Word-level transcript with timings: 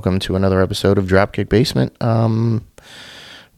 welcome 0.00 0.18
to 0.18 0.34
another 0.34 0.62
episode 0.62 0.96
of 0.96 1.04
Dropkick 1.04 1.50
Basement. 1.50 1.94
Um, 2.02 2.66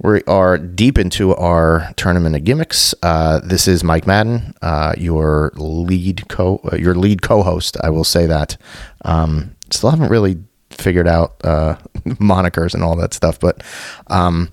we 0.03 0.25
are 0.25 0.59
deep 0.59 0.99
into 0.99 1.33
our 1.37 1.93
tournament 1.95 2.35
of 2.35 2.43
gimmicks. 2.43 2.97
Uh, 3.01 3.39
this 3.45 3.69
is 3.69 3.85
Mike 3.85 4.09
Madden, 4.09 4.53
uh, 4.61 4.93
your 4.99 5.53
lead 5.55 6.29
co 6.29 6.61
uh, 6.73 6.75
your 6.75 6.97
lead 6.97 7.23
co-host. 7.23 7.77
I 7.81 7.91
will 7.91 8.03
say 8.03 8.27
that. 8.27 8.57
Um, 9.05 9.55
still 9.71 9.91
haven't 9.91 10.09
really 10.09 10.43
figured 10.71 11.07
out 11.07 11.37
uh, 11.45 11.77
monikers 12.07 12.75
and 12.75 12.83
all 12.83 12.97
that 12.97 13.15
stuff, 13.15 13.39
but 13.39 13.63
um, 14.09 14.51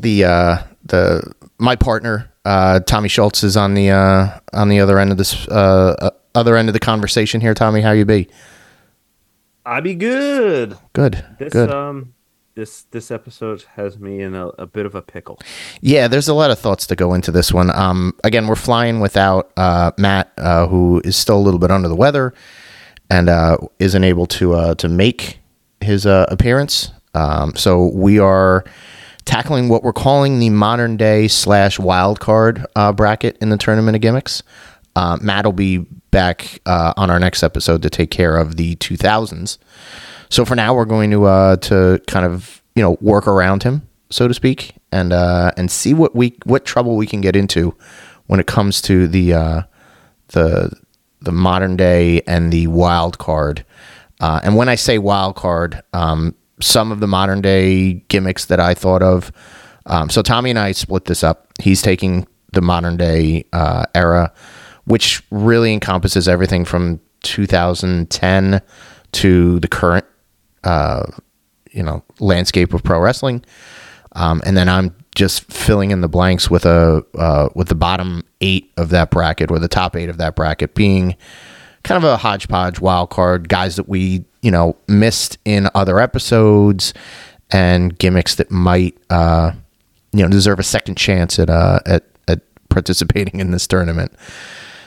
the 0.00 0.24
uh, 0.24 0.58
the 0.86 1.22
my 1.58 1.76
partner 1.76 2.32
uh, 2.44 2.80
Tommy 2.80 3.08
Schultz 3.08 3.44
is 3.44 3.56
on 3.56 3.74
the 3.74 3.92
on 4.52 4.68
the 4.68 4.80
other 4.80 4.98
end 4.98 5.12
of 5.12 5.18
this 5.18 5.46
other 5.48 6.56
end 6.56 6.68
of 6.68 6.72
the 6.72 6.80
conversation 6.80 7.40
here. 7.40 7.54
Tommy, 7.54 7.80
how 7.80 7.92
you 7.92 8.04
be? 8.04 8.28
I 9.66 9.80
be 9.80 9.96
good. 9.96 10.78
Good. 10.92 11.24
This 11.38 11.52
good. 11.52 11.70
um 11.70 12.14
this 12.54 12.84
this 12.92 13.10
episode 13.10 13.64
has 13.74 13.98
me 13.98 14.22
in 14.22 14.34
a, 14.34 14.46
a, 14.48 14.66
bit 14.66 14.86
of 14.86 14.94
a 14.94 15.02
pickle. 15.02 15.38
Yeah, 15.82 16.08
there's 16.08 16.28
a 16.28 16.34
lot 16.34 16.50
of 16.50 16.58
thoughts 16.58 16.86
to 16.86 16.96
go 16.96 17.12
into 17.12 17.30
this 17.30 17.52
one. 17.52 17.70
Um, 17.70 18.14
again, 18.24 18.46
we're 18.46 18.54
flying 18.54 19.00
without 19.00 19.52
uh, 19.58 19.90
Matt, 19.98 20.32
uh, 20.38 20.66
who 20.66 21.02
is 21.04 21.16
still 21.16 21.36
a 21.36 21.42
little 21.42 21.60
bit 21.60 21.70
under 21.70 21.88
the 21.88 21.96
weather 21.96 22.32
and 23.10 23.28
uh, 23.28 23.58
isn't 23.78 24.04
able 24.04 24.26
to 24.26 24.54
uh, 24.54 24.74
to 24.76 24.88
make 24.88 25.40
his 25.80 26.06
uh, 26.06 26.26
appearance. 26.28 26.92
Um, 27.14 27.54
so 27.56 27.88
we 27.88 28.18
are 28.18 28.64
tackling 29.26 29.68
what 29.68 29.82
we're 29.82 29.92
calling 29.92 30.38
the 30.38 30.50
modern 30.50 30.96
day 30.96 31.28
slash 31.28 31.78
wild 31.78 32.20
card 32.20 32.64
uh, 32.76 32.92
bracket 32.92 33.36
in 33.40 33.50
the 33.50 33.56
tournament 33.58 33.96
of 33.96 34.00
gimmicks. 34.00 34.42
Matt 35.20 35.44
will 35.44 35.52
be 35.52 35.78
back 36.10 36.60
on 36.66 37.10
our 37.10 37.18
next 37.18 37.42
episode 37.42 37.82
to 37.82 37.90
take 37.90 38.10
care 38.10 38.36
of 38.36 38.56
the 38.56 38.76
2000s. 38.76 39.58
So 40.28 40.44
for 40.44 40.54
now, 40.54 40.74
we're 40.74 40.84
going 40.84 41.10
to 41.10 41.24
uh, 41.24 41.56
to 41.56 42.00
kind 42.06 42.26
of 42.26 42.62
you 42.74 42.82
know 42.82 42.96
work 43.00 43.26
around 43.26 43.62
him, 43.62 43.88
so 44.10 44.28
to 44.28 44.34
speak, 44.34 44.74
and 44.92 45.12
uh, 45.12 45.52
and 45.56 45.70
see 45.70 45.94
what 45.94 46.14
we 46.14 46.36
what 46.44 46.64
trouble 46.64 46.96
we 46.96 47.06
can 47.06 47.20
get 47.20 47.36
into 47.36 47.74
when 48.26 48.40
it 48.40 48.46
comes 48.46 48.82
to 48.82 49.08
the 49.08 49.34
uh, 49.34 49.62
the 50.28 50.72
the 51.20 51.32
modern 51.32 51.76
day 51.76 52.22
and 52.22 52.52
the 52.52 52.66
wild 52.66 53.18
card. 53.18 53.64
Uh, 54.20 54.40
and 54.42 54.56
when 54.56 54.68
I 54.68 54.74
say 54.74 54.98
wild 54.98 55.36
card, 55.36 55.82
um, 55.92 56.34
some 56.60 56.90
of 56.90 57.00
the 57.00 57.06
modern 57.06 57.40
day 57.40 57.94
gimmicks 58.08 58.46
that 58.46 58.60
I 58.60 58.74
thought 58.74 59.02
of. 59.02 59.30
Um, 59.86 60.10
so 60.10 60.22
Tommy 60.22 60.50
and 60.50 60.58
I 60.58 60.72
split 60.72 61.04
this 61.04 61.22
up. 61.22 61.52
He's 61.60 61.82
taking 61.82 62.26
the 62.52 62.62
modern 62.62 62.96
day 62.96 63.44
uh, 63.52 63.84
era, 63.94 64.32
which 64.86 65.22
really 65.30 65.72
encompasses 65.72 66.28
everything 66.28 66.64
from 66.64 67.00
2010 67.22 68.62
to 69.12 69.60
the 69.60 69.68
current 69.68 70.04
uh, 70.64 71.06
you 71.70 71.82
know 71.82 72.02
landscape 72.18 72.74
of 72.74 72.82
pro 72.82 72.98
wrestling, 72.98 73.44
um, 74.12 74.42
and 74.44 74.56
then 74.56 74.68
I'm 74.68 74.94
just 75.14 75.44
filling 75.52 75.90
in 75.90 76.00
the 76.00 76.08
blanks 76.08 76.50
with 76.50 76.66
a 76.66 77.04
uh, 77.16 77.48
with 77.54 77.68
the 77.68 77.74
bottom 77.74 78.22
eight 78.40 78.72
of 78.76 78.90
that 78.90 79.10
bracket 79.10 79.50
or 79.50 79.58
the 79.58 79.68
top 79.68 79.96
eight 79.96 80.08
of 80.08 80.18
that 80.18 80.36
bracket 80.36 80.74
being 80.74 81.16
kind 81.82 82.02
of 82.02 82.04
a 82.04 82.16
hodgepodge 82.16 82.80
wild 82.80 83.10
card 83.10 83.48
guys 83.48 83.76
that 83.76 83.88
we 83.88 84.24
you 84.42 84.50
know 84.50 84.76
missed 84.88 85.38
in 85.44 85.68
other 85.74 86.00
episodes 86.00 86.92
and 87.50 87.98
gimmicks 87.98 88.34
that 88.36 88.50
might 88.50 88.96
uh, 89.10 89.52
you 90.12 90.22
know 90.22 90.28
deserve 90.28 90.58
a 90.58 90.64
second 90.64 90.96
chance 90.96 91.38
at 91.38 91.50
uh, 91.50 91.80
at 91.86 92.04
at 92.28 92.40
participating 92.68 93.40
in 93.40 93.50
this 93.50 93.66
tournament. 93.66 94.12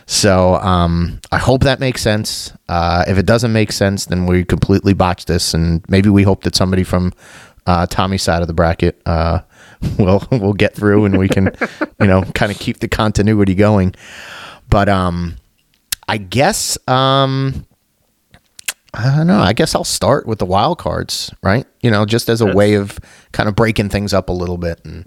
So 0.10 0.56
um, 0.56 1.20
I 1.32 1.38
hope 1.38 1.62
that 1.62 1.80
makes 1.80 2.02
sense. 2.02 2.52
Uh, 2.68 3.06
if 3.08 3.20
it 3.20 3.28
doesn't 3.28 3.54
make 3.54 3.72
sense, 3.72 4.08
then 4.08 4.26
we 4.26 4.44
completely 4.44 4.96
botched 4.96 5.28
this, 5.28 5.54
and 5.54 5.86
maybe 5.88 6.10
we 6.10 6.24
hope 6.24 6.44
that 6.46 6.56
somebody 6.56 6.84
from 6.84 7.14
uh, 7.68 7.86
Tommy's 7.86 8.24
side 8.24 8.42
of 8.42 8.48
the 8.48 8.56
bracket 8.56 9.00
uh, 9.06 9.42
will 10.00 10.28
will 10.32 10.54
get 10.54 10.74
through, 10.74 11.06
and 11.06 11.20
we 11.20 11.28
can, 11.28 11.56
you 12.02 12.08
know, 12.08 12.24
kind 12.34 12.52
of 12.52 12.58
keep 12.58 12.80
the 12.80 12.88
continuity 12.88 13.54
going. 13.54 13.94
But 14.68 14.90
um, 14.90 15.36
I 16.08 16.18
guess 16.18 16.76
um, 16.88 17.68
I 18.96 19.16
don't 19.16 19.28
know. 19.28 19.42
I 19.42 19.54
guess 19.54 19.76
I'll 19.76 19.84
start 19.84 20.26
with 20.26 20.40
the 20.40 20.46
wild 20.46 20.80
cards, 20.80 21.32
right? 21.44 21.68
You 21.82 21.92
know, 21.92 22.08
just 22.08 22.30
as 22.30 22.42
a 22.42 22.48
way 22.48 22.74
of 22.74 22.98
kind 23.32 23.48
of 23.48 23.54
breaking 23.54 23.90
things 23.90 24.12
up 24.12 24.30
a 24.30 24.34
little 24.34 24.58
bit 24.58 24.84
and 24.84 25.06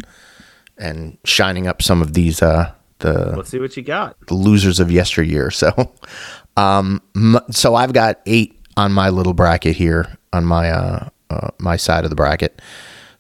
and 0.79 1.19
shining 1.25 1.67
up 1.67 1.83
some 1.83 2.03
of 2.03 2.15
these 2.15 2.41
uh, 2.41 2.73
the 3.03 3.37
let's 3.37 3.51
see 3.51 3.59
what 3.59 3.77
you 3.77 3.83
got 3.83 4.17
the 4.27 4.35
losers 4.35 4.81
of 4.81 4.91
yesteryear. 4.91 5.51
So, 5.51 5.93
um, 6.57 7.03
so 7.51 7.75
I've 7.75 7.93
got 7.93 8.21
eight 8.27 8.59
on 8.77 8.93
my 8.93 9.11
little 9.11 9.35
bracket 9.35 9.77
here 9.77 10.17
on 10.33 10.45
my 10.45 10.71
uh, 10.71 11.09
uh, 11.31 11.49
my 11.59 11.77
side 11.77 12.05
of 12.05 12.11
the 12.11 12.17
bracket. 12.17 12.61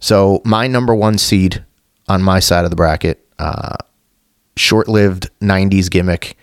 So 0.00 0.40
my 0.44 0.66
number 0.66 0.94
one 0.94 1.18
seed 1.18 1.64
on 2.08 2.22
my 2.22 2.40
side 2.40 2.64
of 2.64 2.70
the 2.70 2.76
bracket, 2.76 3.26
uh, 3.38 3.76
short-lived 4.56 5.30
'90s 5.40 5.90
gimmick, 5.90 6.36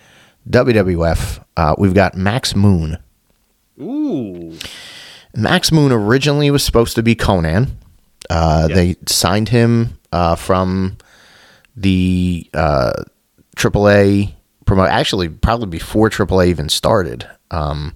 WWF. 0.49 1.43
Uh, 1.57 1.75
we've 1.77 1.93
got 1.93 2.15
Max 2.15 2.55
Moon. 2.55 2.97
Ooh. 3.81 4.57
Max 5.35 5.71
Moon 5.71 5.91
originally 5.91 6.51
was 6.51 6.63
supposed 6.63 6.95
to 6.95 7.03
be 7.03 7.15
Konnan. 7.15 7.71
Uh, 8.29 8.67
yes. 8.69 8.75
They 8.75 8.95
signed 9.07 9.49
him 9.49 9.99
uh, 10.11 10.35
from 10.35 10.97
the 11.75 12.49
uh, 12.53 13.03
AAA 13.59 14.33
promote. 14.65 14.89
Actually, 14.89 15.29
probably 15.29 15.67
before 15.67 16.09
AAA 16.09 16.47
even 16.47 16.69
started, 16.69 17.27
um, 17.51 17.95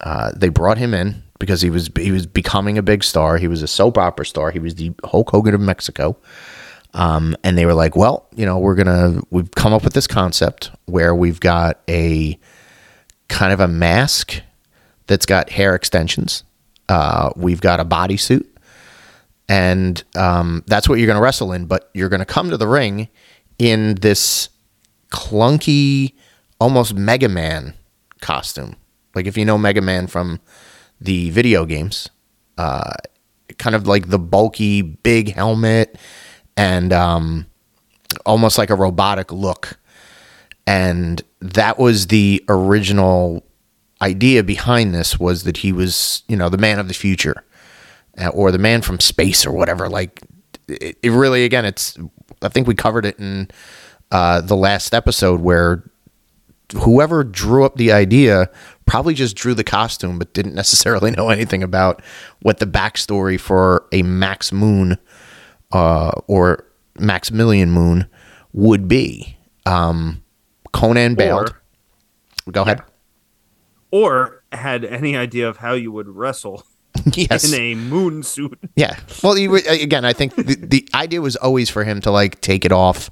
uh, 0.00 0.30
they 0.36 0.50
brought 0.50 0.78
him 0.78 0.92
in 0.94 1.22
because 1.38 1.62
he 1.62 1.70
was 1.70 1.90
he 1.96 2.12
was 2.12 2.26
becoming 2.26 2.76
a 2.76 2.82
big 2.82 3.02
star. 3.02 3.38
He 3.38 3.48
was 3.48 3.62
a 3.62 3.66
soap 3.66 3.96
opera 3.96 4.26
star. 4.26 4.50
He 4.50 4.58
was 4.58 4.74
the 4.74 4.92
Hulk 5.04 5.30
Hogan 5.30 5.54
of 5.54 5.60
Mexico. 5.60 6.16
Um, 6.94 7.36
and 7.44 7.56
they 7.56 7.66
were 7.66 7.74
like, 7.74 7.96
well, 7.96 8.26
you 8.34 8.46
know, 8.46 8.58
we're 8.58 8.74
gonna 8.74 9.20
we've 9.30 9.50
come 9.52 9.72
up 9.72 9.84
with 9.84 9.94
this 9.94 10.06
concept 10.06 10.70
where 10.86 11.14
we've 11.14 11.40
got 11.40 11.80
a 11.88 12.38
kind 13.28 13.52
of 13.52 13.60
a 13.60 13.68
mask 13.68 14.42
that's 15.06 15.26
got 15.26 15.50
hair 15.50 15.74
extensions. 15.74 16.44
Uh, 16.88 17.30
we've 17.36 17.60
got 17.60 17.80
a 17.80 17.84
bodysuit, 17.84 18.46
and 19.48 20.02
um, 20.16 20.62
that's 20.66 20.88
what 20.88 20.98
you're 20.98 21.06
going 21.06 21.18
to 21.18 21.22
wrestle 21.22 21.52
in. 21.52 21.66
But 21.66 21.90
you're 21.94 22.08
going 22.08 22.20
to 22.20 22.26
come 22.26 22.50
to 22.50 22.56
the 22.56 22.66
ring 22.66 23.08
in 23.58 23.96
this 23.96 24.48
clunky, 25.10 26.14
almost 26.60 26.94
Mega 26.94 27.28
Man 27.28 27.74
costume. 28.20 28.76
Like 29.14 29.26
if 29.26 29.36
you 29.36 29.44
know 29.44 29.58
Mega 29.58 29.80
Man 29.80 30.06
from 30.06 30.40
the 31.00 31.30
video 31.30 31.64
games, 31.64 32.08
uh, 32.56 32.94
kind 33.58 33.74
of 33.74 33.86
like 33.86 34.08
the 34.08 34.18
bulky 34.18 34.82
big 34.82 35.34
helmet 35.34 35.96
and 36.56 36.92
um, 36.92 37.46
almost 38.26 38.58
like 38.58 38.70
a 38.70 38.74
robotic 38.74 39.32
look. 39.32 39.78
And 40.66 41.22
that 41.40 41.78
was 41.78 42.08
the 42.08 42.44
original 42.48 43.44
idea 44.02 44.42
behind 44.42 44.94
this 44.94 45.18
was 45.18 45.44
that 45.44 45.58
he 45.58 45.72
was, 45.72 46.22
you 46.28 46.36
know, 46.36 46.48
the 46.48 46.58
man 46.58 46.78
of 46.78 46.88
the 46.88 46.94
future 46.94 47.44
uh, 48.18 48.28
or 48.28 48.52
the 48.52 48.58
man 48.58 48.82
from 48.82 49.00
space 49.00 49.46
or 49.46 49.52
whatever. 49.52 49.88
Like 49.88 50.20
it, 50.68 50.98
it 51.02 51.10
really, 51.10 51.44
again, 51.44 51.64
it's, 51.64 51.96
I 52.42 52.48
think 52.48 52.66
we 52.66 52.74
covered 52.74 53.06
it 53.06 53.18
in 53.18 53.50
uh, 54.10 54.40
the 54.40 54.56
last 54.56 54.94
episode 54.94 55.40
where 55.40 55.90
whoever 56.76 57.24
drew 57.24 57.64
up 57.64 57.76
the 57.76 57.92
idea 57.92 58.50
probably 58.86 59.14
just 59.14 59.36
drew 59.36 59.54
the 59.54 59.64
costume 59.64 60.18
but 60.18 60.32
didn't 60.34 60.54
necessarily 60.62 61.10
know 61.10 61.28
anything 61.28 61.62
about 61.62 62.02
what 62.42 62.58
the 62.58 62.66
backstory 62.66 63.38
for 63.38 63.86
a 63.92 64.02
Max 64.02 64.52
Moon 64.52 64.98
uh, 65.72 66.12
or 66.26 66.64
Maximilian 66.98 67.70
Moon 67.70 68.06
would 68.52 68.88
be. 68.88 69.36
Um, 69.66 70.22
Konnan 70.72 71.16
bailed. 71.16 71.50
Or, 72.46 72.52
Go 72.52 72.62
ahead. 72.62 72.82
Or 73.90 74.42
had 74.52 74.84
any 74.84 75.16
idea 75.16 75.48
of 75.48 75.58
how 75.58 75.74
you 75.74 75.92
would 75.92 76.08
wrestle. 76.08 76.64
yes. 77.12 77.52
in 77.52 77.60
a 77.60 77.74
moon 77.74 78.22
suit. 78.22 78.58
Yeah. 78.74 78.98
Well, 79.22 79.34
he, 79.34 79.44
again, 79.46 80.04
I 80.04 80.12
think 80.12 80.34
the, 80.34 80.56
the 80.56 80.88
idea 80.94 81.20
was 81.20 81.36
always 81.36 81.70
for 81.70 81.84
him 81.84 82.00
to 82.00 82.10
like 82.10 82.40
take 82.40 82.64
it 82.64 82.72
off 82.72 83.10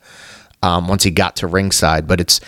um, 0.67 0.89
once 0.89 1.05
he 1.05 1.11
got 1.11 1.37
to 1.37 1.47
ringside. 1.47 2.07
But 2.07 2.21
it's 2.21 2.41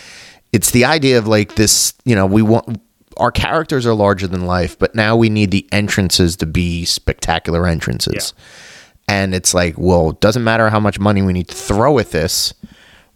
it's 0.51 0.71
the 0.71 0.85
idea 0.85 1.17
of 1.17 1.27
like 1.27 1.55
this. 1.55 1.93
You 2.03 2.15
know, 2.15 2.25
we 2.25 2.41
want 2.41 2.81
our 3.17 3.31
characters 3.31 3.85
are 3.85 3.93
larger 3.93 4.27
than 4.27 4.45
life, 4.45 4.77
but 4.77 4.95
now 4.95 5.15
we 5.15 5.29
need 5.29 5.51
the 5.51 5.67
entrances 5.71 6.35
to 6.37 6.45
be 6.45 6.85
spectacular 6.85 7.67
entrances. 7.67 8.33
Yeah. 8.35 9.15
And 9.15 9.33
it's 9.33 9.53
like, 9.53 9.75
well, 9.77 10.11
it 10.11 10.21
doesn't 10.21 10.43
matter 10.43 10.69
how 10.69 10.79
much 10.79 10.99
money 10.99 11.21
we 11.21 11.33
need 11.33 11.47
to 11.47 11.55
throw 11.55 11.97
at 11.99 12.11
this. 12.11 12.53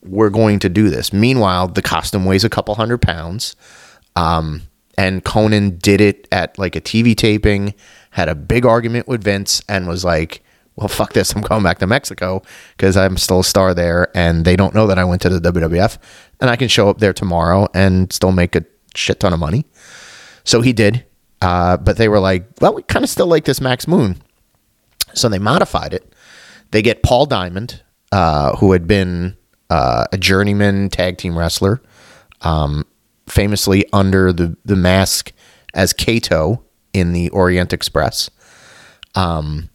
We're 0.04 0.32
going 0.32 0.60
to 0.60 0.70
do 0.70 0.90
this. 0.90 1.14
Meanwhile, 1.14 1.70
the 1.70 1.82
costume 1.82 2.26
weighs 2.26 2.44
a 2.44 2.50
couple 2.50 2.76
hundred 2.76 3.02
pounds. 3.02 3.56
Um, 4.16 4.64
and 4.98 5.24
Konnan 5.24 5.80
did 5.80 6.02
it 6.02 6.28
at 6.32 6.58
like 6.58 6.76
a 6.76 6.82
TV 6.82 7.16
taping, 7.16 7.74
had 8.12 8.28
a 8.28 8.36
big 8.36 8.66
argument 8.66 9.08
with 9.08 9.24
Vince, 9.24 9.62
and 9.70 9.88
was 9.88 10.04
like, 10.04 10.44
well, 10.76 10.88
fuck 10.88 11.14
this. 11.14 11.34
I'm 11.36 11.42
going 11.42 11.64
back 11.64 11.80
to 11.80 11.88
Mexico 11.88 12.42
because 12.76 12.98
I'm 12.98 13.18
still 13.18 13.42
a 13.42 13.44
star 13.44 13.74
there 13.74 14.10
and 14.16 14.46
they 14.46 14.56
don't 14.56 14.74
know 14.74 14.88
that 14.88 14.98
I 14.98 15.04
went 15.04 15.22
to 15.24 15.30
the 15.30 15.52
WWF 15.52 15.98
and 16.40 16.50
I 16.50 16.56
can 16.56 16.68
show 16.68 16.90
up 16.90 17.00
there 17.00 17.14
tomorrow 17.14 17.68
and 17.74 18.12
still 18.12 18.32
make 18.32 18.56
a 18.56 18.66
shit 18.96 19.20
ton 19.20 19.34
of 19.34 19.40
money. 19.40 19.66
So 20.44 20.62
he 20.62 20.74
did. 20.74 21.06
Uh, 21.42 21.78
but 21.78 21.98
they 21.98 22.08
were 22.08 22.20
like, 22.20 22.48
well, 22.62 22.74
we 22.74 22.84
kind 22.84 23.04
of 23.04 23.10
still 23.10 23.28
like 23.28 23.46
this 23.46 23.60
Max 23.60 23.88
Moon. 23.88 24.22
So 25.14 25.30
they 25.30 25.40
modified 25.40 25.94
it. 25.94 26.16
They 26.72 26.82
get 26.82 27.04
Paul 27.04 27.26
Diamond, 27.26 27.84
uh, 28.12 28.56
who 28.58 28.72
had 28.72 28.88
been 28.88 29.36
uh, 29.70 30.06
a 30.12 30.18
journeyman 30.18 30.90
tag 30.90 31.18
team 31.18 31.38
wrestler, 31.38 31.84
um, 32.42 32.86
famously 33.28 33.86
under 33.94 34.34
the, 34.34 34.58
the 34.66 34.76
mask 34.76 35.34
as 35.74 35.94
Kato 35.94 36.64
in 36.94 37.12
the 37.12 37.30
Orient 37.30 37.74
Express. 37.74 38.30
Um, 39.14 39.70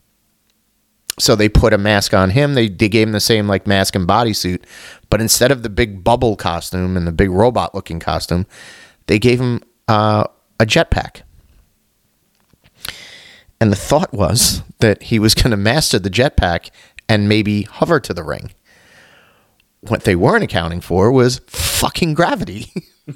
so 1.18 1.34
they 1.34 1.48
put 1.48 1.72
a 1.72 1.78
mask 1.78 2.14
on 2.14 2.30
him. 2.30 2.54
They, 2.54 2.68
they 2.68 2.88
gave 2.88 3.08
him 3.08 3.12
the 3.12 3.20
same 3.20 3.46
like 3.46 3.66
mask 3.66 3.94
and 3.94 4.06
bodysuit, 4.06 4.64
but 5.10 5.20
instead 5.20 5.50
of 5.50 5.62
the 5.62 5.68
big 5.68 6.02
bubble 6.04 6.36
costume 6.36 6.96
and 6.96 7.06
the 7.06 7.12
big 7.12 7.30
robot 7.30 7.74
looking 7.74 8.00
costume, 8.00 8.46
they 9.06 9.18
gave 9.18 9.40
him 9.40 9.62
uh, 9.88 10.24
a 10.60 10.66
jetpack. 10.66 11.22
And 13.60 13.72
the 13.72 13.76
thought 13.76 14.12
was 14.12 14.62
that 14.78 15.04
he 15.04 15.18
was 15.18 15.34
going 15.34 15.50
to 15.50 15.56
master 15.56 15.98
the 15.98 16.10
jetpack 16.10 16.70
and 17.08 17.28
maybe 17.28 17.62
hover 17.62 17.98
to 18.00 18.14
the 18.14 18.22
ring. 18.22 18.52
What 19.80 20.04
they 20.04 20.16
weren't 20.16 20.44
accounting 20.44 20.80
for 20.80 21.10
was 21.10 21.40
fucking 21.46 22.14
gravity. 22.14 22.72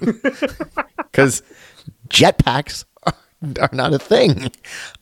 Because 1.12 1.42
jetpacks 2.08 2.86
are, 3.60 3.68
not 3.72 3.92
a 3.94 3.98
thing. 3.98 4.50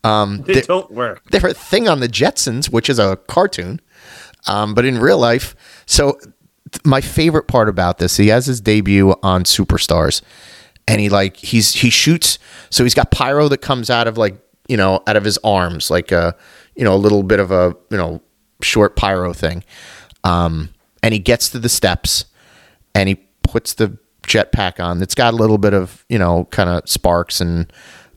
Um, 0.04 0.42
They 0.42 0.60
don't 0.62 0.90
work. 0.90 1.22
they're 1.31 1.50
a 1.50 1.54
thing 1.54 1.88
on 1.88 2.00
the 2.00 2.08
Jetsons, 2.08 2.70
which 2.70 2.88
is 2.88 2.98
a 2.98 3.16
cartoon, 3.28 3.81
um, 4.46 4.75
but 4.75 4.84
in 4.84 4.98
real 4.98 5.19
life. 5.19 5.54
So 5.87 6.12
th- 6.72 6.84
my 6.84 7.00
favorite 7.00 7.48
part 7.48 7.69
about 7.69 7.98
this, 7.98 8.16
he 8.16 8.28
has 8.28 8.46
his 8.46 8.60
debut 8.60 9.14
on 9.22 9.44
Superstars, 9.44 10.22
and 10.88 11.00
he 11.00 11.08
like 11.08 11.37
he's 11.37 11.72
he 11.75 11.90
shoots. 11.90 12.38
So 12.70 12.82
he's 12.84 12.94
got 12.94 13.10
pyro 13.10 13.48
that 13.48 13.58
comes 13.58 13.90
out 13.90 14.06
of 14.08 14.16
like 14.19 14.37
you 14.69 14.76
know 14.76 15.02
out 15.06 15.16
of 15.16 15.25
his 15.25 15.38
arms, 15.44 15.90
like 15.90 16.10
a 16.12 16.34
you 16.76 16.84
know 16.84 16.94
a 16.94 16.96
little 16.96 17.22
bit 17.22 17.40
of 17.40 17.50
a 17.50 17.76
you 17.90 17.96
know 17.96 18.20
short 18.62 18.96
pyro 18.96 19.32
thing, 19.32 19.64
um, 20.25 20.70
and 21.02 21.12
he 21.12 21.20
gets 21.20 21.48
to 21.50 21.58
the 21.58 21.69
steps, 21.69 22.25
and 22.94 23.08
he 23.08 23.16
puts 23.43 23.75
the 23.75 23.98
jetpack 24.26 24.78
on. 24.82 25.02
It's 25.02 25.14
got 25.14 25.34
a 25.34 25.36
little 25.36 25.58
bit 25.58 25.75
of 25.75 26.04
you 26.08 26.19
know 26.19 26.46
kind 26.46 26.70
of 26.70 26.88
sparks 26.88 27.40
and 27.40 27.70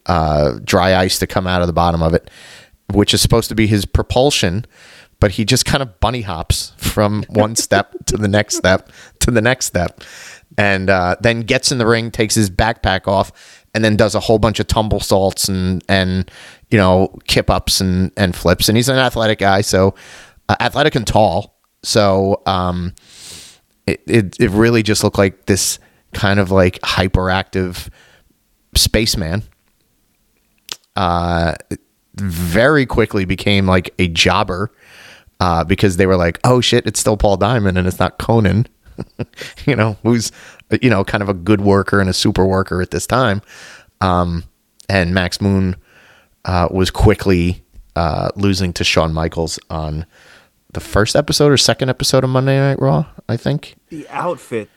uh, 0.06 0.60
dry 0.64 0.96
ice 0.96 1.20
to 1.20 1.28
come 1.28 1.48
out 1.48 1.62
of 1.62 1.68
the 1.68 1.74
bottom 1.74 2.02
of 2.02 2.14
it, 2.14 2.30
which 2.92 3.14
is 3.14 3.22
supposed 3.22 3.50
to 3.50 3.56
be 3.56 3.68
his 3.68 3.86
propulsion. 3.86 4.66
But 5.20 5.32
he 5.32 5.46
just 5.46 5.66
kind 5.66 5.82
of 5.82 6.00
bunny 6.00 6.22
hops 6.22 6.74
from 6.78 7.24
one 7.30 7.56
step 7.56 7.94
to 8.08 8.18
the 8.18 8.28
next 8.28 8.58
step 8.58 8.92
to 9.20 9.32
the 9.32 9.42
next 9.42 9.66
step, 9.66 10.02
and 10.58 10.90
uh, 10.90 11.16
then 11.22 11.42
gets 11.42 11.72
in 11.72 11.78
the 11.78 11.86
ring, 11.86 12.12
takes 12.12 12.36
his 12.36 12.50
backpack 12.50 13.08
off, 13.08 13.64
and 13.74 13.84
then 13.84 13.96
does 13.96 14.16
a 14.16 14.20
whole 14.20 14.40
bunch 14.40 14.60
of 14.60 14.68
tumble 14.68 15.00
salts 15.00 15.48
and 15.48 15.84
and 15.88 16.30
you 16.70 16.78
know 16.78 17.16
kip 17.28 17.50
ups 17.50 17.80
and 17.80 18.12
and 18.18 18.36
flips. 18.36 18.68
And 18.68 18.78
he's 18.78 18.90
an 18.90 18.98
athletic 18.98 19.40
guy, 19.40 19.62
so 19.62 19.96
uh, 20.50 20.56
athletic 20.60 20.96
and 20.96 21.08
tall. 21.08 21.58
So 21.84 22.42
um, 22.46 22.94
it, 23.88 24.02
it 24.08 24.36
it 24.40 24.50
really 24.52 24.84
just 24.84 25.04
looked 25.04 25.18
like 25.18 25.46
this 25.46 25.80
kind 26.14 26.40
of 26.40 26.52
like 26.52 26.80
hyperactive 26.82 27.90
spaceman. 28.76 29.44
Uh, 30.96 31.56
very 32.16 32.86
quickly 32.86 33.26
became 33.26 33.66
like 33.66 33.94
a 34.00 34.08
jobber 34.08 34.72
uh, 35.40 35.64
because 35.64 35.98
they 35.98 36.06
were 36.06 36.16
like, 36.16 36.40
oh 36.44 36.62
shit, 36.62 36.86
it's 36.86 37.00
still 37.00 37.18
Paul 37.18 37.38
Diamond 37.38 37.78
and 37.78 37.88
it's 37.88 38.00
not 38.00 38.20
Konnan, 38.20 38.68
you 39.66 39.76
know, 39.76 39.98
who's 40.04 40.32
you 40.82 40.90
know 40.90 41.04
kind 41.04 41.22
of 41.22 41.30
a 41.30 41.34
good 41.34 41.62
worker 41.62 42.00
and 42.00 42.10
a 42.10 42.14
super 42.14 42.46
worker 42.46 42.82
at 42.82 42.92
this 42.92 43.08
time. 43.08 43.42
Um, 44.02 44.44
and 44.90 45.14
Max 45.14 45.42
Moon 45.42 45.76
uh, 46.46 46.68
was 46.70 46.92
quickly 46.92 47.64
uh, 47.96 48.30
losing 48.36 48.74
to 48.74 48.84
Shawn 48.84 49.14
Michaels 49.14 49.60
on 49.70 50.06
the 50.74 50.80
first 50.80 51.16
episode 51.16 51.52
or 51.52 51.58
second 51.58 51.90
episode 51.90 52.24
of 52.24 52.30
Monday 52.30 52.58
Night 52.58 52.80
Raw, 52.80 53.06
I 53.30 53.38
think. 53.38 53.76
The 53.90 54.08
outfit 54.10 54.70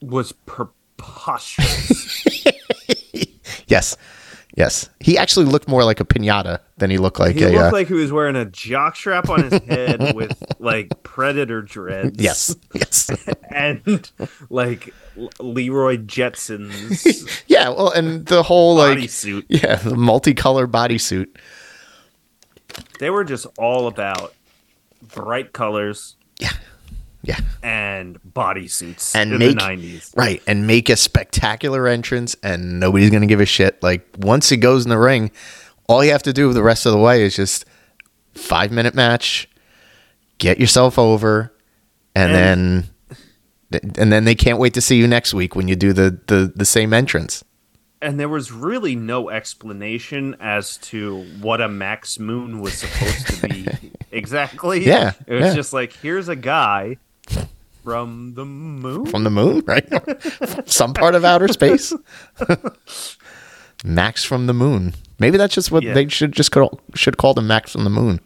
was 0.00 0.32
preposterous. 0.32 2.26
Yes. 3.70 3.96
Yes. 4.56 4.88
He 5.00 5.16
actually 5.16 5.46
looked 5.46 5.68
more 5.68 5.84
like 5.84 6.00
a 6.00 6.04
pinata 6.04 6.58
than 6.78 6.90
he 6.90 6.98
looked 6.98 7.20
like 7.20 7.36
he 7.36 7.44
a. 7.44 7.48
looked 7.50 7.64
uh, 7.64 7.70
like 7.72 7.88
he 7.88 7.94
was 7.94 8.10
wearing 8.12 8.36
a 8.36 8.44
jockstrap 8.46 9.28
on 9.28 9.44
his 9.48 9.62
head 9.64 10.14
with 10.14 10.42
like 10.58 11.02
predator 11.02 11.62
dreads. 11.62 12.20
yes. 12.22 12.56
Yes. 12.74 13.10
and 13.50 14.10
like 14.50 14.92
Leroy 15.38 15.96
Jetson's 15.98 17.42
yeah. 17.46 17.68
Well, 17.68 17.90
and 17.90 18.26
the 18.26 18.42
whole 18.42 18.76
like. 18.76 18.98
bodysuit. 18.98 19.44
Yeah, 19.48 19.76
the 19.76 19.96
multicolored 19.96 20.72
bodysuit. 20.72 21.28
They 22.98 23.10
were 23.10 23.24
just 23.24 23.46
all 23.58 23.86
about 23.86 24.34
bright 25.02 25.52
colors 25.52 26.16
Yeah. 26.38 26.50
Yeah. 27.22 27.38
and 27.62 28.18
bodysuits 28.22 29.14
And 29.14 29.32
in 29.32 29.38
make- 29.38 29.48
the 29.50 29.54
nineties. 29.56 30.12
Right. 30.16 30.42
And 30.46 30.66
make 30.66 30.88
a 30.88 30.96
spectacular 30.96 31.86
entrance, 31.86 32.34
and 32.42 32.80
nobody's 32.80 33.10
going 33.10 33.20
to 33.22 33.26
give 33.26 33.40
a 33.40 33.46
shit. 33.46 33.82
Like, 33.82 34.06
once 34.18 34.48
he 34.48 34.56
goes 34.56 34.84
in 34.84 34.90
the 34.90 34.98
ring, 34.98 35.30
all 35.86 36.02
you 36.04 36.12
have 36.12 36.22
to 36.24 36.32
do 36.32 36.52
the 36.52 36.62
rest 36.62 36.86
of 36.86 36.92
the 36.92 36.98
way 36.98 37.22
is 37.22 37.36
just 37.36 37.64
five 38.34 38.70
minute 38.72 38.94
match, 38.94 39.48
get 40.38 40.58
yourself 40.58 40.98
over, 40.98 41.52
and, 42.14 42.32
And- 42.32 42.84
then. 42.84 42.90
And 43.96 44.10
then 44.10 44.24
they 44.24 44.34
can't 44.34 44.58
wait 44.58 44.74
to 44.74 44.80
see 44.80 44.96
you 44.96 45.06
next 45.06 45.32
week 45.32 45.54
when 45.54 45.68
you 45.68 45.76
do 45.76 45.92
the, 45.92 46.18
the, 46.26 46.52
the 46.56 46.64
same 46.64 46.92
entrance. 46.92 47.44
And 48.02 48.18
there 48.18 48.28
was 48.28 48.50
really 48.50 48.96
no 48.96 49.30
explanation 49.30 50.34
as 50.40 50.76
to 50.78 51.22
what 51.40 51.60
a 51.60 51.68
Max 51.68 52.18
Moon 52.18 52.60
was 52.62 52.72
supposed 52.78 53.26
to 53.28 53.48
be 53.48 53.68
exactly. 54.10 54.84
Yeah, 54.84 55.12
It 55.24 55.34
was 55.34 55.44
yeah. 55.48 55.54
just 55.54 55.72
like, 55.72 55.92
here's 55.92 56.28
a 56.28 56.34
guy 56.34 56.96
from 57.82 58.34
the 58.34 58.44
moon. 58.44 59.06
From 59.06 59.24
the 59.24 59.30
moon, 59.30 59.62
right? 59.66 59.86
Some 60.70 60.94
part 60.94 61.14
of 61.14 61.24
outer 61.24 61.48
space. 61.48 61.92
Max 63.84 64.24
from 64.24 64.46
the 64.46 64.52
moon. 64.52 64.94
Maybe 65.18 65.38
that's 65.38 65.54
just 65.54 65.70
what 65.70 65.82
Yeah. 65.82 65.94
they 65.94 66.08
should 66.08 66.32
just 66.32 66.52
call, 66.52 66.80
should 66.94 67.16
call 67.16 67.38
him 67.38 67.46
Max 67.46 67.72
from 67.72 67.84
the 67.84 67.90
moon. 67.90 68.20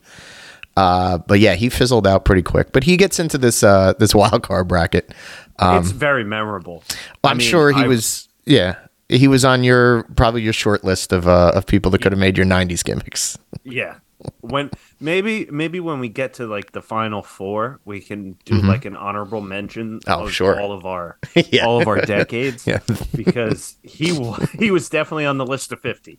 Uh, 0.76 1.18
but 1.18 1.38
yeah, 1.38 1.54
he 1.54 1.68
fizzled 1.68 2.06
out 2.06 2.24
pretty 2.24 2.42
quick. 2.42 2.72
But 2.72 2.82
he 2.84 2.96
gets 2.96 3.20
into 3.20 3.38
this 3.38 3.62
uh, 3.62 3.92
this 3.98 4.14
wild 4.20 4.42
card 4.42 4.66
bracket. 4.66 5.12
it's 5.60 5.90
very 5.92 6.24
memorable. 6.24 6.82
I 7.22 7.30
I'm 7.30 7.38
mean, 7.38 7.46
sure 7.46 7.70
he 7.72 7.82
I- 7.84 7.86
was. 7.86 8.28
Yeah, 8.46 8.74
he 9.08 9.28
was 9.28 9.44
on 9.44 9.62
your 9.64 10.02
probably 10.16 10.42
your 10.42 10.52
short 10.52 10.82
list 10.82 11.12
of 11.12 11.28
uh, 11.28 11.52
of 11.54 11.66
people 11.66 11.90
that 11.92 12.02
could 12.02 12.10
have 12.12 12.18
made 12.18 12.36
your 12.36 12.46
'90s 12.46 12.82
gimmicks. 12.84 13.38
Yeah. 13.62 13.94
When 14.40 14.70
maybe 15.00 15.46
maybe 15.50 15.80
when 15.80 16.00
we 16.00 16.08
get 16.08 16.34
to 16.34 16.46
like 16.46 16.72
the 16.72 16.82
final 16.82 17.22
four, 17.22 17.80
we 17.84 18.00
can 18.00 18.36
do 18.44 18.60
like 18.60 18.84
an 18.84 18.96
honorable 18.96 19.40
mention 19.40 20.00
Mm-hmm. 20.00 20.10
Oh, 20.12 20.24
of 20.26 20.32
sure. 20.32 20.60
all 20.60 20.72
of 20.72 20.84
our 20.86 21.18
Yeah. 21.34 21.66
all 21.66 21.80
of 21.80 21.88
our 21.88 22.00
decades. 22.00 22.66
Yeah. 22.66 22.80
because 23.14 23.76
he 23.82 24.14
he 24.58 24.70
was 24.70 24.88
definitely 24.88 25.26
on 25.26 25.38
the 25.38 25.46
list 25.46 25.72
of 25.72 25.80
fifty. 25.80 26.18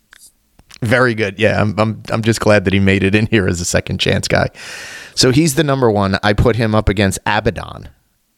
Very 0.81 1.13
good. 1.13 1.39
Yeah, 1.39 1.62
I'm, 1.62 1.74
I'm 1.79 2.03
I'm 2.12 2.21
just 2.21 2.39
glad 2.41 2.65
that 2.65 2.74
he 2.74 2.79
made 2.79 3.03
it 3.03 3.15
in 3.15 3.27
here 3.27 3.47
as 3.47 3.62
a 3.62 3.65
second 3.65 4.00
chance 4.00 4.27
guy. 4.27 4.50
So 5.15 5.31
he's 5.31 5.55
the 5.55 5.63
number 5.63 5.89
one. 5.89 6.17
I 6.21 6.33
put 6.33 6.55
him 6.57 6.75
up 6.75 6.89
against 6.89 7.17
Abaddon 7.25 7.88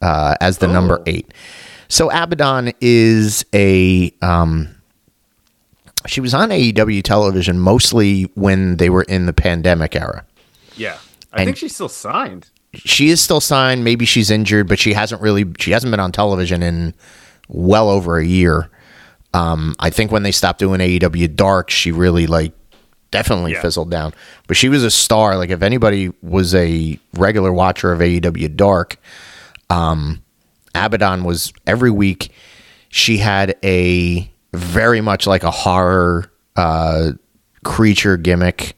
uh, 0.01 0.35
as 0.39 0.59
the 0.59 0.67
number 0.67 0.99
Oh. 0.99 1.03
eight. 1.07 1.33
So 1.89 2.11
Abaddon 2.11 2.73
is 2.81 3.43
a 3.55 4.13
um, 4.21 4.69
she 6.07 6.21
was 6.21 6.33
on 6.33 6.49
AEW 6.49 7.03
television 7.03 7.59
mostly 7.59 8.23
when 8.35 8.77
they 8.77 8.89
were 8.89 9.03
in 9.03 9.25
the 9.27 9.33
pandemic 9.33 9.95
era. 9.95 10.25
Yeah. 10.75 10.97
I 11.33 11.41
And- 11.41 11.47
think 11.47 11.57
she's 11.57 11.75
still 11.75 11.89
signed. 11.89 12.49
She 12.73 13.09
is 13.09 13.21
still 13.21 13.39
signed. 13.41 13.83
Maybe 13.83 14.05
she's 14.05 14.29
injured, 14.29 14.67
but 14.67 14.77
she 14.79 14.93
hasn't 14.93 15.21
really 15.21 15.45
she 15.59 15.71
hasn't 15.71 15.91
been 15.91 15.99
on 15.99 16.11
television 16.11 16.61
in 16.63 16.93
well 17.47 17.89
over 17.89 18.17
a 18.17 18.25
year. 18.25 18.69
Um, 19.33 19.75
I 19.79 19.89
think 19.89 20.11
when 20.11 20.23
they 20.23 20.31
stopped 20.31 20.59
doing 20.59 20.79
AEW 20.81 21.35
Dark, 21.35 21.69
she 21.69 21.91
really 21.91 22.27
like 22.27 22.53
definitely 23.11 23.53
Yeah. 23.53 23.61
fizzled 23.61 23.89
down. 23.89 24.13
But 24.47 24.57
she 24.57 24.69
was 24.69 24.83
a 24.83 24.91
star. 24.91 25.37
Like 25.37 25.49
if 25.49 25.61
anybody 25.61 26.11
was 26.21 26.53
a 26.53 26.99
regular 27.13 27.51
watcher 27.53 27.91
of 27.93 27.99
AEW 28.01 28.49
Dark, 28.55 28.97
um, 29.69 30.21
Abaddon 30.75 31.23
was 31.23 31.53
every 31.65 31.91
week. 31.91 32.31
She 32.89 33.17
had 33.17 33.55
a 33.63 34.29
very 34.53 35.01
much 35.01 35.27
like 35.27 35.43
a 35.43 35.51
horror 35.51 36.31
uh, 36.55 37.11
creature 37.63 38.17
gimmick 38.17 38.75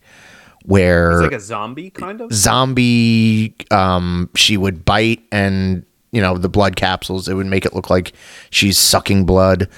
where 0.66 1.12
It's 1.22 1.32
like 1.32 1.32
a 1.32 1.40
zombie 1.40 1.90
kind 1.90 2.22
of. 2.22 2.34
zombie 2.34 3.56
um 3.72 4.30
she 4.36 4.58
would 4.58 4.84
bite 4.86 5.22
and 5.32 5.86
you 6.12 6.22
know 6.22 6.38
the 6.38 6.50
blood 6.50 6.76
capsules 6.76 7.28
it 7.30 7.34
would 7.34 7.46
make 7.48 7.66
it 7.66 7.74
look 7.74 7.90
like 7.90 8.14
she's 8.50 8.78
sucking 8.78 9.26
blood 9.26 9.70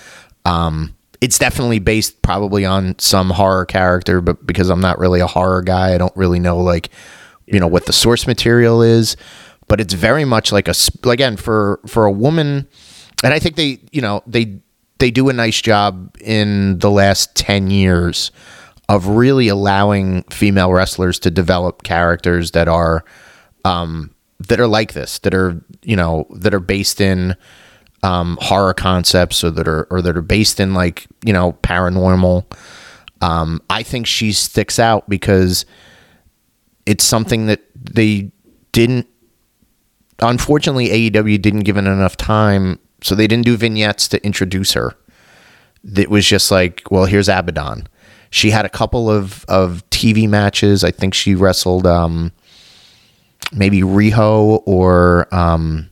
um 0.45 0.95
it's 1.21 1.37
definitely 1.37 1.77
based 1.79 2.21
probably 2.23 2.65
on 2.65 2.97
some 2.97 3.29
horror 3.29 3.65
character 3.65 4.21
but 4.21 4.45
because 4.47 4.69
i'm 4.69 4.81
not 4.81 4.97
really 4.97 5.19
a 5.19 5.27
horror 5.27 5.61
guy 5.61 5.93
i 5.93 5.97
don't 5.97 6.15
really 6.17 6.39
know 6.39 6.57
like 6.57 6.89
you 7.45 7.59
know 7.59 7.67
what 7.67 7.85
the 7.85 7.93
source 7.93 8.25
material 8.25 8.81
is 8.81 9.15
but 9.67 9.79
it's 9.79 9.93
very 9.93 10.25
much 10.25 10.51
like 10.51 10.67
a 10.67 10.73
sp- 10.73 11.05
again 11.05 11.37
for 11.37 11.79
for 11.85 12.05
a 12.05 12.11
woman 12.11 12.67
and 13.23 13.33
i 13.33 13.39
think 13.39 13.55
they 13.55 13.79
you 13.91 14.01
know 14.01 14.23
they 14.25 14.59
they 15.01 15.09
do 15.09 15.29
a 15.29 15.33
nice 15.33 15.59
job 15.59 16.15
in 16.21 16.77
the 16.77 16.91
last 16.91 17.35
10 17.35 17.71
years 17.71 18.31
of 18.87 19.07
really 19.07 19.47
allowing 19.47 20.21
female 20.23 20.71
wrestlers 20.71 21.17
to 21.17 21.31
develop 21.31 21.81
characters 21.81 22.51
that 22.51 22.67
are 22.67 23.03
um, 23.65 24.13
that 24.47 24.59
are 24.59 24.67
like 24.67 24.93
this, 24.93 25.17
that 25.19 25.33
are 25.33 25.59
you 25.81 25.95
know 25.95 26.27
that 26.29 26.53
are 26.53 26.59
based 26.59 27.01
in 27.01 27.35
um, 28.03 28.37
horror 28.41 28.75
concepts, 28.75 29.43
or 29.43 29.49
that 29.51 29.67
are 29.67 29.87
or 29.89 30.03
that 30.03 30.15
are 30.15 30.21
based 30.21 30.59
in 30.59 30.75
like 30.75 31.07
you 31.25 31.33
know 31.33 31.53
paranormal. 31.63 32.45
Um, 33.21 33.61
I 33.69 33.83
think 33.83 34.05
she 34.05 34.31
sticks 34.31 34.77
out 34.77 35.09
because 35.09 35.65
it's 36.85 37.03
something 37.03 37.47
that 37.47 37.61
they 37.75 38.31
didn't. 38.71 39.07
Unfortunately, 40.19 40.89
AEW 40.89 41.41
didn't 41.41 41.61
give 41.61 41.77
it 41.77 41.85
enough 41.85 42.17
time, 42.17 42.77
so 43.01 43.15
they 43.15 43.27
didn't 43.27 43.45
do 43.45 43.57
vignettes 43.57 44.07
to 44.09 44.23
introduce 44.25 44.73
her. 44.73 44.95
It 45.95 46.09
was 46.09 46.25
just 46.25 46.51
like, 46.51 46.83
well, 46.91 47.05
here's 47.05 47.27
Abaddon. 47.27 47.87
She 48.29 48.51
had 48.51 48.65
a 48.65 48.69
couple 48.69 49.09
of, 49.09 49.43
of 49.47 49.83
TV 49.89 50.29
matches. 50.29 50.83
I 50.83 50.91
think 50.91 51.13
she 51.13 51.33
wrestled 51.35 51.85
um, 51.87 52.31
maybe 53.51 53.81
Riho 53.81 54.61
or 54.65 55.27
um, 55.33 55.89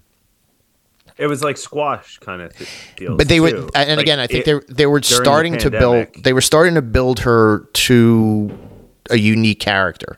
It 1.17 1.27
was 1.27 1.43
like 1.43 1.57
squash 1.57 2.17
kind 2.19 2.41
of 2.41 2.53
deals. 2.95 3.17
but 3.17 3.27
they 3.27 3.37
too. 3.37 3.41
were 3.41 3.69
and 3.75 3.89
Like, 3.97 3.99
again 3.99 4.19
i 4.19 4.27
think 4.27 4.47
it- 4.47 4.67
they 4.67 4.73
they 4.73 4.85
were 4.85 5.01
starting 5.01 5.57
to 5.57 5.69
build 5.69 6.07
they 6.23 6.31
were 6.33 6.41
starting 6.41 6.75
to 6.75 6.81
build 6.81 7.19
her 7.21 7.67
to 7.73 8.57
a 9.09 9.17
unique 9.17 9.59
character 9.59 10.17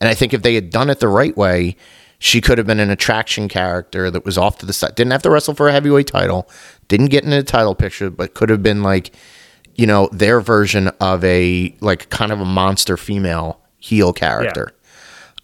and 0.00 0.08
i 0.08 0.14
think 0.14 0.32
if 0.34 0.42
they 0.42 0.54
had 0.54 0.70
done 0.70 0.88
it 0.90 1.00
the 1.00 1.08
right 1.08 1.36
way 1.36 1.76
she 2.18 2.40
could 2.40 2.58
have 2.58 2.66
been 2.66 2.80
an 2.80 2.90
attraction 2.90 3.48
character 3.48 4.10
that 4.10 4.24
was 4.24 4.38
off 4.38 4.58
to 4.58 4.66
the 4.66 4.72
side. 4.72 4.94
Didn't 4.94 5.12
have 5.12 5.22
to 5.22 5.30
wrestle 5.30 5.54
for 5.54 5.68
a 5.68 5.72
heavyweight 5.72 6.06
title. 6.06 6.48
Didn't 6.88 7.06
get 7.06 7.24
in 7.24 7.32
a 7.32 7.42
title 7.42 7.74
picture 7.74 8.10
but 8.10 8.34
could 8.34 8.48
have 8.48 8.62
been 8.62 8.82
like 8.82 9.12
you 9.74 9.86
know 9.86 10.08
their 10.12 10.40
version 10.40 10.88
of 11.00 11.22
a 11.24 11.76
like 11.80 12.08
kind 12.10 12.32
of 12.32 12.40
a 12.40 12.44
monster 12.44 12.96
female 12.96 13.60
heel 13.78 14.12
character. 14.12 14.72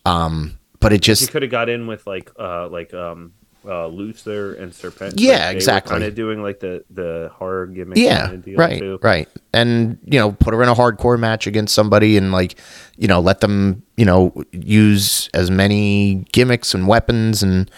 Um 0.06 0.58
but 0.80 0.92
it 0.92 1.02
just 1.02 1.22
She 1.22 1.28
could 1.28 1.42
have 1.42 1.50
got 1.50 1.68
in 1.68 1.86
with 1.86 2.06
like 2.06 2.30
uh 2.38 2.68
like 2.68 2.92
um 2.94 3.34
uh 3.64 3.86
Luther 3.86 4.54
and 4.54 4.74
Serpent. 4.74 5.20
Yeah, 5.20 5.50
exactly. 5.50 5.92
Kind 5.92 6.04
of 6.04 6.14
doing 6.14 6.42
like 6.42 6.60
the 6.60 6.84
the 6.90 7.30
horror 7.34 7.66
gimmick. 7.66 7.98
Yeah, 7.98 8.28
kinda 8.28 8.36
deal, 8.38 8.56
right, 8.56 8.78
too. 8.78 8.98
right. 9.02 9.28
And 9.52 9.98
you 10.04 10.18
know, 10.18 10.32
put 10.32 10.54
her 10.54 10.62
in 10.62 10.68
a 10.68 10.74
hardcore 10.74 11.18
match 11.18 11.46
against 11.46 11.74
somebody, 11.74 12.16
and 12.16 12.32
like, 12.32 12.58
you 12.96 13.08
know, 13.08 13.20
let 13.20 13.40
them, 13.40 13.82
you 13.96 14.04
know, 14.04 14.32
use 14.52 15.28
as 15.34 15.50
many 15.50 16.24
gimmicks 16.32 16.74
and 16.74 16.88
weapons, 16.88 17.42
and 17.42 17.70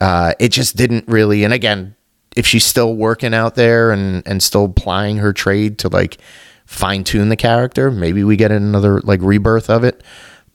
uh, 0.00 0.32
it 0.38 0.48
just 0.50 0.76
didn't 0.76 1.06
really. 1.08 1.44
And 1.44 1.52
again, 1.52 1.94
if 2.36 2.46
she's 2.46 2.64
still 2.64 2.94
working 2.96 3.34
out 3.34 3.54
there 3.54 3.90
and 3.90 4.22
and 4.26 4.42
still 4.42 4.68
plying 4.68 5.18
her 5.18 5.32
trade 5.32 5.78
to 5.80 5.88
like 5.88 6.18
fine 6.66 7.04
tune 7.04 7.28
the 7.28 7.36
character, 7.36 7.90
maybe 7.90 8.24
we 8.24 8.36
get 8.36 8.50
another 8.50 9.00
like 9.02 9.20
rebirth 9.22 9.70
of 9.70 9.84
it. 9.84 10.02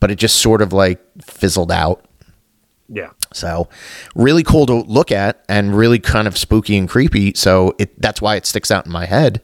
But 0.00 0.10
it 0.10 0.16
just 0.16 0.36
sort 0.36 0.62
of 0.62 0.72
like 0.72 1.00
fizzled 1.22 1.70
out. 1.70 2.04
Yeah. 2.88 3.10
So, 3.34 3.68
really 4.14 4.42
cool 4.42 4.66
to 4.66 4.74
look 4.74 5.10
at 5.12 5.44
and 5.48 5.74
really 5.76 5.98
kind 5.98 6.26
of 6.28 6.36
spooky 6.38 6.76
and 6.76 6.88
creepy. 6.88 7.32
So, 7.34 7.74
it 7.78 8.00
that's 8.00 8.20
why 8.22 8.36
it 8.36 8.46
sticks 8.46 8.70
out 8.70 8.86
in 8.86 8.92
my 8.92 9.06
head, 9.06 9.40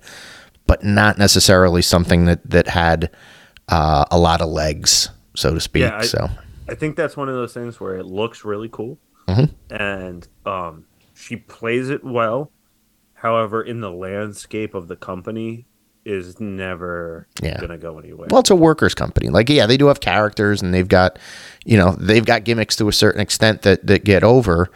but 0.66 0.84
not 0.84 1.18
necessarily 1.18 1.82
something 1.82 2.24
that 2.26 2.48
that 2.50 2.68
had 2.68 3.10
uh, 3.68 4.04
a 4.10 4.18
lot 4.18 4.40
of 4.40 4.48
legs, 4.48 5.10
so 5.34 5.52
to 5.54 5.60
speak. 5.60 5.82
Yeah, 5.82 5.98
I- 5.98 6.04
so, 6.06 6.28
I 6.68 6.74
think 6.74 6.96
that's 6.96 7.16
one 7.16 7.28
of 7.28 7.34
those 7.34 7.52
things 7.54 7.80
where 7.80 7.96
it 7.96 8.04
looks 8.06 8.44
really 8.44 8.68
cool, 8.68 8.98
Mhm. 9.28 9.50
and 9.70 10.28
um, 10.46 10.84
she 11.14 11.36
plays 11.36 11.88
it 11.90 12.04
well. 12.04 12.50
However, 13.14 13.62
in 13.62 13.80
the 13.80 13.90
landscape 13.90 14.74
of 14.74 14.86
the 14.88 14.94
company, 14.96 15.66
is 16.08 16.40
never 16.40 17.26
Yeah. 17.42 17.60
gonna 17.60 17.78
go 17.78 17.98
anywhere. 17.98 18.28
well, 18.30 18.40
it's 18.40 18.50
a 18.50 18.56
workers' 18.56 18.94
company. 18.94 19.28
Like, 19.28 19.48
yeah, 19.50 19.66
they 19.66 19.76
do 19.76 19.86
have 19.88 20.00
characters 20.00 20.62
and 20.62 20.72
they've 20.72 20.88
got, 20.88 21.18
you 21.64 21.76
know, 21.76 21.94
they've 21.98 22.24
got 22.24 22.44
gimmicks 22.44 22.76
to 22.76 22.88
a 22.88 22.92
certain 22.92 23.20
extent 23.20 23.62
that 23.62 23.86
that 23.86 24.04
get 24.04 24.24
over. 24.24 24.70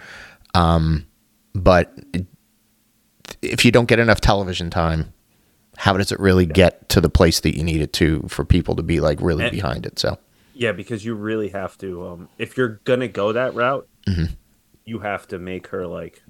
Um, 0.55 1.07
but 1.55 1.93
if 3.41 3.65
you 3.65 3.71
don't 3.73 3.87
get 3.89 3.99
enough 3.99 4.21
television 4.21 4.71
time, 4.71 5.13
how 5.77 5.97
does 5.97 6.13
it 6.13 6.21
really 6.21 6.47
get 6.47 6.89
to 6.91 7.01
the 7.01 7.09
place 7.09 7.41
that 7.41 7.57
you 7.57 7.65
need 7.65 7.81
it 7.81 7.93
to 7.95 8.23
for 8.29 8.45
people 8.45 8.77
to 8.77 8.83
be 8.83 9.01
like 9.01 9.19
really 9.21 9.45
And- 9.45 9.53
behind 9.53 9.87
it? 9.87 9.99
So, 9.99 10.19
Yeah, 10.55 10.73
because 10.73 11.03
you 11.05 11.15
really 11.15 11.49
have 11.49 11.79
to. 11.79 12.07
Um, 12.07 12.29
if 12.39 12.57
you're 12.59 12.81
gonna 12.85 13.09
go 13.09 13.33
that 13.33 13.55
route, 13.55 13.89
Mm-hmm. 14.07 14.35
you 14.85 14.99
have 14.99 15.27
to 15.29 15.39
make 15.39 15.69
her 15.69 15.87
like 15.87 16.23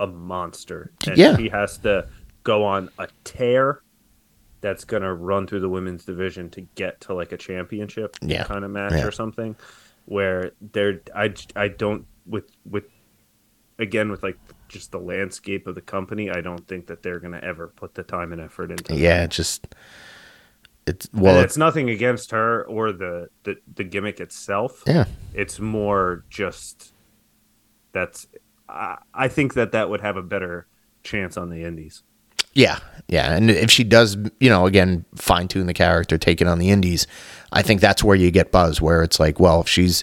a 0.00 0.06
monster, 0.06 0.92
and 1.06 1.16
Yeah. 1.18 1.36
she 1.36 1.48
has 1.50 1.76
to 1.78 2.06
go 2.42 2.64
on 2.64 2.88
a 2.98 3.08
tear 3.24 3.80
that's 4.66 4.84
gonna 4.84 5.14
run 5.14 5.46
through 5.46 5.60
the 5.60 5.68
women's 5.68 6.04
division 6.04 6.50
to 6.50 6.60
get 6.74 7.00
to 7.00 7.14
like 7.14 7.30
a 7.30 7.36
championship 7.36 8.16
Yeah. 8.20 8.42
kind 8.42 8.64
of 8.64 8.72
match 8.72 8.94
Yeah. 8.94 9.06
or 9.06 9.12
something. 9.12 9.54
Where 10.06 10.50
there, 10.60 11.00
I 11.14 11.68
don't 11.68 12.04
with 12.26 12.50
with 12.68 12.86
again 13.78 14.10
with 14.10 14.24
like 14.24 14.38
just 14.66 14.90
the 14.90 14.98
landscape 14.98 15.68
of 15.68 15.76
the 15.76 15.80
company, 15.80 16.30
I 16.30 16.40
don't 16.40 16.66
think 16.66 16.88
that 16.88 17.00
they're 17.04 17.20
gonna 17.20 17.38
ever 17.44 17.68
put 17.68 17.94
the 17.94 18.02
time 18.02 18.32
and 18.32 18.40
effort 18.40 18.72
into. 18.72 18.96
yeah, 18.96 19.22
it 19.22 19.30
just 19.30 19.68
it's 20.84 21.08
well, 21.12 21.34
well, 21.34 21.44
it's 21.44 21.56
nothing 21.56 21.88
against 21.90 22.32
her 22.32 22.64
or 22.64 22.90
the, 22.90 23.28
the 23.44 23.56
the 23.76 23.84
gimmick 23.84 24.18
itself. 24.18 24.82
yeah, 24.86 25.04
It's 25.32 25.60
more 25.60 26.24
just 26.28 26.92
that's. 27.92 28.26
I, 28.68 28.98
I 29.14 29.28
think 29.28 29.54
that 29.54 29.70
that 29.72 29.88
would 29.90 30.00
have 30.00 30.16
a 30.16 30.22
better 30.24 30.66
chance 31.04 31.36
on 31.36 31.50
the 31.50 31.62
indies. 31.62 32.02
Yeah, 32.56 32.78
yeah. 33.08 33.34
And 33.34 33.50
if 33.50 33.70
she 33.70 33.84
does, 33.84 34.16
you 34.40 34.48
know, 34.48 34.66
again, 34.66 35.04
fine 35.14 35.46
tune 35.46 35.66
the 35.66 35.74
character, 35.74 36.16
take 36.16 36.40
it 36.40 36.46
on 36.46 36.58
the 36.58 36.70
indies, 36.70 37.06
I 37.52 37.62
think 37.62 37.80
that's 37.80 38.02
where 38.02 38.16
you 38.16 38.30
get 38.30 38.50
buzz. 38.50 38.80
Where 38.80 39.02
it's 39.02 39.20
like, 39.20 39.38
well, 39.38 39.60
if 39.60 39.68
she's, 39.68 40.02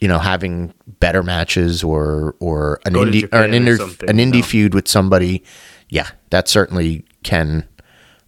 you 0.00 0.08
know, 0.08 0.18
having 0.18 0.74
better 0.98 1.22
matches 1.22 1.84
or 1.84 2.34
or 2.40 2.80
an 2.84 2.94
Go 2.94 3.04
indie 3.04 3.32
or 3.32 3.42
an 3.42 3.54
inter, 3.54 3.76
something, 3.76 4.10
an 4.10 4.18
indie 4.18 4.40
know. 4.40 4.42
feud 4.42 4.74
with 4.74 4.88
somebody, 4.88 5.44
yeah, 5.88 6.08
that 6.30 6.48
certainly 6.48 7.04
can 7.22 7.66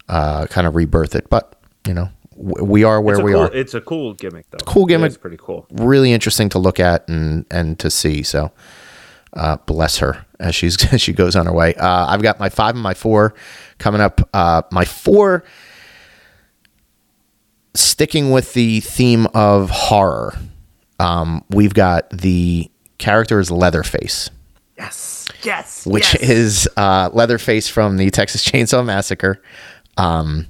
uh, 0.08 0.46
kind 0.46 0.66
of 0.66 0.76
rebirth 0.76 1.14
it. 1.14 1.28
But 1.28 1.60
you 1.86 1.92
know, 1.92 2.08
w- 2.36 2.64
we 2.64 2.84
are 2.84 3.00
where 3.00 3.18
we 3.18 3.32
cool, 3.32 3.42
are. 3.42 3.52
It's 3.52 3.74
a 3.74 3.80
cool 3.80 4.14
gimmick, 4.14 4.46
though. 4.50 4.58
Cool 4.64 4.86
gimmick. 4.86 5.08
It's 5.08 5.16
pretty 5.16 5.38
cool. 5.38 5.66
really 5.72 6.12
interesting 6.12 6.48
to 6.50 6.58
look 6.58 6.78
at 6.78 7.08
and 7.08 7.44
and 7.50 7.78
to 7.80 7.90
see. 7.90 8.22
So, 8.22 8.52
uh, 9.36 9.56
bless 9.66 9.98
her 9.98 10.24
as 10.40 10.54
she's 10.54 10.76
as 10.92 11.00
she 11.00 11.12
goes 11.12 11.36
on 11.36 11.46
her 11.46 11.52
way. 11.52 11.74
Uh, 11.74 12.06
I've 12.06 12.22
got 12.22 12.38
my 12.40 12.48
five 12.48 12.74
and 12.74 12.82
my 12.82 12.94
four 12.94 13.34
coming 13.78 14.00
up. 14.00 14.28
Uh, 14.34 14.62
my 14.72 14.84
four, 14.84 15.44
sticking 17.74 18.30
with 18.30 18.52
the 18.54 18.80
theme 18.80 19.26
of 19.34 19.70
horror. 19.70 20.34
Um, 20.98 21.44
we've 21.50 21.74
got 21.74 22.08
the 22.10 22.70
character 22.98 23.38
is 23.38 23.50
Leatherface, 23.50 24.30
Yes. 24.78 25.28
Yes. 25.42 25.86
which 25.86 26.14
is 26.16 26.68
uh, 26.76 27.10
Leatherface 27.12 27.68
from 27.68 27.98
the 27.98 28.10
Texas 28.10 28.42
Chainsaw 28.44 28.84
Massacre. 28.84 29.42
Um, 29.98 30.46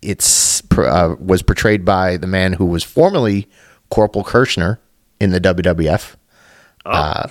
it's 0.00 0.62
uh, 0.76 1.14
was 1.18 1.42
portrayed 1.42 1.84
by 1.84 2.16
the 2.16 2.26
man 2.26 2.52
who 2.54 2.66
was 2.66 2.82
formerly 2.84 3.48
Corporal 3.90 4.24
Kirchner 4.24 4.80
in 5.20 5.30
the 5.30 5.40
WWF. 5.40 6.14
Uh, 6.84 7.28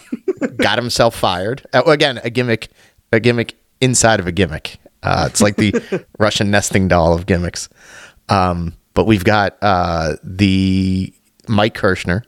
got 0.57 0.77
himself 0.77 1.15
fired. 1.15 1.65
Uh, 1.73 1.83
again, 1.85 2.19
a 2.23 2.29
gimmick, 2.29 2.69
a 3.11 3.19
gimmick 3.19 3.55
inside 3.79 4.19
of 4.19 4.27
a 4.27 4.31
gimmick. 4.31 4.77
Uh, 5.03 5.27
it's 5.29 5.41
like 5.41 5.55
the 5.55 6.05
Russian 6.19 6.51
nesting 6.51 6.87
doll 6.87 7.13
of 7.13 7.25
gimmicks. 7.25 7.69
Um, 8.29 8.75
but 8.93 9.05
we've 9.05 9.23
got 9.23 9.57
uh, 9.61 10.15
the 10.23 11.13
Mike 11.47 11.73
Kirchner 11.73 12.23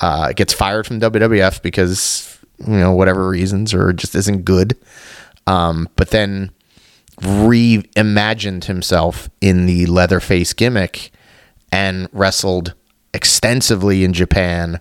uh, 0.00 0.32
gets 0.32 0.52
fired 0.52 0.86
from 0.86 1.00
WWF 1.00 1.62
because 1.62 2.38
you 2.66 2.74
know 2.74 2.92
whatever 2.92 3.28
reasons 3.28 3.72
or 3.72 3.92
just 3.92 4.14
isn't 4.14 4.44
good. 4.44 4.76
Um, 5.46 5.88
but 5.96 6.10
then 6.10 6.50
reimagined 7.20 8.64
himself 8.64 9.28
in 9.40 9.66
the 9.66 9.86
Leatherface 9.86 10.52
gimmick 10.52 11.12
and 11.70 12.08
wrestled 12.12 12.74
extensively 13.14 14.04
in 14.04 14.12
Japan, 14.12 14.80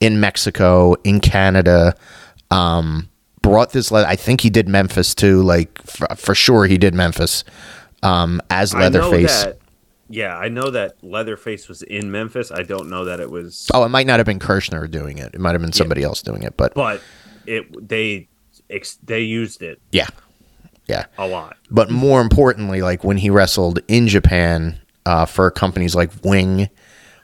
in 0.00 0.20
Mexico, 0.20 0.94
in 1.04 1.20
Canada. 1.20 1.94
Um, 2.50 3.08
brought 3.42 3.72
this. 3.72 3.90
Le- 3.90 4.06
I 4.06 4.16
think 4.16 4.40
he 4.40 4.50
did 4.50 4.68
Memphis 4.68 5.14
too. 5.14 5.42
Like 5.42 5.80
for, 5.82 6.06
for 6.16 6.34
sure, 6.34 6.66
he 6.66 6.78
did 6.78 6.94
Memphis 6.94 7.44
um, 8.02 8.40
as 8.50 8.74
Leatherface. 8.74 9.44
that. 9.44 9.58
Yeah, 10.08 10.36
I 10.36 10.48
know 10.48 10.70
that 10.70 11.02
Leatherface 11.02 11.68
was 11.68 11.82
in 11.82 12.12
Memphis. 12.12 12.52
I 12.52 12.62
don't 12.62 12.88
know 12.88 13.06
that 13.06 13.18
it 13.18 13.28
was, 13.28 13.68
Oh, 13.74 13.82
it 13.82 13.88
might 13.88 14.06
not 14.06 14.20
have 14.20 14.26
been 14.26 14.38
Kirchner 14.38 14.86
doing 14.86 15.18
it. 15.18 15.34
It 15.34 15.40
might 15.40 15.50
have 15.52 15.60
been 15.60 15.72
somebody 15.72 16.04
else 16.04 16.22
doing 16.22 16.44
it. 16.44 16.56
But 16.56 16.74
but 16.74 17.00
it 17.44 17.88
they 17.88 18.28
ex, 18.70 18.98
they 19.02 19.22
used 19.22 19.62
it 19.62 19.80
yeah, 19.90 20.06
yeah. 20.86 21.06
a 21.18 21.26
lot. 21.26 21.56
But 21.72 21.90
more 21.90 22.20
importantly, 22.20 22.82
like 22.82 23.02
when 23.02 23.16
he 23.16 23.30
wrestled 23.30 23.80
in 23.88 24.06
Japan 24.06 24.78
uh, 25.06 25.26
for 25.26 25.50
companies 25.50 25.96
like 25.96 26.12
Wing, 26.22 26.68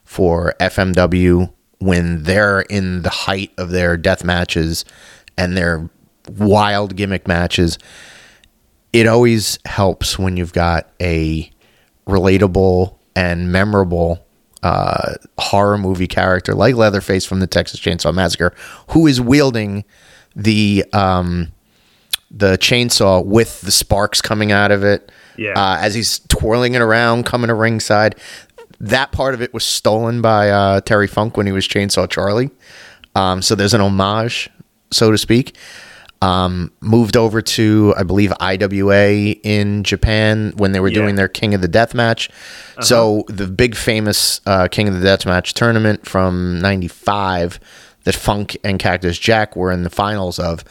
for 0.05 0.55
FMW, 0.59 1.52
when 1.83 2.23
they're 2.23 2.61
in 2.61 3.03
the 3.03 3.11
height 3.11 3.51
of 3.59 3.71
their 3.71 3.97
death 3.97 4.25
matches 4.25 4.85
and 5.37 5.57
their 5.57 5.91
wild 6.39 6.97
gimmick 6.97 7.27
matches, 7.27 7.79
it 8.93 9.07
always 9.07 9.59
helps 9.65 10.19
when 10.19 10.37
you've 10.37 10.53
got 10.53 10.89
a 11.01 11.51
relatable 12.07 12.95
and 13.17 13.51
memorable 13.51 14.25
uh, 14.62 15.15
horror 15.39 15.77
movie 15.77 16.07
character 16.07 16.55
like 16.55 16.77
Leatherface 16.77 17.25
from 17.25 17.41
the 17.41 17.47
Texas 17.47 17.81
Chainsaw 17.81 18.15
Massacre, 18.15 18.55
who 18.91 19.07
is 19.07 19.21
wielding 19.21 19.85
the 20.37 20.85
um, 20.93 21.53
the 22.31 22.57
chainsaw 22.59 23.25
with 23.25 23.61
the 23.61 23.73
sparks 23.73 24.23
coming 24.23 24.53
out 24.53 24.71
of 24.71 24.85
it. 24.85 25.12
Yeah. 25.37 25.53
Uh, 25.53 25.79
as 25.81 25.95
he's 25.95 26.21
twirling 26.29 26.75
it 26.75 26.81
around, 26.81 27.27
coming 27.27 27.49
to 27.49 27.55
ringside. 27.55 28.17
That 28.83 29.12
part 29.12 29.33
of 29.35 29.41
it 29.41 29.55
was 29.55 29.65
stolen 29.65 30.21
by 30.21 30.51
uh, 30.51 30.81
Terry 30.83 31.07
Funk 31.07 31.37
when 31.37 31.47
he 31.47 31.53
was 31.53 31.67
Chainsaw 31.67 32.11
Charlie. 32.11 32.51
Um, 33.15 33.41
so 33.41 33.55
there's 33.55 33.75
an 33.75 33.81
homage, 33.81 34.51
so 34.91 35.11
to 35.11 35.17
speak. 35.19 35.57
Um, 36.21 36.71
moved 36.81 37.17
over 37.17 37.43
to, 37.43 37.95
I 37.97 38.05
believe, 38.05 38.33
IWA 38.41 39.09
in 39.43 39.83
Japan 39.83 40.53
when 40.57 40.71
they 40.73 40.79
were 40.81 40.89
Yeah. 40.89 40.95
doing 41.01 41.15
their 41.17 41.27
King 41.29 41.53
of 41.55 41.62
the 41.62 41.69
Death 41.69 41.95
match. 41.95 42.31
So 42.81 43.25
the 43.29 43.49
big 43.49 43.75
famous 43.75 44.41
uh, 44.47 44.69
King 44.69 44.87
of 44.89 44.95
the 44.95 45.01
Death 45.01 45.27
match 45.27 45.53
tournament 45.55 46.07
from 46.09 46.61
'95 46.61 47.59
that 48.05 48.15
Funk 48.15 48.57
and 48.65 48.79
Cactus 48.79 49.19
Jack 49.19 49.57
were 49.57 49.71
in 49.73 49.83
the 49.85 49.91
finals 49.91 50.39
of. 50.39 50.65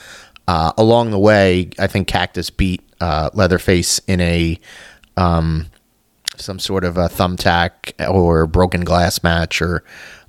Uh, 0.48 0.72
along 0.78 1.12
the 1.12 1.20
way, 1.20 1.70
I 1.80 1.88
think 1.88 2.08
Cactus 2.08 2.50
beat 2.50 2.82
uh, 3.00 3.30
Leatherface 3.34 4.00
in 4.08 4.20
a 4.22 4.60
um, 5.18 5.68
some 6.42 6.60
sort 6.60 6.84
of 6.84 6.98
a 6.98 7.08
thumbtack 7.08 7.94
or 8.10 8.48
broken 8.48 8.84
glass 8.84 9.24
match 9.24 9.62
or 9.62 9.84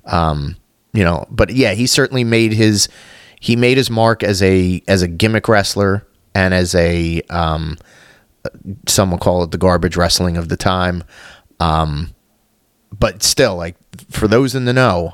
um, 0.05 0.55
you 0.93 1.03
know 1.03 1.25
but 1.29 1.51
yeah 1.51 1.73
he 1.73 1.87
certainly 1.87 2.23
made 2.23 2.53
his 2.53 2.87
he 3.39 3.55
made 3.55 3.77
his 3.77 3.89
mark 3.89 4.23
as 4.23 4.41
a 4.41 4.81
as 4.87 5.01
a 5.01 5.07
gimmick 5.07 5.47
wrestler 5.47 6.07
and 6.33 6.53
as 6.53 6.73
a 6.75 7.21
um, 7.29 7.77
some 8.87 9.11
will 9.11 9.17
call 9.17 9.43
it 9.43 9.51
the 9.51 9.57
garbage 9.57 9.97
wrestling 9.97 10.37
of 10.37 10.49
the 10.49 10.57
time 10.57 11.03
um, 11.59 12.13
but 12.97 13.23
still 13.23 13.55
like 13.55 13.75
for 14.09 14.27
those 14.27 14.55
in 14.55 14.65
the 14.65 14.73
know 14.73 15.13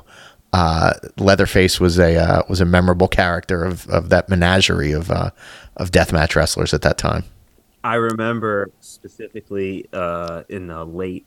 uh, 0.52 0.94
Leatherface 1.16 1.78
was 1.78 1.98
a 1.98 2.16
uh, 2.16 2.42
was 2.48 2.60
a 2.60 2.64
memorable 2.64 3.08
character 3.08 3.64
of, 3.64 3.88
of 3.88 4.08
that 4.08 4.28
menagerie 4.28 4.92
of 4.92 5.10
uh, 5.10 5.30
of 5.76 5.92
deathmatch 5.92 6.34
wrestlers 6.34 6.74
at 6.74 6.82
that 6.82 6.98
time. 6.98 7.24
I 7.82 7.94
remember 7.94 8.70
specifically 8.80 9.86
uh, 9.92 10.42
in 10.48 10.66
the 10.66 10.84
late 10.84 11.26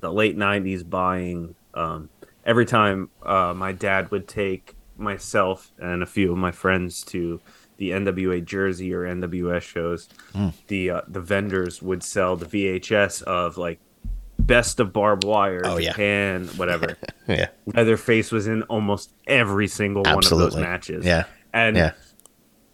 the 0.00 0.12
late 0.12 0.36
'90s 0.36 0.88
buying 0.88 1.54
um, 1.74 2.08
every 2.44 2.66
time 2.66 3.10
uh, 3.24 3.54
my 3.56 3.72
dad 3.72 4.10
would 4.10 4.26
take 4.26 4.74
myself 4.96 5.70
and 5.78 6.02
a 6.02 6.06
few 6.06 6.32
of 6.32 6.38
my 6.38 6.50
friends 6.50 7.02
to 7.04 7.40
the 7.78 7.90
NWA 7.90 8.44
Jersey 8.44 8.92
or 8.92 9.04
NWS 9.04 9.62
shows. 9.62 10.08
Hmm. 10.34 10.48
The 10.66 10.90
uh, 10.90 11.00
the 11.08 11.20
vendors 11.20 11.80
would 11.80 12.02
sell 12.02 12.36
the 12.36 12.46
VHS 12.46 13.22
of 13.22 13.56
like 13.56 13.78
best 14.38 14.80
of 14.80 14.92
barbed 14.92 15.24
wire, 15.24 15.62
Oh, 15.64 15.76
yeah. 15.76 15.90
Japan, 15.90 16.46
whatever. 16.56 16.96
Yeah, 17.28 17.50
Leatherface 17.66 18.32
was 18.32 18.48
in 18.48 18.64
almost 18.64 19.12
every 19.28 19.68
single 19.68 20.02
one 20.02 20.18
of 20.18 20.28
those 20.30 20.56
matches. 20.56 21.06
yeah, 21.06 21.26
And 21.52 21.76
yeah. 21.76 21.92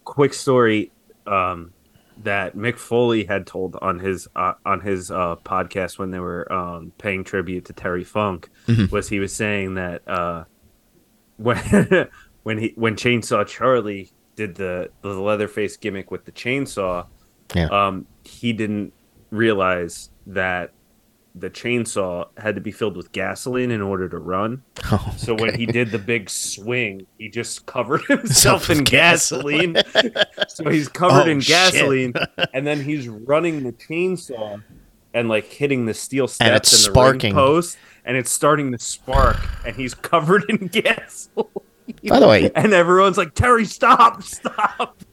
quick 0.04 0.32
story 0.32 0.92
um, 1.26 1.74
that 2.22 2.56
Mick 2.56 2.78
Foley 2.78 3.24
had 3.24 3.46
told 3.46 3.76
on 3.82 3.98
his 3.98 4.26
uh, 4.36 4.54
on 4.64 4.80
his 4.80 5.10
uh, 5.10 5.36
podcast 5.44 5.98
when 5.98 6.10
they 6.10 6.18
were 6.20 6.50
um, 6.52 6.92
paying 6.98 7.24
tribute 7.24 7.64
to 7.66 7.72
Terry 7.72 8.04
Funk 8.04 8.48
Mm-hmm. 8.66 8.94
was 8.94 9.08
he 9.08 9.18
was 9.20 9.34
saying 9.34 9.74
that 9.74 10.06
uh, 10.08 10.44
when 11.36 12.08
when 12.42 12.58
he 12.58 12.72
when 12.76 12.96
Chainsaw 12.96 13.46
Charlie 13.46 14.10
did 14.34 14.54
the 14.54 14.90
the 15.02 15.08
Leatherface 15.10 15.76
gimmick 15.76 16.10
with 16.10 16.24
the 16.24 16.32
chainsaw, 16.32 17.06
Yeah. 17.54 17.66
um, 17.68 18.06
he 18.24 18.52
didn't 18.52 18.92
realize 19.30 20.10
that 20.26 20.72
the 21.38 21.50
chainsaw 21.50 22.26
had 22.38 22.54
to 22.54 22.62
be 22.62 22.70
filled 22.72 22.96
with 22.96 23.12
gasoline 23.12 23.70
in 23.70 23.82
order 23.82 24.08
to 24.08 24.16
run. 24.18 24.62
Oh, 24.90 25.14
So 25.18 25.34
when 25.34 25.54
he 25.54 25.66
did 25.66 25.90
the 25.90 25.98
big 25.98 26.30
swing, 26.30 27.06
he 27.18 27.28
just 27.28 27.66
covered 27.66 28.02
himself 28.08 28.70
in 28.70 28.84
gasoline. 28.84 29.76
So 30.48 30.68
he's 30.70 30.88
covered 30.88 31.26
Oh, 31.28 31.30
in 31.30 31.38
gasoline, 31.40 32.12
and 32.54 32.66
then 32.66 32.82
he's 32.82 33.08
running 33.08 33.62
the 33.64 33.72
chainsaw 33.72 34.62
and 35.14 35.28
like 35.28 35.46
hitting 35.46 35.86
the 35.86 35.94
steel 35.94 36.28
steps 36.28 36.46
And 36.46 36.56
it's 36.56 36.72
and 36.72 36.78
the 36.78 36.82
sparking. 36.92 37.34
ring 37.34 37.44
post, 37.44 37.78
and 38.04 38.16
it's 38.16 38.30
starting 38.30 38.72
to 38.72 38.78
spark, 38.78 39.36
and 39.66 39.74
he's 39.76 39.94
covered 40.12 40.44
in 40.48 40.66
gasoline. 40.68 41.48
By 42.08 42.18
the 42.20 42.26
way- 42.28 42.50
and 42.56 42.72
everyone's 42.72 43.16
like, 43.16 43.34
"Terry, 43.34 43.64
stop, 43.64 44.22
stop!" 44.22 45.00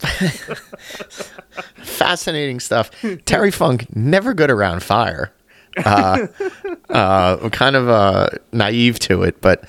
fascinating 1.76 2.60
stuff. 2.60 2.90
Terry 3.24 3.50
Funk 3.50 3.94
never 3.94 4.34
good 4.34 4.50
around 4.50 4.82
fire. 4.82 5.32
Uh, 5.84 6.26
uh, 6.90 7.48
kind 7.50 7.74
of 7.76 7.88
uh, 7.88 8.28
naive 8.52 8.98
to 9.00 9.22
it, 9.24 9.40
but 9.40 9.64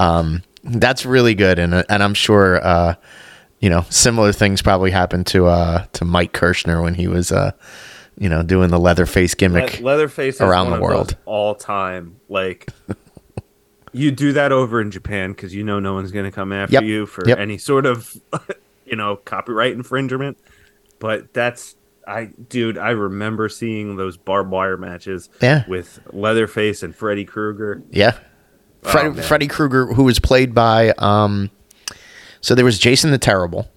um, 0.00 0.42
that's 0.64 1.06
really 1.06 1.34
good, 1.34 1.58
and 1.58 1.74
and 1.88 2.02
I'm 2.02 2.14
sure 2.14 2.62
uh, 2.66 2.94
you 3.66 3.70
know 3.70 3.84
similar 3.90 4.30
things 4.30 4.62
probably 4.62 4.92
happened 4.92 5.26
to 5.26 5.46
uh, 5.46 5.86
to 5.94 6.04
Mike 6.04 6.32
Kirchner 6.32 6.82
when 6.82 6.94
he 6.94 7.08
was 7.08 7.32
uh, 7.32 7.50
you 8.16 8.28
know 8.28 8.44
doing 8.44 8.70
the 8.70 8.78
Leatherface 8.78 9.34
gimmick. 9.34 9.80
Le- 9.80 9.84
Leatherface 9.86 10.40
around 10.40 10.70
one 10.70 10.70
the 10.70 10.76
of 10.76 10.82
world. 10.82 11.16
all 11.24 11.56
time. 11.56 12.20
Like 12.28 12.68
you 13.92 14.12
do 14.12 14.32
that 14.34 14.52
over 14.52 14.80
in 14.80 14.92
Japan 14.92 15.32
because 15.32 15.52
you 15.52 15.64
know 15.64 15.80
no 15.80 15.94
one's 15.94 16.12
going 16.12 16.26
to 16.26 16.30
come 16.30 16.52
after 16.52 16.74
Yep. 16.74 16.84
you 16.84 17.06
for 17.06 17.26
Yep. 17.28 17.38
any 17.40 17.58
sort 17.58 17.86
of 17.86 18.16
you 18.86 18.94
know 18.94 19.16
copyright 19.16 19.72
infringement. 19.72 20.38
But 21.00 21.34
that's 21.34 21.74
I, 22.06 22.26
dude. 22.48 22.78
I 22.78 22.90
remember 22.90 23.48
seeing 23.48 23.96
those 23.96 24.16
barbed 24.16 24.52
wire 24.52 24.76
matches 24.76 25.28
Yeah. 25.42 25.64
with 25.66 25.98
Leatherface 26.12 26.84
and 26.84 26.94
Freddy 26.94 27.24
Krueger. 27.24 27.82
Yeah. 27.90 28.16
Freddy, 28.82 29.08
Oh. 29.18 29.22
Freddy 29.22 29.48
Krueger, 29.48 29.86
who 29.92 30.04
was 30.04 30.20
played 30.20 30.54
by, 30.54 30.90
um, 30.98 31.50
so 32.46 32.54
there 32.54 32.64
was 32.64 32.78
Jason 32.78 33.10
the 33.10 33.18
Terrible. 33.18 33.68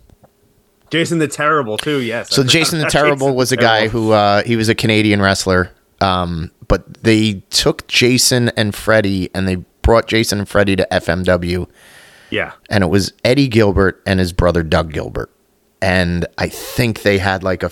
Jason 0.92 1.18
the 1.18 1.28
Terrible 1.28 1.76
too. 1.80 2.02
Yes. 2.02 2.30
So 2.30 2.44
Jason 2.44 2.78
the 2.78 2.86
Terrible 2.90 3.28
Jason 3.30 3.36
was 3.36 3.52
a 3.52 3.58
guy 3.58 3.80
Terrible. 3.88 4.00
who 4.02 4.12
uh, 4.12 4.44
he 4.44 4.56
was 4.56 4.70
a 4.70 4.76
Canadian 4.76 5.24
wrestler, 5.24 5.72
um, 6.02 6.52
but 6.68 7.02
they 7.04 7.42
took 7.50 7.88
Jason 7.88 8.50
and 8.50 8.76
Freddie 8.76 9.32
and 9.34 9.48
they 9.48 9.56
brought 9.82 10.08
Jason 10.08 10.38
and 10.38 10.48
Freddie 10.48 10.76
to 10.76 10.88
FMW, 10.92 11.68
Yeah. 12.30 12.52
and 12.70 12.84
it 12.84 12.88
was 12.92 13.12
Eddie 13.24 13.48
Gilbert 13.48 14.04
and 14.06 14.20
his 14.20 14.34
brother 14.34 14.62
Doug 14.62 14.94
Gilbert, 14.94 15.32
and 15.82 16.28
I 16.38 16.48
think 16.48 17.02
they 17.02 17.18
had 17.18 17.42
like 17.44 17.64
a, 17.64 17.72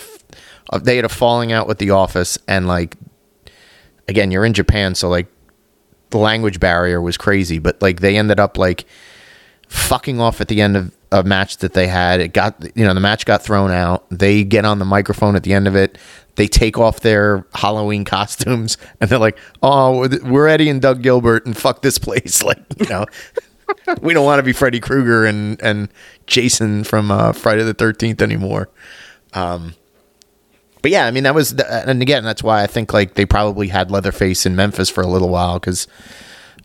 uh, 0.72 0.80
they 0.80 0.96
had 0.96 1.06
a 1.06 1.10
falling 1.10 1.52
out 1.52 1.68
with 1.68 1.78
the 1.78 1.92
office, 1.92 2.40
and 2.48 2.68
like, 2.68 2.96
again, 4.08 4.32
you're 4.32 4.46
in 4.46 4.54
Japan, 4.54 4.96
so 4.96 5.10
like, 5.10 5.28
the 6.10 6.18
language 6.18 6.60
barrier 6.60 7.00
was 7.02 7.18
crazy, 7.18 7.60
but 7.60 7.80
like 7.84 8.00
they 8.00 8.18
ended 8.18 8.40
up 8.40 8.58
like 8.58 8.86
fucking 9.70 10.20
off 10.20 10.42
at 10.42 10.48
the 10.48 10.62
end 10.62 10.78
of 10.78 10.92
a 11.12 11.24
match 11.24 11.58
that 11.58 11.74
they 11.74 11.88
had. 11.88 12.20
It 12.20 12.34
got 12.34 12.64
you 12.76 12.86
know 12.86 12.94
the 12.94 13.00
match 13.00 13.26
got 13.26 13.44
thrown 13.44 13.72
out. 13.72 14.06
They 14.10 14.44
get 14.44 14.66
on 14.66 14.80
the 14.80 14.86
microphone 14.86 15.36
at 15.36 15.44
the 15.44 15.54
end 15.54 15.68
of 15.68 15.76
it. 15.76 15.98
They 16.36 16.48
take 16.48 16.78
off 16.78 17.00
their 17.00 17.46
Halloween 17.54 18.06
costumes 18.06 18.78
and 19.00 19.10
they're 19.10 19.20
like, 19.20 19.38
"Oh, 19.62 20.08
we're 20.24 20.48
Eddie 20.48 20.70
and 20.70 20.82
Doug 20.82 21.02
Gilbert 21.02 21.46
and 21.46 21.56
fuck 21.58 21.82
this 21.82 21.98
place." 21.98 22.44
Like 22.48 22.60
you 22.80 22.88
know, 22.88 23.06
we 24.02 24.14
don't 24.14 24.26
want 24.26 24.40
to 24.40 24.44
be 24.44 24.54
Freddy 24.54 24.80
Krueger 24.80 25.26
and 25.26 25.62
and 25.62 25.90
Jason 26.26 26.84
from 26.84 27.12
uh, 27.12 27.34
Friday 27.34 27.64
the 27.64 27.74
Thirteenth 27.74 28.22
anymore. 28.22 28.70
Um, 29.34 29.76
but 30.82 30.92
yeah, 30.92 31.06
I 31.06 31.12
mean 31.12 31.24
that 31.24 31.36
was, 31.36 31.56
the, 31.56 31.90
and 31.90 32.02
again, 32.02 32.24
that's 32.24 32.44
why 32.44 32.64
I 32.64 32.68
think 32.68 32.94
like 32.94 33.16
they 33.16 33.26
probably 33.26 33.68
had 33.68 33.92
Leatherface 33.92 34.46
in 34.46 34.56
Memphis 34.56 34.90
for 34.90 35.02
a 35.02 35.08
little 35.08 35.30
while 35.30 35.60
because 35.60 35.88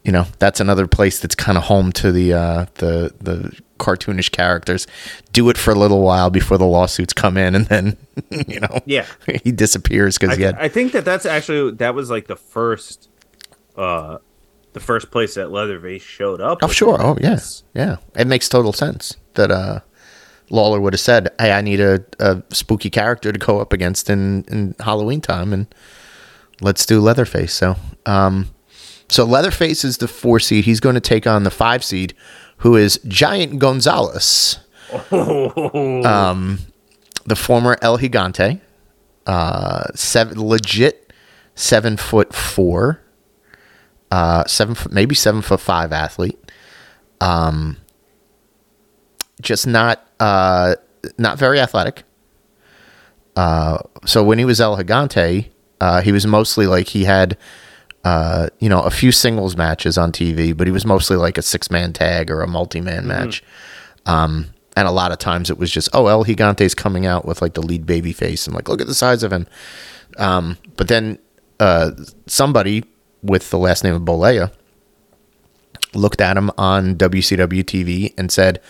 you 0.05 0.12
know 0.12 0.27
that's 0.38 0.61
another 0.61 0.87
place 0.87 1.21
that's 1.21 1.35
kind 1.35 1.57
of 1.59 1.65
home 1.65 1.93
to 1.93 2.12
the 2.12 2.33
uh, 2.33 2.67
the 2.75 3.12
the 3.21 3.57
cartoonish 3.79 4.31
characters. 4.31 4.87
Do 5.33 5.49
it 5.51 5.59
for 5.59 5.71
a 5.73 5.75
little 5.75 6.03
while 6.03 6.31
before 6.31 6.59
the 6.59 6.67
lawsuits 6.67 7.12
come 7.12 7.37
in, 7.37 7.55
and 7.55 7.67
then 7.67 7.97
you 8.49 8.61
know 8.61 8.81
Yeah. 8.87 9.07
he 9.45 9.53
disappears 9.53 10.19
because 10.19 10.37
had 10.38 10.57
I 10.57 10.69
think 10.69 10.93
that 10.93 11.05
that's 11.05 11.27
actually 11.27 11.73
that 11.73 11.95
was 11.95 12.11
like 12.11 12.27
the 12.27 12.37
first, 12.37 13.09
uh, 13.77 14.19
the 14.73 14.81
first 14.81 15.11
place 15.11 15.35
that 15.35 15.51
Leatherface 15.51 16.03
showed 16.03 16.41
up. 16.41 16.59
oh 16.62 16.69
sure 16.69 16.97
oh 17.01 17.17
yeah 17.21 17.38
yeah 17.75 17.97
it 18.17 18.27
makes 18.27 18.49
total 18.49 18.73
sense 18.73 19.17
that 19.35 19.51
uh 19.51 19.81
Lawler 20.51 20.81
would 20.83 20.93
have 20.93 21.01
said, 21.01 21.31
"Hey, 21.38 21.51
I 21.51 21.62
need 21.62 21.81
a, 21.81 22.05
a 22.19 22.43
spooky 22.51 22.91
character 22.91 23.33
to 23.33 23.38
go 23.38 23.61
up 23.61 23.73
against 23.73 24.11
in 24.11 24.45
in 24.49 24.75
Halloween 24.81 25.23
time, 25.23 25.51
and 25.55 25.67
let's 26.61 26.85
do 26.85 27.01
Leatherface." 27.01 27.55
So, 27.55 27.77
um, 28.05 28.51
so 29.09 29.25
Leatherface 29.25 29.85
is 29.85 29.99
the 29.99 30.09
four 30.09 30.41
seed. 30.41 30.65
He's 30.65 30.81
going 30.81 30.95
to 30.95 31.01
take 31.01 31.27
on 31.27 31.45
the 31.45 31.51
five 31.51 31.85
seed, 31.85 32.15
who 32.59 32.77
is 32.77 33.01
Giant 33.07 33.59
Gonzalez, 33.59 34.59
um, 35.11 36.59
the 37.27 37.37
former 37.37 37.77
El 37.83 37.99
Gigante, 37.99 38.61
uh, 39.27 39.85
seven 39.95 40.41
legit 40.47 41.12
seven 41.55 41.97
foot 41.97 42.35
four, 42.35 43.03
uh, 44.11 44.45
seven 44.47 44.75
foot 44.75 44.93
maybe 44.93 45.15
seven 45.15 45.43
foot 45.43 45.61
five 45.61 45.93
athlete. 45.93 46.38
Um, 47.21 47.77
just 49.41 49.67
not 49.67 50.07
uh, 50.21 50.77
not 51.19 51.38
very 51.38 51.61
athletic. 51.61 52.05
Uh, 53.37 53.79
so 54.05 54.23
when 54.23 54.38
he 54.38 54.45
was 54.45 54.61
El 54.61 54.77
Gigante, 54.77 55.51
Uh, 55.83 56.01
he 56.01 56.12
was 56.12 56.25
mostly 56.25 56.69
like 56.69 56.91
he 56.91 57.07
had, 57.07 57.37
uh, 58.05 58.49
you 58.59 58.69
know, 58.69 58.83
a 58.83 58.91
few 58.91 59.12
singles 59.12 59.57
matches 59.57 59.97
on 59.97 60.12
TV, 60.12 60.57
but 60.57 60.67
he 60.67 60.73
was 60.73 60.85
mostly 60.85 61.17
like 61.17 61.38
a 61.38 61.43
six 61.43 61.71
man 61.71 61.93
tag 61.93 62.31
or 62.31 62.43
a 62.43 62.49
multi 62.49 62.81
man 62.81 63.07
match. 63.07 63.43
Um, 64.07 64.53
and 64.77 64.88
a 64.88 64.91
lot 64.91 65.12
of 65.12 65.19
times 65.19 65.51
it 65.51 65.59
was 65.59 65.71
just, 65.71 65.88
oh, 65.93 66.07
El 66.07 66.25
Gigante's 66.25 66.75
coming 66.75 67.07
out 67.07 67.25
with 67.25 67.43
like 67.43 67.55
the 67.55 67.62
lead 67.62 67.87
baby 67.87 68.12
face 68.12 68.47
and 68.47 68.57
like, 68.57 68.69
look 68.69 68.81
at 68.81 68.87
the 68.87 68.95
size 68.95 69.23
of 69.23 69.33
him. 69.33 69.47
Um, 70.19 70.59
but 70.77 70.88
then 70.88 71.19
uh, 71.61 71.93
somebody 72.27 72.85
with 73.23 73.51
the 73.51 73.59
last 73.59 73.85
name 73.85 73.95
of 73.95 74.03
Bollea 74.03 74.51
looked 75.95 76.21
at 76.21 76.37
him 76.37 76.51
on 76.59 76.97
WCW 76.97 77.62
TV 77.62 78.15
and 78.19 78.33
said, 78.33 78.61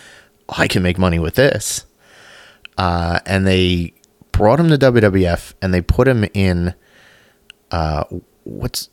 oh, 0.49 0.57
I 0.59 0.69
can 0.69 0.83
make 0.83 0.99
money 0.99 1.19
with 1.19 1.37
this. 1.37 1.87
Uh, 2.77 3.21
and 3.25 3.47
they 3.47 3.95
brought 4.33 4.59
him 4.59 4.69
to 4.69 4.79
WWF 4.79 5.55
and 5.63 5.73
they 5.73 5.81
put 5.81 6.09
him 6.09 6.25
in 6.35 6.75
uh, 7.71 8.05
what's 8.45 8.89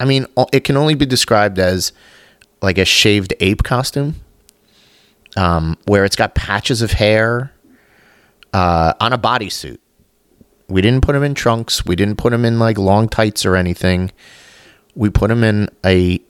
I 0.00 0.04
mean, 0.04 0.26
it 0.52 0.64
can 0.64 0.76
only 0.76 0.94
be 0.94 1.06
described 1.06 1.58
as 1.58 1.92
like 2.60 2.78
a 2.78 2.84
shaved 2.84 3.34
ape 3.40 3.62
costume, 3.62 4.16
um, 5.36 5.76
where 5.86 6.04
it's 6.04 6.16
got 6.16 6.34
patches 6.34 6.82
of 6.82 6.92
hair 6.92 7.52
uh, 8.52 8.94
on 9.00 9.12
a 9.12 9.18
bodysuit. 9.18 9.78
We 10.68 10.80
didn't 10.80 11.02
put 11.02 11.14
him 11.14 11.22
in 11.22 11.34
trunks. 11.34 11.84
We 11.84 11.96
didn't 11.96 12.16
put 12.16 12.32
him 12.32 12.44
in 12.44 12.58
like 12.58 12.78
long 12.78 13.08
tights 13.08 13.44
or 13.44 13.56
anything. 13.56 14.10
We 14.94 15.10
put 15.10 15.30
him 15.30 15.44
in 15.44 15.68
a 15.84 16.20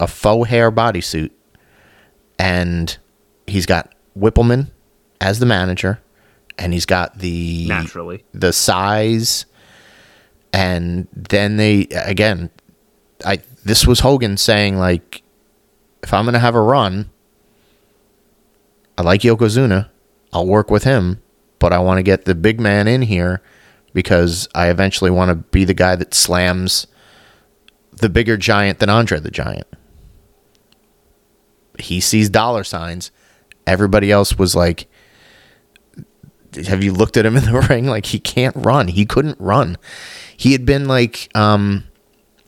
a 0.00 0.06
faux 0.06 0.48
hair 0.48 0.70
bodysuit, 0.70 1.30
and 2.38 2.96
he's 3.46 3.66
got 3.66 3.94
Wippleman 4.16 4.70
as 5.20 5.38
the 5.38 5.46
manager, 5.46 6.00
and 6.58 6.72
he's 6.72 6.86
got 6.86 7.18
the 7.18 7.66
Naturally. 7.68 8.24
the 8.32 8.52
size, 8.52 9.46
and 10.58 11.06
then 11.12 11.56
they 11.56 11.82
again, 11.92 12.50
I 13.24 13.38
this 13.64 13.86
was 13.86 14.00
Hogan 14.00 14.36
saying 14.36 14.76
like, 14.76 15.22
if 16.02 16.12
I'm 16.12 16.24
gonna 16.24 16.40
have 16.40 16.56
a 16.56 16.60
run, 16.60 17.10
I 18.96 19.02
like 19.02 19.20
Yokozuna, 19.20 19.88
I'll 20.32 20.48
work 20.48 20.68
with 20.68 20.82
him, 20.82 21.22
but 21.60 21.72
I 21.72 21.78
want 21.78 21.98
to 21.98 22.02
get 22.02 22.24
the 22.24 22.34
big 22.34 22.58
man 22.58 22.88
in 22.88 23.02
here 23.02 23.40
because 23.94 24.48
I 24.52 24.68
eventually 24.68 25.12
want 25.12 25.28
to 25.28 25.36
be 25.36 25.64
the 25.64 25.74
guy 25.74 25.94
that 25.94 26.12
slams 26.12 26.88
the 27.92 28.08
bigger 28.08 28.36
giant 28.36 28.80
than 28.80 28.90
Andre 28.90 29.20
the 29.20 29.30
Giant. 29.30 29.68
He 31.78 32.00
sees 32.00 32.28
dollar 32.28 32.64
signs. 32.64 33.12
Everybody 33.64 34.10
else 34.10 34.36
was 34.36 34.56
like, 34.56 34.88
have 36.66 36.82
you 36.82 36.92
looked 36.92 37.16
at 37.16 37.24
him 37.24 37.36
in 37.36 37.44
the 37.44 37.60
ring? 37.70 37.86
Like 37.86 38.06
he 38.06 38.18
can't 38.18 38.56
run. 38.56 38.88
He 38.88 39.06
couldn't 39.06 39.38
run. 39.38 39.78
He 40.38 40.52
had 40.52 40.64
been 40.64 40.86
like, 40.88 41.28
um, 41.34 41.84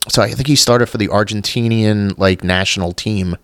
so 0.09 0.23
I 0.23 0.31
think 0.31 0.47
he 0.47 0.55
started 0.55 0.87
for 0.87 0.97
the 0.97 1.07
Argentinian 1.09 2.17
like 2.17 2.43
national 2.43 2.93
team 2.93 3.37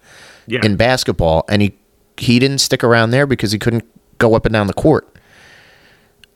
Yeah. 0.47 0.65
in 0.65 0.75
basketball, 0.77 1.45
and 1.49 1.61
he 1.61 1.75
he 2.17 2.39
didn't 2.39 2.57
stick 2.59 2.83
around 2.83 3.11
there 3.11 3.27
because 3.27 3.51
he 3.51 3.59
couldn't 3.59 3.83
go 4.17 4.33
up 4.33 4.45
and 4.47 4.53
down 4.53 4.65
the 4.67 4.73
court. 4.73 5.07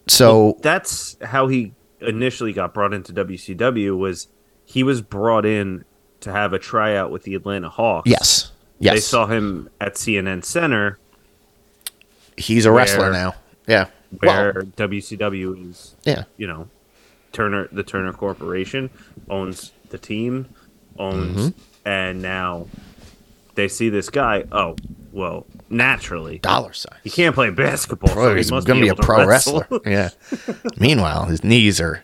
So 0.07 0.57
that's 0.61 1.17
how 1.23 1.47
he 1.47 1.71
initially 2.01 2.53
got 2.53 2.73
brought 2.73 2.93
into 2.93 3.13
WCW 3.13 3.97
was 3.97 4.27
he 4.65 4.83
was 4.83 5.01
brought 5.01 5.45
in 5.45 5.85
to 6.19 6.31
have 6.31 6.53
a 6.53 6.59
tryout 6.59 7.11
with 7.11 7.23
the 7.23 7.33
Atlanta 7.35 7.69
Hawks. 7.69 8.09
yes, 8.09 8.51
yes, 8.79 8.93
They 8.95 8.99
saw 8.99 9.25
him 9.27 9.69
at 9.79 9.95
CNN 9.95 10.43
Center 10.43 10.99
he's 12.37 12.65
a 12.65 12.71
wrestler 12.71 13.05
where- 13.05 13.11
now. 13.13 13.35
Yeah, 13.67 13.87
where 14.19 14.53
well, 14.55 14.63
WCW 14.75 15.69
is 15.69 15.95
yeah, 16.03 16.23
you 16.37 16.47
know, 16.47 16.67
Turner 17.31 17.67
the 17.71 17.83
Turner 17.83 18.13
Corporation 18.13 18.89
owns 19.29 19.71
the 19.89 19.97
team, 19.97 20.47
owns 20.97 21.37
Mm-hmm. 21.37 21.87
and 21.87 22.21
now 22.21 22.67
they 23.55 23.67
see 23.67 23.89
this 23.89 24.09
guy, 24.09 24.45
oh, 24.51 24.75
well, 25.11 25.45
naturally. 25.69 26.39
dollar 26.39 26.71
signs. 26.73 26.99
He 27.03 27.09
can't 27.09 27.35
play 27.35 27.49
basketball, 27.49 28.13
Pro, 28.13 28.29
so 28.41 28.55
he's 28.55 28.65
going 28.65 28.79
to 28.79 28.85
be 28.85 28.87
a 28.87 28.95
pro 28.95 29.25
wrestle. 29.25 29.59
wrestler. 29.69 29.81
Yeah. 29.85 30.09
Meanwhile, 30.77 31.25
his 31.25 31.43
knees 31.43 31.81
are 31.81 32.03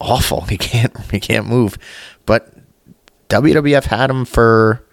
awful. 0.00 0.42
He 0.48 0.56
can't 0.58 0.96
he 1.10 1.18
can't 1.20 1.46
move. 1.46 1.78
But 2.26 2.52
WWF 3.28 3.84
had 3.84 4.08
him 4.10 4.24
for 4.24 4.84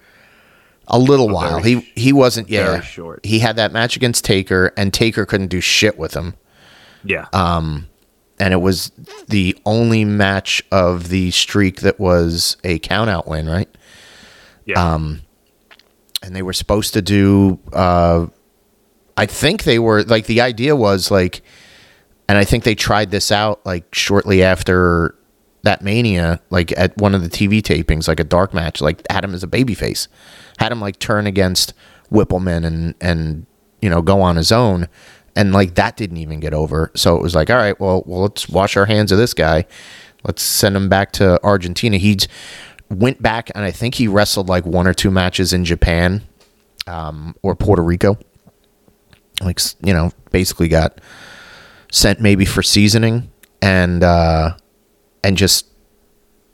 a 0.88 0.98
little 0.98 1.28
while. 1.28 1.60
very 1.60 1.80
He 1.80 1.92
he 2.00 2.12
wasn't 2.12 2.48
yeah. 2.48 2.80
short. 2.80 3.24
He 3.24 3.38
had 3.38 3.54
that 3.56 3.72
match 3.72 3.94
against 3.96 4.24
Taker 4.24 4.72
and 4.76 4.92
Taker 4.92 5.24
couldn't 5.26 5.48
do 5.48 5.60
shit 5.60 5.96
with 5.98 6.14
him. 6.14 6.34
yeah. 7.04 7.26
Um, 7.32 7.86
and 8.40 8.52
it 8.52 8.60
was 8.60 8.90
the 9.28 9.56
only 9.64 10.04
match 10.04 10.62
of 10.72 11.08
the 11.08 11.30
streak 11.30 11.82
that 11.82 12.00
was 12.00 12.56
a 12.64 12.80
countout 12.80 13.28
win, 13.28 13.46
right? 13.48 13.68
yeah. 14.70 14.94
um, 14.94 15.22
and 16.22 16.34
they 16.34 16.42
were 16.42 16.52
supposed 16.52 16.92
to 16.94 17.02
do 17.02 17.58
uh 17.72 18.26
i 19.16 19.26
think 19.26 19.64
they 19.64 19.78
were 19.78 20.02
like 20.04 20.26
the 20.26 20.40
idea 20.40 20.76
was 20.76 21.10
like 21.10 21.42
and 22.28 22.36
i 22.38 22.44
think 22.44 22.64
they 22.64 22.74
tried 22.74 23.10
this 23.10 23.32
out 23.32 23.64
like 23.64 23.94
shortly 23.94 24.42
after 24.42 25.14
that 25.62 25.82
mania 25.82 26.40
like 26.50 26.76
at 26.78 26.96
one 26.98 27.14
of 27.14 27.22
the 27.22 27.28
tv 27.28 27.60
tapings 27.62 28.06
like 28.06 28.20
a 28.20 28.24
dark 28.24 28.52
match 28.54 28.80
like 28.80 29.02
had 29.10 29.24
him 29.24 29.34
as 29.34 29.42
a 29.42 29.48
babyface 29.48 30.08
had 30.58 30.70
him 30.70 30.80
like 30.80 30.98
turn 30.98 31.26
against 31.26 31.72
wippleman 32.10 32.64
and 32.64 32.94
and 33.00 33.46
you 33.80 33.88
know 33.88 34.02
go 34.02 34.20
on 34.20 34.36
his 34.36 34.52
own 34.52 34.88
and 35.36 35.52
like 35.52 35.74
that 35.76 35.96
didn't 35.96 36.16
even 36.18 36.40
get 36.40 36.54
over 36.54 36.90
so 36.94 37.16
it 37.16 37.22
was 37.22 37.34
like 37.34 37.50
all 37.50 37.56
right 37.56 37.78
well 37.80 38.02
well 38.06 38.22
let's 38.22 38.48
wash 38.48 38.76
our 38.76 38.86
hands 38.86 39.12
of 39.12 39.18
this 39.18 39.34
guy 39.34 39.64
let's 40.24 40.42
send 40.42 40.76
him 40.76 40.88
back 40.88 41.12
to 41.12 41.38
argentina 41.44 41.96
He 41.96 42.16
went 42.90 43.22
back 43.22 43.50
and 43.54 43.64
I 43.64 43.70
think 43.70 43.94
he 43.94 44.08
wrestled 44.08 44.48
like 44.48 44.66
one 44.66 44.86
or 44.86 44.92
two 44.92 45.10
matches 45.10 45.52
in 45.52 45.64
Japan 45.64 46.22
um, 46.86 47.34
or 47.42 47.54
Puerto 47.54 47.82
Rico. 47.82 48.18
Like 49.42 49.60
you 49.82 49.94
know, 49.94 50.12
basically 50.32 50.68
got 50.68 51.00
sent 51.90 52.20
maybe 52.20 52.44
for 52.44 52.62
seasoning 52.62 53.30
and 53.62 54.02
uh, 54.02 54.56
and 55.24 55.36
just 55.36 55.66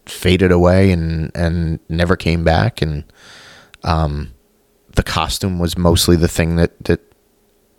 faded 0.04 0.52
away 0.52 0.92
and 0.92 1.32
and 1.34 1.80
never 1.88 2.14
came 2.14 2.44
back. 2.44 2.80
And 2.80 3.04
um, 3.82 4.32
the 4.94 5.02
costume 5.02 5.58
was 5.58 5.76
mostly 5.76 6.14
the 6.14 6.28
thing 6.28 6.56
that 6.56 6.72
that 6.84 7.00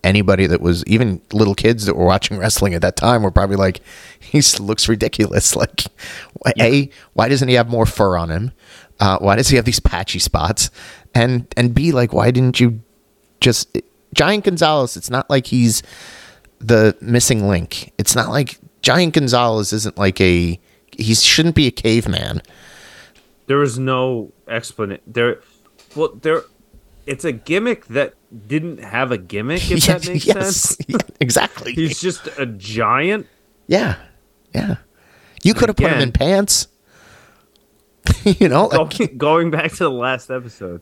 anybody 0.08 0.48
that 0.48 0.62
was 0.62 0.86
even 0.86 1.22
little 1.34 1.56
kids 1.56 1.86
that 1.86 1.96
were 1.96 2.06
watching 2.06 2.38
wrestling 2.40 2.74
at 2.74 2.82
that 2.82 2.96
time 2.96 3.24
were 3.24 3.32
probably 3.32 3.58
like, 3.58 3.82
he 4.20 4.42
looks 4.60 4.88
ridiculous. 4.88 5.56
Like, 5.58 5.86
wh- 6.46 6.62
a, 6.62 6.90
why 7.14 7.30
doesn't 7.30 7.48
he 7.48 7.56
have 7.56 7.68
more 7.68 7.86
fur 7.86 8.18
on 8.18 8.30
him? 8.30 8.52
Uh, 9.00 9.18
why 9.20 9.36
does 9.36 9.50
he 9.50 9.56
have 9.56 9.66
these 9.66 9.80
patchy 9.80 10.20
spots? 10.20 10.70
And 11.14 11.52
and 11.58 11.74
b, 11.74 11.92
like, 11.92 12.14
why 12.14 12.32
didn't 12.32 12.60
you 12.60 12.82
just 13.42 13.78
Giant 14.14 14.46
Gonzalez? 14.46 14.98
It's 14.98 15.10
not 15.10 15.30
like 15.30 15.48
he's 15.48 15.82
the 16.60 16.96
missing 17.02 17.48
link. 17.48 17.92
It's 17.98 18.16
not 18.16 18.30
like 18.30 18.60
Giant 18.82 19.14
Gonzalez 19.14 19.74
isn't 19.74 19.98
like 19.98 20.22
a 20.22 20.60
he 20.98 21.16
shouldn't 21.16 21.56
be 21.56 21.68
a 21.68 21.72
caveman. 21.72 22.42
There 23.48 23.64
is 23.64 23.80
no 23.80 24.32
explanation. 24.48 25.04
There, 25.08 25.42
well, 25.96 26.14
there. 26.22 26.44
It's 27.06 27.24
a 27.24 27.32
gimmick 27.32 27.88
that 27.88 28.16
didn't 28.48 28.80
have 28.80 29.12
a 29.12 29.18
gimmick. 29.18 29.62
If 29.72 29.86
that 29.86 30.08
makes 30.08 30.26
sense. 30.26 30.78
Yeah, 30.88 30.98
exactly. 31.20 31.74
He's 31.74 32.00
just 32.00 32.28
a 32.38 32.46
giant. 32.46 33.28
yeah, 33.68 33.96
yeah. 34.54 34.78
You 35.44 35.54
could 35.54 35.70
have 35.70 35.78
put 35.78 35.92
him 35.92 36.02
in 36.02 36.12
pants. 36.12 36.68
you 38.24 38.50
know, 38.50 38.68
like, 38.68 39.18
Going, 39.18 39.52
back 39.52 39.72
to 39.72 39.84
the 39.84 39.92
last 39.92 40.30
episode, 40.30 40.82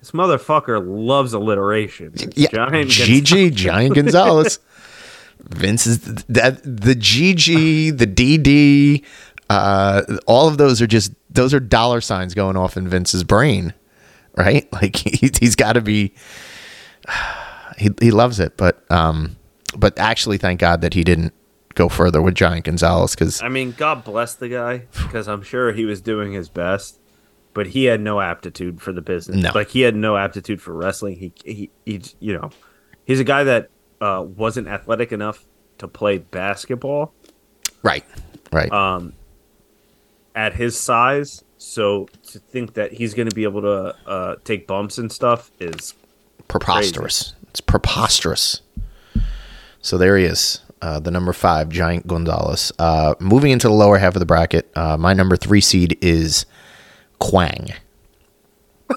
this 0.00 0.10
motherfucker 0.10 0.82
loves 0.84 1.32
alliteration. 1.32 2.12
It's 2.14 2.36
yeah, 2.36 2.48
giant 2.50 2.90
GG, 2.90 3.54
Giant 3.54 3.94
Gonzalez. 3.94 4.58
Vince 5.40 5.86
is 5.86 5.98
th- 6.00 6.26
that 6.28 6.62
the 6.62 6.94
GG, 6.94 7.96
the 7.96 8.06
DD, 8.06 9.04
uh, 9.48 10.02
all 10.26 10.48
of 10.48 10.58
those 10.58 10.82
are 10.82 10.86
just 10.86 11.12
those 11.30 11.54
are 11.54 11.60
dollar 11.60 12.00
signs 12.00 12.34
going 12.34 12.56
off 12.56 12.76
in 12.76 12.88
Vince's 12.88 13.24
brain, 13.24 13.72
right? 14.36 14.70
Like 14.72 14.96
he, 14.96 15.30
he's 15.38 15.56
got 15.56 15.74
to 15.74 15.80
be. 15.80 16.12
He 17.76 17.90
he 18.00 18.10
loves 18.10 18.40
it, 18.40 18.56
but 18.56 18.84
um, 18.90 19.36
but 19.76 19.96
actually, 20.00 20.36
thank 20.36 20.58
God 20.58 20.80
that 20.80 20.94
he 20.94 21.04
didn't 21.04 21.32
go 21.78 21.88
further 21.88 22.20
with 22.20 22.34
Giant 22.34 22.64
Gonzalez 22.64 23.14
because 23.14 23.40
I 23.40 23.48
mean, 23.48 23.70
God 23.70 24.02
bless 24.02 24.34
the 24.34 24.48
guy 24.48 24.78
because 24.90 25.28
I'm 25.28 25.42
sure 25.42 25.72
he 25.72 25.84
was 25.84 26.00
doing 26.00 26.32
his 26.32 26.48
best, 26.48 26.98
but 27.54 27.68
he 27.68 27.84
had 27.84 28.00
no 28.00 28.20
aptitude 28.20 28.82
for 28.82 28.92
the 28.92 29.00
business. 29.00 29.36
No. 29.36 29.52
Like 29.54 29.68
he 29.68 29.82
had 29.82 29.94
no 29.94 30.16
aptitude 30.16 30.60
for 30.60 30.72
wrestling. 30.72 31.16
He 31.16 31.32
he, 31.44 31.70
he 31.86 32.02
you 32.18 32.32
know, 32.32 32.50
he's 33.04 33.20
a 33.20 33.24
guy 33.24 33.44
that 33.44 33.70
uh, 34.00 34.24
wasn't 34.26 34.66
athletic 34.66 35.12
enough 35.12 35.44
to 35.78 35.86
play 35.86 36.18
basketball 36.18 37.14
right, 37.82 38.04
right, 38.52 38.72
um, 38.72 39.12
at 40.34 40.54
his 40.54 40.78
size. 40.78 41.44
So 41.58 42.08
to 42.28 42.38
think 42.38 42.74
that 42.74 42.92
he's 42.92 43.14
going 43.14 43.28
to 43.28 43.34
be 43.34 43.44
able 43.44 43.62
to 43.62 43.94
uh, 44.06 44.36
take 44.44 44.66
bumps 44.66 44.98
and 44.98 45.10
stuff 45.10 45.50
is 45.60 45.94
preposterous. 46.48 47.34
It's 47.50 47.60
preposterous. 47.60 48.62
So 49.80 49.96
there 49.98 50.16
he 50.16 50.24
is. 50.24 50.60
uh, 50.82 51.00
the 51.00 51.10
number 51.10 51.32
five, 51.32 51.68
Giant 51.68 52.06
Gonzalez. 52.06 52.72
Uh, 52.78 53.14
moving 53.20 53.50
into 53.50 53.68
the 53.68 53.74
lower 53.74 53.98
half 53.98 54.14
of 54.14 54.20
the 54.20 54.26
bracket, 54.26 54.70
uh, 54.76 54.96
my 54.96 55.12
number 55.12 55.36
three 55.36 55.60
seed 55.60 55.98
is 56.00 56.46
Kwang. 57.18 57.68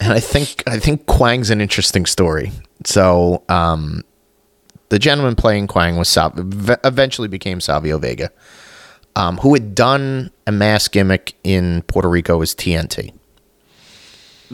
and 0.00 0.12
I 0.12 0.20
think 0.20 0.62
I 0.66 0.78
think 0.78 1.06
Kwang's 1.06 1.50
an 1.50 1.60
interesting 1.60 2.06
story. 2.06 2.52
So 2.84 3.42
um, 3.48 4.02
the 4.90 4.98
gentleman 4.98 5.36
playing 5.36 5.66
Kwang 5.68 5.96
was 5.96 6.16
eventually 6.84 7.28
became 7.28 7.60
Savio 7.60 7.98
Vega, 7.98 8.30
um, 9.16 9.38
who 9.38 9.54
had 9.54 9.74
done 9.74 10.30
a 10.46 10.52
mask 10.52 10.92
gimmick 10.92 11.34
in 11.44 11.82
Puerto 11.82 12.08
Rico 12.08 12.40
as 12.42 12.54
TNT. 12.54 13.12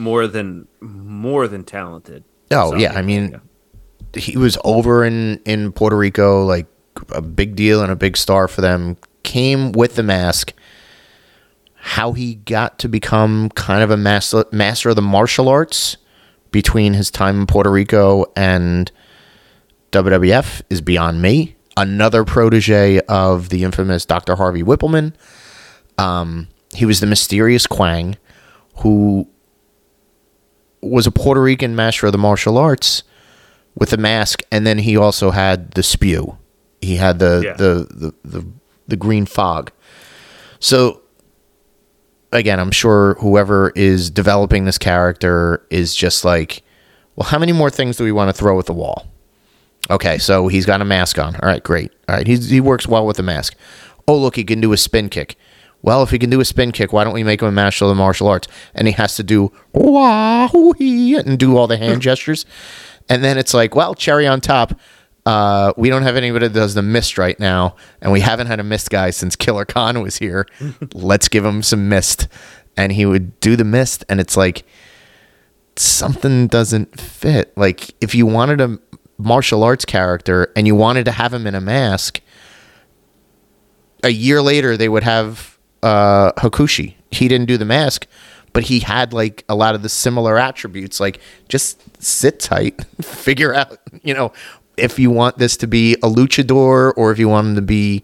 More 0.00 0.26
than 0.26 0.66
more 0.80 1.46
than 1.46 1.64
talented. 1.64 2.24
Oh 2.50 2.74
yeah, 2.74 2.94
I 2.94 3.02
mean, 3.02 3.38
he 4.14 4.38
was 4.38 4.56
over 4.64 5.04
in 5.04 5.40
in 5.44 5.72
Puerto 5.72 5.96
Rico, 5.96 6.42
like 6.44 6.66
a 7.10 7.20
big 7.20 7.54
deal 7.54 7.82
and 7.82 7.92
a 7.92 7.96
big 7.96 8.16
star 8.16 8.48
for 8.48 8.62
them. 8.62 8.96
Came 9.22 9.72
with 9.72 9.96
the 9.96 10.02
mask. 10.02 10.54
How 11.74 12.12
he 12.12 12.36
got 12.36 12.78
to 12.78 12.88
become 12.88 13.50
kind 13.50 13.82
of 13.82 13.90
a 13.90 13.96
master 13.96 14.46
master 14.52 14.88
of 14.88 14.96
the 14.96 15.02
martial 15.02 15.48
arts 15.48 15.98
between 16.50 16.94
his 16.94 17.10
time 17.10 17.40
in 17.40 17.46
Puerto 17.46 17.70
Rico 17.70 18.24
and 18.34 18.90
WWF 19.92 20.62
is 20.70 20.80
beyond 20.80 21.20
me. 21.20 21.56
Another 21.76 22.24
protege 22.24 23.00
of 23.00 23.50
the 23.50 23.64
infamous 23.64 24.06
Dr. 24.06 24.36
Harvey 24.36 24.62
Wippleman. 24.62 25.12
Um, 25.98 26.48
he 26.74 26.86
was 26.86 27.00
the 27.00 27.06
mysterious 27.06 27.66
Kwang 27.66 28.16
who 28.76 29.28
was 30.80 31.06
a 31.06 31.10
Puerto 31.10 31.42
Rican 31.42 31.76
master 31.76 32.06
of 32.06 32.12
the 32.12 32.18
martial 32.18 32.58
arts 32.58 33.02
with 33.74 33.92
a 33.92 33.96
mask, 33.96 34.42
and 34.50 34.66
then 34.66 34.78
he 34.78 34.96
also 34.96 35.30
had 35.30 35.72
the 35.72 35.82
spew. 35.82 36.38
He 36.80 36.96
had 36.96 37.18
the 37.18 37.42
yeah. 37.44 37.52
the, 37.54 37.86
the, 37.90 38.38
the 38.38 38.46
the 38.88 38.96
green 38.96 39.26
fog. 39.26 39.70
So 40.58 41.02
again, 42.32 42.60
I'm 42.60 42.70
sure 42.70 43.14
whoever 43.20 43.72
is 43.74 44.10
developing 44.10 44.64
this 44.64 44.78
character 44.78 45.66
is 45.70 45.94
just 45.94 46.24
like, 46.24 46.62
well, 47.16 47.28
how 47.28 47.38
many 47.38 47.52
more 47.52 47.70
things 47.70 47.96
do 47.96 48.04
we 48.04 48.12
want 48.12 48.28
to 48.28 48.32
throw 48.32 48.58
at 48.58 48.66
the 48.66 48.72
wall? 48.72 49.06
Okay, 49.88 50.18
so 50.18 50.48
he's 50.48 50.66
got 50.66 50.80
a 50.80 50.84
mask 50.84 51.18
on. 51.18 51.34
All 51.36 51.48
right, 51.48 51.62
great. 51.62 51.92
All 52.08 52.16
right, 52.16 52.26
he's, 52.26 52.50
he 52.50 52.60
works 52.60 52.86
well 52.86 53.06
with 53.06 53.16
the 53.16 53.22
mask. 53.22 53.56
Oh, 54.06 54.16
look, 54.16 54.36
he 54.36 54.44
can 54.44 54.60
do 54.60 54.72
a 54.72 54.76
spin 54.76 55.08
kick. 55.08 55.36
Well, 55.82 56.02
if 56.02 56.10
he 56.10 56.18
can 56.18 56.30
do 56.30 56.40
a 56.40 56.44
spin 56.44 56.72
kick, 56.72 56.92
why 56.92 57.04
don't 57.04 57.14
we 57.14 57.24
make 57.24 57.40
him 57.40 57.48
a 57.48 57.52
master 57.52 57.84
of 57.84 57.88
the 57.88 57.94
martial 57.94 58.28
arts? 58.28 58.48
And 58.74 58.86
he 58.86 58.92
has 58.92 59.16
to 59.16 59.22
do 59.22 59.52
and 59.74 61.38
do 61.38 61.56
all 61.56 61.66
the 61.66 61.78
hand 61.78 62.02
gestures. 62.02 62.44
And 63.08 63.24
then 63.24 63.38
it's 63.38 63.54
like, 63.54 63.74
well, 63.74 63.94
cherry 63.94 64.26
on 64.26 64.40
top. 64.40 64.78
Uh, 65.26 65.72
we 65.76 65.90
don't 65.90 66.02
have 66.02 66.16
anybody 66.16 66.48
that 66.48 66.54
does 66.54 66.74
the 66.74 66.82
mist 66.82 67.18
right 67.18 67.38
now, 67.38 67.76
and 68.00 68.10
we 68.10 68.20
haven't 68.20 68.46
had 68.46 68.58
a 68.58 68.64
mist 68.64 68.88
guy 68.90 69.10
since 69.10 69.36
Killer 69.36 69.66
Khan 69.66 70.00
was 70.02 70.16
here. 70.16 70.46
Let's 70.94 71.28
give 71.28 71.44
him 71.44 71.62
some 71.62 71.88
mist, 71.88 72.26
and 72.76 72.90
he 72.92 73.04
would 73.04 73.38
do 73.40 73.54
the 73.54 73.64
mist, 73.64 74.04
and 74.08 74.18
it's 74.18 74.36
like 74.36 74.64
something 75.76 76.46
doesn't 76.46 76.98
fit. 76.98 77.56
Like 77.56 77.94
if 78.00 78.14
you 78.14 78.26
wanted 78.26 78.60
a 78.60 78.78
martial 79.18 79.62
arts 79.62 79.84
character 79.84 80.50
and 80.56 80.66
you 80.66 80.74
wanted 80.74 81.04
to 81.04 81.12
have 81.12 81.32
him 81.32 81.46
in 81.46 81.54
a 81.54 81.60
mask, 81.60 82.20
a 84.02 84.10
year 84.10 84.40
later 84.42 84.76
they 84.76 84.88
would 84.88 85.02
have 85.02 85.58
uh, 85.82 86.32
Hakushi. 86.32 86.94
He 87.10 87.28
didn't 87.28 87.46
do 87.46 87.56
the 87.56 87.64
mask, 87.64 88.06
but 88.52 88.64
he 88.64 88.80
had 88.80 89.12
like 89.12 89.44
a 89.48 89.54
lot 89.54 89.74
of 89.74 89.82
the 89.82 89.88
similar 89.88 90.38
attributes. 90.38 91.00
Like 91.00 91.20
just 91.48 92.02
sit 92.02 92.40
tight, 92.40 92.84
figure 93.02 93.54
out, 93.54 93.78
you 94.02 94.14
know, 94.14 94.32
if 94.76 94.98
you 94.98 95.10
want 95.10 95.38
this 95.38 95.56
to 95.58 95.66
be 95.66 95.94
a 95.94 96.08
luchador 96.08 96.92
or 96.96 97.12
if 97.12 97.18
you 97.18 97.28
want 97.28 97.48
him 97.48 97.54
to 97.56 97.62
be 97.62 98.02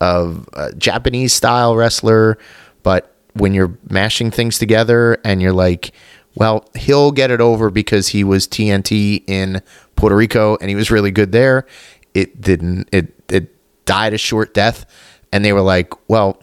a, 0.00 0.34
a 0.52 0.72
Japanese 0.74 1.32
style 1.32 1.76
wrestler. 1.76 2.38
But 2.82 3.14
when 3.34 3.54
you're 3.54 3.76
mashing 3.90 4.30
things 4.30 4.58
together 4.58 5.18
and 5.24 5.42
you're 5.42 5.52
like, 5.52 5.92
well, 6.36 6.68
he'll 6.74 7.12
get 7.12 7.30
it 7.30 7.40
over 7.40 7.70
because 7.70 8.08
he 8.08 8.24
was 8.24 8.46
TNT 8.48 9.22
in 9.28 9.62
Puerto 9.96 10.16
Rico 10.16 10.56
and 10.60 10.68
he 10.68 10.74
was 10.76 10.90
really 10.90 11.10
good 11.10 11.32
there. 11.32 11.66
It 12.12 12.40
didn't. 12.40 12.88
It 12.92 13.12
it 13.28 13.54
died 13.86 14.14
a 14.14 14.18
short 14.18 14.54
death, 14.54 14.86
and 15.32 15.44
they 15.44 15.52
were 15.52 15.60
like, 15.60 15.92
well, 16.08 16.40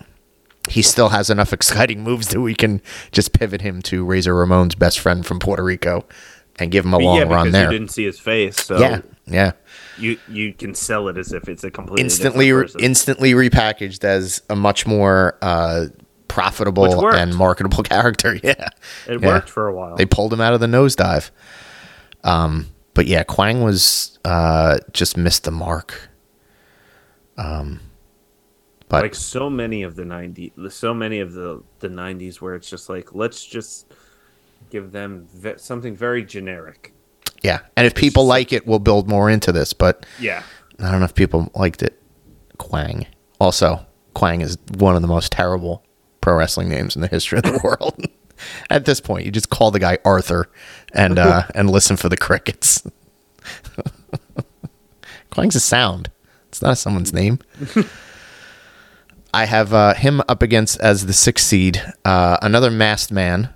he 0.70 0.82
still 0.82 1.10
has 1.10 1.30
enough 1.30 1.54
exciting 1.54 2.04
moves 2.04 2.30
that 2.30 2.42
we 2.42 2.56
can 2.56 2.82
just 3.12 3.34
pivot 3.34 3.62
him 3.62 3.82
to 3.84 4.06
Razor 4.06 4.36
Ramon's 4.36 4.76
best 4.76 5.00
friend 5.00 5.26
from 5.26 5.40
Puerto 5.40 5.64
Rico 5.64 6.06
and 6.60 6.72
give 6.72 6.86
him 6.86 6.94
a 6.94 7.00
long 7.00 7.18
yeah, 7.18 7.24
run 7.24 7.52
there. 7.52 7.72
You 7.72 7.80
didn't 7.80 7.92
see 7.92 8.06
his 8.06 8.20
face, 8.20 8.58
so 8.58 8.80
yeah, 8.80 9.02
yeah. 9.26 9.52
You 9.98 10.20
you 10.28 10.54
can 10.54 10.76
sell 10.76 11.08
it 11.08 11.18
as 11.18 11.34
if 11.34 11.48
it's 11.48 11.64
a 11.64 11.72
completely 11.72 12.04
instantly 12.04 12.50
instantly 12.80 13.34
repackaged 13.34 14.04
as 14.04 14.42
a 14.50 14.56
much 14.56 14.86
more 14.86 15.38
uh, 15.42 15.88
profitable 16.28 17.08
and 17.10 17.36
marketable 17.36 17.84
character. 17.84 18.40
Yeah, 18.44 18.70
it 19.08 19.22
yeah. 19.22 19.28
worked 19.28 19.50
for 19.50 19.68
a 19.68 19.74
while. 19.74 19.96
They 19.96 20.06
pulled 20.06 20.34
him 20.34 20.42
out 20.42 20.54
of 20.54 20.60
the 20.60 20.68
nosedive. 20.68 21.32
Um, 22.24 22.68
but 22.94 23.08
yeah, 23.08 23.24
Kwang 23.24 23.64
was 23.64 24.20
uh, 24.26 24.80
just 24.94 25.18
missed 25.18 25.44
the 25.44 25.52
mark. 25.52 26.10
Um, 27.38 27.80
but 28.92 29.04
like 29.04 29.16
so 29.16 29.50
many 29.50 29.84
of 29.84 29.96
the 29.96 30.04
90s 30.04 30.72
so 30.72 30.94
many 30.94 31.22
of 31.22 31.32
the 31.32 31.64
the 31.80 31.88
90s 31.88 32.42
where 32.42 32.56
it's 32.56 32.70
just 32.70 32.90
like 32.90 33.16
let's 33.16 33.46
just 33.46 33.94
give 34.70 34.92
them 34.92 35.28
ve- 35.34 35.58
something 35.58 35.96
very 35.96 36.24
generic. 36.24 36.94
Yeah 37.42 37.60
and 37.78 37.88
if 37.88 37.96
people 37.96 38.26
like 38.26 38.52
it 38.52 38.68
we'll 38.68 38.80
build 38.80 39.08
more 39.08 39.30
into 39.30 39.52
this 39.52 39.72
but 39.74 40.06
yeah. 40.20 40.44
I 40.80 40.92
don't 40.92 41.00
know 41.00 41.06
if 41.06 41.16
people 41.16 41.50
liked 41.56 41.82
it. 41.82 42.02
Kwang 42.58 43.08
also 43.40 43.86
kwang 44.14 44.42
is 44.42 44.58
one 44.78 44.96
of 44.96 45.02
the 45.02 45.08
most 45.08 45.32
terrible 45.32 45.84
pro 46.20 46.36
wrestling 46.36 46.68
names 46.68 46.96
in 46.96 47.02
the 47.02 47.08
history 47.08 47.38
of 47.38 47.44
the 47.46 47.60
world. 47.64 48.06
At 48.70 48.86
this 48.86 49.00
point 49.00 49.26
you 49.26 49.32
just 49.32 49.50
call 49.50 49.72
the 49.72 49.80
guy 49.80 50.00
arthur 50.04 50.50
and 50.94 51.18
uh 51.18 51.44
and 51.56 51.70
listen 51.70 51.96
for 51.96 52.10
the 52.10 52.18
crickets. 52.18 52.86
Kwang's 55.32 55.56
a 55.56 55.62
sound. 55.62 56.12
It's 56.50 56.62
not 56.62 56.78
someone's 56.78 57.14
name 57.14 57.40
I 59.34 59.46
have 59.46 59.74
uh, 59.74 59.94
him 59.94 60.22
up 60.28 60.42
against 60.42 60.80
as 60.82 61.06
the 61.06 61.14
sixth 61.14 61.46
seed. 61.46 61.82
Uh, 62.04 62.38
another 62.42 62.70
masked 62.70 63.12
man. 63.12 63.50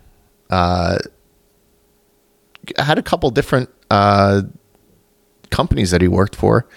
Uh, 0.49 0.97
had 2.77 2.97
a 2.97 3.03
couple 3.03 3.29
different 3.29 3.69
uh, 3.91 4.43
companies 5.49 5.91
that 5.91 6.01
he 6.01 6.07
worked 6.07 6.35
for, 6.35 6.67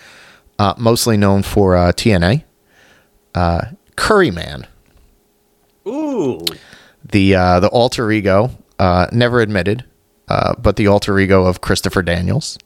uh, 0.58 0.74
mostly 0.76 1.16
known 1.16 1.42
for 1.42 1.76
uh, 1.76 1.92
TNA. 1.92 2.44
Curry 3.96 4.30
Man. 4.30 4.66
Ooh. 5.86 6.44
The 7.04 7.32
the 7.32 7.68
alter 7.72 8.10
ego, 8.10 8.50
never 9.12 9.40
admitted, 9.40 9.84
but 10.26 10.76
the 10.76 10.88
alter 10.88 11.18
ego 11.18 11.44
of 11.44 11.60
Christopher 11.60 12.02
Daniels. 12.02 12.58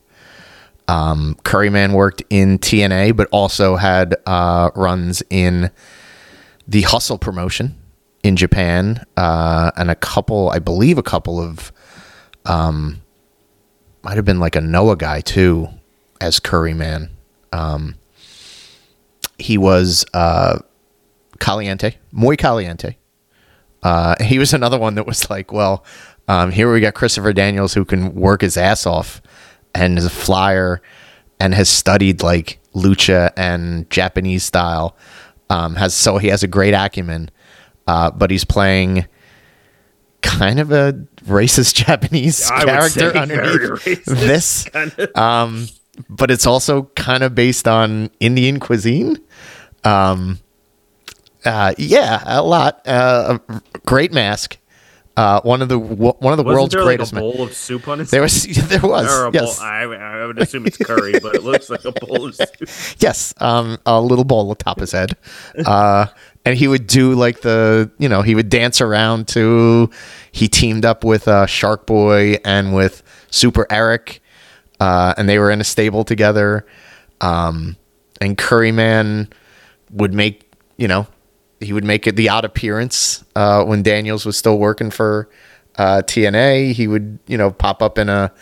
Um, 0.89 1.37
Curryman 1.45 1.93
worked 1.93 2.23
in 2.29 2.59
TNA, 2.59 3.17
but 3.17 3.29
also 3.31 3.77
had 3.77 4.17
runs 4.27 5.23
in 5.31 5.71
the 6.73 6.83
Hustle 6.83 7.19
promotion 7.19 7.79
in 8.23 8.35
Japan, 8.35 9.05
uh, 9.19 9.71
and 9.77 9.91
a 9.91 9.95
couple, 9.95 10.49
I 10.51 10.59
believe, 10.59 10.97
a 10.97 11.03
couple 11.03 11.39
of, 11.39 11.71
um, 12.47 13.03
might 14.03 14.17
have 14.17 14.25
been 14.25 14.41
like 14.41 14.57
a 14.57 14.61
Noah 14.61 14.97
guy 14.97 15.21
too, 15.21 15.69
as 16.21 16.41
Curry 16.41 16.73
Man. 16.73 17.11
Um, 17.53 17.97
he 19.39 19.59
was 19.59 20.07
uh, 20.15 20.61
Caliente, 21.41 21.97
muy 22.11 22.37
caliente. 22.37 22.97
Uh, 23.83 24.15
he 24.23 24.39
was 24.39 24.55
another 24.55 24.79
one 24.79 24.95
that 24.95 25.07
was 25.07 25.29
like, 25.29 25.53
well, 25.53 25.85
um, 26.27 26.51
here 26.53 26.73
we 26.73 26.81
got 26.81 26.95
Christopher 26.95 27.35
Daniels 27.35 27.75
who 27.75 27.85
can 27.85 28.15
work 28.15 28.41
his 28.41 28.57
ass 28.57 28.87
off 28.87 29.21
and 29.75 29.99
is 29.99 30.07
a 30.07 30.11
flyer 30.11 30.81
and 31.39 31.55
has 31.55 31.69
studied 31.69 32.23
like 32.23 32.61
lucha 32.75 33.31
and 33.37 33.91
Japanese 33.91 34.45
style 34.45 34.97
um, 35.53 35.75
has 35.77 35.95
so 35.95 36.19
he 36.19 36.29
has 36.29 36.43
a 36.43 36.49
great 36.49 36.73
acumen, 36.73 37.31
uh, 37.87 38.11
but 38.11 38.31
he's 38.31 38.45
playing 38.45 39.07
kind 40.23 40.59
of 40.59 40.73
a 40.73 40.93
racist 41.25 41.75
Japanese 41.87 42.51
I 42.51 42.65
character 42.65 43.17
underneath 43.17 44.05
this. 44.07 44.65
Kind 44.65 44.95
of. 44.99 45.17
um, 45.17 45.67
but 46.09 46.31
it's 46.31 46.47
also 46.47 46.85
kind 46.97 47.23
of 47.23 47.35
based 47.35 47.69
on 47.69 48.11
Indian 48.19 48.61
cuisine. 48.61 49.19
Um, 49.85 50.39
uh, 51.45 51.75
yeah, 51.77 52.23
a 52.25 52.43
lot. 52.43 52.87
Uh, 52.87 53.39
a 53.49 53.61
great 53.81 54.13
mask. 54.13 54.57
Uh, 55.15 55.43
one 55.43 55.61
of 55.61 55.69
the 55.69 55.79
one 55.79 56.33
of 56.33 56.39
the 56.39 56.43
Wasn't 56.43 56.47
world's 56.47 56.73
there 56.73 56.85
greatest. 56.85 57.13
Like 57.13 57.21
a 57.21 57.23
bowl 57.23 57.43
of 57.43 57.53
soup 57.53 57.87
on 57.87 58.01
it. 58.01 58.09
There 58.09 58.23
was 58.23 58.45
there 58.69 58.81
was 58.81 59.35
yes. 59.35 59.61
I, 59.61 59.83
I, 59.83 60.27
would 60.27 60.39
assume 60.39 60.67
it's 60.67 60.79
curry, 60.79 61.13
but 61.21 61.35
it 61.35 61.43
looks 61.43 61.69
like 61.69 61.85
a 61.85 61.93
bowl 61.93 62.27
of 62.27 62.35
soup. 62.35 62.49
Yes, 62.99 63.35
um, 63.39 63.79
a 63.85 64.01
little 64.01 64.25
bowl 64.25 64.51
atop 64.53 64.81
his 64.81 64.93
head, 64.93 65.17
uh, 65.67 66.07
and 66.47 66.57
he 66.57 66.67
would 66.67 66.87
do 66.87 67.13
like 67.15 67.43
the 67.43 67.91
you 67.99 68.09
know 68.09 68.23
he 68.23 68.35
would 68.35 68.49
dance 68.49 68.81
around 68.81 69.29
to. 69.29 69.91
He 70.31 70.49
teamed 70.49 70.87
up 70.87 71.05
with 71.05 71.29
uh, 71.29 71.45
Shark 71.45 71.87
Boy 71.87 72.39
and 72.43 72.75
with 72.75 73.03
Super 73.31 73.67
Eric, 73.69 74.23
uh, 74.81 75.13
and 75.19 75.29
they 75.29 75.39
were 75.39 75.51
in 75.51 75.61
a 75.61 75.65
stable 75.65 76.05
together. 76.05 76.67
Um, 77.21 77.77
and 78.23 78.39
Curryman 78.39 79.31
would 79.91 80.15
make 80.15 80.51
you 80.79 80.89
know 80.89 81.07
he 81.63 81.73
would 81.73 81.85
make 81.85 82.07
it 82.07 82.17
the 82.17 82.29
odd 82.29 82.45
appearance 82.45 83.25
uh, 83.37 83.65
when 83.65 83.83
Daniels 83.83 84.27
was 84.27 84.37
still 84.37 84.59
working 84.59 84.91
for 84.91 85.29
uh, 85.77 86.03
TNA. 86.05 86.73
He 86.73 86.87
would 86.87 87.19
you 87.27 87.39
know 87.39 87.51
pop 87.51 87.83
up 87.83 87.99
in 87.99 88.09
a 88.09 88.33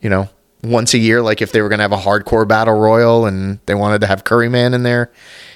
you 0.00 0.10
know 0.10 0.28
once 0.62 0.94
a 0.94 0.98
year, 0.98 1.22
like 1.22 1.40
if 1.40 1.52
they 1.52 1.62
were 1.62 1.68
going 1.68 1.78
to 1.78 1.82
have 1.82 1.92
a 1.92 1.96
hardcore 1.96 2.46
battle 2.46 2.78
royal 2.78 3.26
and 3.26 3.60
they 3.66 3.74
wanted 3.74 4.00
to 4.00 4.06
have 4.06 4.24
Curryman 4.24 4.74
in 4.74 4.82
there, 4.82 5.12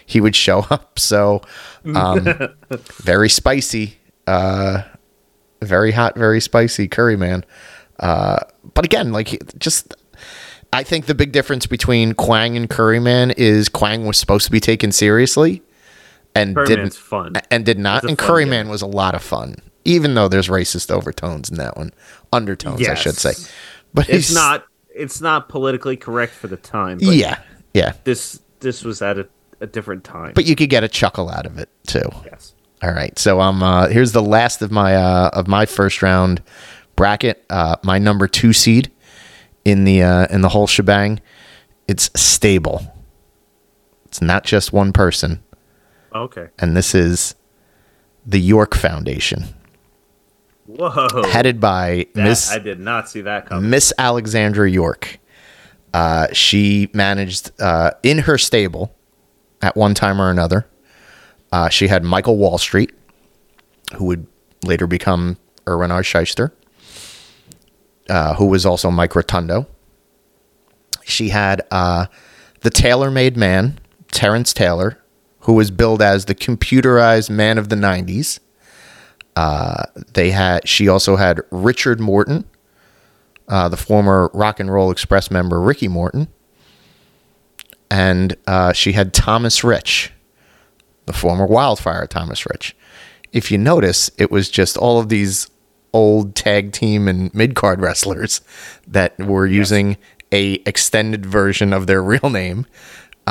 he 0.07 0.21
would 0.21 0.37
show 0.37 0.61
up. 0.71 0.99
So 0.99 1.43
um, 1.95 2.27
very 2.71 3.29
spicy, 3.29 3.99
uh, 4.27 4.83
very 5.63 5.93
hot, 5.93 6.17
very 6.17 6.41
spicy 6.41 6.89
Curryman. 6.89 7.45
Uh, 7.99 8.41
but 8.75 8.85
again, 8.85 9.13
like 9.13 9.59
just 9.59 9.95
I 10.73 10.85
think 10.85 11.07
the 11.07 11.15
big 11.15 11.33
difference 11.33 11.67
between 11.67 12.15
Kwang 12.15 12.57
and 12.57 12.71
Curryman 12.71 13.35
is 13.37 13.69
Kwang 13.69 14.07
was 14.07 14.19
supposed 14.19 14.47
to 14.47 14.53
be 14.53 14.61
taken 14.61 14.93
seriously 14.93 15.63
and 16.35 16.55
didn't 16.55 16.95
fun. 16.95 17.35
and 17.51 17.65
did 17.65 17.79
not. 17.79 18.05
And 18.05 18.19
fun 18.19 18.29
Curryman 18.29 18.51
game. 18.65 18.69
was 18.69 18.83
a 18.83 18.87
lot 18.87 19.15
of 19.15 19.23
fun, 19.23 19.57
even 19.85 20.15
though 20.15 20.29
there's 20.29 20.49
racist 20.49 20.91
overtones 20.91 21.51
in 21.51 21.57
that 21.57 21.77
one, 21.77 21.93
undertones, 22.33 22.87
I 22.87 22.95
should 22.95 23.17
say. 23.17 23.33
But 23.93 24.09
It's 24.09 24.33
not. 24.33 24.67
It's 24.95 25.21
not 25.21 25.49
politically 25.49 25.97
correct 25.97 26.33
for 26.35 26.49
the 26.49 26.57
time. 26.57 26.99
But 26.99 27.15
Yeah, 27.15 27.41
yeah. 27.75 27.93
This 28.05 28.41
this 28.61 28.85
was 28.85 29.03
at 29.03 29.19
a, 29.19 29.29
a 29.61 29.67
different 29.67 30.05
time. 30.05 30.33
But 30.35 30.47
you 30.47 30.57
could 30.57 30.71
get 30.71 30.85
a 30.85 30.89
chuckle 30.89 31.31
out 31.31 31.47
of 31.47 31.59
it 31.59 31.69
too. 31.87 32.09
yes. 32.25 32.55
All 32.83 32.93
right, 32.93 33.19
so 33.19 33.43
um, 33.43 33.63
uh, 33.63 33.89
here's 33.89 34.13
the 34.13 34.23
last 34.23 34.63
of 34.63 34.71
my 34.71 34.97
uh, 34.97 35.31
of 35.35 35.47
my 35.47 35.67
first 35.67 36.01
round 36.03 36.43
bracket. 36.97 37.45
Uh, 37.51 37.77
my 37.83 37.99
number 37.99 38.27
two 38.27 38.55
seed 38.55 38.91
in 39.67 39.85
the 39.85 40.03
uh, 40.03 40.27
in 40.31 40.41
the 40.41 40.49
whole 40.49 40.67
shebang. 40.67 41.21
It's 41.89 42.11
stable. 42.17 42.83
It's 44.07 44.23
not 44.23 44.45
just 44.45 44.73
one 44.73 44.93
person, 44.93 45.43
Okay. 46.15 46.49
and 46.59 46.77
this 46.77 46.95
is 46.95 47.35
the 48.27 48.41
York 48.41 48.75
Foundation, 48.75 49.45
Whoa. 50.67 51.09
headed 51.31 51.61
by 51.61 52.07
That- 52.15 52.25
Miss 52.25 52.51
I 52.51 52.59
did 52.59 52.81
not 52.81 53.09
see 53.09 53.21
that 53.23 53.47
coming. 53.47 53.71
Miss 53.71 53.93
Alexandra 53.99 54.71
York. 54.71 55.19
Uh, 55.93 56.29
she 56.33 56.89
managed 56.95 57.51
uh, 57.61 57.91
in 58.03 58.19
her 58.19 58.39
stable 58.39 58.95
at 59.63 59.77
one 59.77 59.93
time 59.95 60.21
or 60.21 60.31
another. 60.31 60.67
Uh, 61.51 61.69
she 61.69 61.89
had 61.89 62.05
Michael 62.05 62.37
Wall 62.37 62.59
Street, 62.59 62.93
who 63.97 64.05
would 64.05 64.27
later 64.65 64.87
become 64.87 65.37
Irwin 65.69 65.91
R. 65.91 66.03
Schyster, 66.03 66.53
uh, 68.09 68.35
who 68.35 68.47
was 68.47 68.65
also 68.65 68.89
Mike 68.91 69.17
Rotundo. 69.17 69.67
She 71.03 71.31
had 71.31 71.63
uh, 71.73 72.07
the 72.61 72.71
tailor 72.71 73.11
made 73.11 73.37
man, 73.37 73.81
Terrence 74.13 74.53
Taylor, 74.53 74.97
who 75.41 75.55
was 75.55 75.71
billed 75.71 76.03
as 76.03 76.27
the 76.27 76.35
computerized 76.35 77.31
man 77.31 77.59
of 77.59 77.69
the 77.69 77.77
90s. 77.77 78.41
Uh, 79.37 79.85
they 80.13 80.31
had 80.31 80.69
she 80.69 80.89
also 80.89 81.17
had 81.17 81.41
Richard 81.51 82.01
Morton, 82.01 82.45
uh, 83.49 83.69
the 83.69 83.77
former 83.77 84.31
Rock 84.35 84.61
and 84.61 84.73
Roll 84.73 84.91
Express 84.91 85.31
member 85.31 85.61
Ricky 85.61 85.89
Morton, 85.89 86.29
and 87.91 88.37
uh, 88.47 88.73
she 88.73 88.93
had 88.93 89.15
Thomas 89.15 89.65
Rich, 89.65 90.13
the 91.07 91.13
former 91.13 91.47
Wildfire 91.47 92.07
Thomas 92.07 92.45
Rich. 92.47 92.77
If 93.33 93.51
you 93.51 93.59
notice, 93.59 94.11
it 94.19 94.31
was 94.31 94.51
just 94.51 94.77
all 94.77 94.99
of 94.99 95.09
these 95.09 95.49
old 95.93 96.35
tag 96.35 96.73
team 96.73 97.09
and 97.09 97.33
mid 97.35 97.55
card 97.55 97.81
wrestlers 97.81 98.41
that 98.87 99.19
were 99.19 99.47
using 99.47 99.97
a 100.33 100.55
extended 100.67 101.27
version 101.27 101.73
of 101.73 101.87
their 101.87 102.03
real 102.03 102.31
name, 102.31 102.67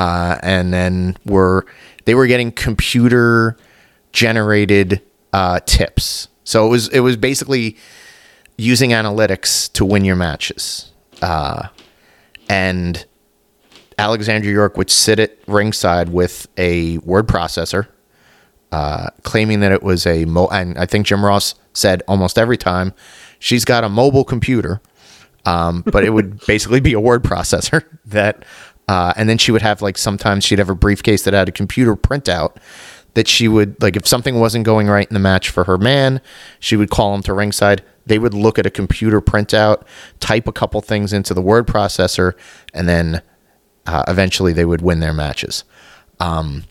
uh, 0.00 0.38
and 0.42 0.72
then 0.72 1.14
were 1.26 1.66
they 2.06 2.14
were 2.14 2.26
getting 2.26 2.50
computer 2.50 3.58
generated 4.12 5.02
uh, 5.34 5.60
tips. 5.66 6.28
So 6.42 6.66
it 6.66 6.70
was 6.70 6.88
it 6.88 7.00
was 7.00 7.18
basically 7.18 7.76
using 8.56 8.90
analytics 8.90 9.70
to 9.74 9.84
win 9.84 10.06
your 10.06 10.16
matches. 10.16 10.90
Uh, 11.20 11.68
and 12.48 13.04
Alexandra 13.98 14.50
York 14.50 14.78
would 14.78 14.90
sit 14.90 15.20
at 15.20 15.36
ringside 15.46 16.08
with 16.08 16.48
a 16.56 16.96
word 16.98 17.28
processor, 17.28 17.86
uh, 18.72 19.10
claiming 19.22 19.60
that 19.60 19.70
it 19.70 19.82
was 19.82 20.06
a 20.06 20.24
mo. 20.24 20.48
And 20.48 20.78
I 20.78 20.86
think 20.86 21.06
Jim 21.06 21.22
Ross 21.22 21.54
said 21.74 22.02
almost 22.08 22.38
every 22.38 22.56
time 22.56 22.94
she's 23.38 23.66
got 23.66 23.84
a 23.84 23.90
mobile 23.90 24.24
computer, 24.24 24.80
um, 25.44 25.84
but 25.92 26.04
it 26.04 26.10
would 26.10 26.40
basically 26.46 26.80
be 26.80 26.94
a 26.94 27.00
word 27.00 27.22
processor 27.22 27.84
that. 28.06 28.46
Uh, 28.90 29.12
and 29.14 29.28
then 29.28 29.38
she 29.38 29.52
would 29.52 29.62
have 29.62 29.80
like 29.80 29.96
sometimes 29.96 30.42
she'd 30.42 30.58
have 30.58 30.68
a 30.68 30.74
briefcase 30.74 31.22
that 31.22 31.32
had 31.32 31.48
a 31.48 31.52
computer 31.52 31.94
printout 31.94 32.56
that 33.14 33.28
she 33.28 33.46
would 33.46 33.80
like 33.80 33.94
if 33.94 34.04
something 34.04 34.40
wasn't 34.40 34.64
going 34.64 34.88
right 34.88 35.06
in 35.08 35.14
the 35.14 35.20
match 35.20 35.48
for 35.48 35.62
her 35.62 35.78
man, 35.78 36.20
she 36.58 36.74
would 36.74 36.90
call 36.90 37.14
him 37.14 37.22
to 37.22 37.32
ringside. 37.32 37.84
They 38.06 38.18
would 38.18 38.34
look 38.34 38.58
at 38.58 38.66
a 38.66 38.70
computer 38.70 39.20
printout, 39.20 39.84
type 40.18 40.48
a 40.48 40.52
couple 40.52 40.80
things 40.80 41.12
into 41.12 41.34
the 41.34 41.40
word 41.40 41.68
processor, 41.68 42.32
and 42.74 42.88
then 42.88 43.22
uh, 43.86 44.02
eventually 44.08 44.52
they 44.52 44.64
would 44.64 44.82
win 44.82 44.98
their 44.98 45.14
matches. 45.14 45.62
Um, 46.18 46.64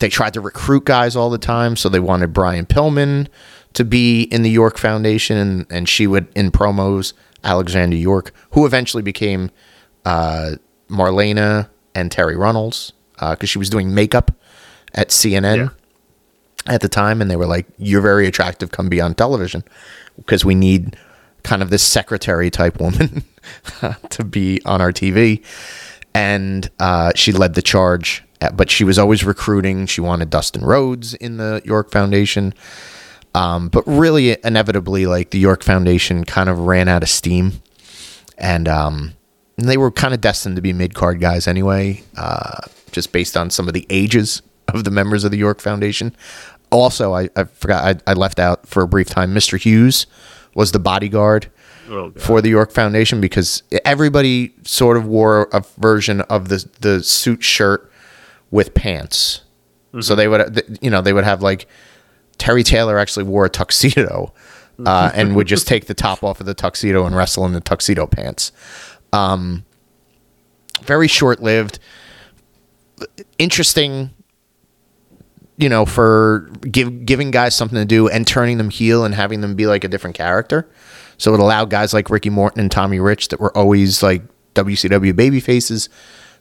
they 0.00 0.08
tried 0.08 0.34
to 0.34 0.40
recruit 0.40 0.86
guys 0.86 1.14
all 1.14 1.30
the 1.30 1.38
time, 1.38 1.76
so 1.76 1.88
they 1.88 2.00
wanted 2.00 2.32
Brian 2.32 2.66
Pillman 2.66 3.28
to 3.74 3.84
be 3.84 4.22
in 4.22 4.42
the 4.42 4.50
York 4.50 4.76
Foundation, 4.76 5.36
and, 5.36 5.66
and 5.70 5.88
she 5.88 6.08
would 6.08 6.26
in 6.34 6.50
promos 6.50 7.12
Alexander 7.44 7.94
York, 7.96 8.32
who 8.50 8.66
eventually 8.66 9.04
became 9.04 9.52
uh, 10.04 10.56
Marlena 10.88 11.68
and 11.94 12.10
Terri 12.10 12.36
Runnels 12.36 12.92
because 13.18 13.48
she 13.48 13.58
was 13.58 13.70
doing 13.70 13.94
makeup 13.94 14.32
at 14.94 15.08
CNN 15.08 15.56
Yeah. 15.56 15.68
at 16.74 16.80
the 16.80 16.88
time, 16.88 17.20
and 17.22 17.30
they 17.30 17.36
were 17.36 17.46
like, 17.46 17.66
"You're 17.78 18.00
very 18.02 18.26
attractive. 18.26 18.70
Come 18.70 18.88
be 18.88 19.00
on 19.00 19.14
television," 19.14 19.62
because 20.16 20.44
we 20.44 20.54
need 20.54 20.96
kind 21.42 21.62
of 21.62 21.70
this 21.70 21.82
secretary 21.82 22.50
type 22.50 22.80
woman 22.80 23.24
to 24.10 24.24
be 24.24 24.60
on 24.64 24.80
our 24.80 24.92
TV. 24.92 25.42
And 26.14 26.68
uh, 26.78 27.12
she 27.14 27.32
led 27.32 27.54
the 27.54 27.62
charge, 27.62 28.22
uh, 28.42 28.50
but 28.52 28.70
she 28.70 28.84
was 28.84 28.98
always 28.98 29.24
recruiting. 29.24 29.86
She 29.86 30.00
wanted 30.02 30.28
Dustin 30.30 30.62
Rhodes 30.64 31.14
in 31.14 31.38
the 31.38 31.62
York 31.64 31.90
Foundation. 31.90 32.52
Um, 33.34 33.68
but 33.68 33.82
really, 33.86 34.36
inevitably, 34.44 35.06
like 35.06 35.30
the 35.30 35.38
York 35.38 35.62
Foundation 35.62 36.24
kind 36.24 36.50
of 36.50 36.58
ran 36.58 36.86
out 36.86 37.02
of 37.02 37.08
steam, 37.08 37.62
and 38.36 38.68
um, 38.68 39.14
and 39.62 39.70
they 39.70 39.76
were 39.76 39.92
kind 39.92 40.12
of 40.12 40.20
destined 40.20 40.56
to 40.56 40.62
be 40.62 40.72
mid 40.72 40.92
card 40.92 41.20
guys 41.20 41.46
anyway, 41.46 42.02
uh, 42.16 42.62
just 42.90 43.12
based 43.12 43.36
on 43.36 43.48
some 43.48 43.68
of 43.68 43.74
the 43.74 43.86
ages 43.90 44.42
of 44.68 44.82
the 44.82 44.90
members 44.90 45.22
of 45.22 45.30
the 45.30 45.36
York 45.38 45.60
Foundation. 45.60 46.16
Also, 46.70 47.14
I, 47.14 47.28
I 47.36 47.44
forgot 47.44 48.02
I, 48.06 48.10
I 48.10 48.14
left 48.14 48.40
out 48.40 48.66
for 48.66 48.82
a 48.82 48.88
brief 48.88 49.08
time. 49.08 49.32
Mr. 49.32 49.56
Hughes 49.56 50.06
was 50.54 50.72
the 50.72 50.80
bodyguard 50.80 51.48
Oh, 51.88 52.10
for 52.12 52.40
the 52.40 52.48
York 52.48 52.72
Foundation 52.72 53.20
because 53.20 53.62
everybody 53.84 54.52
sort 54.64 54.96
of 54.96 55.06
wore 55.06 55.48
a 55.52 55.62
version 55.78 56.22
of 56.22 56.48
the 56.48 56.68
the 56.80 57.02
suit 57.02 57.42
shirt 57.44 57.92
with 58.50 58.74
pants. 58.74 59.42
So 60.00 60.14
they 60.14 60.26
would, 60.26 60.78
you 60.80 60.90
know, 60.90 61.02
they 61.02 61.12
would 61.12 61.24
have 61.24 61.40
like 61.42 61.66
Terry 62.38 62.62
Taylor 62.62 62.98
actually 62.98 63.24
wore 63.24 63.44
a 63.44 63.50
tuxedo 63.50 64.32
uh, 64.84 65.10
and 65.14 65.36
would 65.36 65.46
just 65.46 65.66
take 65.72 65.86
the 65.86 65.94
top 65.94 66.22
off 66.22 66.40
of 66.40 66.46
the 66.46 66.54
tuxedo 66.54 67.04
and 67.04 67.14
wrestle 67.16 67.44
in 67.44 67.52
the 67.52 67.60
tuxedo 67.60 68.06
pants. 68.06 68.52
Um, 69.12 69.64
very 70.82 71.08
short 71.08 71.42
lived, 71.42 71.78
interesting. 73.38 74.10
You 75.58 75.68
know, 75.68 75.84
for 75.86 76.50
give, 76.62 77.04
giving 77.06 77.30
guys 77.30 77.54
something 77.54 77.78
to 77.78 77.84
do 77.84 78.08
and 78.08 78.26
turning 78.26 78.58
them 78.58 78.70
heel 78.70 79.04
and 79.04 79.14
having 79.14 79.42
them 79.42 79.54
be 79.54 79.66
like 79.66 79.84
a 79.84 79.88
different 79.88 80.16
character. 80.16 80.68
So 81.18 81.34
it 81.34 81.40
allowed 81.40 81.70
guys 81.70 81.94
like 81.94 82.10
Ricky 82.10 82.30
Morton 82.30 82.60
and 82.60 82.70
Tommy 82.70 82.98
Rich 82.98 83.28
that 83.28 83.38
were 83.38 83.56
always 83.56 84.02
like 84.02 84.22
WCW 84.54 85.14
baby 85.14 85.38
faces 85.38 85.88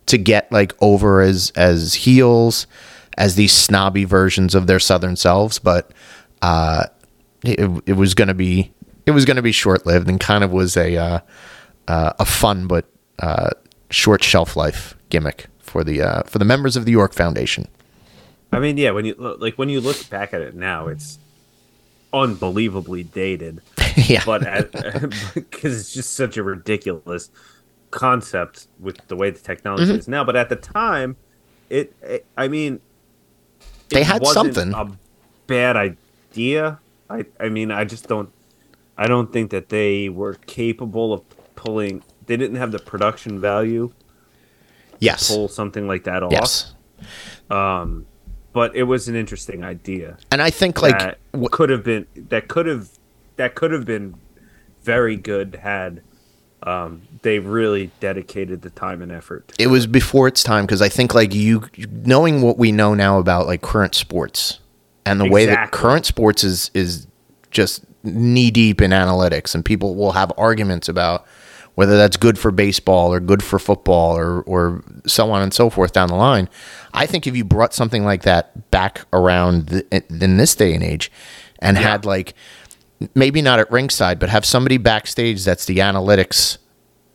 to 0.07 0.17
get 0.17 0.51
like 0.51 0.73
over 0.81 1.21
as 1.21 1.51
as 1.55 1.93
heels, 1.93 2.65
as 3.17 3.35
these 3.35 3.53
snobby 3.53 4.05
versions 4.05 4.55
of 4.55 4.67
their 4.67 4.79
southern 4.79 5.15
selves. 5.15 5.59
But 5.59 5.91
uh, 6.41 6.85
it, 7.43 7.83
it 7.85 7.93
was 7.93 8.13
gonna 8.13 8.33
be 8.33 8.71
it 9.05 9.11
was 9.11 9.25
gonna 9.25 9.41
be 9.41 9.51
short 9.51 9.85
lived 9.85 10.09
and 10.09 10.19
kind 10.19 10.43
of 10.43 10.51
was 10.51 10.75
a 10.75 10.97
uh, 10.97 11.19
uh, 11.87 12.13
a 12.19 12.25
fun 12.25 12.67
but 12.67 12.85
uh, 13.19 13.49
short 13.89 14.23
shelf 14.23 14.55
life 14.55 14.95
gimmick 15.09 15.47
for 15.59 15.83
the 15.83 16.01
uh, 16.01 16.23
for 16.23 16.39
the 16.39 16.45
members 16.45 16.75
of 16.75 16.85
the 16.85 16.91
York 16.91 17.13
Foundation. 17.13 17.67
I 18.51 18.59
mean, 18.59 18.77
yeah. 18.77 18.91
When 18.91 19.05
you 19.05 19.13
like 19.15 19.55
when 19.57 19.69
you 19.69 19.79
look 19.81 20.09
back 20.09 20.33
at 20.33 20.41
it 20.41 20.55
now, 20.55 20.87
it's 20.87 21.19
unbelievably 22.13 23.03
dated. 23.03 23.61
yeah, 23.95 24.23
But 24.25 24.41
because 25.33 25.79
it's 25.79 25.93
just 25.93 26.13
such 26.13 26.37
a 26.37 26.43
ridiculous 26.43 27.29
concept 27.91 28.67
with 28.79 28.97
the 29.07 29.15
way 29.15 29.29
the 29.29 29.39
technology 29.39 29.85
Mm-hmm. 29.85 29.95
is 29.99 30.07
now. 30.07 30.23
But 30.23 30.35
at 30.35 30.49
the 30.49 30.55
time, 30.55 31.15
it, 31.69 31.93
it 32.01 32.25
I 32.37 32.47
mean, 32.47 32.79
They 33.89 34.01
it 34.01 34.07
had 34.07 34.21
wasn't 34.21 34.55
something. 34.55 34.73
A 34.73 34.97
bad 35.47 35.75
idea. 35.77 36.79
I 37.09 37.25
I 37.39 37.49
mean, 37.49 37.71
I 37.71 37.83
just 37.85 38.07
don't. 38.07 38.29
I 38.97 39.07
don't 39.07 39.31
think 39.33 39.51
that 39.51 39.69
they 39.69 40.09
were 40.09 40.33
capable 40.45 41.13
of 41.13 41.23
pulling. 41.55 42.03
They 42.25 42.37
didn't 42.37 42.57
have 42.57 42.71
the 42.71 42.79
production 42.79 43.39
value 43.39 43.91
Yes. 44.99 45.29
pull 45.29 45.47
something 45.47 45.87
like 45.87 46.03
that 46.03 46.21
off. 46.23 46.31
Yes. 46.31 46.73
Um, 47.49 48.05
but 48.53 48.75
it 48.75 48.83
was 48.83 49.07
an 49.07 49.15
interesting 49.15 49.63
idea 49.63 50.17
And 50.31 50.41
I 50.41 50.49
think 50.51 50.81
like 50.81 50.99
that 50.99 51.17
wh- 51.35 51.49
could 51.49 51.69
have 51.69 51.83
been 51.83 52.05
that 52.29 52.47
could 52.47 52.65
have 52.67 52.89
that 53.37 53.55
could 53.55 53.71
have 53.71 53.85
been 53.85 54.15
very 54.83 55.15
good 55.15 55.55
had 55.55 56.01
um, 56.63 57.01
they 57.23 57.39
really 57.39 57.89
dedicated 57.99 58.61
the 58.61 58.69
time 58.69 59.01
and 59.01 59.11
effort. 59.11 59.51
it 59.57 59.67
was 59.67 59.87
before 59.87 60.27
its 60.27 60.43
time 60.43 60.65
because 60.65 60.81
I 60.81 60.89
think 60.89 61.15
like 61.15 61.33
you 61.33 61.63
knowing 62.05 62.43
what 62.43 62.59
we 62.59 62.71
know 62.71 62.93
now 62.93 63.17
about 63.17 63.47
like 63.47 63.61
current 63.63 63.95
sports 63.95 64.59
and 65.05 65.19
the 65.19 65.27
way 65.29 65.47
that 65.47 65.71
current 65.71 66.05
sports 66.05 66.43
is 66.43 66.69
is 66.75 67.07
just 67.49 67.83
knee 68.03 68.51
deep 68.51 68.79
in 68.81 68.91
analytics 68.91 69.55
and 69.55 69.65
people 69.65 69.95
will 69.95 70.11
have 70.11 70.31
arguments 70.37 70.87
about 70.87 71.25
whether 71.75 71.97
that's 71.97 72.17
good 72.17 72.37
for 72.37 72.51
baseball 72.51 73.13
or 73.13 73.19
good 73.19 73.41
for 73.43 73.57
football 73.59 74.17
or 74.17 74.41
or 74.43 74.83
so 75.05 75.31
on 75.31 75.41
and 75.41 75.53
so 75.53 75.69
forth 75.69 75.93
down 75.93 76.09
the 76.09 76.15
line. 76.15 76.49
I 76.93 77.05
think 77.05 77.27
if 77.27 77.35
you 77.35 77.43
brought 77.43 77.73
something 77.73 78.03
like 78.03 78.23
that 78.23 78.69
back 78.71 79.01
around 79.13 79.69
th- 79.69 79.85
in 80.09 80.37
this 80.37 80.55
day 80.55 80.73
and 80.73 80.83
age 80.83 81.11
and 81.59 81.77
had 81.77 82.05
like 82.05 82.33
maybe 83.15 83.41
not 83.41 83.59
at 83.59 83.71
ringside 83.71 84.19
but 84.19 84.29
have 84.29 84.45
somebody 84.45 84.77
backstage 84.77 85.43
that's 85.45 85.65
the 85.65 85.77
analytics 85.79 86.57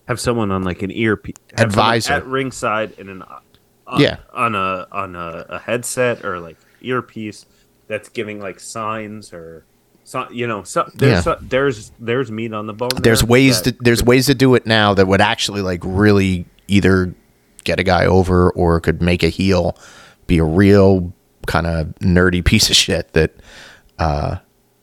Have 0.09 0.19
someone 0.19 0.51
on 0.51 0.63
like 0.63 0.83
an 0.83 0.91
earpiece 0.91 1.37
Advisor. 1.59 2.15
at 2.15 2.27
ringside 2.27 2.93
in 2.99 3.09
an 3.09 3.23
uh, 3.23 3.97
Yeah. 3.99 4.17
on 4.33 4.55
a 4.55 4.87
on 4.91 5.15
a, 5.15 5.47
a 5.49 5.59
headset 5.61 6.25
or 6.25 6.41
like 6.41 6.57
earpiece 6.81 7.47
that's 7.89 8.09
giving 8.09 8.41
like 8.41 8.59
signs 8.59 9.33
or 9.33 9.65
so, 10.09 10.27
you 10.31 10.47
know 10.47 10.63
so, 10.63 10.89
there's 10.95 11.13
Yeah. 11.13 11.21
so- 11.21 11.39
there's 11.41 11.91
there's 11.99 12.31
meat 12.31 12.53
on 12.53 12.67
the 12.67 12.73
bone. 12.73 12.91
there's 13.03 13.21
there 13.23 13.27
ways 13.29 13.61
that- 13.63 13.73
to 13.79 13.83
there's 13.85 14.03
ways 14.05 14.27
to 14.27 14.35
do 14.35 14.55
it 14.55 14.65
now 14.67 14.95
that 14.95 15.07
would 15.09 15.21
actually 15.21 15.63
like 15.63 15.81
really 15.83 16.47
either 16.69 17.13
get 17.65 17.81
a 17.81 17.83
guy 17.83 18.07
over 18.07 18.51
or 18.51 18.79
could 18.81 19.03
make 19.03 19.23
a 19.25 19.29
heel 19.29 19.77
be 20.29 20.39
a 20.39 20.45
real 20.45 21.13
kind 21.47 21.67
of 21.67 21.87
nerdy 22.01 22.45
piece 22.45 22.71
of 22.71 22.77
shit 22.77 23.13
that 23.15 23.33
uh 23.99 24.37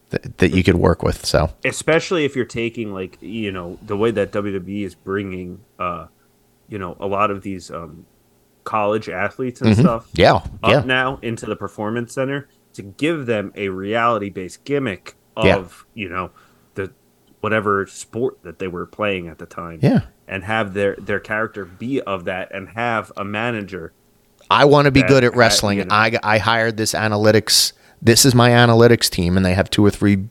that, 0.09 0.37
that 0.39 0.51
you 0.51 0.63
could 0.63 0.75
work 0.75 1.01
with 1.03 1.25
so 1.25 1.49
especially 1.65 2.25
if 2.25 2.35
you're 2.35 2.43
taking 2.45 2.93
like 2.93 3.17
you 3.21 3.51
know 3.51 3.77
the 3.85 3.95
way 3.97 4.11
that 4.11 4.31
WWE 4.33 4.83
is 4.83 4.93
bringing 4.95 5.59
uh 5.79 6.07
you 6.69 6.77
know 6.77 6.95
a 6.99 7.07
lot 7.07 7.31
of 7.31 7.41
these 7.43 7.71
um 7.71 8.05
college 8.65 9.09
athletes 9.09 9.59
and 9.61 9.75
stuff 9.75 10.07
Mm-hmm. 10.13 10.21
yeah 10.21 10.33
up 10.35 10.49
yeah 10.63 10.83
now 10.85 11.19
into 11.21 11.45
the 11.45 11.55
performance 11.55 12.13
center 12.13 12.47
to 12.73 12.81
give 12.81 13.25
them 13.25 13.51
a 13.55 13.69
reality 13.69 14.29
based 14.29 14.63
gimmick 14.65 15.15
of 15.35 15.85
Yeah. 15.93 16.03
you 16.03 16.09
know 16.09 16.31
the 16.75 16.91
whatever 17.41 17.85
sport 17.87 18.37
that 18.43 18.59
they 18.59 18.67
were 18.67 18.85
playing 18.85 19.27
at 19.27 19.37
the 19.39 19.45
time 19.45 19.79
Yeah. 19.81 20.01
and 20.27 20.43
have 20.43 20.73
their 20.73 20.95
their 20.99 21.19
character 21.19 21.65
be 21.65 22.01
of 22.01 22.25
that 22.25 22.51
and 22.53 22.69
have 22.69 23.11
a 23.17 23.23
manager 23.23 23.93
I 24.49 24.65
want 24.65 24.85
to 24.85 24.91
be 24.91 25.01
that- 25.01 25.07
good 25.09 25.23
at 25.23 25.35
wrestling. 25.35 25.77
you 25.79 25.85
know. 25.85 25.95
I, 25.95 26.11
I 26.21 26.37
hired 26.37 26.75
this 26.77 26.93
analytics. 26.93 27.71
This 28.01 28.25
is 28.25 28.35
my 28.35 28.49
analytics 28.49 29.09
team, 29.09 29.37
and 29.37 29.45
they 29.45 29.53
have 29.53 29.69
two 29.69 29.83
or 29.85 29.89
three 29.89 30.25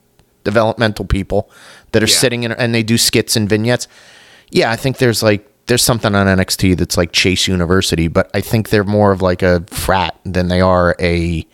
developmental 0.44 1.06
people 1.06 1.50
that 1.92 2.02
are 2.02 2.06
Yeah. 2.06 2.14
sitting 2.16 2.42
in, 2.42 2.52
and 2.52 2.74
they 2.74 2.82
do 2.82 2.98
skits 2.98 3.36
and 3.36 3.48
vignettes. 3.48 3.88
Yeah, 4.50 4.70
I 4.70 4.76
think 4.76 4.98
there's 4.98 5.22
like 5.22 5.48
there's 5.66 5.82
something 5.82 6.14
on 6.14 6.26
NXT 6.26 6.76
that's 6.76 6.96
like 6.98 7.12
Chase 7.12 7.48
University, 7.48 8.06
but 8.08 8.30
I 8.34 8.42
think 8.42 8.68
they're 8.68 8.84
more 8.84 9.12
of 9.12 9.22
like 9.22 9.42
a 9.42 9.64
frat 9.68 10.14
than 10.24 10.48
they 10.48 10.60
are 10.60 10.94
a 11.00 11.46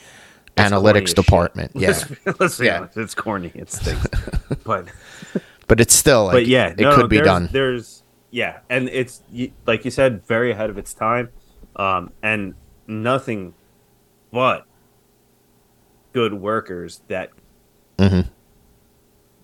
It's 0.59 0.71
analytics 0.73 1.07
shit. 1.09 1.17
department. 1.17 1.73
Yeah, 1.75 1.89
let's, 2.25 2.41
let's 2.41 2.61
Yeah. 2.61 2.79
honest 2.79 2.97
it's 2.97 3.15
corny 3.15 3.53
it 3.55 3.71
stinks 3.71 4.07
but 4.65 4.89
but 5.67 5.81
it's 5.81 5.95
still 5.95 6.25
like 6.27 6.33
but 6.35 6.47
yeah, 6.47 6.69
it 6.69 6.79
no, 6.81 6.95
could 6.95 7.03
no, 7.03 7.09
be 7.09 7.21
done. 7.21 7.49
There's 7.53 8.03
yeah, 8.31 8.59
and 8.69 8.89
it's 8.91 9.23
like 9.67 9.85
you 9.85 9.91
said, 9.91 10.25
very 10.27 10.51
ahead 10.53 10.69
of 10.71 10.77
its 10.79 10.93
time, 10.95 11.31
um, 11.77 12.13
and 12.23 12.55
nothing 12.87 13.55
but 14.31 14.67
good 16.13 16.35
workers. 16.35 17.01
That 17.09 17.31
Mm-hmm. 17.99 18.29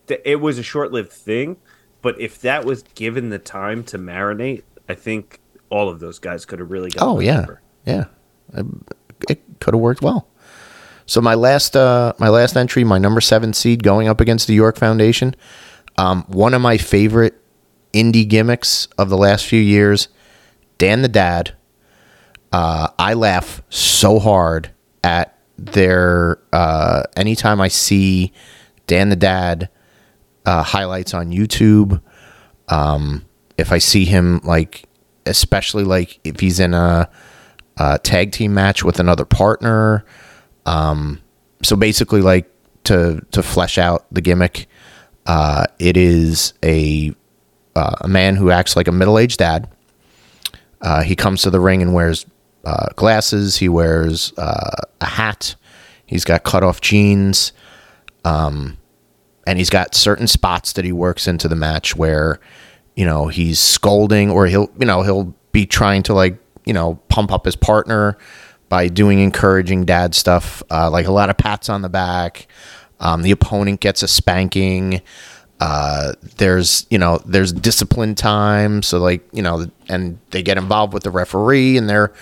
th- 0.07 0.21
it 0.25 0.37
was 0.37 0.59
a 0.59 0.62
short-lived 0.62 1.11
thing, 1.12 1.57
but 2.03 2.21
if 2.21 2.41
that 2.43 2.65
was 2.65 2.83
given 2.95 3.31
the 3.31 3.39
time 3.39 3.83
to 3.85 3.99
marinate, 3.99 4.62
I 4.89 4.95
think 4.95 5.41
all 5.71 5.89
of 5.89 5.99
those 6.01 6.19
guys 6.19 6.45
could 6.45 6.59
have 6.61 6.71
really 6.71 6.91
got. 6.91 7.03
Oh 7.07 7.19
yeah, 7.21 7.47
yeah, 7.87 8.05
Um, 8.53 8.85
it 9.29 9.43
could 9.61 9.75
have 9.75 9.81
worked 9.81 10.03
well. 10.03 10.29
So 11.07 11.20
my 11.20 11.34
last, 11.34 11.76
uh, 11.76 12.14
my 12.18 12.28
last 12.28 12.57
entry, 12.57 12.84
my 12.84 12.98
number 12.98 13.20
seven 13.20 13.52
seed, 13.52 13.82
going 13.82 14.09
up 14.09 14.20
against 14.20 14.46
the 14.46 14.55
York 14.55 14.76
Foundation. 14.76 15.34
Um, 15.96 16.24
one 16.28 16.55
of 16.55 16.62
my 16.62 16.76
favorite 16.76 17.40
indie 17.92 18.26
gimmicks 18.28 18.86
of 18.98 19.09
the 19.09 19.16
last 19.16 19.46
few 19.46 19.61
years, 19.61 20.09
Dan 20.78 21.02
the 21.02 21.09
Dad. 21.09 21.55
Uh, 22.52 22.88
I 22.98 23.14
laugh 23.14 23.62
so 23.68 24.18
hard 24.18 24.70
at 25.02 25.38
their 25.59 26.38
uh, 26.52 27.02
anytime 27.16 27.61
I 27.61 27.68
see 27.68 28.32
Dan 28.86 29.09
the 29.09 29.16
Dad 29.16 29.68
uh, 30.46 30.62
highlights 30.62 31.14
on 31.14 31.30
YouTube. 31.30 32.00
Um, 32.68 33.24
if 33.59 33.72
I 33.72 33.78
see 33.78 34.05
him 34.05 34.40
like, 34.44 34.84
especially 35.26 35.84
like 35.84 36.18
if 36.24 36.40
he's 36.40 36.61
in 36.61 36.74
a, 36.74 37.09
a 37.76 37.98
tag 37.98 38.32
team 38.32 38.55
match 38.55 38.84
with 38.84 38.98
another 38.98 39.24
partner. 39.24 40.05
Um, 40.67 41.21
so 41.62 41.77
basically, 41.77 42.21
like 42.21 42.51
to 42.85 43.25
to 43.33 43.43
flesh 43.43 43.79
out 43.79 44.07
the 44.12 44.21
gimmick, 44.21 44.67
uh, 45.27 45.67
it 45.79 45.97
is 45.97 46.55
a 46.62 47.15
uh, 47.77 47.97
a 48.01 48.09
man 48.09 48.37
who 48.37 48.51
acts 48.51 48.77
like 48.77 48.89
a 48.89 48.93
middle 48.93 49.19
aged 49.19 49.39
dad. 49.39 49.69
Uh, 50.81 51.03
he 51.03 51.17
comes 51.17 51.43
to 51.43 51.51
the 51.51 51.61
ring 51.61 51.83
and 51.83 51.95
wears 51.95 52.27
uh, 52.65 52.89
glasses. 52.97 53.57
He 53.57 53.69
wears 53.69 54.33
uh, 54.37 54.83
a 55.01 55.07
hat. 55.07 55.55
He's 56.07 56.25
got 56.25 56.45
cut 56.45 56.62
off 56.62 56.81
jeans. 56.81 57.53
Um, 58.25 58.77
and 59.47 59.59
he's 59.59 59.71
got 59.71 59.95
certain 59.95 60.27
spots 60.27 60.73
that 60.75 60.85
he 60.85 60.93
works 60.93 61.29
into 61.29 61.49
the 61.49 61.57
match 61.57 61.95
where, 61.97 62.41
you 62.97 63.05
know, 63.05 63.29
he's 63.29 63.61
scolding 63.61 64.31
or 64.31 64.47
he'll, 64.47 64.71
you 64.79 64.87
know, 64.87 65.03
he'll 65.03 65.35
be 65.53 65.67
trying 65.67 66.03
to 66.05 66.15
like, 66.15 66.39
you 66.65 66.73
know, 66.73 66.95
pump 67.09 67.31
up 67.31 67.45
his 67.45 67.57
partner 67.57 68.17
by 68.75 68.89
doing 68.89 69.20
encouraging 69.20 69.85
dad 69.85 70.16
stuff, 70.16 70.61
uh, 70.68 70.91
like 70.91 71.07
a 71.07 71.12
lot 71.12 71.31
of 71.31 71.37
pats 71.37 71.68
on 71.68 71.83
the 71.83 71.89
back. 71.89 72.49
Um, 72.99 73.22
the 73.22 73.31
opponent 73.31 73.79
gets 73.79 74.03
a 74.03 74.09
spanking. 74.09 75.01
Uh, 75.61 76.14
there's, 76.39 76.85
you 76.91 76.99
know, 76.99 77.20
there's 77.25 77.53
discipline 77.53 78.16
time. 78.16 78.83
So 78.83 78.99
like, 78.99 79.22
you 79.31 79.43
know, 79.43 79.68
and 79.89 80.18
they 80.33 80.43
get 80.43 80.59
involved 80.59 80.93
with 80.93 81.05
the 81.05 81.12
referee 81.12 81.77
and 81.77 81.89
they're, 81.89 82.12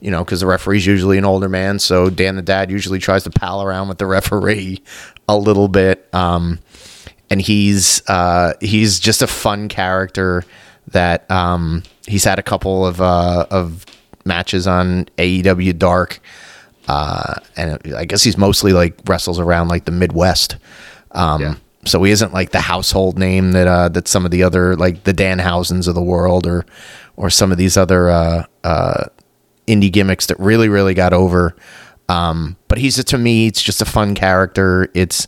you 0.00 0.10
know, 0.10 0.22
because 0.22 0.40
the 0.40 0.46
referee's 0.46 0.84
usually 0.84 1.16
an 1.16 1.24
older 1.24 1.48
man. 1.48 1.78
So 1.78 2.10
Dan 2.10 2.36
the 2.36 2.42
dad 2.42 2.70
usually 2.70 2.98
tries 2.98 3.24
to 3.24 3.30
pal 3.30 3.62
around 3.62 3.88
with 3.88 3.96
the 3.96 4.06
referee 4.18 4.82
a 5.26 5.38
little 5.38 5.68
bit. 5.68 6.14
Um, 6.14 6.58
and 7.30 7.40
he's 7.40 8.06
uh, 8.06 8.52
he's 8.60 9.00
just 9.00 9.22
a 9.22 9.26
fun 9.26 9.70
character 9.70 10.44
that 10.88 11.30
um, 11.30 11.84
he's 12.06 12.24
had 12.24 12.38
a 12.38 12.42
couple 12.42 12.86
of 12.86 13.00
uh, 13.00 13.46
of 13.50 13.86
matches 14.24 14.66
on 14.66 15.06
AEW 15.18 15.78
Dark, 15.78 16.20
uh, 16.88 17.34
and 17.56 17.78
I 17.94 18.04
guess 18.04 18.22
he's 18.22 18.36
mostly 18.38 18.72
like 18.72 18.98
wrestles 19.06 19.38
around 19.38 19.68
like 19.68 19.84
the 19.84 19.92
Midwest. 19.92 20.56
Um, 21.12 21.40
Yeah. 21.40 21.54
So 21.84 22.00
he 22.04 22.12
isn't 22.12 22.32
like 22.32 22.52
the 22.52 22.60
household 22.60 23.18
name 23.18 23.52
that 23.52 23.66
uh, 23.66 23.88
that 23.88 24.06
some 24.06 24.24
of 24.24 24.30
the 24.30 24.44
other 24.44 24.76
like 24.76 25.02
the 25.02 25.12
Danhausens 25.12 25.88
of 25.88 25.96
the 25.96 26.02
world 26.02 26.46
or 26.46 26.64
or 27.16 27.28
some 27.28 27.50
of 27.50 27.58
these 27.58 27.76
other 27.76 28.08
uh, 28.08 28.44
uh, 28.62 29.06
indie 29.66 29.92
gimmicks 29.92 30.26
that 30.26 30.38
really 30.38 30.68
really 30.68 30.94
got 30.94 31.12
over. 31.12 31.56
Um, 32.08 32.56
but 32.68 32.78
he's 32.78 33.02
to 33.02 33.18
me, 33.18 33.48
it's 33.48 33.62
just 33.62 33.82
a 33.82 33.84
fun 33.84 34.14
character. 34.14 34.88
It's 34.94 35.26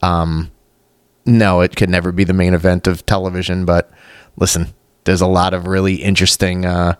um, 0.00 0.50
no, 1.26 1.60
it 1.60 1.76
could 1.76 1.90
never 1.90 2.12
be 2.12 2.24
the 2.24 2.32
main 2.32 2.54
event 2.54 2.86
of 2.86 3.04
television. 3.04 3.64
But 3.64 3.90
listen, 4.36 4.68
there's 5.04 5.20
a 5.20 5.26
lot 5.26 5.54
of 5.54 5.66
really 5.66 5.96
interesting, 5.96 6.64
uh, 6.64 6.94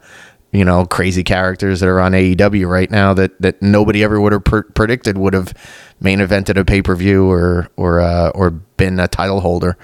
you 0.53 0.65
know, 0.65 0.85
crazy 0.85 1.23
characters 1.23 1.81
that 1.81 1.89
are 1.89 2.01
on 2.01 2.13
AEW 2.13 2.69
right 2.69 2.91
now 2.91 3.15
that 3.15 3.41
that 3.41 3.61
nobody 3.63 4.03
ever 4.03 4.21
would 4.21 4.33
have 4.33 4.45
pr- 4.45 4.61
predicted 4.75 5.17
would 5.17 5.35
have 5.35 5.55
main 6.01 6.19
evented 6.19 6.57
a 6.57 6.65
pay 6.65 6.83
per 6.83 6.95
view 6.95 7.31
or 7.31 7.69
or 7.77 8.01
uh, 8.01 8.31
or 8.31 8.51
been 8.51 8.99
a 8.99 9.09
title 9.09 9.41
holder. 9.41 9.77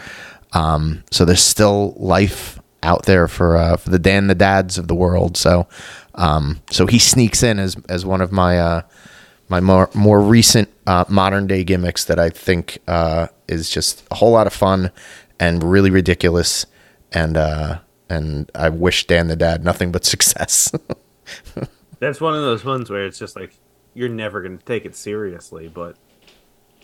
Um, 0.53 1.05
so 1.11 1.25
there's 1.25 1.43
still 1.43 1.95
life 1.97 2.61
out 2.83 3.05
there 3.05 3.29
for 3.29 3.57
uh, 3.57 3.77
for 3.77 3.91
the 3.91 3.99
Dan 3.99 4.27
the 4.27 4.35
Dads 4.35 4.79
of 4.79 4.89
the 4.89 4.95
world. 4.95 5.37
So 5.37 5.69
um, 6.15 6.61
so 6.71 6.87
he 6.87 6.99
sneaks 6.99 7.43
in 7.43 7.59
as 7.59 7.77
as 7.89 8.05
one 8.05 8.21
of 8.21 8.33
my 8.33 8.59
uh, 8.59 8.83
my 9.49 9.61
more 9.61 9.91
more 9.95 10.21
recent 10.21 10.69
uh, 10.87 11.05
modern 11.09 11.47
day 11.47 11.65
gimmicks 11.65 12.05
that 12.05 12.19
I 12.19 12.31
think 12.31 12.79
uh, 12.89 13.29
is 13.49 13.71
just 13.71 14.05
a 14.11 14.17
whole 14.17 14.33
lot 14.33 14.47
of 14.47 14.53
fun 14.53 14.91
and 15.39 15.63
really 15.63 15.91
ridiculous. 15.91 16.67
And 17.13 17.37
uh, 17.37 17.79
and 18.09 18.51
I 18.55 18.69
wish 18.69 19.07
Dan 19.07 19.29
the 19.29 19.37
Dad 19.37 19.65
nothing 19.65 19.93
but 19.93 20.05
success. 20.05 20.73
That's 21.99 22.21
one 22.21 22.35
of 22.35 22.43
those 22.43 22.65
ones 22.65 22.91
where 22.91 23.05
it's 23.05 23.19
just 23.19 23.37
like 23.37 23.57
you're 23.95 24.09
never 24.09 24.43
going 24.43 24.59
to 24.59 24.65
take 24.65 24.85
it 24.85 24.95
seriously, 24.95 25.69
but 25.69 25.97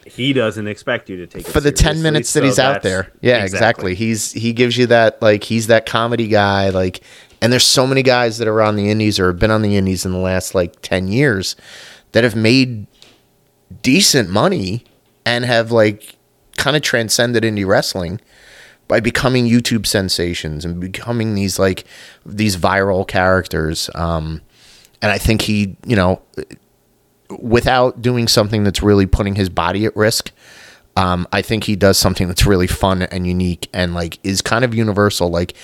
he 0.06 0.32
doesn't 0.32 0.66
expect 0.66 1.08
you 1.08 1.16
to 1.18 1.26
take 1.26 1.46
it 1.46 1.52
for 1.52 1.60
the 1.60 1.70
10 1.70 2.02
minutes 2.02 2.32
that 2.32 2.40
so 2.40 2.44
he's 2.44 2.58
out 2.58 2.82
there. 2.82 3.12
Yeah, 3.20 3.44
exactly. 3.44 3.94
He's 3.94 4.32
he 4.32 4.52
gives 4.52 4.76
you 4.76 4.86
that 4.86 5.20
like 5.22 5.44
he's 5.44 5.68
that 5.68 5.86
comedy 5.86 6.26
guy 6.28 6.70
like 6.70 7.02
And 7.40 7.52
there's 7.52 7.66
so 7.66 7.86
many 7.86 8.02
guys 8.02 8.38
that 8.38 8.48
are 8.48 8.62
on 8.62 8.76
the 8.76 8.90
indies 8.90 9.20
or 9.20 9.28
have 9.28 9.38
been 9.38 9.50
on 9.50 9.62
the 9.62 9.76
indies 9.76 10.04
in 10.04 10.12
the 10.12 10.18
last 10.18 10.54
like 10.54 10.80
10 10.82 11.08
years 11.08 11.54
that 12.12 12.24
have 12.24 12.34
made 12.34 12.86
decent 13.82 14.28
money 14.28 14.84
and 15.24 15.44
have 15.44 15.70
like 15.70 16.16
kind 16.56 16.76
of 16.76 16.82
transcended 16.82 17.44
indie 17.44 17.66
wrestling 17.66 18.20
by 18.88 19.00
becoming 19.00 19.46
YouTube 19.46 19.86
sensations 19.86 20.64
and 20.64 20.80
becoming 20.80 21.34
these 21.34 21.58
like 21.58 21.84
these 22.26 22.56
viral 22.56 23.06
characters. 23.06 23.88
Um, 23.94 24.42
and 25.00 25.10
I 25.10 25.18
think 25.18 25.42
he, 25.42 25.76
you 25.86 25.96
know, 25.96 26.22
without 27.38 28.02
doing 28.02 28.28
something 28.28 28.64
that's 28.64 28.82
really 28.82 29.06
putting 29.06 29.34
his 29.34 29.48
body 29.48 29.84
at 29.84 29.96
risk, 29.96 30.30
um, 30.96 31.26
I 31.32 31.42
think 31.42 31.64
he 31.64 31.76
does 31.76 31.96
something 31.96 32.28
that's 32.28 32.46
really 32.46 32.66
fun 32.66 33.02
and 33.02 33.26
unique 33.26 33.68
and 33.72 33.94
like 33.94 34.18
is 34.22 34.42
kind 34.42 34.64
of 34.64 34.74
universal. 34.74 35.30
Like 35.30 35.54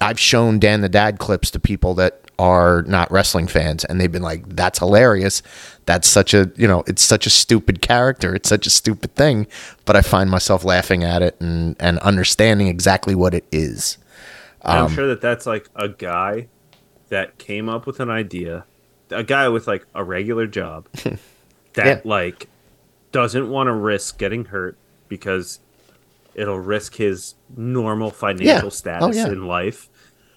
I've 0.00 0.20
shown 0.20 0.58
Dan 0.58 0.80
the 0.80 0.88
Dad 0.88 1.18
clips 1.18 1.50
to 1.52 1.58
people 1.60 1.94
that 1.94 2.29
are 2.40 2.82
not 2.82 3.10
wrestling 3.10 3.46
fans 3.46 3.84
and 3.84 4.00
they've 4.00 4.12
been 4.12 4.22
like 4.32 4.42
that's 4.56 4.78
hilarious 4.78 5.42
that's 5.84 6.08
such 6.08 6.32
a 6.32 6.50
you 6.56 6.66
know 6.66 6.82
it's 6.86 7.02
such 7.02 7.26
a 7.26 7.30
stupid 7.30 7.82
character 7.82 8.34
it's 8.34 8.48
such 8.48 8.66
a 8.66 8.70
stupid 8.70 9.14
thing 9.14 9.46
but 9.84 9.94
i 9.96 10.00
find 10.00 10.30
myself 10.30 10.64
laughing 10.64 11.04
at 11.04 11.20
it 11.22 11.36
and 11.40 11.76
and 11.78 11.98
understanding 11.98 12.66
exactly 12.68 13.14
what 13.14 13.34
it 13.34 13.44
is 13.52 13.98
And 14.62 14.78
I'm 14.78 14.84
um, 14.86 14.92
sure 14.94 15.06
that 15.08 15.20
that's 15.20 15.44
like 15.46 15.68
a 15.76 15.88
guy 15.88 16.48
that 17.10 17.36
came 17.38 17.68
up 17.68 17.86
with 17.86 17.98
an 18.00 18.08
idea, 18.10 18.64
a 19.10 19.24
guy 19.24 19.48
with 19.48 19.66
like 19.66 19.84
a 19.94 20.02
regular 20.04 20.46
job 20.46 20.86
that 21.74 21.86
Yeah. 21.86 22.00
like 22.04 22.48
doesn't 23.12 23.50
want 23.50 23.66
to 23.66 23.72
risk 23.74 24.16
getting 24.18 24.44
hurt 24.46 24.76
because 25.08 25.58
it'll 26.34 26.60
risk 26.60 26.94
his 26.96 27.34
normal 27.56 28.10
financial 28.10 28.68
Oh, 28.68 28.70
status 28.70 29.16
yeah. 29.16 29.26
in 29.26 29.46
life. 29.48 29.88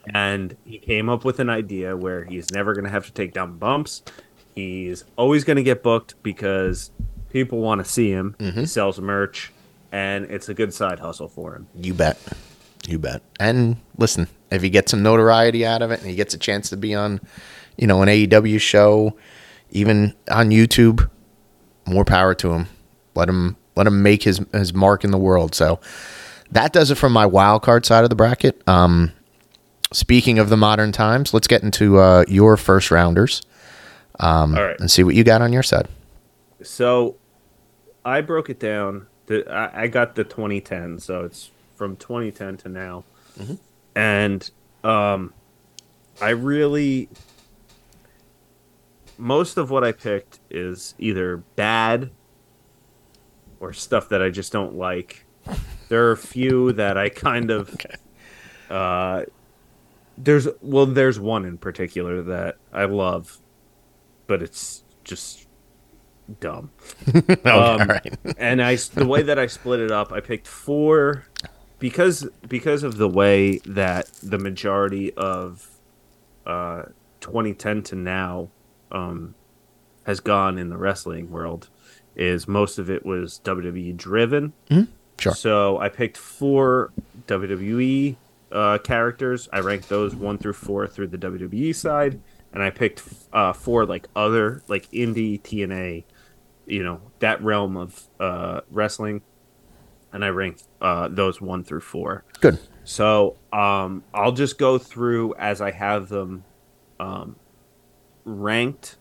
And 0.08 0.56
he 0.66 0.80
came 0.80 1.10
up 1.10 1.24
with 1.24 1.40
an 1.40 1.50
idea 1.50 1.96
where 1.96 2.26
he's 2.26 2.52
never 2.52 2.74
going 2.74 2.84
to 2.84 2.90
have 2.90 3.06
to 3.06 3.14
take 3.14 3.34
down 3.34 3.58
bumps. 3.58 4.04
He's 4.56 5.06
always 5.16 5.44
going 5.44 5.58
to 5.58 5.64
get 5.64 5.82
booked 5.82 6.22
because 6.24 6.92
people 7.30 7.60
want 7.60 7.84
to 7.84 7.90
see 7.90 8.12
him. 8.12 8.36
Mm-hmm. 8.40 8.62
He 8.62 8.66
sells 8.66 9.00
merch, 9.00 9.52
and 9.92 10.26
it's 10.26 10.50
a 10.50 10.54
good 10.54 10.74
side 10.74 11.00
hustle 11.00 11.28
for 11.28 11.56
him. 11.56 11.68
You 11.76 11.94
bet. 11.94 12.20
You 12.88 13.00
bet. 13.00 13.22
And 13.40 13.78
listen, 13.98 14.28
if 14.52 14.62
he 14.62 14.70
gets 14.70 14.92
some 14.92 15.02
notoriety 15.02 15.66
out 15.66 15.82
of 15.82 15.92
it 15.92 16.02
and 16.02 16.10
he 16.10 16.16
gets 16.16 16.34
a 16.34 16.38
chance 16.38 16.70
to 16.70 16.78
be 16.78 16.94
on, 16.94 17.22
you 17.78 17.88
know, 17.88 18.02
an 18.02 18.10
AEW 18.10 18.60
show, 18.60 19.16
even 19.72 20.14
on 20.30 20.50
YouTube, 20.50 21.10
more 21.86 22.06
power 22.06 22.34
to 22.36 22.52
him. 22.52 22.68
Let 23.16 23.30
him 23.30 23.58
let 23.76 23.88
him 23.88 24.04
make 24.04 24.24
his 24.24 24.42
his 24.52 24.74
mark 24.74 25.04
in 25.04 25.12
the 25.12 25.18
world. 25.18 25.56
So 25.56 25.80
that 26.52 26.74
does 26.74 26.92
it 26.92 26.96
from 26.96 27.14
my 27.14 27.26
wild 27.26 27.62
card 27.64 27.86
side 27.86 28.04
of 28.04 28.10
the 28.10 28.16
bracket. 28.16 28.62
Um 28.68 29.12
speaking 29.94 30.40
of 30.40 30.50
the 30.50 30.58
modern 30.58 30.92
times, 30.92 31.34
let's 31.34 31.48
get 31.48 31.64
into 31.64 32.00
uh 32.00 32.26
your 32.28 32.58
first 32.58 32.92
rounders 32.92 33.42
right. 34.54 34.80
and 34.80 34.90
see 34.90 35.04
what 35.04 35.16
you 35.16 35.24
got 35.24 35.42
on 35.42 35.54
your 35.54 35.64
side. 35.64 35.88
So 36.62 37.18
I 38.06 38.22
broke 38.22 38.50
it 38.50 38.60
down. 38.60 39.08
The, 39.26 39.50
I, 39.50 39.84
I 39.84 39.88
got 39.88 40.16
the 40.16 40.24
2010, 40.24 41.00
so 41.00 41.24
it's 41.24 41.52
from 41.76 41.96
2010 41.96 42.58
to 42.58 42.70
now. 42.70 43.04
And 43.96 44.50
um, 44.84 45.34
I 46.22 46.30
really. 46.30 47.10
Most 49.18 49.58
of 49.58 49.70
what 49.70 49.84
I 49.84 49.92
picked 49.92 50.40
is 50.50 50.96
either 50.98 51.38
bad 51.38 52.10
or 53.60 53.72
stuff 53.72 54.10
that 54.10 54.22
I 54.22 54.30
just 54.30 54.52
don't 54.52 54.76
like. 54.76 55.26
There 55.88 56.08
are 56.08 56.12
a 56.12 56.18
few 56.18 56.74
that 56.74 56.98
I 56.98 57.10
kind 57.10 57.52
of. 57.52 57.76
Uh, 58.70 59.26
there's 60.18 60.48
well, 60.62 60.86
there's 60.86 61.20
one 61.20 61.46
in 61.46 61.58
particular 61.58 62.22
that 62.24 62.58
I 62.72 62.86
love, 62.86 63.38
but 64.28 64.42
it's 64.42 64.84
just 65.04 65.48
dumb. 66.40 66.72
Okay, 67.16 67.50
Um, 67.50 67.88
right. 67.88 68.18
and 68.38 68.62
I 68.62 68.76
the 68.76 69.06
way 69.06 69.22
that 69.24 69.38
I 69.40 69.48
split 69.48 69.80
it 69.80 69.92
up, 69.92 70.12
I 70.12 70.20
picked 70.20 70.48
four 70.48 71.26
because 71.80 72.28
because 72.48 72.84
of 72.84 72.98
the 72.98 73.10
way 73.10 73.58
that 73.66 74.08
the 74.22 74.38
majority 74.40 75.14
of 75.16 75.68
uh, 76.46 76.84
2010 77.22 77.84
to 77.84 77.96
now 77.96 78.50
um, 78.92 79.36
has 80.06 80.20
gone 80.20 80.58
in 80.58 80.70
the 80.70 80.78
wrestling 80.78 81.32
world 81.32 81.70
is 82.16 82.48
most 82.48 82.78
of 82.78 82.90
it 82.90 83.06
was 83.06 83.42
WWE 83.44 83.98
driven. 83.98 84.54
Sure. 85.20 85.34
So 85.34 85.78
I 85.80 85.90
picked 85.90 86.18
four 86.18 86.92
WWE 87.28 88.16
uh, 88.54 88.78
characters. 88.78 89.50
I 89.52 89.60
ranked 89.60 89.90
those 89.90 90.16
one 90.16 90.38
through 90.38 90.54
four 90.54 90.88
through 90.88 91.08
the 91.08 91.18
WWE 91.18 91.76
side, 91.76 92.22
and 92.54 92.64
I 92.64 92.70
picked 92.70 93.04
uh, 93.34 93.52
four 93.54 93.86
like 93.86 94.08
other 94.16 94.62
like 94.68 94.90
indie 94.92 95.42
TNA, 95.42 96.04
you 96.66 96.84
know 96.84 97.02
that 97.20 97.44
realm 97.44 97.76
of 97.76 98.08
uh, 98.20 98.62
wrestling, 98.72 99.22
and 100.14 100.24
I 100.24 100.30
ranked 100.30 100.64
uh, 100.80 101.10
those 101.10 101.42
one 101.42 101.64
through 101.64 101.82
four. 101.82 102.24
Good. 102.40 102.60
So 102.84 103.38
um, 103.52 104.04
I'll 104.14 104.32
just 104.32 104.58
go 104.58 104.78
through 104.78 105.36
as 105.36 105.62
I 105.62 105.72
have 105.72 106.10
them 106.10 106.44
um, 107.00 107.36
ranked, 108.24 108.98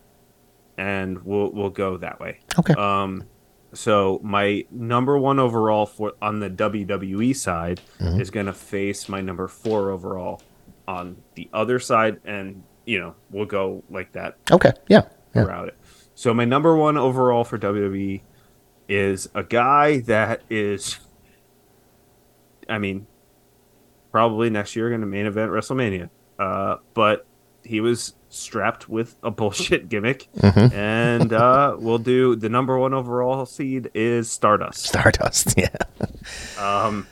and 0.77 1.21
we'll 1.23 1.51
we'll 1.51 1.69
go 1.69 1.97
that 1.97 2.19
way. 2.19 2.39
Okay. 2.57 2.73
Um, 2.73 3.25
so 3.73 4.19
my 4.23 4.65
number 4.71 5.17
one 5.17 5.39
overall 5.39 5.85
for 5.85 6.13
on 6.21 6.39
the 6.39 6.49
WWE 6.49 7.35
side 7.35 7.81
is 7.99 8.29
going 8.29 8.45
to 8.45 8.53
face 8.53 9.09
my 9.09 9.21
number 9.21 9.47
four 9.47 9.89
overall 9.91 10.41
on 10.87 11.17
the 11.35 11.49
other 11.53 11.79
side, 11.79 12.19
and 12.25 12.63
you 12.85 12.99
know 12.99 13.15
we'll 13.31 13.45
go 13.45 13.83
like 13.89 14.11
that 14.13 14.37
okay. 14.51 14.71
Yeah. 14.87 15.03
Yeah. 15.35 15.43
throughout 15.43 15.67
it. 15.69 15.77
So 16.15 16.33
my 16.33 16.45
number 16.45 16.75
one 16.75 16.97
overall 16.97 17.43
for 17.43 17.57
WWE 17.57 18.21
is 18.87 19.29
a 19.33 19.43
guy 19.43 20.01
that 20.01 20.41
is, 20.49 20.99
I 22.69 22.77
mean, 22.77 23.07
probably 24.11 24.49
next 24.49 24.75
year 24.75 24.89
going 24.89 25.01
to 25.01 25.07
main 25.07 25.25
event 25.25 25.51
WrestleMania. 25.51 26.09
Uh, 26.37 26.77
but 26.93 27.25
he 27.63 27.79
was 27.81 28.13
strapped 28.29 28.89
with 28.89 29.15
a 29.23 29.31
bullshit 29.31 29.89
gimmick, 29.89 30.27
and 30.41 31.31
uh, 31.33 31.75
we'll 31.79 31.97
do 31.99 32.35
the 32.35 32.49
number 32.49 32.77
one 32.77 32.93
overall 32.93 33.45
seed 33.45 33.89
is 33.93 34.29
Stardust. 34.29 34.83
Stardust. 34.85 35.55
Yeah. 35.57 35.67
Um, 36.59 37.07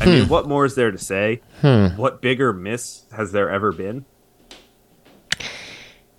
I 0.00 0.06
mean, 0.06 0.28
what 0.28 0.48
more 0.48 0.64
is 0.64 0.74
there 0.74 0.90
to 0.90 0.98
say? 0.98 1.40
What 1.60 2.20
bigger 2.20 2.52
miss 2.52 3.04
has 3.12 3.32
there 3.32 3.48
ever 3.50 3.72
been? 3.72 4.04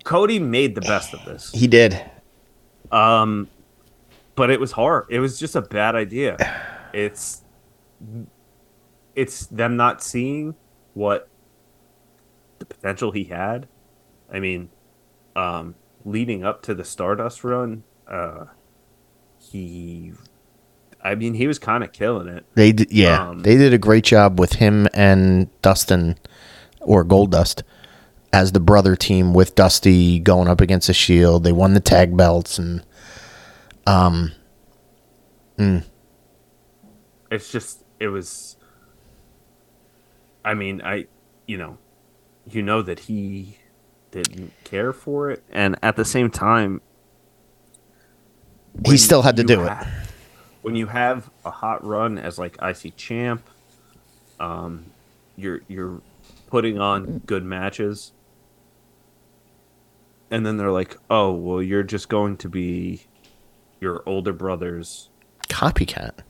Cody 0.04 0.38
made 0.38 0.74
the 0.74 0.80
best 0.82 1.14
of 1.14 1.24
this. 1.24 1.50
He 1.52 1.66
did. 1.66 2.00
Um, 2.92 3.48
but 4.34 4.50
it 4.50 4.60
was 4.60 4.72
hard. 4.72 5.06
It 5.08 5.18
was 5.20 5.38
just 5.38 5.56
a 5.56 5.62
bad 5.62 5.94
idea. 5.94 6.36
It's 6.94 7.42
it's 9.16 9.46
them 9.46 9.76
not 9.76 10.00
seeing 10.00 10.54
what 10.92 11.28
the 12.68 12.74
potential 12.74 13.12
he 13.12 13.24
had. 13.24 13.68
I 14.32 14.40
mean, 14.40 14.70
um, 15.36 15.74
leading 16.04 16.44
up 16.44 16.62
to 16.62 16.74
the 16.74 16.84
Stardust 16.84 17.44
run, 17.44 17.84
uh, 18.08 18.46
he, 19.38 20.12
I 21.02 21.14
mean, 21.14 21.34
he 21.34 21.46
was 21.46 21.58
kind 21.58 21.84
of 21.84 21.92
killing 21.92 22.28
it. 22.28 22.44
They 22.54 22.72
did, 22.72 22.90
yeah, 22.90 23.28
Um, 23.28 23.40
they 23.40 23.56
did 23.56 23.72
a 23.72 23.78
great 23.78 24.04
job 24.04 24.38
with 24.40 24.54
him 24.54 24.88
and 24.94 25.48
Dustin 25.62 26.16
or 26.80 27.04
Gold 27.04 27.30
Dust 27.30 27.62
as 28.32 28.52
the 28.52 28.60
brother 28.60 28.96
team 28.96 29.32
with 29.34 29.54
Dusty 29.54 30.18
going 30.18 30.48
up 30.48 30.60
against 30.60 30.88
the 30.88 30.94
Shield. 30.94 31.44
They 31.44 31.52
won 31.52 31.74
the 31.74 31.80
tag 31.80 32.16
belts 32.16 32.58
and 32.58 32.84
um 33.86 34.32
It's 37.30 37.50
just 37.52 37.84
it 38.00 38.08
was. 38.08 38.56
I 40.44 40.54
mean, 40.54 40.82
I, 40.82 41.06
you 41.46 41.56
know, 41.56 41.78
you 42.50 42.62
know 42.62 42.82
that 42.82 43.00
he 43.00 43.58
didn't 44.10 44.52
care 44.64 44.92
for 44.92 45.30
it, 45.30 45.42
and 45.50 45.76
at 45.82 45.96
the 45.96 46.04
same 46.04 46.30
time, 46.30 46.80
he 48.86 48.96
still 48.96 49.22
had 49.22 49.36
to 49.36 49.44
do 49.44 49.64
it. 49.64 49.72
When 50.62 50.74
you 50.76 50.86
have 50.86 51.30
a 51.44 51.50
hot 51.50 51.84
run 51.84 52.18
as 52.18 52.38
like 52.38 52.56
IC 52.62 52.96
champ, 52.96 53.48
um, 54.40 54.86
you're 55.36 55.60
you're 55.68 56.00
putting 56.48 56.78
on 56.80 57.20
good 57.26 57.44
matches, 57.44 58.12
and 60.30 60.44
then 60.44 60.56
they're 60.56 60.70
like, 60.72 60.96
"Oh, 61.10 61.32
well, 61.32 61.62
you're 61.62 61.82
just 61.82 62.08
going 62.08 62.36
to 62.38 62.48
be 62.48 63.02
your 63.80 64.02
older 64.06 64.32
brother's 64.32 65.10
Copycat. 65.48 66.20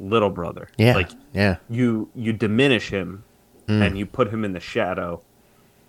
little 0.00 0.30
brother." 0.30 0.68
Yeah. 0.78 0.94
like 0.94 1.10
yeah. 1.32 1.56
you 1.68 2.10
you 2.14 2.32
diminish 2.32 2.90
him 2.90 3.24
Hmm. 3.68 3.82
and 3.82 3.98
you 3.98 4.06
put 4.06 4.32
him 4.32 4.44
in 4.44 4.52
the 4.52 4.60
shadow 4.60 5.22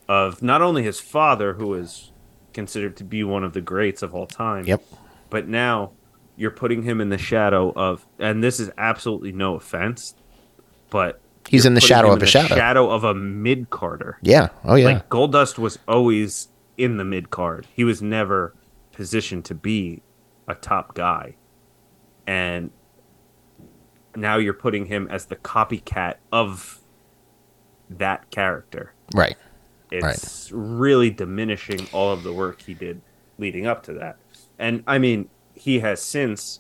of 0.07 0.41
not 0.41 0.61
only 0.61 0.83
his 0.83 0.99
father, 0.99 1.53
who 1.53 1.73
is 1.73 2.11
considered 2.53 2.95
to 2.97 3.03
be 3.03 3.23
one 3.23 3.43
of 3.43 3.53
the 3.53 3.61
greats 3.61 4.01
of 4.01 4.15
all 4.15 4.25
time, 4.27 4.65
Yep. 4.65 4.83
but 5.29 5.47
now 5.47 5.91
you're 6.35 6.51
putting 6.51 6.83
him 6.83 7.01
in 7.01 7.09
the 7.09 7.17
shadow 7.17 7.71
of, 7.75 8.05
and 8.19 8.43
this 8.43 8.59
is 8.59 8.69
absolutely 8.77 9.31
no 9.31 9.55
offense, 9.55 10.15
but 10.89 11.19
He's 11.47 11.65
in 11.65 11.73
the 11.75 11.81
shadow 11.81 12.11
of 12.11 12.21
a 12.21 12.25
shadow. 12.25 12.55
shadow 12.55 12.89
of 12.91 13.03
a 13.05 13.13
mid 13.13 13.69
carder. 13.69 14.17
Yeah. 14.21 14.49
Oh 14.65 14.75
yeah. 14.75 14.85
Like 14.87 15.09
Goldust 15.09 15.57
was 15.57 15.79
always 15.87 16.49
in 16.77 16.97
the 16.97 17.05
mid 17.05 17.29
card. 17.29 17.65
He 17.73 17.83
was 17.85 18.01
never 18.01 18.53
positioned 18.91 19.45
to 19.45 19.55
be 19.55 20.01
a 20.47 20.55
top 20.55 20.93
guy. 20.93 21.35
And 22.27 22.71
now 24.15 24.35
you're 24.37 24.53
putting 24.53 24.87
him 24.87 25.07
as 25.09 25.25
the 25.27 25.37
copycat 25.37 26.15
of 26.33 26.81
that 27.89 28.29
character. 28.29 28.93
right. 29.15 29.37
It's 29.91 30.51
really 30.51 31.09
diminishing 31.09 31.87
all 31.93 32.11
of 32.11 32.23
the 32.23 32.33
work 32.33 32.61
he 32.61 32.73
did 32.73 33.01
leading 33.37 33.65
up 33.67 33.83
to 33.83 33.93
that. 33.93 34.17
And 34.59 34.83
I 34.87 34.97
mean, 34.97 35.29
he 35.53 35.79
has 35.79 36.01
since 36.01 36.59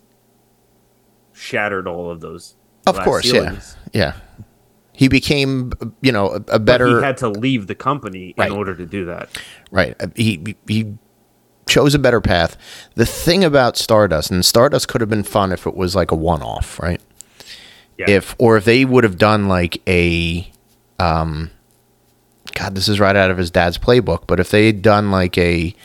shattered 1.33 1.87
all 1.87 2.09
of 2.09 2.19
those. 2.21 2.55
Of 2.85 2.97
course. 2.99 3.29
ceilings. 3.29 3.75
Yeah. 3.93 4.13
Yeah. 4.13 4.45
He 4.93 5.07
became, 5.09 5.71
you 6.01 6.11
know, 6.11 6.29
a, 6.29 6.35
a 6.35 6.39
But 6.39 6.65
better. 6.65 6.99
he 6.99 7.03
had 7.05 7.17
to 7.17 7.29
leave 7.29 7.67
the 7.67 7.75
company 7.75 8.33
Right. 8.37 8.49
in 8.49 8.57
order 8.57 8.73
to 8.73 8.85
do 8.85 9.05
that. 9.05 9.29
Right. 9.71 9.95
Uh, 10.01 10.07
He 10.15 10.55
he 10.67 10.95
chose 11.67 11.93
a 11.93 11.99
better 11.99 12.21
path. 12.21 12.57
The 12.95 13.05
thing 13.05 13.43
about 13.43 13.77
Stardust, 13.77 14.31
and 14.31 14.43
Stardust 14.45 14.87
could 14.87 15.01
have 15.01 15.09
been 15.09 15.23
fun 15.23 15.51
if 15.51 15.67
it 15.67 15.75
was 15.75 15.95
like 15.95 16.11
a 16.11 16.15
one-off, 16.15 16.79
right? 16.79 17.01
Yeah. 17.97 18.09
If 18.09 18.35
or 18.39 18.57
if 18.57 18.65
they 18.65 18.85
would 18.85 19.03
have 19.03 19.17
done 19.17 19.47
like 19.47 19.81
a, 19.87 20.49
um, 20.97 21.51
God, 22.57 22.73
this 22.73 22.89
is 22.89 22.99
right 22.99 23.15
out 23.15 23.29
of 23.29 23.37
his 23.37 23.51
dad's 23.51 23.77
playbook. 23.77 24.23
But 24.25 24.39
if 24.39 24.49
they 24.49 24.65
had 24.65 24.81
done 24.81 25.11
like 25.11 25.37
a 25.37 25.75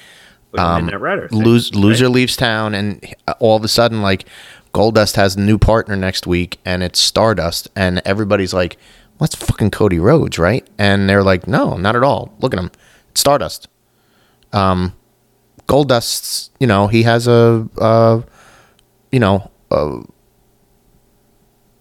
um, 0.56 0.88
Rider 0.88 1.28
thing, 1.28 1.42
lose, 1.42 1.74
loser 1.74 2.06
right? 2.06 2.14
leaves 2.14 2.34
town, 2.34 2.74
and 2.74 3.14
all 3.40 3.56
of 3.56 3.64
a 3.64 3.68
sudden, 3.68 4.00
like 4.00 4.24
Goldust 4.72 5.16
has 5.16 5.36
a 5.36 5.40
new 5.40 5.58
partner 5.58 5.96
next 5.96 6.26
week, 6.26 6.58
and 6.64 6.82
it's 6.82 6.98
Stardust, 6.98 7.68
and 7.76 8.00
everybody's 8.06 8.54
like, 8.54 8.78
well, 9.18 9.28
"That's 9.28 9.34
fucking 9.34 9.70
Cody 9.70 9.98
Rhodes, 9.98 10.38
right?" 10.38 10.66
And 10.78 11.10
they're 11.10 11.22
like, 11.22 11.46
"No, 11.46 11.76
not 11.76 11.94
at 11.94 12.02
all. 12.02 12.34
Look 12.40 12.54
at 12.54 12.58
him, 12.58 12.70
it's 13.10 13.20
Stardust." 13.20 13.68
Um, 14.54 14.94
Goldust's, 15.68 16.50
you 16.58 16.66
know, 16.66 16.86
he 16.86 17.02
has 17.02 17.26
a, 17.26 17.68
uh, 17.78 18.22
you 19.10 19.20
know, 19.20 19.50
a, 19.70 20.02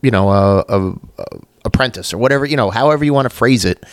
you 0.02 0.12
know, 0.12 0.30
a, 0.30 0.66
a, 0.68 0.92
a 1.18 1.26
apprentice 1.64 2.14
or 2.14 2.18
whatever, 2.18 2.46
you 2.46 2.58
know, 2.58 2.72
however 2.72 3.06
you 3.06 3.14
want 3.14 3.26
to 3.26 3.30
phrase 3.30 3.66
it, 3.66 3.84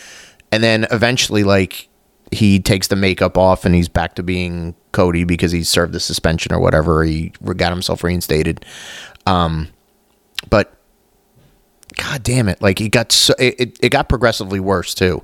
and 0.51 0.63
then 0.63 0.87
eventually, 0.91 1.45
like, 1.45 1.89
he 2.31 2.61
takes 2.61 2.89
the 2.89 2.97
makeup 2.97 3.39
off 3.39 3.65
and 3.65 3.75
he's 3.75 3.89
back 3.89 4.15
to 4.17 4.23
being 4.23 4.75
Cody 4.93 5.25
because 5.25 5.51
he 5.53 5.63
served 5.63 5.93
the 5.93 6.01
suspension 6.01 6.53
or 6.53 6.61
whatever. 6.61 7.03
He 7.05 7.33
got 7.57 7.73
himself 7.73 8.05
reinstated. 8.05 8.65
Um, 9.27 9.69
but 10.51 10.75
god 11.97 12.23
damn 12.23 12.49
it, 12.49 12.61
like 12.63 12.79
he 12.79 12.89
got 12.89 13.13
so 13.13 13.35
it, 13.39 13.55
it, 13.59 13.79
it 13.83 13.89
got 13.89 14.09
progressively 14.09 14.61
worse 14.61 14.95
too. 14.95 15.23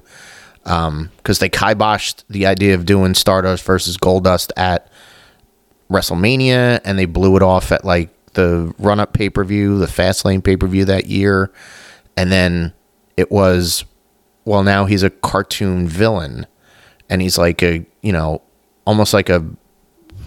Um, 0.66 1.10
because 1.18 1.40
they 1.40 1.50
kiboshed 1.50 2.24
the 2.30 2.46
idea 2.46 2.74
of 2.74 2.86
doing 2.86 3.14
Stardust 3.14 3.64
versus 3.64 3.98
Goldust 3.98 4.50
at 4.56 4.90
WrestleMania, 5.90 6.80
and 6.84 6.98
they 6.98 7.04
blew 7.04 7.36
it 7.36 7.42
off 7.42 7.70
at 7.70 7.84
like 7.84 8.08
the 8.32 8.74
run 8.78 8.98
up 8.98 9.12
pay 9.12 9.28
per 9.28 9.44
view, 9.44 9.78
the 9.78 9.86
Fastlane 9.86 10.42
pay 10.42 10.56
per 10.56 10.66
view 10.66 10.86
that 10.86 11.06
year, 11.06 11.52
and 12.16 12.32
then 12.32 12.72
it 13.16 13.30
was, 13.30 13.84
well, 14.44 14.62
now 14.62 14.84
he's 14.84 15.02
a 15.02 15.10
cartoon 15.10 15.86
villain, 15.88 16.46
and 17.08 17.22
he's 17.22 17.38
like 17.38 17.62
a 17.62 17.84
you 18.02 18.12
know, 18.12 18.42
almost 18.86 19.12
like 19.14 19.28
a 19.28 19.44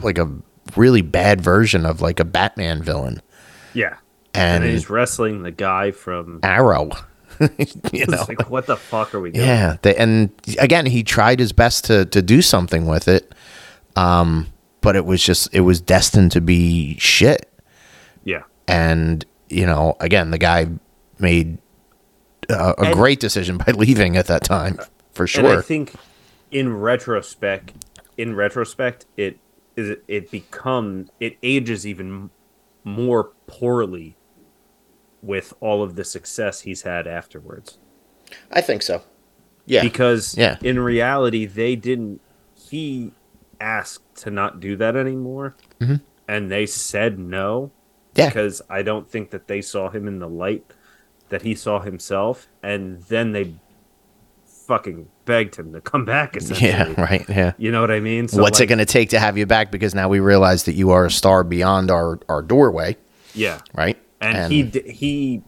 like 0.03 0.17
a 0.17 0.29
really 0.75 1.01
bad 1.01 1.41
version 1.41 1.85
of 1.85 2.01
like 2.01 2.19
a 2.19 2.25
Batman 2.25 2.83
villain, 2.83 3.21
Yeah. 3.73 3.97
and, 4.33 4.63
And 4.63 4.71
he's 4.73 4.89
wrestling 4.89 5.43
the 5.43 5.51
guy 5.51 5.91
from. 5.91 6.39
Arrow. 6.43 6.89
you 7.93 8.05
know, 8.07 8.25
like, 8.27 8.49
what 8.49 8.65
the 8.65 8.75
fuck 8.75 9.13
are 9.13 9.19
we 9.19 9.29
doing? 9.31 9.45
Yeah, 9.45 9.77
they, 9.83 9.95
and 9.95 10.31
again, 10.59 10.85
he 10.87 11.03
tried 11.03 11.39
his 11.39 11.51
best 11.53 11.85
to 11.85 12.05
to 12.05 12.21
do 12.21 12.41
something 12.41 12.87
with 12.87 13.07
it, 13.07 13.31
um, 13.95 14.47
but 14.81 14.95
it 14.95 15.05
was 15.05 15.21
just 15.23 15.47
it 15.53 15.61
was 15.61 15.79
destined 15.79 16.31
to 16.31 16.41
be 16.41 16.97
shit. 16.97 17.47
Yeah. 18.23 18.41
And 18.67 19.23
you 19.49 19.65
know, 19.67 19.95
again, 19.99 20.31
the 20.31 20.39
guy 20.39 20.65
made 21.19 21.59
uh, 22.49 22.73
a 22.77 22.81
And- 22.85 22.93
great 22.93 23.19
decision 23.19 23.57
by 23.57 23.71
leaving 23.75 24.15
at 24.17 24.27
that 24.27 24.43
time, 24.43 24.79
for 25.11 25.27
And 25.35 25.47
I 25.47 25.61
think 25.61 25.93
in 26.51 26.75
retrospect, 26.77 27.73
in 28.17 28.35
retrospect, 28.35 29.05
it 29.17 29.39
is 29.75 29.97
it 30.07 30.31
become 30.31 31.09
it 31.19 31.37
ages 31.43 31.85
even 31.85 32.29
more 32.83 33.31
poorly 33.47 34.15
with 35.21 35.53
all 35.59 35.83
of 35.83 35.95
the 35.95 36.03
success 36.03 36.61
he's 36.61 36.83
had 36.83 37.07
afterwards. 37.07 37.77
I 38.51 38.61
think 38.61 38.81
so. 38.81 39.03
Yeah, 39.65 39.81
Because 39.83 40.37
Yeah. 40.37 40.57
in 40.61 40.79
reality, 40.79 41.45
they 41.45 41.75
didn't. 41.75 42.21
He 42.55 43.11
asked 43.59 44.15
to 44.15 44.31
not 44.31 44.59
do 44.59 44.75
that 44.77 44.95
anymore, 44.95 45.55
Mhm. 45.81 46.01
and 46.27 46.49
they 46.51 46.65
said 46.65 47.17
no 47.19 47.71
yeah, 48.15 48.27
because 48.27 48.61
I 48.69 48.81
don't 48.83 49.09
think 49.09 49.31
that 49.31 49.47
they 49.47 49.61
saw 49.61 49.89
him 49.89 50.07
in 50.07 50.19
the 50.19 50.29
light 50.29 50.65
that 51.29 51.41
he 51.41 51.55
saw 51.55 51.79
himself, 51.81 52.47
and 52.63 53.01
then 53.03 53.31
they 53.33 53.53
fucking 54.45 55.07
begged 55.25 55.55
him 55.55 55.71
to 55.73 55.81
come 55.81 56.05
back. 56.05 56.35
Yeah, 56.61 56.93
right, 56.99 57.25
yeah. 57.29 57.53
You 57.57 57.71
know 57.71 57.81
what 57.81 57.91
I 57.91 57.99
mean? 57.99 58.27
So, 58.27 58.41
What's 58.41 58.59
it 58.59 58.65
going 58.67 58.79
to 58.79 58.85
take 58.85 59.09
to 59.09 59.19
have 59.19 59.37
you 59.37 59.45
back? 59.45 59.71
Because 59.71 59.93
now 59.95 60.09
we 60.09 60.19
realize 60.19 60.63
that 60.63 60.73
you 60.73 60.91
are 60.91 61.05
a 61.05 61.11
star 61.11 61.43
beyond 61.43 61.91
our 61.91 62.19
our 62.29 62.41
doorway, 62.41 62.97
Yeah, 63.33 63.61
right? 63.73 63.97
and, 64.19 64.51
he 64.51 64.63
d- 64.63 64.91
he 64.91 65.41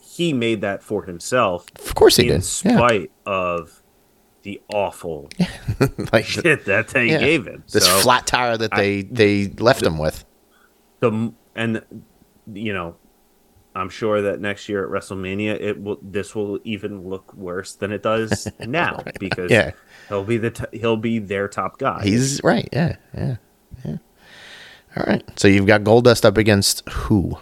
he 0.00 0.32
made 0.34 0.60
that 0.60 0.82
for 0.82 1.04
himself 1.04 1.64
of 1.82 1.94
course 1.94 2.16
he 2.16 2.24
in 2.24 2.28
did. 2.28 2.34
In 2.36 2.42
spite 2.42 3.10
of 3.24 3.82
the 4.42 4.60
awful 4.68 5.30
like 6.12 6.26
shit 6.26 6.66
that 6.66 6.88
they 6.88 7.06
yeah. 7.06 7.18
gave 7.18 7.46
him. 7.46 7.64
this 7.72 7.86
So, 7.86 7.98
flat 8.00 8.26
tire 8.26 8.58
that 8.58 8.72
they 8.76 9.02
they 9.02 9.46
left 9.48 9.82
him 9.82 9.96
with. 9.96 10.24
the 11.00 11.32
and 11.56 11.82
you 12.52 12.74
know 12.74 12.96
i'm 13.74 13.88
sure 13.88 14.20
that 14.22 14.40
next 14.40 14.68
year 14.68 14.84
at 14.84 14.90
wrestlemania 14.90 15.58
it 15.60 15.80
will 15.82 15.98
this 16.02 16.34
will 16.34 16.58
even 16.64 17.08
look 17.08 17.32
worse 17.34 17.74
than 17.74 17.90
it 17.92 18.02
does 18.02 18.46
now 18.60 19.02
because 19.18 19.50
Yeah. 19.50 19.72
he'll 20.08 20.24
be 20.24 20.36
the 20.38 20.50
t- 20.50 20.78
he'll 20.78 20.96
be 20.96 21.18
their 21.18 21.48
top 21.48 21.78
guy 21.78 22.02
He's 22.04 22.40
right. 22.44 22.68
Yeah, 22.72 22.96
yeah, 23.14 23.36
yeah. 23.84 23.96
All 24.96 25.04
right. 25.06 25.24
So 25.38 25.48
you've 25.48 25.66
got 25.66 25.82
Goldust 25.84 26.24
up 26.24 26.36
against 26.36 26.86
who? 26.88 27.38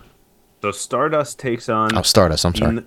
so 0.63 0.71
stardust 0.71 1.39
takes 1.39 1.69
on 1.69 1.97
Oh, 1.97 2.03
Stardust. 2.03 2.45
I'm 2.45 2.55
sorry. 2.55 2.85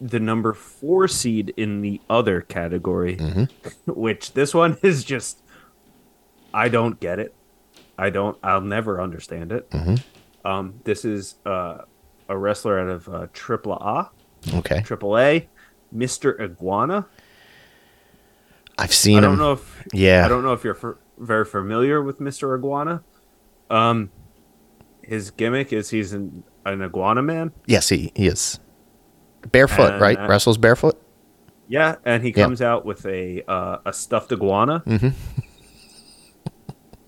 the 0.00 0.20
number 0.20 0.52
four 0.52 1.08
seed 1.08 1.54
in 1.56 1.80
the 1.80 2.00
other 2.10 2.42
category 2.42 3.16
Mm-hmm. 3.16 3.90
which 3.92 4.34
this 4.34 4.52
one 4.54 4.76
is 4.82 5.04
just 5.04 5.38
i 6.52 6.68
don't 6.68 7.00
get 7.00 7.18
it 7.18 7.34
i 7.98 8.10
don't 8.10 8.36
i'll 8.44 8.60
never 8.60 9.00
understand 9.00 9.50
it 9.52 9.68
Mm-hmm. 9.70 10.46
um 10.46 10.74
this 10.84 11.04
is 11.04 11.36
uh 11.46 11.78
a 12.28 12.36
wrestler 12.36 12.78
out 12.80 12.88
of 12.88 13.08
uh 13.08 13.26
triple 13.32 13.72
a 13.72 14.10
Okay. 14.54 14.80
triple 14.82 15.16
a 15.18 15.48
mr 15.94 16.38
iguana 16.40 17.06
I've 18.76 18.92
seen 18.92 19.18
I 19.18 19.20
don't 19.22 19.34
him. 19.34 19.38
know 19.38 19.52
if 19.52 19.84
Yeah. 19.92 20.24
I 20.24 20.28
don't 20.28 20.42
know 20.42 20.52
if 20.52 20.64
you're 20.64 20.76
f- 20.76 20.96
very 21.18 21.44
familiar 21.44 22.02
with 22.02 22.18
Mr. 22.18 22.56
Iguana. 22.58 23.04
Um, 23.70 24.10
his 25.00 25.30
gimmick 25.30 25.72
is 25.72 25.90
he's 25.90 26.12
an, 26.12 26.42
an 26.64 26.82
iguana 26.82 27.22
man. 27.22 27.52
Yes, 27.66 27.88
he, 27.88 28.10
he 28.16 28.26
is. 28.26 28.58
Barefoot, 29.52 29.92
And, 29.92 30.00
right? 30.00 30.18
uh, 30.18 30.26
Wrestles 30.26 30.58
barefoot. 30.58 31.00
Yeah, 31.68 31.96
and 32.04 32.24
he 32.24 32.30
Yeah. 32.30 32.42
comes 32.44 32.60
out 32.60 32.84
with 32.84 33.06
a 33.06 33.44
uh, 33.48 33.78
a 33.86 33.92
stuffed 33.92 34.32
iguana, 34.32 34.82
Mm-hmm. 34.86 35.08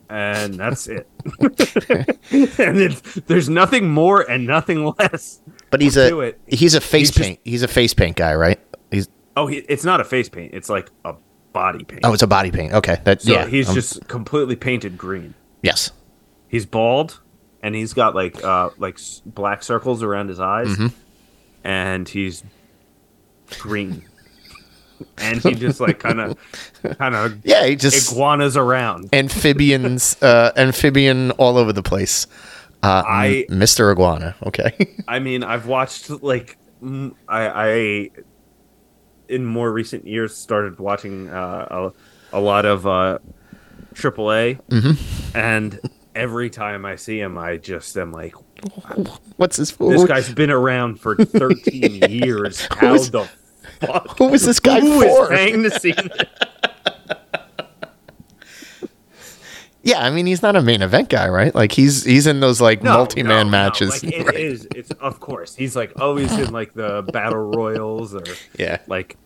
And 0.09 0.54
that's 0.54 0.86
it. 0.88 1.09
and 1.40 2.78
it's, 2.78 3.00
there's 3.26 3.48
nothing 3.48 3.88
more 3.90 4.22
and 4.22 4.46
nothing 4.46 4.92
less. 4.98 5.40
But 5.70 5.80
he's 5.80 5.96
a 5.96 6.18
it. 6.20 6.40
he's 6.46 6.74
a 6.74 6.80
face 6.80 7.09
He's 7.09 7.11
just- 7.11 7.20
paint. 7.20 7.40
he's 7.44 7.62
a 7.62 7.68
face 7.68 7.94
paint 7.94 8.16
guy, 8.16 8.34
right? 8.34 8.61
He's 8.90 9.09
Oh, 9.36 9.46
he, 9.46 9.57
it's 9.68 9.84
not 9.84 10.00
a 10.00 10.04
face 10.04 10.28
paint; 10.30 10.54
it's 10.54 10.68
like 10.70 10.90
a 11.04 11.14
body 11.52 11.84
paint. 11.84 12.02
oh, 12.04 12.12
it's 12.14 12.22
a 12.22 12.26
body 12.26 12.50
paint. 12.50 12.72
Okay, 12.72 12.96
that 13.04 13.20
so 13.22 13.32
yeah. 13.32 13.46
he's 13.46 13.68
um, 13.68 13.74
just 13.74 14.07
completely 14.09 14.57
painted 14.57 14.96
green. 14.96 15.34
yes. 15.62 15.90
He's 16.48 16.64
bald, 16.64 17.20
and 17.62 17.74
he's 17.74 17.92
got 17.92 18.14
like 18.14 18.42
uh 18.44 18.70
like 18.78 18.98
black 19.26 19.62
circles 19.62 20.02
around 20.02 20.28
his 20.28 20.38
eyes, 20.40 20.68
Mm-hmm. 20.68 20.86
and 21.64 22.09
he's 22.09 22.44
green, 23.59 24.04
and 25.18 25.42
he 25.42 25.55
just 25.55 25.80
like 25.80 25.99
kind 25.99 26.20
of 26.20 26.36
kind 26.99 27.14
of 27.14 27.44
Yeah, 27.44 27.66
he 27.66 27.76
just 27.76 28.12
iguanas 28.12 28.57
around. 28.57 29.09
amphibians, 29.12 30.20
uh, 30.22 30.53
amphibian 30.57 31.30
all 31.32 31.59
over 31.59 31.72
the 31.72 31.82
place. 31.82 32.26
Uh, 32.82 33.03
I- 33.07 33.47
Mr. 33.49 33.90
Iguana. 33.90 34.34
Okay. 34.44 34.94
I 35.09 35.18
mean, 35.18 35.42
I've 35.42 35.66
watched 35.66 36.11
like 36.22 36.59
I 36.82 37.11
I 37.28 38.11
in 39.28 39.44
more 39.44 39.72
recent 39.72 40.07
years 40.07 40.36
started 40.36 40.78
watching 40.78 41.28
uh, 41.30 41.92
a, 42.32 42.38
a 42.38 42.40
lot 42.40 42.64
of 42.64 42.86
uh 42.86 43.18
AAA, 43.94 44.61
Mm-hmm. 44.68 45.36
and 45.36 45.80
every 46.14 46.51
time 46.51 46.84
I 46.84 46.97
see 46.97 47.18
him, 47.18 47.38
I 47.38 47.57
just 47.57 47.97
am 47.97 48.12
like, 48.12 48.34
What's 49.36 49.57
his? 49.57 49.72
this 49.72 50.05
guy's 50.05 50.32
been 50.32 50.51
around 50.51 51.01
for 51.01 51.16
13 51.24 52.03
years. 52.11 52.66
How 52.70 52.88
Who's- 52.90 53.11
the 53.11 53.26
fuck? 53.81 54.16
Who 54.18 54.29
was 54.29 54.45
this 54.45 54.61
guy 54.61 54.81
Who 54.81 55.03
is 55.03 55.16
for? 55.16 55.29
paying 55.29 55.62
to 55.62 55.70
see? 55.79 55.95
Yeah, 59.83 60.01
I 60.01 60.11
mean 60.11 60.27
he's 60.27 60.43
not 60.43 60.57
a 60.57 60.62
main 60.62 60.83
event 60.83 61.11
guy, 61.11 61.29
right? 61.29 61.55
Like 61.55 61.70
he's 61.70 62.03
he's 62.03 62.27
in 62.27 62.41
those 62.41 62.61
like 62.61 62.83
No, 62.83 62.93
multi-man 62.95 63.29
no, 63.29 63.43
no. 63.45 63.51
matches. 63.51 64.03
Like, 64.03 64.12
it 64.14 64.27
right? 64.27 64.35
is- 64.35 64.66
It's 64.74 64.91
of 64.93 65.20
course 65.20 65.55
he's 65.55 65.77
like 65.77 65.93
always 66.01 66.33
in 66.37 66.53
like 66.53 66.74
the 66.74 67.03
battle 67.12 67.39
royals 67.53 68.12
or 68.12 68.24
Yeah. 68.59 68.79
like 68.89 69.16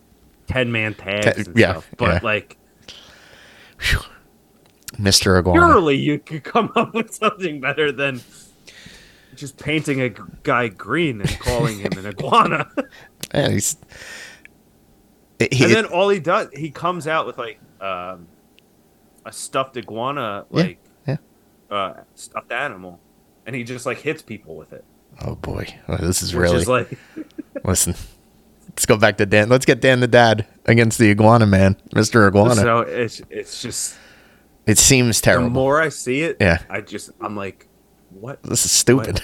ten 0.49 0.71
man 0.71 0.93
tags 0.93 1.25
Ten- 1.25 1.47
and 1.47 1.57
yeah, 1.59 1.73
stuff. 1.73 1.91
But 1.97 2.09
yeah. 2.15 2.21
like 2.23 2.59
Mr. 4.99 5.39
Iguana. 5.39 5.61
surely 5.73 5.97
you 5.97 6.19
could 6.19 6.45
come 6.45 6.71
up 6.77 6.93
with 6.93 7.15
something 7.15 7.61
better 7.61 7.91
than 7.91 8.21
just 9.37 9.57
painting 9.57 10.03
a 10.03 10.11
guy 10.43 10.69
green 10.69 11.23
and 11.23 11.39
calling 11.41 11.79
him 11.79 11.93
an 11.97 12.05
iguana. 12.05 12.71
Man, 13.33 13.53
he's 13.53 13.77
he, 15.51 15.65
and 15.65 15.73
then 15.75 15.85
all 15.87 16.09
he 16.09 16.21
does, 16.21 16.49
he 16.53 16.71
comes 16.71 17.07
out 17.07 17.27
with 17.27 17.39
like 17.39 17.59
um, 17.81 18.29
a 19.25 19.33
stuffed 19.33 19.77
iguana, 19.77 20.45
like 20.51 20.79
yeah. 21.07 21.17
Uh, 21.71 21.95
stuffed 22.15 22.53
animal, 22.53 23.01
and 23.47 23.57
he 23.57 23.65
just 23.65 23.87
like 23.87 23.99
hits 23.99 24.23
people 24.23 24.57
with 24.57 24.73
it. 24.73 24.85
Oh 25.25 25.35
boy. 25.37 25.67
Oh, 25.89 25.97
this 25.97 26.23
is 26.23 26.35
Which 26.35 26.43
really 26.43 26.57
is 26.59 26.69
like 26.69 26.99
Listen. 27.65 27.95
Let's 28.69 28.87
go 28.87 28.97
back 28.97 29.17
to 29.19 29.27
Dan. 29.27 29.49
Let's 29.49 29.67
get 29.67 29.81
Dan 29.81 30.01
the 30.01 30.07
dad 30.07 30.47
against 30.67 30.99
the 30.99 31.11
iguana 31.11 31.45
man, 31.47 31.77
Mr. 31.93 32.27
Iguana. 32.29 32.55
so 32.55 32.81
it's 32.81 33.21
it's 33.29 33.61
just 33.61 33.97
it 34.67 34.79
seems 34.79 35.21
terrible. 35.21 35.45
the 35.49 35.51
more 35.51 35.81
I 35.81 35.89
see 35.89 36.23
it, 36.23 36.37
Yeah. 36.41 36.63
I 36.71 36.81
just 36.81 37.11
I'm 37.21 37.35
like, 37.37 37.67
what? 38.11 38.43
this 38.43 38.65
is 38.65 38.71
stupid. 38.71 39.21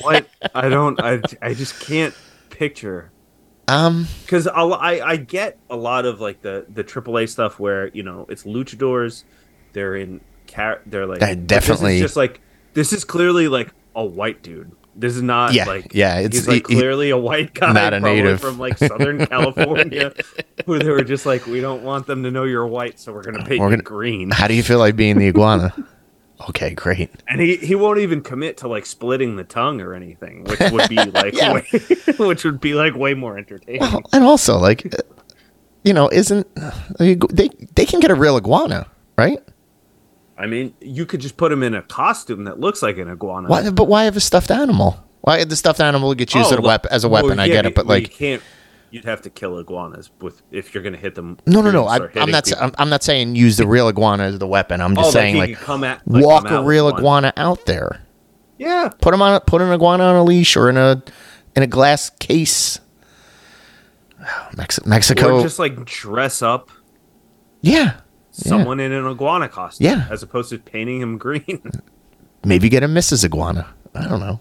What? 0.00 0.26
I 0.54 0.68
don't. 0.68 1.00
I 1.00 1.20
I 1.42 1.52
just 1.54 1.78
can't 1.80 2.14
picture 2.50 3.10
um 3.68 4.06
because 4.22 4.46
I 4.46 5.00
I 5.00 5.16
get 5.16 5.58
a 5.70 5.76
lot 5.76 6.04
of 6.06 6.20
like 6.20 6.42
the 6.42 6.66
the 6.72 6.84
AAA 6.84 7.28
stuff 7.28 7.58
where 7.58 7.88
you 7.88 8.02
know 8.02 8.26
it's 8.28 8.44
luchadors, 8.44 9.24
they're 9.72 9.96
in 9.96 10.20
car 10.46 10.80
they're 10.86 11.06
like 11.06 11.22
Uh, 11.22 11.28
but 11.34 11.46
definitely. 11.46 11.92
This 11.94 11.96
is 11.96 12.02
just 12.02 12.16
like 12.16 12.40
this 12.74 12.92
is 12.92 13.04
clearly 13.04 13.48
like 13.48 13.72
a 13.94 14.04
white 14.04 14.42
dude. 14.42 14.72
This 14.96 15.16
is 15.16 15.22
not 15.22 15.54
Yeah, 15.54 15.64
like 15.64 15.92
yeah, 15.92 16.18
it's- 16.20 16.34
he's 16.34 16.46
like 16.48 16.68
he- 16.68 16.76
clearly 16.76 17.10
a 17.10 17.16
white 17.18 17.52
guy, 17.54 17.72
not 17.72 17.94
a 17.94 18.00
native. 18.00 18.40
from 18.40 18.58
like 18.60 18.78
Southern 18.78 19.26
California, 19.34 20.12
who 20.66 20.78
they 20.78 20.88
were 20.90 21.02
just 21.02 21.26
like, 21.26 21.46
we 21.46 21.60
don't 21.60 21.82
want 21.82 22.06
them 22.06 22.22
to 22.22 22.30
know 22.30 22.44
you're 22.44 22.66
white, 22.66 23.00
so 23.00 23.12
we're 23.12 23.22
gonna 23.24 23.44
paint 23.44 23.60
We're 23.60 23.70
you 23.70 23.76
gonna- 23.76 23.82
green. 23.82 24.30
how 24.30 24.46
do 24.46 24.54
you 24.54 24.62
feel 24.62 24.78
like 24.78 24.94
being 24.94 25.18
the 25.18 25.26
iguana? 25.28 25.72
okay, 26.48 26.74
great. 26.74 27.10
And 27.28 27.40
he, 27.40 27.56
he 27.56 27.74
won't 27.74 27.98
even 27.98 28.22
commit 28.22 28.56
to 28.58 28.68
like 28.68 28.86
splitting 28.86 29.36
the 29.36 29.44
tongue 29.44 29.80
or 29.80 29.94
anything, 29.94 30.44
which 30.44 30.60
would 30.72 30.88
be 30.88 30.96
like 31.10 31.34
Yeah. 31.34 31.54
way, 31.54 31.66
which 32.18 32.44
would 32.44 32.60
be 32.60 32.74
like 32.74 32.94
way 32.94 33.14
more 33.14 33.36
entertaining. 33.38 33.80
Well, 33.80 34.02
and 34.12 34.24
also 34.24 34.58
like 34.58 34.86
uh, 34.86 34.98
you 35.84 35.92
know, 35.92 36.08
isn't 36.08 36.46
they 36.98 37.14
they 37.74 37.86
can 37.86 38.00
get 38.00 38.10
a 38.10 38.14
real 38.14 38.36
iguana, 38.36 38.86
right? 39.18 39.38
I 40.36 40.46
mean, 40.46 40.74
you 40.80 41.06
could 41.06 41.20
just 41.20 41.36
put 41.36 41.52
him 41.52 41.62
in 41.62 41.74
a 41.74 41.82
costume 41.82 42.44
that 42.44 42.58
looks 42.58 42.82
like 42.82 42.98
an 42.98 43.08
iguana. 43.08 43.48
Why 43.48 43.70
but 43.70 43.84
why 43.84 44.04
have 44.04 44.16
a 44.16 44.20
stuffed 44.20 44.50
animal? 44.50 44.98
Why 45.20 45.44
the 45.44 45.56
stuffed 45.56 45.80
animal 45.80 46.14
gets 46.14 46.34
used 46.34 46.50
Oh, 46.50 46.54
as 46.54 46.58
a 46.58 46.62
weapon 46.62 46.90
as 46.92 47.04
a 47.04 47.08
well, 47.08 47.22
weapon, 47.22 47.38
I 47.38 47.48
get 47.48 47.66
it, 47.66 47.74
but 47.74 47.86
well, 47.86 47.98
you 47.98 48.04
like 48.04 48.12
can't. 48.12 48.42
You'd 48.94 49.06
have 49.06 49.22
to 49.22 49.30
kill 49.30 49.58
iguanas 49.58 50.10
with 50.20 50.42
if 50.52 50.72
you're 50.72 50.84
gonna 50.84 50.96
hit 50.96 51.16
them. 51.16 51.36
no, 51.46 51.60
no, 51.62 51.72
no. 51.72 51.86
I, 51.88 51.96
I'm 52.14 52.30
not. 52.30 52.44
people. 52.44 52.62
I'm, 52.62 52.70
I'm 52.78 52.88
not 52.88 53.02
saying 53.02 53.34
use 53.34 53.56
the 53.56 53.66
real 53.66 53.88
iguana 53.88 54.22
as 54.22 54.38
the 54.38 54.46
weapon. 54.46 54.80
I'm 54.80 54.94
just 54.94 55.08
Oh, 55.08 55.10
saying 55.10 55.36
like 55.36 55.56
come 55.58 55.82
at, 55.82 56.00
like, 56.06 56.24
walk 56.24 56.48
a 56.48 56.62
real 56.62 56.84
one. 56.84 56.94
iguana 56.98 57.32
out 57.36 57.66
there. 57.66 58.06
Yeah, 58.56 58.90
Put 59.00 59.12
him 59.12 59.20
on. 59.20 59.40
Put 59.40 59.62
an 59.62 59.72
iguana 59.72 60.04
on 60.04 60.14
a 60.14 60.22
leash 60.22 60.56
or 60.56 60.70
in 60.70 60.76
a 60.76 61.02
in 61.56 61.64
a 61.64 61.66
glass 61.66 62.08
case. 62.20 62.78
Mex- 64.56 64.86
Mexico. 64.86 65.38
or 65.38 65.42
just 65.42 65.58
like 65.58 65.84
dress 65.84 66.40
up 66.40 66.70
yeah. 67.62 68.00
someone 68.30 68.78
in 68.78 68.92
an 68.92 69.06
iguana 69.06 69.48
costume. 69.48 69.86
Yeah. 69.86 70.06
as 70.08 70.22
opposed 70.22 70.50
to 70.50 70.58
painting 70.58 71.00
him 71.00 71.18
green. 71.26 71.62
Maybe 72.44 72.68
get 72.68 72.84
a 72.84 72.86
Mrs. 72.88 73.24
Iguana. 73.24 73.66
I 73.94 74.06
don't 74.06 74.20
know. 74.20 74.40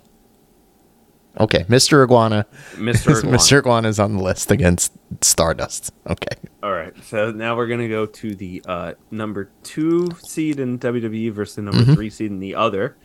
Okay, 1.40 1.64
Mr. 1.64 2.04
Iguana. 2.04 2.46
Mr. 2.74 3.18
Iguana. 3.20 3.38
Mr. 3.38 3.58
Iguana 3.60 3.88
is 3.90 4.00
on 4.00 4.18
the 4.18 4.24
list 4.24 4.52
against 4.52 4.94
Stardust. 5.22 5.92
Okay. 6.08 6.36
All 6.62 6.72
right, 6.72 6.94
so 7.04 7.32
now 7.32 7.56
we're 7.56 7.68
gonna 7.68 7.90
go 7.90 8.06
to 8.06 8.36
the 8.36 8.62
uh, 8.68 8.94
number 9.10 9.50
two 9.64 10.10
seed 10.24 10.60
in 10.60 10.78
WWE 10.80 11.32
versus 11.32 11.56
the 11.56 11.62
number 11.64 11.82
Mm-hmm. 11.82 11.94
three 11.96 12.10
seed 12.12 12.30
in 12.32 12.40
the 12.40 12.54
other. 12.56 12.98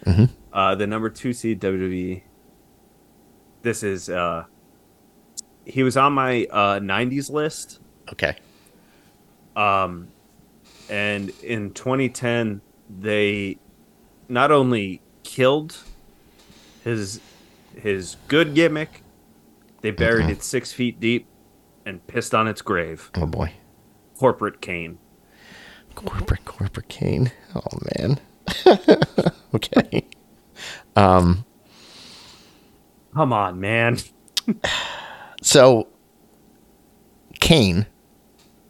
Uh, 0.53 0.75
the 0.75 0.87
number 0.87 1.09
two 1.11 1.33
seed 1.33 1.61
WWE. 1.61 2.23
This 3.63 3.83
is 3.83 4.09
uh, 4.11 4.45
he 5.65 5.83
was 5.83 5.97
on 5.97 6.13
my 6.13 6.47
uh, 6.51 6.79
'90s 6.81 7.31
list, 7.31 7.81
Okay. 8.13 8.37
um, 9.57 10.09
and 10.91 11.31
in 11.43 11.73
2010 11.73 12.61
they 13.01 13.59
not 14.29 14.51
only 14.51 15.01
killed 15.25 15.77
his 16.85 17.21
his 17.79 18.17
good 18.29 18.55
gimmick, 18.55 19.03
they 19.83 19.91
buried 19.91 20.27
Mhm. 20.27 20.31
it 20.33 20.43
six 20.43 20.73
feet 20.73 20.99
deep 21.01 21.27
and 21.87 22.05
pissed 22.07 22.35
on 22.35 22.47
its 22.49 22.61
grave. 22.63 23.11
Oh 23.15 23.27
boy. 23.27 23.53
Corporate 24.19 24.61
Kane. 24.61 24.99
Corporate 25.95 26.45
corporate 26.45 26.89
Kane. 26.89 27.33
Oh 27.55 27.79
man. 27.99 28.21
okay. 29.55 30.07
Um 30.97 31.45
Come 33.15 33.33
on, 33.33 33.59
man. 33.61 33.99
so 35.43 35.89
Kane, 37.41 37.87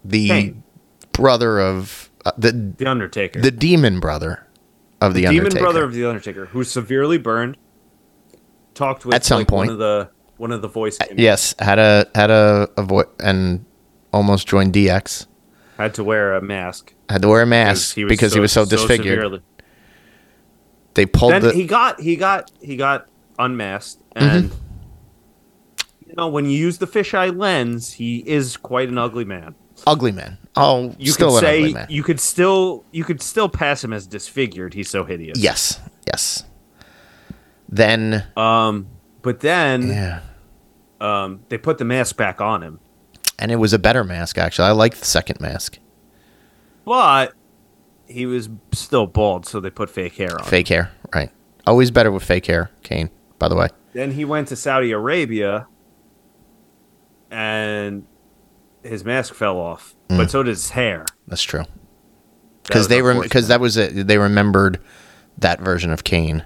the 0.04 0.28
Kane. 0.28 0.62
brother 1.12 1.58
of 1.60 2.10
uh, 2.24 2.32
the 2.38 2.52
The 2.78 2.86
Undertaker. 2.86 3.40
the 3.40 3.50
demon 3.50 4.00
brother 4.00 4.46
of 5.00 5.14
the, 5.14 5.20
the 5.22 5.26
demon 5.28 5.38
Undertaker. 5.46 5.62
brother 5.64 5.84
of 5.84 5.92
the 5.92 6.04
Undertaker, 6.06 6.46
who's 6.46 6.70
severely 6.70 7.18
burned. 7.18 7.56
Talked 8.78 9.04
with 9.04 9.14
At 9.16 9.24
some 9.24 9.38
like, 9.40 9.48
point. 9.48 9.66
one 9.66 9.72
of 9.72 9.78
the 9.78 10.08
one 10.36 10.52
of 10.52 10.62
the 10.62 10.68
voice 10.68 10.96
gimmicks. 10.98 11.20
Yes, 11.20 11.54
had 11.58 11.80
a 11.80 12.06
had 12.14 12.30
a, 12.30 12.68
a 12.76 12.82
vo- 12.82 13.10
and 13.18 13.64
almost 14.12 14.46
joined 14.46 14.72
DX. 14.72 15.26
had 15.76 15.94
to 15.94 16.04
wear 16.04 16.34
a 16.34 16.40
mask 16.40 16.94
Had 17.10 17.22
to 17.22 17.28
wear 17.28 17.42
a 17.42 17.46
mask 17.46 17.96
because 17.96 18.32
he 18.34 18.40
was 18.40 18.52
so, 18.52 18.64
disfigured. 18.64 19.16
severely- 19.18 19.42
they 20.94 21.06
pulled 21.06 21.32
Then 21.32 21.42
the 21.42 21.52
he 21.52 21.66
got 21.66 22.00
he 22.00 22.14
got 22.16 22.50
he 22.60 22.76
got 22.76 23.08
unmasked, 23.38 24.00
Mm-hmm. 24.14 24.36
and 24.36 24.52
you 26.06 26.14
know 26.16 26.28
when 26.28 26.46
you 26.46 26.56
use 26.56 26.78
the 26.78 26.86
fisheye 26.86 27.36
lens, 27.36 27.92
he 27.94 28.18
is 28.26 28.56
quite 28.56 28.88
an 28.88 28.96
ugly 28.98 29.24
man. 29.24 29.54
ugly 29.86 30.12
man. 30.12 30.38
Oh, 30.56 30.94
You 30.98 31.10
still 31.12 31.30
could 31.32 31.40
say 31.40 31.86
you 31.88 32.02
could 32.02 32.18
still 32.20 32.84
you 32.92 33.04
could 33.04 33.20
still 33.22 33.48
pass 33.48 33.82
him 33.84 33.92
as 33.92 34.06
disfigured. 34.06 34.74
He's 34.74 34.88
so 34.90 35.04
hideous. 35.04 35.38
yes, 35.38 35.80
yes. 36.06 36.44
Then 37.68 38.24
Um, 38.36 38.86
but 39.22 39.40
then 39.40 39.88
yeah, 39.88 40.20
um, 41.00 41.40
they 41.48 41.58
put 41.58 41.78
the 41.78 41.84
mask 41.84 42.16
back 42.16 42.40
on 42.40 42.62
him. 42.62 42.80
and 43.38 43.50
it 43.50 43.56
was 43.56 43.72
a 43.72 43.78
better 43.78 44.04
mask 44.04 44.38
actually. 44.38 44.68
I 44.68 44.72
like 44.72 44.96
the 44.96 45.04
second 45.04 45.40
mask. 45.40 45.78
But 46.84 47.34
he 48.06 48.24
was 48.24 48.48
still 48.72 49.06
bald, 49.06 49.44
so 49.46 49.60
they 49.60 49.68
put 49.70 49.90
fake 49.90 50.14
hair 50.16 50.32
on. 50.32 50.40
him. 50.40 50.46
Fake 50.46 50.68
hair, 50.68 50.90
right? 51.14 51.30
Always 51.66 51.90
better 51.90 52.10
with 52.10 52.22
fake 52.24 52.46
hair, 52.46 52.70
Kane. 52.82 53.10
By 53.38 53.48
the 53.48 53.54
way, 53.56 53.68
Then 53.92 54.12
he 54.12 54.24
went 54.24 54.48
to 54.48 54.56
Saudi 54.56 54.90
Arabia, 54.92 55.66
and 57.30 58.06
his 58.82 59.04
mask 59.04 59.34
fell 59.34 59.58
off, 59.58 59.94
but 60.08 60.30
so 60.30 60.42
did 60.42 60.50
his 60.50 60.70
hair. 60.70 61.04
that's 61.26 61.42
true. 61.42 61.64
Because 62.62 62.88
they 62.88 63.02
rem- 63.02 63.20
because 63.20 63.48
that 63.48 63.60
was 63.60 63.76
it. 63.76 64.06
They 64.06 64.18
remembered 64.18 64.80
that 65.38 65.60
version 65.60 65.90
of 65.90 66.04
Kane 66.04 66.44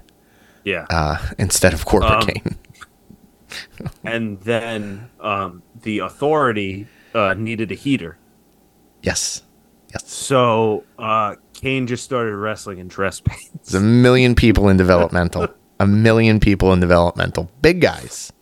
yeah. 0.65 0.87
uh, 0.91 1.19
instead 1.39 1.73
of 1.75 1.85
corporate 1.85 2.13
Um, 2.13 2.27
Kane. 2.27 2.59
and 4.05 4.41
then 4.41 5.11
um, 5.21 5.63
the 5.83 6.01
authority 6.01 6.87
uh, 7.15 7.35
needed 7.35 7.71
a 7.71 7.75
heater, 7.75 8.17
Yes, 9.03 9.43
yes. 9.93 10.09
so 10.11 10.85
uh, 10.99 11.35
Kane 11.53 11.87
just 11.87 12.05
started 12.05 12.35
wrestling 12.37 12.79
in 12.79 12.89
dress 12.89 13.21
pants. 13.21 13.49
There's 13.71 13.83
a 13.83 13.85
million 13.85 14.35
people 14.35 14.69
in 14.69 14.77
developmental. 14.77 15.49
a 15.81 15.87
million 15.87 16.39
people 16.41 16.73
in 16.73 16.81
developmental. 16.81 17.51
Big 17.61 17.81
guys. 17.81 18.33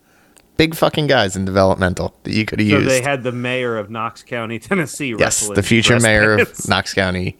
Big 0.57 0.75
fucking 0.75 1.07
guys 1.07 1.35
in 1.35 1.43
developmental 1.43 2.13
that 2.23 2.33
you 2.33 2.45
could 2.45 2.59
have 2.59 2.69
So 2.69 2.77
used. 2.77 2.89
they 2.89 3.01
had 3.01 3.23
the 3.23 3.31
mayor 3.31 3.77
of 3.77 3.89
Knox 3.89 4.21
County, 4.21 4.59
Tennessee, 4.69 5.15
yes, 5.17 5.47
the 5.49 5.63
future 5.63 5.99
mayor 5.99 6.37
pants. 6.37 6.59
of 6.65 6.69
Knox 6.69 6.93
County. 6.93 7.37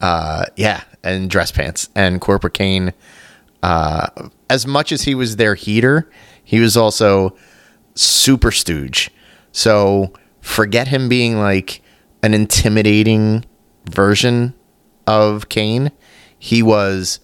Uh, 0.00 0.46
yeah, 0.56 0.82
and 1.02 1.28
dress 1.30 1.52
pants 1.52 1.90
and 1.94 2.20
corporate 2.20 2.54
Kane. 2.54 2.92
Uh, 3.64 4.28
as 4.50 4.66
much 4.66 4.92
as 4.92 5.02
he 5.02 5.14
was 5.14 5.36
their 5.36 5.54
heater, 5.54 6.10
he 6.44 6.60
was 6.60 6.76
also 6.76 7.34
super 7.94 8.50
stooge. 8.50 9.10
So 9.52 10.12
forget 10.40 10.88
him 10.88 11.08
being 11.08 11.38
like 11.38 11.80
an 12.22 12.34
intimidating 12.34 13.44
version 13.90 14.52
of 15.06 15.48
Kane. 15.48 15.92
He 16.38 16.62
was 16.62 17.20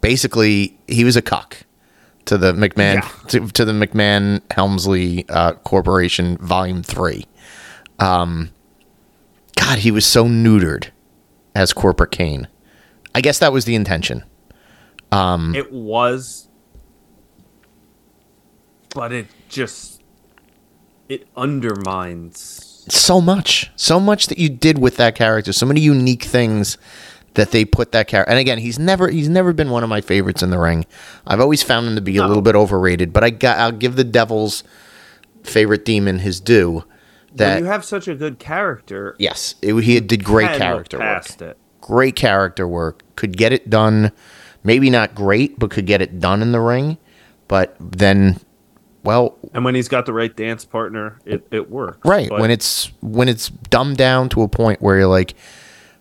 basically 0.00 0.78
he 0.88 1.04
was 1.04 1.16
a 1.16 1.22
cuck. 1.22 1.58
to 2.24 2.38
the 2.38 2.52
McMahon 2.52 2.94
Yeah. 3.02 3.08
to, 3.28 3.48
to 3.48 3.64
the 3.64 3.72
McMahon 3.72 4.40
Helmsley 4.52 5.26
uh, 5.28 5.52
Corporation 5.64 6.38
Volume 6.38 6.82
Three. 6.82 7.26
Um, 7.98 8.50
God, 9.58 9.78
he 9.80 9.90
was 9.90 10.06
so 10.06 10.24
neutered 10.26 10.90
as 11.54 11.72
Corporate 11.72 12.10
Kane. 12.12 12.46
I 13.14 13.20
guess 13.20 13.38
that 13.40 13.52
was 13.52 13.64
the 13.66 13.74
intention. 13.74 14.24
Mm. 15.12 15.54
It 15.54 15.72
was, 15.72 16.48
but 18.94 19.12
it 19.12 19.26
just 19.48 20.02
it 21.08 21.26
undermines. 21.36 22.68
So 22.88 23.20
much, 23.20 23.70
so 23.76 24.00
much 24.00 24.26
that 24.26 24.38
you 24.38 24.48
did 24.48 24.78
with 24.78 24.96
that 24.96 25.14
character. 25.14 25.52
So 25.52 25.66
many 25.66 25.80
unique 25.80 26.24
things 26.24 26.78
that 27.34 27.50
they 27.50 27.64
put 27.64 27.92
that 27.92 28.08
character. 28.08 28.30
And 28.30 28.38
again, 28.38 28.58
he's 28.58 28.78
never 28.78 29.08
he's 29.08 29.28
never 29.28 29.52
been 29.52 29.70
one 29.70 29.82
of 29.82 29.88
my 29.88 30.00
favorites 30.00 30.42
in 30.42 30.50
the 30.50 30.58
ring. 30.58 30.86
I've 31.26 31.40
always 31.40 31.62
found 31.62 31.86
him 31.86 31.94
to 31.94 32.00
be 32.00 32.16
a 32.16 32.26
little 32.26 32.42
bit 32.42 32.54
overrated. 32.56 33.12
But 33.12 33.24
I 33.24 33.30
got 33.30 33.58
I'll 33.58 33.72
give 33.72 33.96
the 33.96 34.04
Devil's 34.04 34.64
favorite 35.44 35.84
demon 35.84 36.20
his 36.20 36.40
due. 36.40 36.72
When 36.72 37.36
That 37.36 37.58
you 37.60 37.64
have 37.66 37.84
such 37.84 38.08
a 38.08 38.14
good 38.14 38.38
character, 38.38 39.16
yes, 39.18 39.54
it, 39.62 39.74
he 39.84 39.98
did 40.00 40.24
great 40.24 40.56
character 40.58 40.98
work. 40.98 41.40
it. 41.40 41.56
great 41.80 42.16
character 42.16 42.66
work. 42.68 43.02
Could 43.16 43.36
get 43.38 43.52
it 43.52 43.70
done, 43.70 44.12
maybe 44.64 44.90
not 44.90 45.14
great, 45.14 45.58
but 45.58 45.70
could 45.70 45.86
get 45.86 46.00
it 46.02 46.20
done 46.20 46.42
in 46.42 46.52
the 46.52 46.60
ring. 46.60 46.98
But 47.48 47.76
then, 47.80 48.40
well, 49.04 49.36
And 49.52 49.64
when 49.64 49.74
he's 49.74 49.88
got 49.88 50.06
the 50.06 50.12
right 50.12 50.34
dance 50.34 50.64
partner, 50.64 51.18
it, 51.24 51.46
it 51.50 51.70
works. 51.70 51.98
right 52.08 52.28
But 52.28 52.40
when 52.40 52.50
it's 52.50 52.92
when 53.00 53.28
it's 53.28 53.48
dumbed 53.48 53.96
down 53.98 54.28
to 54.30 54.42
a 54.42 54.48
point 54.48 54.80
where 54.80 54.96
you're 54.98 55.06
like, 55.08 55.34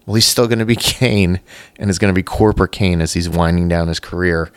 well, 0.05 0.15
he's 0.15 0.25
still 0.25 0.47
going 0.47 0.59
to 0.59 0.65
be 0.65 0.75
Kane, 0.79 1.39
and 1.77 1.89
it's 1.89 1.99
going 1.99 2.13
to 2.13 2.17
be 2.17 2.23
corporate 2.23 2.71
Kane 2.71 3.01
as 3.01 3.13
he's 3.13 3.29
winding 3.29 3.67
down 3.67 3.87
his 3.87 3.99
career. 3.99 4.51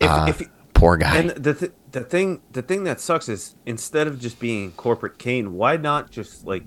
if, 0.00 0.08
Uh, 0.10 0.26
if 0.28 0.42
poor 0.74 0.96
guy. 0.96 1.16
and 1.16 1.30
the 1.30 1.54
th- 1.54 1.72
the 1.92 2.00
thing 2.00 2.40
the 2.52 2.62
thing 2.62 2.84
that 2.84 2.98
sucks 3.00 3.28
is 3.28 3.54
instead 3.66 4.06
of 4.06 4.18
just 4.18 4.40
being 4.40 4.72
corporate 4.72 5.18
Kane, 5.18 5.54
why 5.54 5.76
not 5.76 6.10
just 6.10 6.46
like 6.46 6.64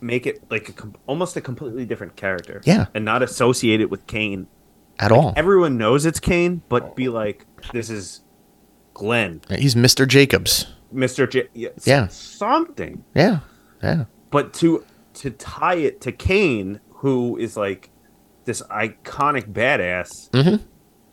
make 0.00 0.26
it 0.26 0.42
like 0.50 0.68
a 0.68 0.72
com- 0.72 0.94
almost 1.06 1.36
a 1.36 1.40
completely 1.40 1.84
different 1.84 2.16
character? 2.16 2.60
Yeah. 2.64 2.86
and 2.94 3.04
not 3.04 3.22
associate 3.22 3.80
it 3.80 3.90
with 3.90 4.06
Kane. 4.06 4.46
At 4.98 5.12
all. 5.12 5.32
Everyone 5.36 5.78
knows 5.78 6.06
it's 6.06 6.20
Kane, 6.20 6.62
but 6.68 6.96
be 6.96 7.08
like, 7.08 7.46
this 7.72 7.90
is 7.90 8.22
Glenn, 8.94 9.40
He's 9.50 9.74
Mr. 9.74 10.06
Jacobs. 10.06 10.66
Mister 10.90 11.26
J. 11.26 11.48
Yeah, 11.54 12.08
something. 12.08 13.04
Yeah, 13.14 13.40
yeah, 13.82 14.04
But 14.30 14.52
to 14.54 14.84
to 15.14 15.30
tie 15.30 15.76
it 15.76 16.00
to 16.02 16.12
Kane, 16.12 16.80
who 16.90 17.36
is 17.36 17.56
like 17.56 17.90
this 18.44 18.62
iconic 18.62 19.52
badass, 19.52 20.30
mm-hmm. 20.30 20.64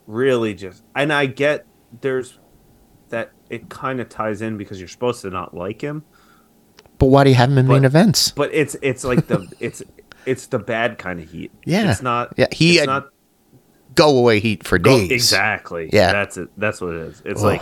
really 0.07 0.53
just 0.53 0.83
and 0.95 1.11
I 1.11 1.25
get 1.25 1.65
there's 2.01 2.39
that 3.09 3.31
it 3.49 3.69
kind 3.69 3.99
of 3.99 4.09
ties 4.09 4.41
in 4.41 4.57
because 4.57 4.79
you're 4.79 4.87
supposed 4.87 5.21
to 5.21 5.29
not 5.29 5.53
like 5.53 5.81
him, 5.81 6.03
but 6.97 7.07
why 7.07 7.23
do 7.23 7.29
you 7.29 7.35
have 7.35 7.51
him 7.51 7.57
in 7.57 7.67
main 7.67 7.85
events? 7.85 8.31
but 8.31 8.53
it's 8.53 8.75
it's 8.81 9.03
like 9.03 9.27
the 9.27 9.51
it's 9.59 9.83
it's 10.25 10.47
the 10.47 10.59
bad 10.59 10.97
kind 10.97 11.19
of 11.19 11.29
heat. 11.29 11.51
Yeah. 11.65 11.91
it's 11.91 12.01
not. 12.01 12.33
Yeah, 12.37 12.47
he 12.51 12.83
not 12.85 13.09
Go 13.95 14.17
away 14.17 14.39
heat 14.39 14.65
for 14.67 14.77
days. 14.77 15.09
exactly. 15.11 15.89
Yeah. 15.91 16.11
that's 16.11 16.37
it. 16.37 16.49
That's 16.57 16.81
what 16.81 16.93
it 16.95 17.01
is. 17.07 17.21
It's 17.25 17.39
Ugh. 17.41 17.45
like, 17.45 17.61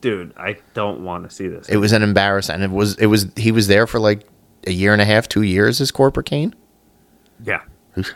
dude, 0.00 0.32
I 0.36 0.58
don't 0.74 1.02
want 1.04 1.28
to 1.28 1.34
see 1.34 1.48
this. 1.48 1.68
It 1.68 1.78
was 1.78 1.92
an 1.92 2.02
embarrassment. 2.02 2.62
It 2.62 2.70
was. 2.70 2.96
It 2.96 3.06
was. 3.06 3.26
He 3.36 3.50
was 3.52 3.66
there 3.66 3.86
for 3.86 3.98
like 3.98 4.26
a 4.66 4.72
year 4.72 4.92
and 4.92 5.00
a 5.02 5.04
half, 5.06 5.28
two 5.28 5.42
years 5.42 5.80
as 5.80 5.90
corporate 5.90 6.26
Kane. 6.26 6.54
yeah, 7.44 7.62
Oof. 7.98 8.12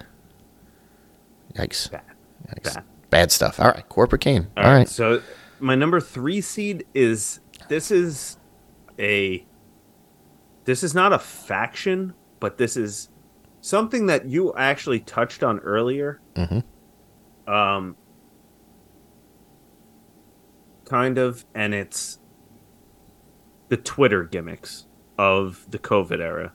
Yikes. 1.55 1.91
bad. 1.91 2.03
Yikes. 2.49 2.75
Bad. 2.75 2.85
Bad 3.11 3.33
stuff. 3.33 3.61
All 3.61 3.71
right, 3.71 3.89
corporate 3.89 4.21
Kane. 4.23 4.49
All 4.57 4.65
All 4.65 4.71
right. 4.71 4.79
right. 4.79 4.89
So 4.89 5.23
my 5.61 5.75
number 5.75 6.01
three 6.01 6.41
seed 6.41 6.85
is 6.95 7.41
this 7.69 7.91
is 7.91 8.37
a 8.99 9.45
this 10.65 10.83
is 10.83 10.95
not 10.95 11.13
a 11.13 11.19
faction, 11.19 12.13
but 12.41 12.59
this 12.59 12.77
is 12.77 13.09
something 13.61 14.07
that 14.07 14.27
you 14.27 14.53
actually 14.55 15.01
touched 15.01 15.43
on 15.43 15.61
earlier. 15.61 16.21
Mhm. 16.35 16.65
Um, 17.47 17.97
kind 20.85 21.19
of, 21.19 21.45
and 21.55 21.75
it's 21.75 22.19
the 23.69 23.77
Twitter 23.77 24.25
gimmicks 24.25 24.87
of 25.19 25.67
the 25.71 25.79
COVID 25.79 26.21
era, 26.21 26.53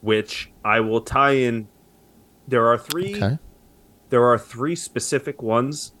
which 0.00 0.52
I 0.64 0.80
will 0.80 1.00
tie 1.00 1.32
in. 1.32 1.68
There 2.48 2.66
are 2.66 2.78
three 2.78 3.16
Okay. 3.16 3.38
there 4.10 4.24
are 4.24 4.38
three 4.38 4.76
specific 4.76 5.42
ones. 5.42 5.92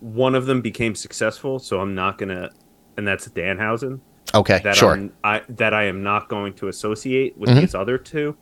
One 0.00 0.34
of 0.34 0.46
them 0.46 0.60
became 0.60 0.94
successful, 0.94 1.58
so 1.58 1.80
I'm 1.80 1.94
not 1.94 2.18
gonna, 2.18 2.50
and 2.96 3.06
that's 3.06 3.28
Danhausen. 3.28 4.00
Okay. 4.34 4.60
That 4.64 4.76
sure. 4.76 4.92
I'm, 4.94 5.12
I 5.22 5.42
that 5.48 5.72
I 5.74 5.84
am 5.84 6.02
not 6.02 6.28
going 6.28 6.54
to 6.54 6.68
associate 6.68 7.36
with 7.38 7.50
Mhm. 7.50 7.60
these 7.60 7.74
other 7.74 7.98
two. 7.98 8.36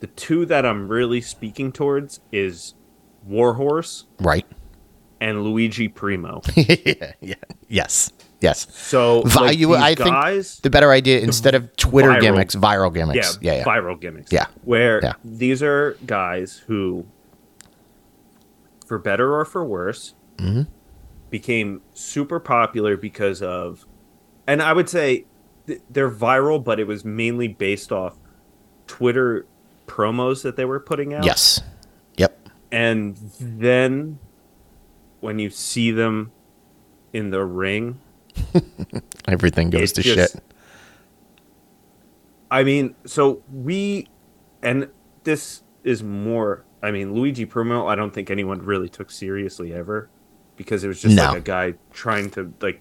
The 0.00 0.06
two 0.08 0.44
that 0.46 0.66
I'm 0.66 0.88
really 0.88 1.20
speaking 1.20 1.72
towards 1.72 2.20
is 2.32 2.74
Warhorse 3.26 4.06
right. 4.20 4.46
And 5.24 5.42
Luigi 5.42 5.88
Primo. 5.88 6.42
yeah. 6.54 7.12
Yeah. 7.20 7.34
Yes. 7.68 8.12
Yes. 8.40 8.66
So 8.70 9.20
like, 9.20 9.32
Value. 9.32 9.68
these 9.68 9.76
I 9.78 9.94
think 9.94 10.62
the 10.62 10.70
better 10.70 10.92
idea 10.92 11.20
instead 11.20 11.54
of 11.54 11.74
Twitter 11.76 12.10
viral- 12.10 12.20
gimmicks, 12.20 12.54
viral 12.54 12.92
gimmicks. 12.92 13.38
Yeah. 13.40 13.54
Yeah. 13.56 13.64
viral 13.64 13.98
gimmicks. 13.98 14.30
Yeah. 14.32 14.46
where 14.64 15.00
Yeah. 15.02 15.14
these 15.24 15.62
are 15.62 15.96
guys 16.04 16.62
who, 16.66 17.06
for 18.86 18.98
better 18.98 19.34
or 19.34 19.44
for 19.44 19.64
worse, 19.64 20.14
Mhm. 20.36 20.66
became 21.30 21.80
super 21.94 22.38
popular 22.38 22.96
because 22.98 23.40
of, 23.40 23.86
and 24.46 24.60
I 24.60 24.72
would 24.74 24.88
say 24.90 25.24
th- 25.66 25.80
they're 25.88 26.10
viral, 26.10 26.62
but 26.62 26.78
it 26.78 26.86
was 26.86 27.02
mainly 27.04 27.48
based 27.48 27.90
off 27.92 28.18
Twitter 28.86 29.46
promos 29.86 30.42
that 30.42 30.56
they 30.56 30.66
were 30.66 30.80
putting 30.80 31.14
out. 31.14 31.24
Yes. 31.24 31.60
Yep. 32.18 32.38
and 32.70 33.16
then 33.40 34.18
when 35.24 35.38
you 35.38 35.50
see 35.50 35.90
them 35.90 36.30
in 37.12 37.30
the 37.30 37.44
ring, 37.44 37.98
Everything 39.28 39.70
goes 39.70 39.92
to 39.92 40.02
just- 40.02 40.34
shit. 40.34 40.42
I 42.50 42.62
mean, 42.62 42.94
so 43.04 43.42
we, 43.52 44.06
and 44.62 44.88
this 45.24 45.62
is 45.82 46.02
more. 46.02 46.64
I 46.82 46.90
mean, 46.90 47.14
Luigi 47.14 47.46
Primo. 47.46 47.86
I 47.86 47.94
don't 47.94 48.12
think 48.12 48.30
anyone 48.30 48.60
really 48.62 48.88
took 48.88 49.10
seriously 49.10 49.72
ever, 49.72 50.08
because 50.56 50.84
it 50.84 50.88
was 50.88 51.00
just 51.02 51.16
No. 51.16 51.24
like 51.30 51.38
a 51.38 51.40
guy 51.40 51.74
trying 51.92 52.30
to 52.32 52.52
like 52.60 52.80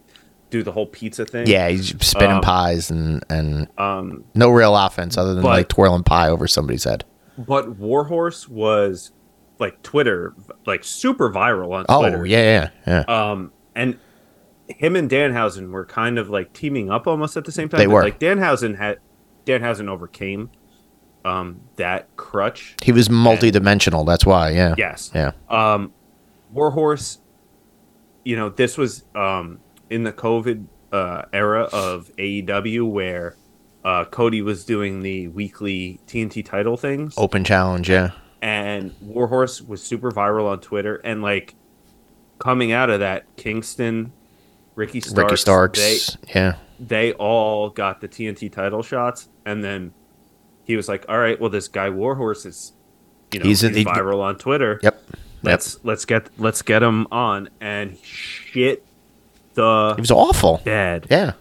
do 0.50 0.62
the 0.62 0.72
whole 0.72 0.86
pizza 0.86 1.26
thing. 1.26 1.48
Yeah. 1.48 1.70
He's 1.70 1.96
spinning 2.06 2.36
Um, 2.38 2.42
pies 2.42 2.92
and 2.92 3.24
and 3.30 3.68
Um, 3.80 4.26
no 4.36 4.50
real 4.50 4.76
offense 4.76 5.18
other 5.18 5.34
than 5.34 5.42
but- 5.44 5.50
like 5.50 5.70
twirling 5.70 6.04
pie 6.04 6.30
over 6.30 6.48
somebody's 6.48 6.84
head. 6.84 7.06
but 7.38 7.78
Warhorse 7.78 8.48
was 8.48 9.12
like 9.60 9.82
Twitter, 9.84 10.34
like 10.66 10.84
super 10.84 11.30
viral 11.32 11.72
on 11.74 11.86
Oh 11.90 12.02
Twitter. 12.02 12.26
yeah. 12.26 12.70
Yeah. 12.88 13.04
Yeah. 13.08 13.32
Um, 13.32 13.52
and 13.76 13.98
him 14.68 14.96
and 14.96 15.10
Danhausen 15.10 15.70
were 15.72 15.86
kind 15.86 16.18
of 16.18 16.30
like 16.30 16.54
teaming 16.54 16.90
up 16.90 17.08
almost 17.08 17.38
at 17.38 17.46
the 17.46 17.52
same 17.52 17.70
time. 17.70 17.80
They 17.80 17.88
were. 17.88 18.04
Like 18.04 18.20
Danhausen 18.20 18.78
had 18.78 19.00
Danhausen 19.46 19.88
overcame 19.90 20.50
um 21.26 21.62
that 21.78 22.14
crutch. 22.18 22.76
he 22.84 22.92
was 22.92 23.10
multi-dimensional. 23.10 24.04
That's 24.06 24.26
why. 24.26 24.50
Yeah. 24.50 24.76
Yes. 24.78 25.12
Yeah. 25.16 25.32
Um, 25.50 25.94
Warhorse. 26.54 27.20
You 28.26 28.36
know, 28.36 28.50
this 28.50 28.78
was 28.78 29.04
um 29.16 29.60
in 29.90 30.04
the 30.04 30.14
COVID 30.14 30.66
uh, 30.92 31.24
era 31.34 31.64
of 31.74 32.10
AEW 32.18 32.90
where 32.90 33.36
uh, 33.84 34.06
Cody 34.06 34.42
was 34.42 34.64
doing 34.64 35.02
the 35.02 35.28
weekly 35.30 36.00
TNT 36.08 36.46
title 36.46 36.78
things, 36.78 37.16
Open 37.18 37.44
challenge. 37.44 37.90
Yeah. 37.90 38.12
And 38.44 38.94
Warhorse 39.02 39.62
was 39.62 39.82
super 39.82 40.12
viral 40.12 40.48
on 40.52 40.60
Twitter, 40.60 40.98
and 40.98 41.22
like 41.22 41.56
coming 42.40 42.74
out 42.74 42.90
of 42.90 43.00
that, 43.00 43.24
Kingston, 43.38 44.12
Ricky 44.76 45.00
Starks, 45.00 45.18
Ricky 45.18 45.36
Starks. 45.38 45.80
they 45.80 46.34
yeah. 46.36 46.56
they 46.80 47.14
all 47.14 47.70
got 47.70 48.02
the 48.02 48.08
TNT 48.10 48.52
title 48.52 48.84
shots, 48.84 49.30
and 49.46 49.64
then 49.64 49.94
he 50.66 50.76
was 50.76 50.90
like, 50.90 51.06
"All 51.08 51.18
right, 51.18 51.40
well, 51.40 51.50
this 51.50 51.70
guy 51.70 51.90
Warhorse 51.90 52.46
is, 52.46 52.74
you 53.32 53.40
know, 53.40 53.46
He's 53.46 53.64
a- 53.64 53.70
viral 53.70 54.20
on 54.20 54.36
Twitter. 54.38 54.80
Yep. 54.84 55.02
Let's 55.42 55.84
let's 55.86 56.04
get 56.04 56.30
let's 56.38 56.62
get 56.62 56.84
him 56.84 57.08
on." 57.12 57.50
And 57.62 57.98
shit, 58.00 58.80
It 58.80 59.56
the 59.56 59.96
was 59.98 60.12
awful. 60.12 60.62
Bad, 60.66 61.08
Yeah. 61.10 61.34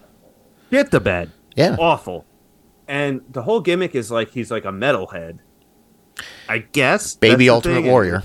shit 0.70 0.92
the 0.92 1.00
bed, 1.00 1.32
Yeah. 1.56 1.74
awful. 1.80 2.26
And 2.86 3.22
the 3.30 3.42
whole 3.42 3.60
gimmick 3.60 3.94
is 3.96 4.10
like 4.10 4.30
he's 4.30 4.52
like 4.52 4.64
a 4.64 4.70
metalhead. 4.72 5.38
I 6.52 6.58
guess 6.58 7.14
Baby 7.16 7.48
Ultimate. 7.48 7.84
Warrior. 7.84 8.22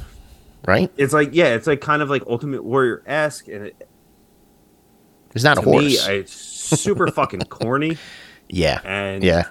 Right? 0.67 0.91
It's 0.97 1.13
like 1.13 1.29
yeah, 1.31 1.53
it's 1.55 1.65
like 1.67 1.79
kind 1.81 2.01
of 2.01 2.09
like 2.09 2.23
Ultimate 2.27 2.63
Warrior 2.63 3.01
esque, 3.05 3.47
and 3.47 3.67
it, 3.67 3.87
He's 5.33 5.43
not 5.43 5.57
a 5.57 5.61
to 5.61 5.67
me, 5.67 5.95
horse. 5.95 6.07
it's 6.07 6.33
super 6.33 7.07
fucking 7.11 7.41
corny, 7.41 7.97
yeah. 8.49 8.81
and 8.83 9.23
Yeah. 9.23 9.45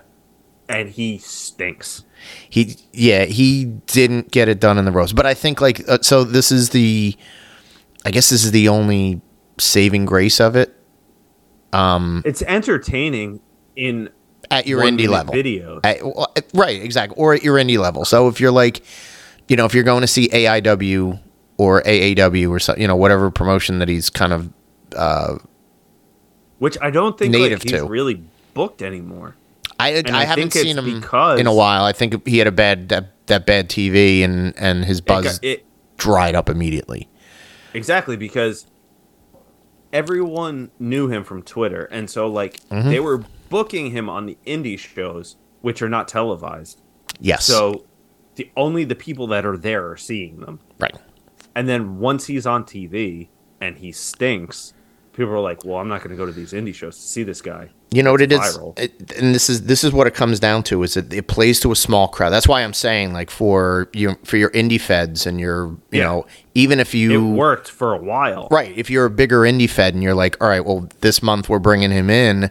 and 0.69 0.89
he 0.91 1.19
stinks. 1.19 2.05
He 2.51 2.77
yeah, 2.93 3.25
he 3.25 3.65
didn't 3.65 4.31
get 4.31 4.49
it 4.49 4.61
done 4.61 4.79
in 4.79 4.85
the 4.85 4.91
roast. 4.93 5.15
But 5.15 5.27
I 5.27 5.33
think 5.35 5.61
like 5.61 5.89
uh, 5.89 5.99
so 6.03 6.25
this 6.25 6.51
is 6.53 6.71
the 6.71 7.17
I 8.05 8.11
guess 8.11 8.29
this 8.31 8.45
is 8.45 8.51
the 8.51 8.69
only 8.69 9.21
saving 9.59 10.05
grace 10.07 10.39
of 10.41 10.55
it 10.57 10.75
Um, 11.73 12.23
It's 12.27 12.43
entertaining 12.43 13.41
in 13.77 14.11
at 14.51 14.67
your 14.67 14.83
indie 14.83 15.09
level. 15.09 15.35
videos. 15.35 15.81
At- 15.85 16.03
well, 16.05 16.33
at- 16.37 16.47
right, 16.55 16.81
exactly. 16.83 17.17
Or 17.19 17.35
at 17.35 17.43
your 17.43 17.57
indie 17.57 17.79
level. 17.79 18.05
So 18.05 18.29
if 18.29 18.41
you're 18.41 18.51
like, 18.53 18.83
you 19.49 19.57
know, 19.57 19.65
if 19.65 19.75
you're 19.75 19.85
going 19.85 20.01
to 20.03 20.07
see 20.07 20.29
AIW 20.29 21.19
or 21.59 21.83
AAW 21.83 22.51
or 22.51 22.59
so, 22.59 22.75
you 22.77 22.87
know, 22.87 22.97
whatever 22.97 23.31
promotion 23.31 23.79
that 23.81 23.89
he's 23.89 24.11
kind 24.11 24.33
of 24.33 24.51
uh, 24.95 25.37
which 26.59 26.79
I 26.81 26.91
don't 26.91 27.19
think 27.19 27.33
Native 27.33 27.59
like, 27.61 27.71
he's 27.71 27.81
to. 27.81 27.87
really 27.87 28.23
booked 28.55 28.83
anymore. 28.83 29.35
I, 29.79 29.97
I, 29.99 30.03
I 30.11 30.25
haven't 30.25 30.53
seen 30.55 30.79
him 30.79 31.01
because- 31.01 31.39
in 31.39 31.47
a 31.47 31.53
while. 31.55 31.85
I 31.85 31.93
think 31.93 32.27
he 32.27 32.39
had 32.39 32.47
a 32.47 32.53
bad 32.53 32.89
that, 32.89 33.27
that 33.27 33.45
bad 33.47 33.69
TV 33.69 34.23
and 34.23 34.55
and 34.59 34.85
his 34.85 34.99
It 35.01 35.07
buzz 35.07 35.25
got- 35.39 35.45
it, 35.45 35.67
dried 35.99 36.35
up 36.35 36.49
immediately. 36.49 37.09
exactly 37.75 38.17
because 38.17 38.67
everyone 39.93 40.71
knew 40.79 41.09
him 41.09 41.25
from 41.25 41.43
Twitter, 41.43 41.85
and 41.87 42.09
so 42.11 42.27
like 42.29 42.61
Mm-hmm. 42.71 42.89
they 42.89 43.01
were 43.01 43.23
booking 43.49 43.91
him 43.91 44.09
on 44.09 44.27
the 44.27 44.37
indie 44.47 44.79
shows, 44.79 45.37
which 45.61 45.83
are 45.83 45.89
not 45.89 46.09
televised. 46.09 46.81
Yes. 47.21 47.45
So 47.45 47.85
the 48.37 48.51
only 48.57 48.85
the 48.85 48.95
people 48.95 49.27
that 49.29 49.47
are 49.47 49.57
there 49.57 49.91
are 49.91 49.97
seeing 49.97 50.41
them. 50.41 50.61
right. 50.79 50.95
And 51.55 51.67
then 51.67 51.99
once 51.99 52.27
he's 52.27 52.47
on 52.47 52.65
TV 52.65 53.29
and 53.63 53.79
he 53.79 53.91
stinks, 53.91 54.75
people 55.15 55.33
are 55.33 55.41
like, 55.41 55.65
"Well, 55.65 55.79
I'm 55.79 55.89
not 55.89 56.03
going 56.03 56.11
to 56.11 56.17
go 56.17 56.27
to 56.27 56.33
these 56.33 56.53
indie 56.53 56.75
shows 56.75 56.97
to 56.97 57.03
see 57.03 57.23
this 57.23 57.41
guy." 57.41 57.71
You 57.93 58.03
know 58.03 58.13
what 58.13 58.21
it 58.21 58.31
is. 58.31 58.59
It- 58.77 59.13
and 59.19 59.35
this 59.35 59.49
is 59.49 59.63
this 59.63 59.83
is 59.83 59.91
what 59.91 60.07
it 60.07 60.13
comes 60.15 60.39
down 60.39 60.65
to 60.65 60.83
is 60.83 60.93
that 60.95 61.11
it 61.15 61.29
plays 61.29 61.59
to 61.61 61.73
a 61.73 61.77
small 61.77 62.09
crowd. 62.09 62.29
That's 62.29 62.47
why 62.47 62.61
I'm 62.63 62.75
saying 62.75 63.15
like 63.15 63.31
for 63.31 63.89
you 63.95 64.19
for 64.25 64.37
your 64.37 64.51
indie 64.51 64.79
feds 64.79 65.25
and 65.25 65.41
your 65.41 65.69
you 65.69 66.01
Yeah. 66.01 66.05
know 66.05 66.27
even 66.55 66.79
if 66.79 66.95
you 66.95 67.13
It 67.15 67.37
worked 67.37 67.71
for 67.71 67.95
a 67.95 67.99
while. 68.03 68.49
Right. 68.51 68.77
If 68.77 68.91
you're 68.91 69.07
a 69.07 69.11
bigger 69.11 69.41
indie 69.41 69.71
fed 69.71 69.95
and 69.95 70.03
you're 70.03 70.15
like, 70.15 70.37
all 70.43 70.49
right, 70.49 70.63
well, 70.65 70.87
this 71.01 71.23
month 71.23 71.49
we're 71.49 71.59
bringing 71.59 71.91
him 71.91 72.11
in 72.11 72.51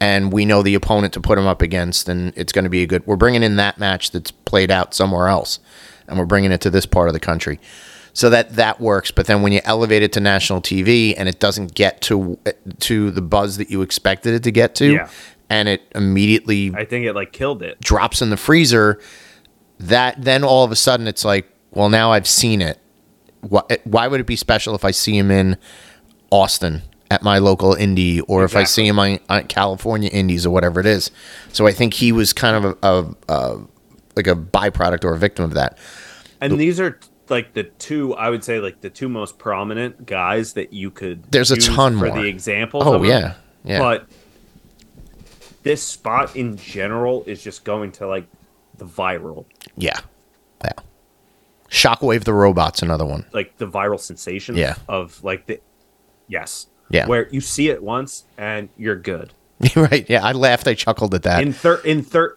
and 0.00 0.32
we 0.32 0.44
know 0.44 0.62
the 0.62 0.74
opponent 0.74 1.12
to 1.14 1.20
put 1.20 1.38
him 1.38 1.46
up 1.46 1.60
against 1.62 2.08
and 2.08 2.32
it's 2.36 2.52
going 2.52 2.64
to 2.64 2.70
be 2.70 2.82
a 2.82 2.86
good, 2.86 3.06
we're 3.06 3.16
bringing 3.16 3.42
in 3.42 3.56
that 3.56 3.78
match 3.78 4.10
that's 4.12 4.30
played 4.30 4.70
out 4.70 4.94
somewhere 4.94 5.28
else 5.28 5.58
and 6.06 6.18
we're 6.18 6.24
bringing 6.26 6.52
it 6.52 6.60
to 6.60 6.70
this 6.70 6.86
part 6.86 7.08
of 7.08 7.14
the 7.14 7.20
country. 7.20 7.58
So 8.12 8.30
that 8.30 8.54
that 8.56 8.80
works, 8.80 9.10
but 9.10 9.26
then 9.26 9.42
when 9.42 9.52
you 9.52 9.60
elevate 9.64 10.02
it 10.02 10.12
to 10.14 10.20
national 10.20 10.60
TV 10.62 11.14
and 11.16 11.28
it 11.28 11.38
doesn't 11.38 11.74
get 11.74 12.00
to 12.02 12.38
to 12.80 13.10
the 13.10 13.22
buzz 13.22 13.58
that 13.58 13.70
you 13.70 13.82
expected 13.82 14.34
it 14.34 14.42
to 14.44 14.50
get 14.50 14.74
to, 14.76 14.92
Yeah. 14.94 15.08
and 15.48 15.68
it 15.68 15.82
immediately 15.94 16.72
I 16.74 16.84
think 16.84 17.06
it 17.06 17.12
like 17.14 17.32
killed 17.32 17.62
it. 17.62 17.80
drops 17.80 18.20
in 18.22 18.30
the 18.30 18.36
freezer, 18.36 19.00
that 19.78 20.16
then 20.22 20.42
all 20.42 20.64
of 20.64 20.72
a 20.72 20.76
sudden 20.76 21.06
it's 21.06 21.24
like, 21.24 21.46
well, 21.70 21.88
now 21.88 22.10
I've 22.12 22.26
seen 22.26 22.60
it. 22.60 22.78
Why, 23.40 23.62
why 23.84 24.08
would 24.08 24.18
it 24.20 24.26
be 24.26 24.34
special 24.36 24.74
if 24.74 24.84
I 24.84 24.90
see 24.90 25.16
him 25.16 25.30
in 25.30 25.56
Austin 26.30 26.82
at 27.10 27.22
my 27.22 27.38
local 27.38 27.74
indie, 27.74 28.22
or 28.28 28.44
if 28.44 28.54
I 28.54 28.64
see 28.64 28.86
him 28.86 28.98
on, 28.98 29.18
on 29.28 29.44
California 29.46 30.10
indies 30.10 30.44
or 30.44 30.50
whatever 30.50 30.80
it 30.80 30.86
is? 30.86 31.10
So 31.52 31.66
I 31.66 31.72
think 31.72 31.94
he 31.94 32.12
was 32.12 32.32
kind 32.32 32.64
of 32.64 32.78
a, 32.82 32.88
a, 32.88 33.14
a 33.28 33.60
like 34.16 34.26
a 34.26 34.34
byproduct 34.34 35.04
or 35.04 35.14
a 35.14 35.18
victim 35.18 35.44
of 35.44 35.54
that. 35.54 35.78
And 36.40 36.58
these 36.58 36.78
are 36.80 36.98
like 37.28 37.54
the 37.54 37.64
two, 37.64 38.14
I 38.14 38.30
would 38.30 38.44
say, 38.44 38.60
like 38.60 38.80
the 38.80 38.90
two 38.90 39.08
most 39.08 39.38
prominent 39.38 40.06
guys 40.06 40.54
that 40.54 40.72
you 40.72 40.90
could. 40.90 41.24
There's 41.30 41.50
a 41.50 41.56
ton 41.56 41.98
for 41.98 42.06
more. 42.06 42.16
the 42.16 42.24
examples. 42.24 42.84
Oh 42.86 43.02
yeah, 43.02 43.34
yeah, 43.64 43.78
But 43.78 44.06
this 45.62 45.82
spot 45.82 46.36
in 46.36 46.56
general 46.56 47.24
is 47.24 47.42
just 47.42 47.64
going 47.64 47.92
to 47.92 48.06
like 48.06 48.26
the 48.76 48.86
viral, 48.86 49.44
yeah, 49.76 50.00
yeah. 50.64 50.72
Shockwave 51.70 52.24
the 52.24 52.32
robot's 52.32 52.82
another 52.82 53.04
one. 53.04 53.26
like 53.32 53.56
the 53.58 53.68
viral 53.68 54.00
sensation. 54.00 54.56
Yeah. 54.56 54.76
Of 54.88 55.22
like 55.22 55.46
the, 55.46 55.60
yes. 56.26 56.66
Yeah. 56.90 57.06
Where 57.06 57.28
you 57.30 57.40
see 57.40 57.68
it 57.70 57.82
once 57.82 58.24
and 58.36 58.68
you're 58.76 58.96
good. 58.96 59.32
right? 59.76 60.06
Yeah, 60.08 60.24
I 60.24 60.32
laughed, 60.32 60.66
I 60.68 60.74
chuckled 60.74 61.14
at 61.14 61.22
that. 61.24 61.42
in 61.42 61.52
thir- 61.52 61.80
in 61.84 62.02
thir- 62.02 62.36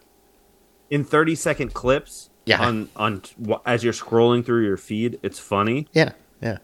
in 0.89 1.03
30 1.05 1.35
second 1.35 1.73
clips 1.73 2.29
Yeah. 2.45 2.61
on 2.65 2.89
on 2.95 3.21
as 3.65 3.83
you're 3.83 3.93
scrolling 3.93 4.43
through 4.45 4.65
your 4.65 4.75
feed 4.77 5.19
it's 5.23 5.39
funny 5.39 5.87
yeah, 5.93 6.11
yeah. 6.41 6.57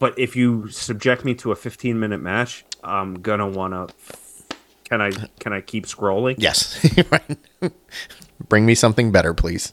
but 0.00 0.18
if 0.18 0.34
you 0.34 0.68
subject 0.68 1.24
me 1.24 1.34
to 1.36 1.52
a 1.52 1.54
15 1.54 2.00
minute 2.00 2.20
match 2.20 2.64
i'm 2.82 3.14
gonna 3.22 3.46
wanna 3.46 3.86
can 4.84 5.00
i 5.00 5.12
can 5.38 5.52
i 5.52 5.60
keep 5.60 5.86
scrolling 5.86 6.34
Yes. 6.38 6.80
right. 7.12 7.72
Bring 8.48 8.66
me 8.66 8.74
something 8.74 9.12
better, 9.12 9.32
please. 9.34 9.72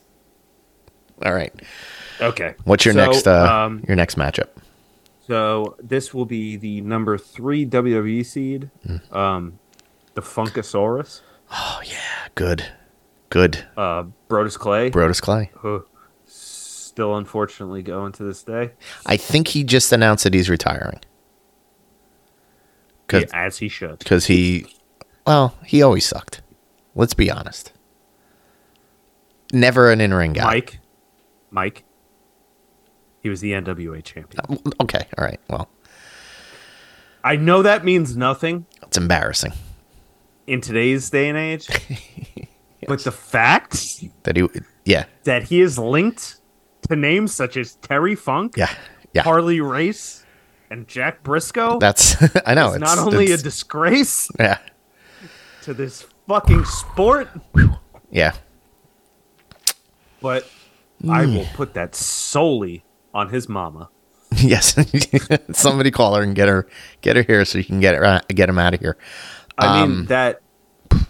All 1.26 1.34
right. 1.34 1.54
okay 2.22 2.54
What's 2.66 2.86
your 2.86 2.94
So, 2.94 3.06
next 3.06 3.28
uh 3.28 3.52
um, 3.66 3.84
your 3.88 3.96
next 3.96 4.18
matchup? 4.18 4.50
So 5.30 5.76
this 5.82 6.14
will 6.14 6.26
be 6.26 6.58
the 6.58 6.82
number 6.82 7.18
three 7.18 7.66
wwe 7.66 8.26
seed 8.26 8.70
Hmm. 8.86 9.16
um 9.16 9.60
the 10.16 10.22
funkasaurus 10.22 11.22
Oh 11.52 11.80
yeah, 11.86 12.28
good. 12.36 12.66
Good. 13.30 13.64
uh 13.78 14.04
brodus 14.28 14.58
clay 14.58 14.90
Brodus 14.92 15.22
Clay. 15.22 15.52
who 15.58 15.86
still 16.26 17.16
unfortunately 17.16 17.82
going 17.84 18.12
to 18.14 18.24
this 18.24 18.44
day 18.44 18.72
I 19.06 19.16
think 19.18 19.48
he 19.50 19.64
just 19.64 19.92
announced 19.94 20.24
that 20.26 20.34
he's 20.34 20.50
retiring. 20.50 21.00
Cuz 23.08 23.22
Yeah, 23.24 23.46
as 23.46 23.58
he 23.60 23.70
should 23.70 24.04
cuz 24.06 24.26
he 24.26 24.66
well, 25.28 25.54
he 25.64 25.84
always 25.84 26.06
sucked. 26.06 26.42
Let's 26.96 27.14
be 27.14 27.30
honest. 27.30 27.72
Never 29.54 29.92
an 29.92 30.02
in-ring 30.02 30.34
guy. 30.34 30.44
Mike, 30.46 30.80
Mike, 31.52 31.84
he 33.22 33.30
was 33.30 33.42
the 33.42 33.52
NWA 33.52 34.04
champion. 34.04 34.44
Um, 34.50 34.60
okay, 34.82 35.08
all 35.18 35.26
right. 35.26 35.40
Well, 35.50 35.70
I 37.24 37.36
know 37.36 37.62
that 37.62 37.84
means 37.84 38.16
nothing 38.16 38.66
it's 38.84 38.98
embarrassing 38.98 39.54
in 40.48 40.62
today's 40.62 41.10
day 41.10 41.30
and 41.30 41.38
age, 41.38 41.68
but 42.88 43.04
the 43.04 43.12
fact 43.12 44.04
that 44.24 44.36
he 44.36 44.48
yeah. 44.86 45.06
that 45.26 45.44
he 45.44 45.62
is 45.62 45.78
linked 45.78 46.38
to 46.88 46.96
names 46.96 47.34
such 47.34 47.58
as 47.58 47.76
Terry 47.76 48.16
Funk, 48.16 48.56
Yeah. 48.58 48.74
Yeah. 49.14 49.24
Harley 49.24 49.60
Race, 49.60 50.24
and 50.70 50.88
Jack 50.88 51.24
Brisco 51.24 51.80
That's 51.80 52.16
I 52.46 52.54
know. 52.54 52.74
is 52.74 52.80
not 52.80 53.00
only 53.00 53.32
a 53.32 53.38
disgrace 53.38 54.30
yeah. 54.40 54.60
to 55.64 55.74
this 55.74 56.06
fucking 56.28 56.66
sport, 56.66 57.30
Yeah. 58.12 58.34
but 60.22 60.48
I 61.10 61.26
will 61.26 61.46
mm. 61.46 61.54
put 61.54 61.74
that 61.74 61.96
solely 61.96 62.84
on 63.14 63.30
his 63.30 63.48
mama. 63.50 63.90
Yes. 64.38 64.78
Somebody 65.54 65.90
call 65.90 66.14
her 66.16 66.22
and 66.22 66.36
get 66.36 66.48
her 66.48 66.68
get 67.02 67.16
her 67.16 67.24
here 67.24 67.44
so 67.46 67.58
you 67.58 67.64
can 67.64 67.80
get 67.80 67.96
it 67.96 68.00
right, 68.00 68.26
get 68.28 68.48
him 68.48 68.60
out 68.60 68.76
of 68.76 68.80
here. 68.80 68.96
I 69.58 69.82
Um, 69.82 69.98
mean 69.98 70.06
that. 70.06 70.42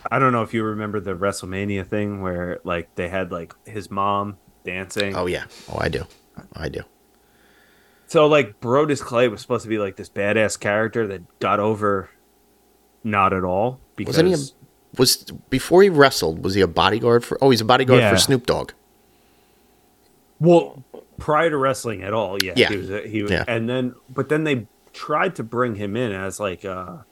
I 0.10 0.20
don't 0.20 0.32
know 0.32 0.42
if 0.42 0.54
you 0.54 0.64
remember 0.64 1.00
the 1.02 1.14
WrestleMania 1.16 1.86
thing 1.86 2.22
where 2.22 2.60
like 2.64 2.96
they 2.96 3.10
had 3.10 3.32
like 3.32 3.54
his 3.66 3.92
mom 3.92 4.38
dancing. 4.64 5.16
Oh 5.16 5.26
yeah. 5.26 5.46
Oh, 5.70 5.78
I 5.80 5.90
do. 5.90 6.06
I 6.54 6.70
do. 6.70 6.82
So 8.08 8.26
like 8.28 8.60
Brodus 8.62 9.02
Clay 9.02 9.28
was 9.28 9.42
supposed 9.42 9.64
to 9.64 9.70
be 9.70 9.78
like 9.80 9.98
this 9.98 10.10
badass 10.10 10.58
character 10.60 11.06
that 11.08 11.40
got 11.40 11.60
over 11.60 12.10
not 13.04 13.34
at 13.34 13.44
all 13.44 13.80
because 13.98 14.14
Wasn't 14.18 14.28
he 14.30 14.34
a, 14.34 14.98
was 14.98 15.26
before 15.50 15.84
he 15.84 15.90
wrestled? 15.90 16.44
Was 16.44 16.56
he 16.56 16.62
a 16.62 16.68
bodyguard 16.68 17.24
for? 17.26 17.38
Oh, 17.42 17.50
he's 17.50 17.62
a 17.62 17.66
bodyguard 17.66 18.00
Yeah. 18.00 18.12
for 18.12 18.18
Snoop 18.18 18.46
Dogg. 18.46 18.72
well 20.40 20.84
prior 21.20 21.50
to 21.50 21.58
wrestling 21.58 22.04
at 22.04 22.14
all, 22.14 22.38
yeah, 22.44 22.54
Yeah. 22.56 22.70
he 22.70 22.78
was 22.78 22.90
a, 22.90 23.08
he 23.08 23.22
was, 23.22 23.32
Yeah. 23.32 23.44
and 23.48 23.70
then 23.70 23.96
but 24.10 24.30
then 24.30 24.44
they 24.44 24.68
tried 24.94 25.36
to 25.36 25.44
bring 25.44 25.76
him 25.76 25.96
in 25.96 26.12
as 26.12 26.40
like 26.40 26.64
a 26.64 27.06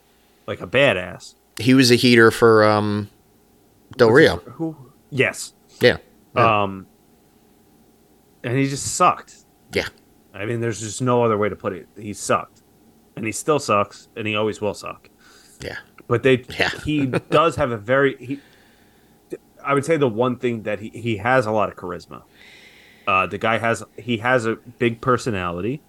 like 0.47 0.61
a 0.61 0.67
badass. 0.67 1.35
He 1.59 1.73
was 1.73 1.91
a 1.91 1.95
heater 1.95 2.31
for 2.31 2.63
um, 2.63 3.09
Del 3.97 4.09
Rio. 4.11 4.37
Who? 4.37 4.75
Yes. 5.09 5.53
Yeah. 5.81 5.97
Yeah. 6.35 6.63
Um 6.63 6.87
and 8.43 8.57
he 8.57 8.67
just 8.69 8.95
sucked. 8.95 9.35
yeah. 9.73 9.87
I 10.33 10.45
mean, 10.45 10.61
there's 10.61 10.79
just 10.79 11.01
no 11.01 11.23
other 11.23 11.35
way 11.37 11.49
to 11.49 11.55
put 11.55 11.73
it. 11.73 11.87
He 11.97 12.13
sucked, 12.13 12.61
and 13.15 13.25
he 13.25 13.31
still 13.31 13.57
sucks, 13.57 14.07
and 14.15 14.27
he 14.27 14.35
always 14.35 14.61
will 14.61 14.75
suck. 14.75 15.09
Yeah. 15.61 15.77
But 16.07 16.21
they, 16.21 16.45
Yeah. 16.59 16.69
he 16.85 17.07
does 17.07 17.55
have 17.55 17.71
a 17.71 17.77
very. 17.77 18.15
He, 18.17 18.39
I 19.65 19.73
would 19.73 19.83
say 19.83 19.97
the 19.97 20.07
one 20.07 20.35
thing 20.37 20.61
that 20.63 20.79
he 20.79 20.89
he 20.89 21.17
has 21.17 21.47
a 21.47 21.51
lot 21.51 21.69
of 21.69 21.75
charisma. 21.75 22.21
Uh, 23.07 23.25
the 23.25 23.37
guy 23.37 23.57
has 23.57 23.83
he 23.97 24.17
has 24.17 24.45
a 24.45 24.57
big 24.77 25.01
personality, 25.01 25.81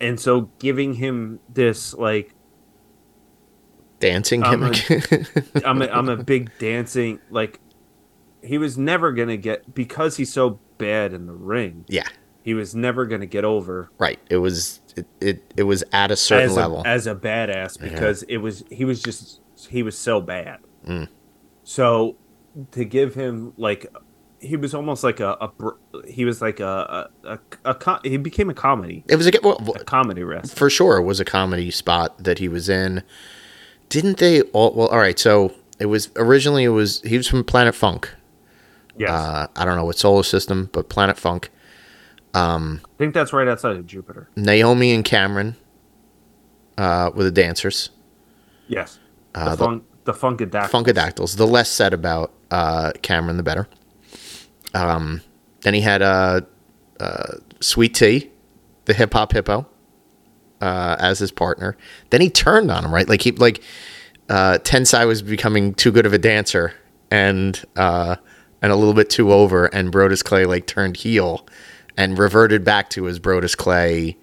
and 0.00 0.18
so 0.18 0.50
giving 0.58 0.94
him 0.94 1.38
this 1.52 1.94
like 1.94 2.34
Dancing 4.02 4.42
I'm 4.42 4.72
gimmick. 4.72 5.28
I'm 5.64 5.80
a, 5.80 5.86
I'm 5.86 6.08
a 6.08 6.16
big 6.16 6.50
dancing 6.58 7.20
like 7.30 7.60
he 8.42 8.58
was 8.58 8.76
never 8.76 9.12
gonna 9.12 9.36
get 9.36 9.72
because 9.74 10.16
he's 10.16 10.32
so 10.32 10.58
bad 10.78 11.12
in 11.12 11.26
the 11.26 11.32
ring. 11.32 11.84
yeah. 11.88 12.08
He 12.42 12.54
was 12.54 12.74
never 12.74 13.06
gonna 13.06 13.26
get 13.26 13.44
over 13.44 13.90
Right. 13.98 14.18
It 14.28 14.38
was 14.38 14.80
it 14.96 15.06
it, 15.20 15.54
it 15.56 15.62
was 15.62 15.84
at 15.92 16.10
a 16.10 16.16
certain 16.16 16.50
as 16.50 16.56
level. 16.56 16.82
a, 16.84 16.88
as 16.88 17.06
a 17.06 17.14
badass 17.14 17.80
because 17.80 18.24
it 18.24 18.38
was 18.38 18.64
he 18.68 18.84
was 18.84 19.00
just 19.00 19.40
he 19.68 19.84
was 19.84 19.96
so 19.96 20.20
bad. 20.20 20.58
Mm. 20.84 21.06
So 21.62 22.16
to 22.72 22.84
give 22.84 23.14
him 23.14 23.52
like 23.56 23.86
he 24.42 24.56
was 24.56 24.74
almost 24.74 25.02
like 25.04 25.20
a, 25.20 25.36
a 25.40 25.50
he 26.08 26.24
was 26.24 26.42
like 26.42 26.60
a 26.60 27.08
a, 27.24 27.38
a, 27.64 27.76
a 27.76 28.00
he 28.08 28.16
became 28.18 28.50
a 28.50 28.54
comedy 28.54 29.04
It 29.08 29.16
was 29.16 29.26
a 29.26 29.32
well, 29.42 29.56
a 29.76 29.84
comedy 29.84 30.22
wrestler. 30.24 30.54
for 30.56 30.68
sure 30.68 30.98
it 30.98 31.04
was 31.04 31.20
a 31.20 31.24
comedy 31.24 31.70
spot 31.70 32.22
that 32.22 32.38
he 32.38 32.48
was 32.48 32.68
in. 32.68 33.02
Didn't 33.88 34.18
they 34.18 34.42
all? 34.52 34.72
Well, 34.74 34.88
all 34.88 34.98
right. 34.98 35.18
So 35.18 35.54
it 35.78 35.86
was 35.86 36.10
originally 36.16 36.64
it 36.64 36.68
was 36.70 37.00
he 37.02 37.16
was 37.16 37.28
from 37.28 37.44
Planet 37.44 37.74
Funk. 37.74 38.10
Yes, 38.98 39.10
Uh, 39.10 39.46
I 39.56 39.64
don't 39.64 39.76
know 39.76 39.84
what 39.86 39.96
solar 39.98 40.22
system, 40.22 40.68
but 40.72 40.88
Planet 40.90 41.16
Funk. 41.18 41.50
Um, 42.34 42.80
I 42.84 42.88
think 42.98 43.14
that's 43.14 43.32
right 43.32 43.48
outside 43.48 43.76
of 43.76 43.86
Jupiter. 43.86 44.28
Naomi 44.36 44.92
and 44.92 45.04
Cameron 45.04 45.56
uh, 46.78 47.10
were 47.14 47.24
the 47.24 47.30
dancers. 47.30 47.90
Yes, 48.68 48.98
the 49.34 49.40
Uh, 49.40 49.50
the- 49.56 49.64
funk 49.64 49.84
the 50.04 50.12
funkadactyl. 50.12 50.68
Funkadactyls. 50.70 51.36
The 51.36 51.46
less 51.46 51.68
said 51.70 51.94
about 51.94 52.32
uh, 52.50 52.90
Cameron, 53.02 53.36
the 53.36 53.42
better. 53.44 53.68
Um, 54.74 55.20
then 55.62 55.74
he 55.74 55.80
had 55.80 56.02
uh, 56.02 56.40
uh, 57.00 57.32
Sweet 57.60 57.94
T, 57.94 58.30
the 58.86 58.94
hip 58.94 59.12
hop 59.12 59.32
hippo, 59.32 59.66
uh, 60.60 60.96
as 60.98 61.18
his 61.18 61.30
partner. 61.32 61.76
Then 62.10 62.20
he 62.20 62.30
turned 62.30 62.70
on 62.70 62.84
him, 62.84 62.92
right? 62.92 63.08
Like 63.08 63.22
he 63.22 63.32
like 63.32 63.62
uh, 64.28 64.58
Tensai 64.62 65.06
was 65.06 65.22
becoming 65.22 65.74
too 65.74 65.92
good 65.92 66.06
of 66.06 66.12
a 66.12 66.18
dancer 66.18 66.72
and 67.10 67.62
uh, 67.76 68.16
and 68.62 68.72
a 68.72 68.76
little 68.76 68.94
bit 68.94 69.10
too 69.10 69.32
over, 69.32 69.66
and 69.66 69.92
Brodus 69.92 70.24
Clay 70.24 70.44
like 70.46 70.66
turned 70.66 70.96
heel 70.96 71.46
and 71.96 72.18
reverted 72.18 72.64
back 72.64 72.88
to 72.90 73.04
his 73.04 73.20
Brodus 73.20 73.56
Clay, 73.56 74.16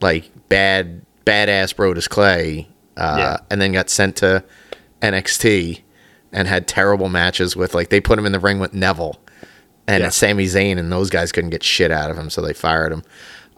like 0.00 0.30
bad 0.48 1.04
badass 1.26 1.74
Brodus 1.74 2.08
Clay, 2.08 2.68
uh, 2.96 3.16
Yeah. 3.18 3.36
and 3.50 3.60
then 3.60 3.72
got 3.72 3.90
sent 3.90 4.16
to 4.16 4.44
NXT 5.02 5.80
and 6.32 6.46
had 6.46 6.68
terrible 6.68 7.08
matches 7.08 7.56
with 7.56 7.74
like 7.74 7.88
they 7.90 8.00
put 8.00 8.18
him 8.18 8.26
in 8.26 8.32
the 8.32 8.38
ring 8.38 8.60
with 8.60 8.72
Neville 8.72 9.20
and 9.90 10.02
Yeah. 10.02 10.08
Sami 10.10 10.46
Zayn, 10.46 10.78
and 10.78 10.90
those 10.92 11.10
guys 11.10 11.32
couldn't 11.32 11.50
get 11.50 11.62
shit 11.62 11.90
out 11.90 12.10
of 12.10 12.16
him, 12.18 12.30
so 12.30 12.40
they 12.40 12.52
fired 12.52 12.92
him. 12.92 13.02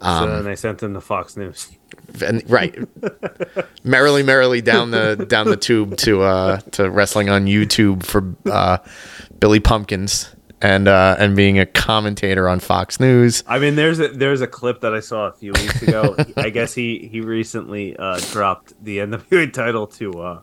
so 0.00 0.26
then 0.26 0.44
they 0.44 0.56
sent 0.56 0.82
him 0.82 0.94
to 0.94 1.00
Fox 1.00 1.36
News. 1.36 1.70
and 2.24 2.42
right 2.50 2.74
merrily 3.84 4.22
merrily 4.22 4.60
down 4.60 4.90
the 4.90 5.26
down 5.28 5.46
the 5.46 5.56
tube 5.56 5.96
to 5.98 6.22
uh 6.22 6.56
to 6.72 6.90
wrestling 6.90 7.28
on 7.28 7.44
youtube 7.46 8.02
for 8.02 8.34
uh 8.50 8.78
billy 9.38 9.60
pumpkins 9.60 10.34
and 10.62 10.88
uh 10.88 11.14
and 11.18 11.36
being 11.36 11.58
a 11.58 11.66
commentator 11.66 12.48
on 12.48 12.58
fox 12.60 12.98
news 12.98 13.44
I 13.46 13.58
mean, 13.58 13.76
there's 13.76 14.00
a 14.00 14.08
there's 14.08 14.40
a 14.40 14.46
clip 14.46 14.80
that 14.80 14.94
I 14.94 15.00
saw 15.00 15.26
a 15.28 15.32
few 15.32 15.52
weeks 15.52 15.82
ago. 15.82 16.16
I 16.36 16.48
guess 16.50 16.72
he 16.74 17.08
he 17.12 17.20
recently 17.20 17.94
uh, 17.96 18.18
dropped 18.32 18.72
the 18.82 18.98
NWA 19.06 19.52
title 19.52 19.86
to 19.98 20.12
uh, 20.20 20.40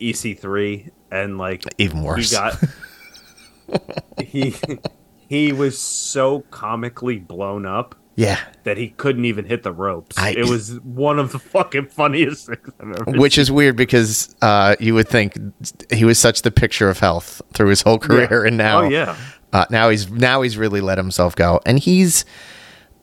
EC3, 0.00 0.90
and 1.10 1.38
like 1.38 1.64
even 1.78 2.02
worse, 2.02 2.30
he 2.30 2.36
got 2.36 2.56
he 4.24 4.54
he 5.28 5.52
was 5.52 5.78
so 5.78 6.40
comically 6.50 7.18
blown 7.18 7.66
up 7.66 7.94
yeah 8.16 8.40
that 8.64 8.76
he 8.76 8.88
couldn't 8.90 9.24
even 9.26 9.44
hit 9.44 9.62
the 9.62 9.72
ropes. 9.72 10.18
I- 10.18 10.30
it 10.30 10.48
was 10.48 10.80
one 10.80 11.18
of 11.18 11.32
the 11.32 11.38
fucking 11.38 11.86
funniest 11.86 12.46
things 12.46 12.70
I've 12.80 12.90
ever. 13.08 13.18
which 13.18 13.38
is 13.38 13.50
weird 13.52 13.76
because 13.76 14.34
uh 14.42 14.74
you 14.80 14.94
would 14.94 15.08
think 15.08 15.38
he 15.92 16.04
was 16.04 16.18
such 16.18 16.42
the 16.42 16.50
picture 16.50 16.88
of 16.88 16.98
health 16.98 17.40
through 17.54 17.68
his 17.68 17.82
whole 17.82 17.98
career 17.98 18.44
and 18.44 18.56
now 18.56 18.82
oh 18.82 18.88
yeah, 18.88 19.16
Uh, 19.52 19.64
now 19.70 19.88
he's 19.88 20.10
now 20.10 20.42
he's 20.42 20.56
really 20.58 20.80
let 20.80 20.98
himself 20.98 21.34
go, 21.36 21.60
and 21.64 21.78
he's 21.78 22.24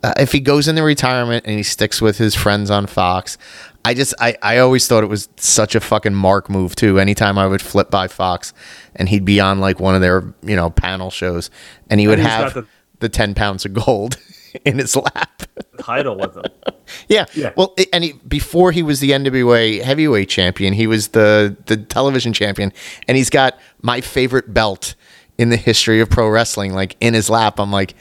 uh, 0.06 0.14
if 0.18 0.32
he 0.32 0.40
goes 0.40 0.68
into 0.68 0.84
retirement 0.84 1.46
and 1.48 1.58
he 1.58 1.64
sticks 1.64 2.02
with 2.02 2.18
his 2.18 2.36
friends 2.36 2.70
on 2.70 2.86
Fox, 2.88 3.38
I 3.84 3.94
just 3.94 4.14
I 4.20 4.36
I 4.42 4.58
always 4.60 4.88
thought 4.88 5.04
it 5.04 5.08
was 5.10 5.30
such 5.38 5.76
a 5.76 5.80
fucking 5.80 6.14
mark 6.14 6.50
move 6.50 6.76
too. 6.76 7.00
Anytime 7.00 7.38
I 7.38 7.48
would 7.48 7.62
flip 7.62 7.90
by 7.92 8.08
Fox, 8.08 8.54
and 8.96 9.10
he'd 9.10 9.26
be 9.26 9.40
on 9.40 9.60
like 9.60 9.80
one 9.80 9.96
of 9.96 10.02
their 10.02 10.34
you 10.44 10.56
know 10.56 10.70
panel 10.70 11.10
shows, 11.12 11.50
and 11.90 12.00
he 12.00 12.08
would 12.08 12.20
he's 12.20 12.28
have 12.28 12.54
the- 12.54 12.68
the 13.00 13.10
ten 13.10 13.34
pounds 13.36 13.66
of 13.66 13.74
gold 13.74 14.18
in 14.66 14.78
his 14.80 14.96
lap. 14.96 15.44
title 15.80 16.18
with 16.18 16.36
him. 16.36 16.44
Yeah. 17.08 17.26
Yeah. 17.34 17.52
Well, 17.58 17.76
and 17.92 18.04
he, 18.04 18.14
before 18.28 18.72
he 18.72 18.84
was 18.84 19.00
the 19.00 19.10
NWA 19.10 19.82
heavyweight 19.82 20.30
champion, 20.30 20.72
he 20.74 20.86
was 20.86 21.10
the 21.10 21.58
the 21.66 21.78
television 21.78 22.32
champion, 22.32 22.72
and 23.08 23.18
he's 23.18 23.32
got 23.32 23.60
my 23.82 24.02
favorite 24.02 24.54
belt 24.54 24.94
in 25.40 25.50
the 25.50 25.58
history 25.58 26.00
of 26.00 26.10
pro 26.12 26.30
wrestling, 26.30 26.74
like 26.76 26.96
in 27.00 27.16
his 27.16 27.28
lap. 27.28 27.60
I'm 27.60 27.72
like, 27.72 27.96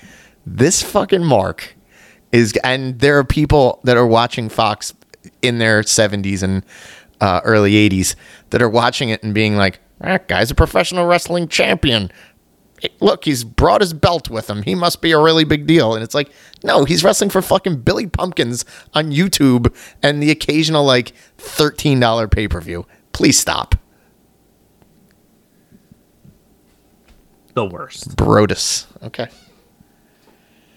this 0.46 0.82
fucking 0.82 1.24
mark 1.24 1.74
is, 2.35 2.53
and 2.64 2.99
there 3.01 3.18
are 3.18 3.24
people 3.24 3.80
that 3.85 3.97
are 3.97 4.07
watching 4.07 4.49
Fox 4.49 4.93
in 5.43 5.59
their 5.59 5.82
70s 5.82 6.43
and 6.43 6.64
uh, 7.20 7.41
early 7.45 7.72
80s 7.72 8.14
that 8.51 8.61
are 8.61 8.68
watching 8.68 9.09
it 9.09 9.22
and 9.22 9.32
being 9.32 9.57
like, 9.57 9.80
that 10.01 10.28
guy's 10.28 10.51
a 10.51 10.55
professional 10.55 11.07
wrestling 11.07 11.49
champion 11.49 12.11
look, 13.01 13.24
he's 13.24 13.45
brought 13.45 13.80
his 13.80 13.93
belt 13.93 14.28
with 14.30 14.49
him. 14.49 14.62
He 14.62 14.74
must 14.74 15.01
be 15.01 15.12
a 15.12 15.18
really 15.18 15.45
big 15.45 15.66
deal. 15.66 15.95
And 15.95 16.03
it's 16.03 16.14
like, 16.14 16.30
no, 16.62 16.85
he's 16.85 17.05
wrestling 17.05 17.30
for 17.30 17.43
fucking 17.43 17.80
Billy 17.80 18.07
Pumpkins 18.07 18.64
on 18.93 19.11
YouTube 19.11 19.74
and 20.03 20.22
the 20.22 20.30
occasional 20.30 20.85
like 20.85 21.12
$13 21.39 22.30
pay 22.30 22.49
per 22.49 22.61
view. 22.61 22.87
Please 23.12 23.39
stop. 23.39 23.76
The 27.55 27.64
worst. 27.64 28.16
Brodus. 28.16 28.87
Okay. 29.03 29.28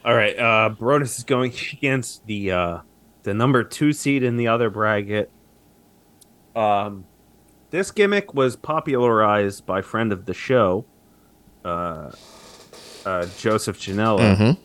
All 0.06 0.16
right, 0.16 0.38
uh, 0.38 0.74
Brodus 0.78 1.18
is 1.18 1.24
going 1.24 1.54
against 1.74 2.26
the 2.26 2.52
uh, 2.52 2.78
the 3.24 3.34
number 3.34 3.64
two 3.64 3.94
seed 3.94 4.24
in 4.24 4.38
the 4.38 4.48
other 4.48 4.70
bracket. 4.70 5.30
Um, 6.56 7.06
this 7.70 7.92
gimmick 7.92 8.34
was 8.34 8.56
popularized 8.56 9.66
by 9.66 9.82
friend 9.82 10.12
of 10.12 10.26
the 10.26 10.34
show, 10.34 10.86
uh, 11.66 12.12
uh, 13.06 13.26
Joseph 13.38 13.80
Janela. 13.80 14.58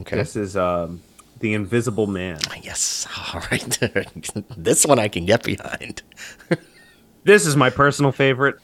Okay. 0.00 0.16
This 0.16 0.36
is 0.36 0.56
um, 0.56 1.02
the 1.40 1.54
Invisible 1.54 2.06
Man. 2.06 2.38
Yes. 2.62 3.06
All 3.34 3.40
right. 3.50 3.78
this 4.56 4.86
one 4.86 4.98
I 4.98 5.08
can 5.08 5.26
get 5.26 5.42
behind. 5.42 6.02
This 7.24 7.46
is 7.46 7.56
my 7.56 7.70
personal 7.70 8.12
favorite. 8.12 8.56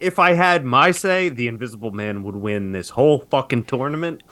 if 0.00 0.18
I 0.18 0.32
had 0.32 0.64
my 0.64 0.90
say, 0.90 1.28
the 1.28 1.48
Invisible 1.48 1.92
Man 1.92 2.22
would 2.24 2.36
win 2.36 2.72
this 2.72 2.90
whole 2.90 3.20
fucking 3.30 3.64
tournament. 3.64 4.22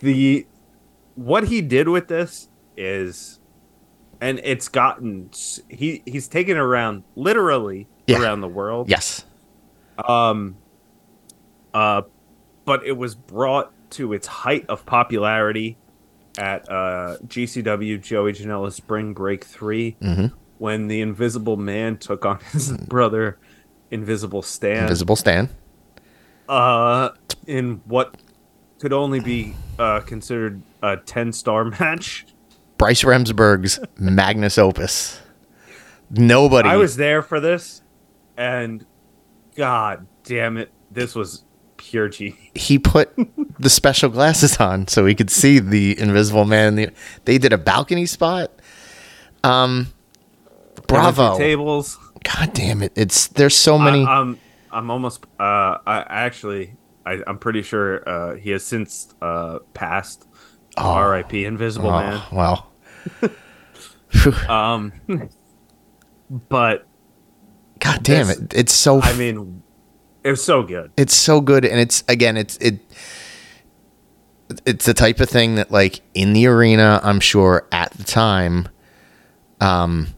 The 0.00 0.46
what 1.16 1.44
he 1.48 1.60
did 1.60 1.88
with 1.88 2.08
this 2.08 2.48
is, 2.76 3.40
and 4.20 4.40
it's 4.44 4.68
gotten 4.68 5.30
he 5.68 6.02
he's 6.06 6.28
taken 6.28 6.56
it 6.56 6.60
around 6.60 7.02
literally 7.16 7.88
Yeah. 8.06 8.20
around 8.22 8.40
the 8.40 8.48
world. 8.48 8.88
Yes. 8.88 9.24
Um. 10.06 10.56
Uh, 11.74 12.02
but 12.64 12.84
it 12.86 12.96
was 12.96 13.14
brought 13.14 13.72
to 13.90 14.12
its 14.12 14.26
height 14.26 14.64
of 14.68 14.86
popularity 14.86 15.76
at 16.38 16.68
uh, 16.70 17.16
GCW 17.26 18.00
Joey 18.00 18.32
Janela's 18.32 18.74
Spring 18.76 19.14
Break 19.14 19.44
3 19.44 19.96
Mhm. 20.00 20.32
when 20.58 20.86
the 20.88 21.00
Invisible 21.00 21.56
Man 21.56 21.96
took 21.96 22.24
on 22.24 22.38
his 22.52 22.72
brother 22.88 23.38
Invisible 23.90 24.42
Stan. 24.42 24.84
Invisible 24.84 25.16
Stan. 25.16 25.48
uh, 26.48 27.10
in 27.46 27.80
what 27.84 28.16
could 28.80 28.92
only 28.92 29.20
be 29.20 29.54
uh, 29.80 30.00
considered 30.00 30.62
a 30.82 30.96
10 30.98 31.32
star 31.32 31.64
match. 31.80 32.26
Bryce 32.76 33.02
Remsburg's 33.02 33.78
Magnus 33.98 34.58
Opus. 34.58 35.20
Nobody. 36.10 36.68
I 36.68 36.76
was 36.76 36.96
there 36.96 37.22
for 37.22 37.40
this, 37.40 37.82
and 38.36 38.84
god 39.56 40.06
damn 40.24 40.56
it, 40.56 40.70
this 40.90 41.14
was 41.14 41.44
pure 41.76 42.08
G. 42.08 42.36
he 42.54 42.78
put 42.78 43.12
the 43.58 43.70
special 43.70 44.08
glasses 44.10 44.56
on 44.58 44.86
so 44.88 45.06
he 45.06 45.14
could 45.14 45.30
see 45.30 45.58
the 45.60 45.98
invisible 46.00 46.44
man. 46.44 46.74
The- 46.74 46.90
They 47.26 47.38
did 47.38 47.52
a 47.52 47.58
balcony 47.58 48.06
spot. 48.06 48.50
Um, 49.44 49.86
bravo! 50.88 51.38
Tables. 51.38 51.96
God 52.24 52.52
damn 52.54 52.82
it! 52.82 52.92
It's 52.96 53.28
there's 53.28 53.54
so 53.56 53.78
many. 53.78 54.04
I, 54.04 54.20
am 54.20 54.38
I'm 54.72 54.90
almost. 54.90 55.24
Uh, 55.38 55.78
I 55.86 56.04
actually, 56.08 56.74
I, 57.06 57.18
I'm 57.26 57.38
pretty 57.38 57.62
sure 57.62 58.08
uh, 58.08 58.34
he 58.36 58.50
has 58.50 58.64
since 58.64 59.14
uh, 59.22 59.60
passed. 59.74 60.26
Oh. 60.76 60.82
R.I.P. 60.90 61.44
Invisible 61.44 61.88
oh, 61.88 62.28
wow. 62.32 62.66
Um, 64.48 64.92
but 66.48 66.86
God 67.78 68.02
damn 68.02 68.26
this- 68.26 68.38
it! 68.38 68.54
It's 68.54 68.72
so 68.72 69.00
I 69.00 69.16
mean, 69.16 69.62
it's 70.24 70.42
so 70.42 70.62
good. 70.62 70.92
it's 70.96 71.14
so 71.14 71.40
good, 71.40 71.64
and 71.64 71.80
it's 71.80 72.04
again, 72.08 72.36
it's 72.36 72.56
it. 72.58 72.80
It's 74.66 74.84
the 74.84 74.94
type 74.94 75.20
of 75.20 75.30
thing 75.30 75.54
that, 75.54 75.70
like 75.70 76.00
in 76.12 76.32
the 76.32 76.46
arena, 76.48 77.00
I'm 77.04 77.20
sure 77.20 77.68
at 77.70 77.92
the 77.92 78.02
time, 78.02 78.68
um, 79.60 80.08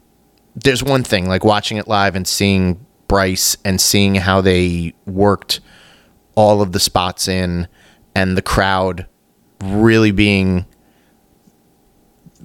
there's 0.56 0.82
one 0.82 1.04
thing 1.04 1.28
like 1.28 1.44
watching 1.44 1.76
it 1.76 1.86
live 1.86 2.16
and 2.16 2.26
seeing 2.26 2.84
Bryce 3.08 3.58
and 3.62 3.78
seeing 3.80 4.14
how 4.14 4.40
they 4.40 4.94
worked 5.06 5.60
all 6.34 6.62
of 6.62 6.72
the 6.72 6.80
spots 6.80 7.28
in, 7.28 7.68
and 8.14 8.36
the 8.36 8.42
crowd 8.42 9.06
really 9.62 10.10
being, 10.10 10.66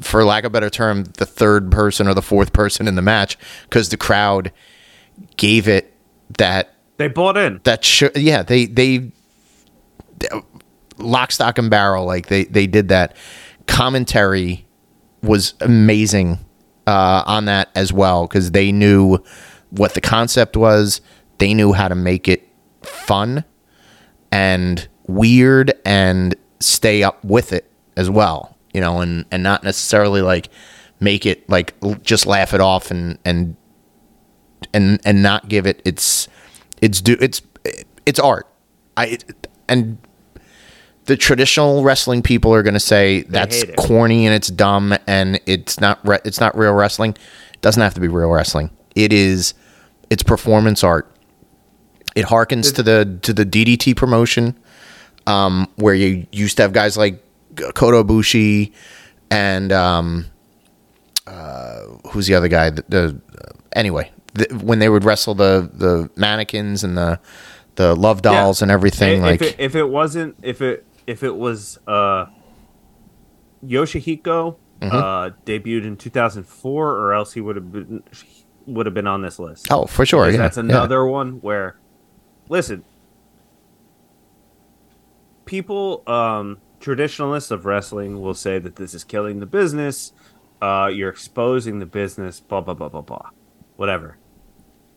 for 0.01 0.23
lack 0.23 0.43
of 0.43 0.49
a 0.49 0.53
better 0.53 0.69
term, 0.69 1.03
the 1.03 1.25
third 1.25 1.71
person 1.71 2.07
or 2.07 2.13
the 2.13 2.21
fourth 2.21 2.53
person 2.53 2.87
in 2.87 2.95
the 2.95 3.01
match 3.01 3.37
because 3.63 3.89
the 3.89 3.97
crowd 3.97 4.51
gave 5.37 5.67
it 5.67 5.93
that 6.37 6.73
They 6.97 7.07
bought 7.07 7.37
in. 7.37 7.61
that 7.63 7.83
sh- 7.83 8.03
yeah 8.15 8.43
they 8.43 8.65
they 8.67 9.11
lock 10.97 11.31
stock 11.31 11.57
and 11.57 11.69
barrel 11.69 12.05
like 12.05 12.27
they 12.27 12.43
they 12.45 12.67
did 12.67 12.89
that. 12.89 13.15
Commentary 13.67 14.65
was 15.23 15.53
amazing 15.61 16.39
uh, 16.85 17.23
on 17.25 17.45
that 17.45 17.69
as 17.75 17.91
well 17.91 18.27
because 18.27 18.51
they 18.51 18.71
knew 18.71 19.17
what 19.71 19.93
the 19.93 20.01
concept 20.01 20.55
was. 20.55 21.01
They 21.39 21.53
knew 21.53 21.73
how 21.73 21.87
to 21.87 21.95
make 21.95 22.27
it 22.27 22.47
fun 22.83 23.43
and 24.31 24.87
weird 25.07 25.73
and 25.85 26.35
stay 26.59 27.03
up 27.03 27.23
with 27.23 27.53
it 27.53 27.69
as 27.95 28.09
well 28.09 28.57
you 28.73 28.81
know 28.81 28.99
and 28.99 29.25
and 29.31 29.43
not 29.43 29.63
necessarily 29.63 30.21
like 30.21 30.49
make 30.99 31.25
it 31.25 31.47
like 31.49 31.73
just 32.03 32.25
laugh 32.25 32.53
it 32.53 32.61
off 32.61 32.91
and 32.91 33.17
and 33.25 33.55
and 34.73 34.99
and 35.05 35.21
not 35.21 35.47
give 35.47 35.67
it 35.67 35.81
its 35.85 36.27
it's 36.81 37.01
do 37.01 37.15
it's 37.19 37.41
it's 38.05 38.19
art. 38.19 38.47
I 38.95 39.17
and 39.67 39.97
the 41.05 41.17
traditional 41.17 41.83
wrestling 41.83 42.21
people 42.21 42.53
are 42.53 42.63
going 42.63 42.73
to 42.73 42.79
say 42.79 43.23
that's 43.23 43.63
corny 43.77 44.25
and 44.25 44.33
it's 44.33 44.47
dumb 44.47 44.97
and 45.05 45.39
it's 45.45 45.79
not 45.79 45.99
re- 46.07 46.19
it's 46.25 46.39
not 46.39 46.57
real 46.57 46.73
wrestling. 46.73 47.11
It 47.53 47.61
doesn't 47.61 47.81
have 47.81 47.93
to 47.95 48.01
be 48.01 48.07
real 48.07 48.29
wrestling. 48.29 48.71
It 48.95 49.13
is 49.13 49.53
it's 50.09 50.23
performance 50.23 50.83
art 50.83 51.11
it 52.17 52.25
harkens 52.25 52.73
to 52.75 52.81
the 52.83 53.19
to 53.21 53.31
the 53.33 53.45
DDT 53.45 53.95
promotion 53.95 54.57
um, 55.27 55.67
where 55.75 55.93
you 55.93 56.25
used 56.31 56.57
to 56.57 56.63
have 56.63 56.73
guys 56.73 56.97
like 56.97 57.23
Kota 57.75 58.03
Ibushi 58.03 58.71
and 59.29 59.71
um, 59.71 60.25
uh, 61.27 61.81
who's 62.11 62.27
the 62.27 62.33
other 62.35 62.47
guy? 62.47 62.69
The, 62.71 62.83
the 62.89 63.21
anyway, 63.73 64.11
the, 64.33 64.45
when 64.63 64.79
they 64.79 64.89
would 64.89 65.03
wrestle 65.03 65.35
the 65.35 65.69
the 65.73 66.09
mannequins 66.15 66.83
and 66.83 66.97
the 66.97 67.19
the 67.75 67.95
love 67.95 68.21
dolls 68.21 68.59
Yeah. 68.61 68.65
and 68.65 68.71
everything, 68.71 69.17
if, 69.19 69.21
like 69.23 69.41
if 69.41 69.47
it, 69.53 69.55
if 69.59 69.75
it 69.75 69.85
wasn't 69.89 70.35
if 70.41 70.61
it 70.61 70.85
if 71.05 71.23
it 71.23 71.35
was 71.35 71.77
uh 71.87 72.25
Yoshihiko 73.65 74.55
Mm-hmm. 74.79 74.95
uh 74.95 75.29
debuted 75.43 75.85
in 75.85 75.97
2004 75.97 76.87
or 76.91 77.11
else 77.15 77.33
he 77.33 77.41
would 77.41 77.55
have 77.55 77.71
been 77.71 78.03
would 78.67 78.85
have 78.85 78.93
been 78.93 79.07
on 79.07 79.23
this 79.23 79.39
list. 79.39 79.65
oh, 79.71 79.87
for 79.87 80.05
sure, 80.05 80.29
yeah, 80.29 80.37
that's 80.37 80.57
yeah. 80.57 80.61
another 80.63 81.03
one 81.03 81.41
where 81.41 81.77
listen. 82.49 82.83
People 85.45 86.03
um 86.07 86.59
traditionalists 86.79 87.51
of 87.51 87.65
wrestling 87.65 88.21
will 88.21 88.33
say 88.33 88.59
that 88.59 88.75
this 88.75 88.93
is 88.93 89.03
killing 89.03 89.39
the 89.39 89.45
business 89.45 90.11
uh 90.61 90.89
you're 90.93 91.09
exposing 91.09 91.79
the 91.79 91.85
business 91.85 92.39
blah 92.39 92.61
blah 92.61 92.73
blah 92.73 92.89
blah 92.89 93.01
blah. 93.01 93.29
Whatever. 93.75 94.17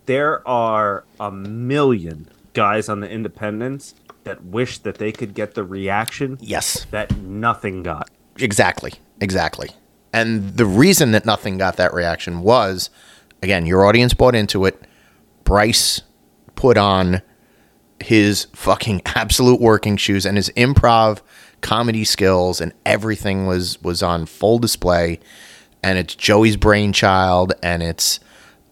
There 0.07 0.47
are 0.49 1.05
a 1.21 1.31
million 1.31 2.29
guys 2.53 2.89
on 2.89 3.01
the 3.01 3.09
independents 3.09 3.95
that 4.25 4.45
wish 4.45 4.79
that 4.79 4.99
they 4.99 5.13
could 5.13 5.35
get 5.35 5.55
the 5.55 5.65
reaction 5.65 6.37
Yes, 6.41 6.87
that 6.91 7.17
nothing 7.19 7.83
got. 7.83 8.11
Exactly, 8.39 8.95
exactly. 9.21 9.71
And 10.13 10.57
the 10.57 10.67
reason 10.67 11.13
that 11.13 11.25
nothing 11.25 11.59
got 11.59 11.77
that 11.77 11.95
reaction 11.95 12.43
was, 12.43 12.91
again, 13.43 13.67
your 13.67 13.87
audience 13.87 14.13
bought 14.15 14.35
into 14.35 14.65
it. 14.65 14.83
Bryce 15.45 16.03
put 16.57 16.77
on 16.77 17.23
his 18.03 18.47
fucking 18.53 19.03
absolute 19.07 19.61
working 19.61 19.97
shoes 19.97 20.27
and 20.27 20.37
his 20.37 20.51
improv 20.51 21.21
comedy 21.61 22.05
skills 22.05 22.61
and 22.61 22.73
everything 22.87 23.47
was 23.47 23.81
was 23.83 24.03
on 24.03 24.27
full 24.27 24.59
display 24.59 25.21
and 25.83 25.99
it's 25.99 26.15
Joey's 26.15 26.57
brainchild 26.57 27.53
and 27.63 27.83
it's 27.83 28.21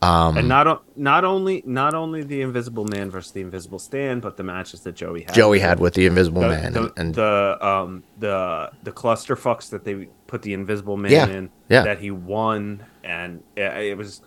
um, 0.00 0.38
and 0.38 0.48
not 0.48 0.84
not 0.96 1.24
only 1.24 1.62
not 1.66 1.92
only 1.92 2.22
the 2.22 2.40
Invisible 2.40 2.84
Man 2.84 3.10
versus 3.10 3.32
the 3.32 3.40
Invisible 3.40 3.80
Stan, 3.80 4.20
but 4.20 4.36
the 4.36 4.44
matches 4.44 4.82
that 4.82 4.94
Joey 4.94 5.22
had. 5.22 5.34
Joey 5.34 5.58
had 5.58 5.80
with 5.80 5.94
the 5.94 6.06
Invisible 6.06 6.42
the, 6.42 6.48
Man 6.48 6.72
the, 6.72 6.82
and, 6.82 6.92
and 6.96 7.14
the 7.16 7.58
um 7.66 8.04
the 8.16 8.70
the 8.84 8.92
cluster 8.92 9.34
fucks 9.34 9.70
that 9.70 9.82
they 9.84 10.08
put 10.28 10.42
the 10.42 10.54
Invisible 10.54 10.96
Man 10.96 11.10
Yeah, 11.10 11.26
in 11.26 11.50
yeah. 11.68 11.82
that 11.82 11.98
he 11.98 12.12
won, 12.12 12.84
and 13.02 13.42
it 13.56 13.98
was 13.98 14.22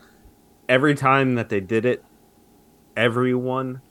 every 0.68 0.94
time 0.94 1.36
that 1.36 1.48
they 1.48 1.62
did 1.62 1.86
it, 1.86 2.04
everyone 2.98 3.82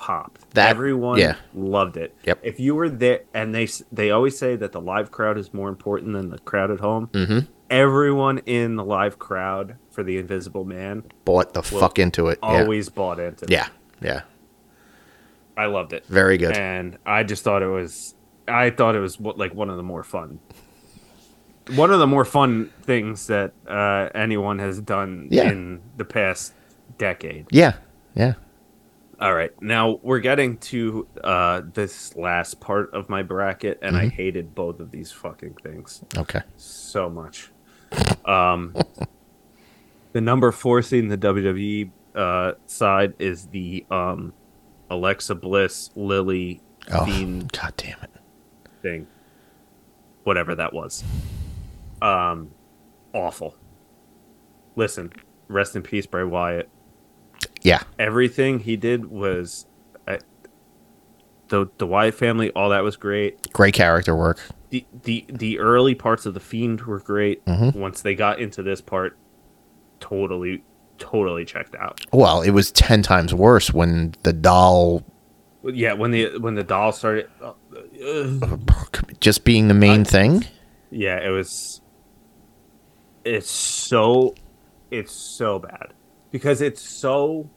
popped. 0.00 0.50
That- 0.54 0.70
everyone 0.70 1.18
yeah. 1.18 1.36
loved 1.54 1.96
it. 1.98 2.16
Yep. 2.24 2.40
If 2.42 2.58
you 2.58 2.74
were 2.74 2.88
there, 2.88 3.20
and 3.34 3.54
they 3.54 3.68
they 3.92 4.10
always 4.10 4.36
say 4.38 4.56
that 4.56 4.72
the 4.72 4.80
live 4.80 5.10
crowd 5.10 5.36
is 5.38 5.52
more 5.54 5.68
important 5.68 6.14
than 6.14 6.30
the 6.30 6.38
crowd 6.38 6.70
at 6.70 6.80
home. 6.80 7.08
Mhm. 7.12 7.46
Everyone 7.68 8.38
in 8.46 8.74
the 8.76 8.84
live 8.84 9.18
crowd 9.18 9.76
for 9.90 10.02
the 10.02 10.16
Invisible 10.18 10.64
Man 10.64 11.04
bought 11.24 11.52
the 11.54 11.62
fuck 11.62 11.98
into 11.98 12.28
it. 12.28 12.38
Yeah. 12.42 12.48
always 12.62 12.88
bought 12.88 13.20
into. 13.20 13.44
it. 13.44 13.50
yeah, 13.50 13.68
yeah, 14.02 14.22
I 15.56 15.66
loved 15.66 15.92
it. 15.92 16.04
very 16.06 16.38
good. 16.38 16.56
and 16.56 16.96
I 17.06 17.22
just 17.22 17.44
thought 17.44 17.62
it 17.62 17.68
was 17.68 18.14
I 18.48 18.70
thought 18.70 18.96
it 18.96 19.00
was 19.00 19.20
like 19.20 19.54
one 19.54 19.70
of 19.70 19.76
the 19.76 19.82
more 19.84 20.02
fun 20.02 20.40
one 21.76 21.90
of 21.92 22.00
the 22.00 22.06
more 22.06 22.24
fun 22.24 22.70
things 22.82 23.28
that 23.28 23.52
uh, 23.68 24.08
anyone 24.14 24.58
has 24.58 24.80
done 24.80 25.28
Yeah. 25.30 25.50
in 25.50 25.80
the 25.96 26.04
past 26.04 26.52
decade. 26.98 27.46
Yeah, 27.52 27.74
yeah. 28.16 28.34
All 29.20 29.34
right, 29.34 29.50
now 29.60 29.98
we're 30.02 30.20
getting 30.20 30.56
to 30.58 31.06
uh, 31.22 31.60
this 31.74 32.16
last 32.16 32.58
part 32.58 32.94
of 32.94 33.10
my 33.10 33.22
bracket, 33.22 33.78
and 33.82 33.94
Mm-hmm. 33.94 34.06
I 34.06 34.08
hated 34.08 34.54
both 34.54 34.80
of 34.80 34.90
these 34.90 35.12
fucking 35.12 35.56
things 35.62 36.02
Okay. 36.16 36.40
so 36.56 37.10
much. 37.10 37.50
Um, 38.24 38.74
the 40.12 40.22
number 40.22 40.50
four 40.52 40.80
seed 40.80 41.04
in 41.04 41.08
the 41.10 41.18
WWE 41.18 41.90
uh, 42.14 42.52
side 42.66 43.12
is 43.18 43.46
the 43.48 43.84
um, 43.90 44.32
Alexa 44.88 45.34
Bliss 45.34 45.90
Lilly 45.94 46.62
Oh, 46.90 47.04
Fiend 47.04 47.52
god 47.52 47.74
damn 47.76 47.98
it. 48.02 48.10
thing, 48.80 49.06
whatever 50.24 50.54
that 50.54 50.72
was. 50.72 51.04
Um, 52.00 52.52
awful. 53.12 53.54
Listen, 54.76 55.12
rest 55.48 55.76
in 55.76 55.82
peace, 55.82 56.06
Bray 56.06 56.24
Wyatt. 56.24 56.70
Yeah, 57.62 57.82
Everything 57.98 58.60
he 58.60 58.76
did 58.76 59.06
was, 59.06 59.66
the 61.48 61.68
the 61.78 61.86
Wyatt 61.86 62.14
family. 62.14 62.50
All 62.52 62.70
that 62.70 62.82
was 62.84 62.96
great. 62.96 63.52
great 63.52 63.74
character 63.74 64.14
work. 64.16 64.38
the 64.70 64.84
the 65.02 65.24
the 65.28 65.58
early 65.58 65.94
parts 65.96 66.24
of 66.26 66.34
the 66.34 66.40
Fiend 66.40 66.82
were 66.82 67.00
great. 67.00 67.44
Mhm. 67.46 67.74
Once 67.74 68.02
they 68.02 68.14
got 68.14 68.38
into 68.38 68.62
this 68.62 68.80
part, 68.80 69.16
totally 69.98 70.62
totally 70.98 71.44
checked 71.44 71.74
out. 71.74 72.00
Well, 72.12 72.40
it 72.42 72.50
was 72.50 72.70
ten 72.70 73.02
times 73.02 73.34
worse 73.34 73.72
when 73.72 74.14
the 74.22 74.32
doll 74.32 75.02
Yeah, 75.64 75.94
when 75.94 76.12
the 76.12 76.38
when 76.38 76.54
the 76.54 76.62
doll 76.62 76.92
started, 76.92 77.28
uh, 77.42 77.52
just 79.18 79.44
being 79.44 79.66
the 79.68 79.74
main 79.74 80.04
thing. 80.04 80.44
yeah, 80.90 81.18
it 81.18 81.30
was. 81.30 81.80
It's 83.24 83.50
so, 83.50 84.34
it's 84.90 85.12
so 85.12 85.58
bad 85.58 85.92
because 86.30 86.60
it's 86.60 86.82
so. 86.82 87.48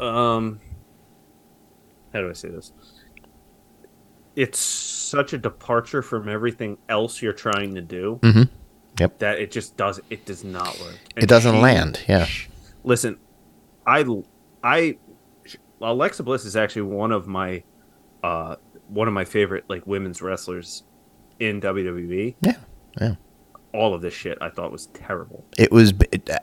Um. 0.00 0.60
How 2.12 2.20
do 2.20 2.28
I 2.28 2.32
say 2.34 2.48
this? 2.50 2.72
It's 4.36 4.58
such 4.58 5.32
a 5.32 5.38
departure 5.38 6.02
from 6.02 6.28
everything 6.28 6.78
else 6.88 7.20
you're 7.22 7.32
trying 7.32 7.74
to 7.74 7.80
do. 7.82 8.18
Mhm. 8.22 8.48
Yep. 8.98 9.18
That 9.18 9.38
it 9.38 9.50
just 9.50 9.76
does. 9.76 10.00
It 10.10 10.24
does 10.26 10.44
not 10.44 10.78
work. 10.80 10.98
It 11.16 11.28
doesn't 11.28 11.60
land, 11.60 12.00
yeah. 12.08 12.26
Listen, 12.84 13.18
I, 13.86 14.04
I, 14.62 14.98
Alexa 15.80 16.22
Bliss 16.22 16.44
is 16.44 16.56
actually 16.56 16.82
one 16.82 17.12
of 17.12 17.26
my, 17.26 17.62
uh, 18.22 18.56
one 18.88 19.08
of 19.08 19.14
my 19.14 19.24
favorite 19.24 19.64
like 19.68 19.86
women's 19.86 20.20
wrestlers 20.20 20.84
in 21.38 21.60
WWE. 21.60 22.34
Yeah, 22.42 22.56
yeah. 23.00 23.14
All 23.72 23.94
of 23.94 24.02
this 24.02 24.12
shit 24.14 24.38
I 24.40 24.50
thought 24.50 24.70
was 24.72 24.86
terrible, 24.86 25.44
It 25.56 25.72
was, 25.72 25.94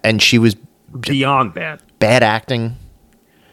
and 0.03 0.21
she 0.21 0.37
was 0.39 0.55
beyond 0.99 1.53
bad. 1.53 1.81
bad 1.99 2.23
acting. 2.23 2.75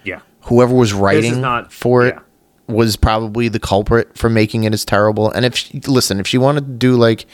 Yeah, 0.04 0.20
Whoever 0.42 0.74
was 0.74 0.92
writing 0.94 1.40
not- 1.40 1.72
for 1.72 2.06
it 2.06 2.14
yeah. 2.16 2.74
was 2.74 2.96
probably 2.96 3.48
the 3.48 3.60
culprit 3.60 4.16
for 4.16 4.30
making 4.30 4.64
it 4.64 4.72
as 4.72 4.84
terrible. 4.84 5.30
And 5.30 5.44
if 5.44 5.56
she, 5.56 5.80
listen, 5.80 6.18
if 6.20 6.26
she 6.26 6.38
wanted 6.38 6.66
to 6.66 6.72
do 6.72 6.96
like, 6.96 7.26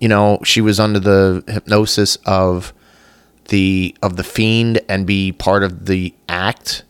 you 0.00 0.08
know, 0.08 0.38
she 0.44 0.60
was 0.60 0.78
under 0.80 0.98
the 0.98 1.44
hypnosis 1.46 2.16
of 2.26 2.74
the 3.48 3.96
of 4.02 4.16
the 4.16 4.24
fiend 4.24 4.80
and 4.88 5.06
be 5.06 5.30
part 5.32 5.62
of 5.62 5.86
the 5.86 6.12
act, 6.28 6.82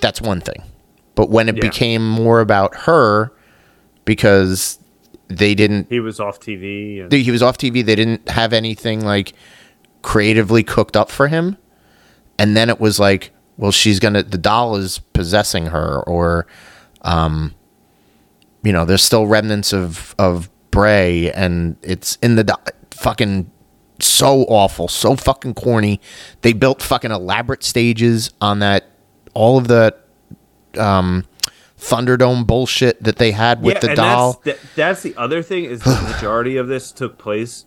that's 0.00 0.20
one 0.22 0.40
thing. 0.40 0.62
But 1.14 1.28
when 1.28 1.48
it 1.50 1.56
Yeah. 1.56 1.60
became 1.60 2.08
more 2.08 2.40
about 2.40 2.74
her, 2.86 3.30
because 4.06 4.78
they 5.30 5.54
didn't 5.54 5.86
he 5.88 6.00
was 6.00 6.20
off 6.20 6.38
TV. 6.40 7.00
And, 7.02 7.10
they- 7.10 7.22
he 7.22 7.30
was 7.30 7.42
off 7.42 7.56
TV. 7.56 7.84
They 7.84 7.94
didn't 7.96 8.28
have 8.28 8.52
anything 8.52 9.04
like 9.04 9.32
creatively 10.02 10.62
cooked 10.62 10.96
up 10.96 11.10
for 11.10 11.28
him. 11.28 11.56
And 12.38 12.56
then 12.56 12.68
it 12.70 12.80
was 12.80 12.98
like, 12.98 13.32
well, 13.56 13.70
she's 13.70 13.98
gonna 14.00 14.22
the 14.22 14.38
doll 14.38 14.76
is 14.76 14.98
possessing 15.12 15.66
her, 15.66 16.02
or, 16.06 16.46
um, 17.02 17.54
you 18.62 18.72
know, 18.72 18.84
there's 18.84 19.02
still 19.02 19.26
remnants 19.26 19.72
of 19.72 20.14
of 20.18 20.50
Bray, 20.70 21.30
and 21.32 21.76
it's 21.82 22.16
in 22.22 22.36
the 22.36 22.44
do- 22.44 22.54
fucking 22.92 23.50
so 24.00 24.42
awful, 24.44 24.88
so 24.88 25.16
fucking 25.16 25.54
corny. 25.54 26.00
They 26.42 26.52
built 26.54 26.80
fucking 26.82 27.10
elaborate 27.10 27.62
stages 27.64 28.30
on 28.40 28.60
that 28.60 28.86
all 29.34 29.58
of 29.58 29.68
the 29.68 29.94
um, 30.78 31.24
Thunderdome 31.80 32.46
bullshit 32.46 33.02
that 33.02 33.16
they 33.16 33.32
had 33.32 33.62
with 33.62 33.80
the 33.80 33.88
and 33.88 33.96
doll. 33.96 34.40
That's, 34.44 34.60
that, 34.62 34.68
that's 34.76 35.02
the 35.02 35.16
other 35.16 35.42
thing 35.42 35.64
is 35.64 35.80
the 35.82 36.12
majority 36.14 36.56
of 36.56 36.68
this 36.68 36.92
took 36.92 37.18
place 37.18 37.64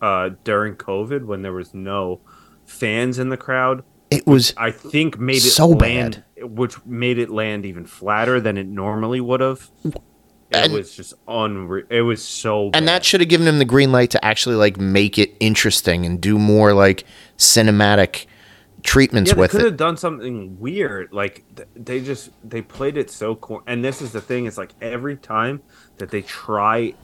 uh, 0.00 0.30
during 0.44 0.74
COVID 0.76 1.24
when 1.24 1.42
there 1.42 1.52
was 1.52 1.74
no 1.74 2.20
fans 2.64 3.18
in 3.18 3.28
the 3.30 3.36
crowd. 3.36 3.84
It 4.10 4.26
was 4.26 4.54
I 4.56 4.70
think 4.70 5.18
made 5.18 5.36
it 5.38 5.40
So 5.50 5.66
land, 5.68 6.22
which 6.40 6.84
made 6.86 7.18
it 7.18 7.30
land 7.30 7.66
even 7.66 7.84
flatter 7.86 8.40
than 8.40 8.56
it 8.56 8.66
normally 8.66 9.20
would 9.20 9.40
have. 9.40 9.70
It 9.84 9.94
And- 10.52 10.72
was 10.72 10.94
just 10.94 11.14
unreal. 11.26 11.84
It 11.90 12.02
was 12.02 12.22
so. 12.24 12.70
and 12.74 12.86
that 12.86 13.04
should 13.04 13.20
have 13.20 13.28
given 13.28 13.48
him 13.48 13.58
the 13.58 13.64
green 13.64 13.90
light 13.90 14.10
to 14.10 14.24
actually 14.24 14.54
like 14.54 14.78
make 14.78 15.18
it 15.18 15.34
interesting 15.40 16.06
and 16.06 16.20
do 16.20 16.38
more 16.38 16.72
like 16.74 17.04
cinematic 17.38 18.26
treatments 18.84 19.30
yeah, 19.30 19.34
they 19.34 19.40
with 19.40 19.50
could 19.50 19.62
it. 19.62 19.64
have 19.64 19.76
done 19.76 19.96
something 19.96 20.60
weird. 20.60 21.12
Like 21.12 21.44
they 21.74 22.00
just 22.00 22.30
they 22.48 22.62
played 22.62 22.96
it 22.96 23.10
so 23.10 23.34
cool. 23.34 23.62
And 23.66 23.84
this 23.84 24.00
is 24.00 24.12
the 24.12 24.20
thing: 24.20 24.46
it's 24.46 24.58
like 24.58 24.70
every 24.80 25.16
time 25.16 25.62
that 25.98 26.10
they 26.10 26.22
try, 26.22 26.94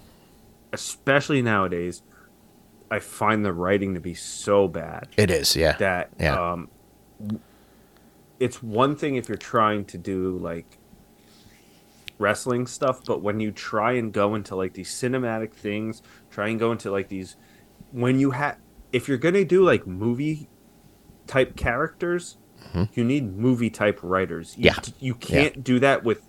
especially 0.72 1.42
nowadays, 1.42 2.02
I 2.90 2.98
find 3.00 3.44
the 3.44 3.52
writing 3.52 3.94
to 3.94 4.00
be 4.00 4.14
so 4.14 4.68
bad 4.68 5.08
It 5.16 5.30
is, 5.30 5.56
yeah. 5.56 5.76
that 5.78 6.10
Yeah. 6.20 6.52
um, 6.52 6.68
it's 8.38 8.62
one 8.62 8.96
thing 8.96 9.16
if 9.16 9.28
you're 9.28 9.36
trying 9.38 9.84
to 9.86 9.98
do 9.98 10.38
like 10.38 10.78
wrestling 12.18 12.66
stuff, 12.66 13.00
but 13.06 13.22
when 13.22 13.40
you 13.40 13.50
try 13.50 13.92
and 13.92 14.12
go 14.12 14.34
into 14.34 14.54
like 14.56 14.74
these 14.74 14.90
cinematic 14.90 15.52
things, 15.52 16.02
try 16.30 16.48
and 16.48 16.58
go 16.58 16.72
into 16.72 16.90
like 16.90 17.08
these 17.08 17.36
when 17.92 18.18
you 18.18 18.32
have 18.32 18.58
if 18.92 19.08
you're 19.08 19.18
gonna 19.18 19.44
do 19.44 19.62
like 19.64 19.86
movie 19.86 20.48
type 21.30 21.56
characters, 21.56 22.36
you 22.94 23.04
need 23.04 23.36
movie 23.36 23.70
type 23.70 23.98
writers. 24.02 24.54
You, 24.58 24.70
Mm-hmm. 24.70 24.90
Yeah. 24.90 24.94
you 25.00 25.14
can't 25.14 25.64
do 25.64 25.78
that 25.80 26.04
with 26.04 26.22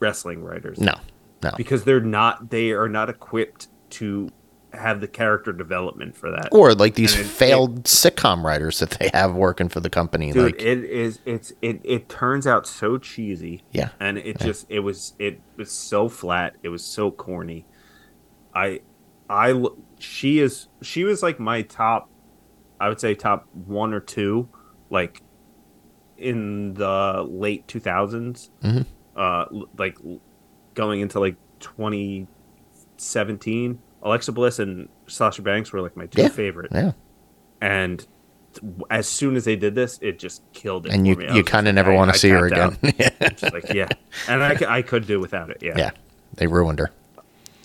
wrestling 0.00 0.42
writers 0.42 0.78
no, 0.78 0.94
no. 1.42 1.52
because 1.56 1.84
they're 1.84 2.00
not 2.00 2.50
they 2.50 2.70
are 2.72 2.88
not 2.88 3.08
equipped 3.08 3.68
to 3.90 4.30
have 4.72 5.00
the 5.00 5.06
character 5.08 5.52
development 5.52 6.16
for 6.16 6.30
that. 6.30 6.48
Or 6.50 6.74
like 6.74 6.94
these 6.94 7.12
And 7.14 7.24
it- 7.24 7.28
failed 7.28 7.84
sitcom 7.84 8.42
writers 8.42 8.78
that 8.80 8.90
they 8.90 9.10
have 9.12 9.34
working 9.34 9.68
for 9.68 9.80
the 9.80 9.90
company. 9.90 10.32
Dude, 10.32 10.44
like, 10.52 10.62
it 10.62 10.84
is 10.84 11.20
it's 11.24 11.52
it 11.62 11.80
it 11.84 12.08
turns 12.08 12.46
out 12.46 12.66
so 12.66 12.96
cheesy. 12.98 13.62
Yeah. 13.72 13.90
And 14.00 14.18
it 14.18 14.38
just 14.40 14.66
it 14.68 14.80
was 14.80 15.14
it 15.18 15.40
was 15.56 15.70
so 15.70 16.08
flat. 16.08 16.56
It 16.62 16.68
was 16.70 16.82
so 16.84 17.10
corny. 17.10 17.66
I 18.54 18.80
I 19.28 19.62
she 19.98 20.38
is 20.40 20.68
she 20.80 21.04
was 21.04 21.22
like 21.22 21.38
my 21.38 21.62
top 21.62 22.08
I 22.82 22.88
would 22.88 23.00
say 23.00 23.14
top 23.14 23.46
1 23.66 23.92
or 23.94 24.00
2 24.00 24.48
like 24.90 25.22
in 26.18 26.74
the 26.74 27.24
late 27.28 27.66
2000s. 27.68 28.50
Mhm. 28.62 28.84
Uh 29.16 29.44
like 29.78 29.96
going 30.74 31.00
into 31.00 31.18
like 31.20 31.36
2017, 31.60 33.78
Alexa 34.02 34.32
Bliss 34.32 34.58
and 34.58 34.88
Sasha 35.06 35.42
Banks 35.42 35.72
were 35.72 35.80
like 35.80 35.96
my 35.96 36.06
two 36.06 36.22
Yeah. 36.22 36.28
favorite 36.28 36.70
yeah. 36.72 36.92
and 37.60 38.04
as 38.90 39.08
soon 39.08 39.36
as 39.36 39.44
they 39.46 39.56
did 39.56 39.74
this, 39.74 39.98
it 40.02 40.18
just 40.18 40.42
killed 40.52 40.84
it. 40.86 40.92
And 40.92 41.06
for 41.14 41.22
you. 41.22 41.32
You 41.34 41.42
kind 41.44 41.66
of 41.68 41.74
never 41.74 41.94
want 41.94 42.12
to 42.12 42.18
see 42.18 42.28
her 42.28 42.46
again. 42.46 42.76
yeah. 42.98 43.08
Like 43.52 43.72
yeah, 43.72 43.88
and 44.28 44.42
I, 44.42 44.78
I 44.78 44.82
could 44.82 45.06
do 45.06 45.20
without 45.20 45.48
it. 45.50 45.58
Yeah. 45.62 45.74
yeah. 45.76 45.90
They 46.34 46.46
ruined 46.46 46.78
her. 46.80 46.90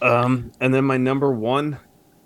Um, 0.02 0.52
and 0.61 0.73
then 0.73 0.85
my 0.85 0.98
number 0.98 1.31
one, 1.31 1.77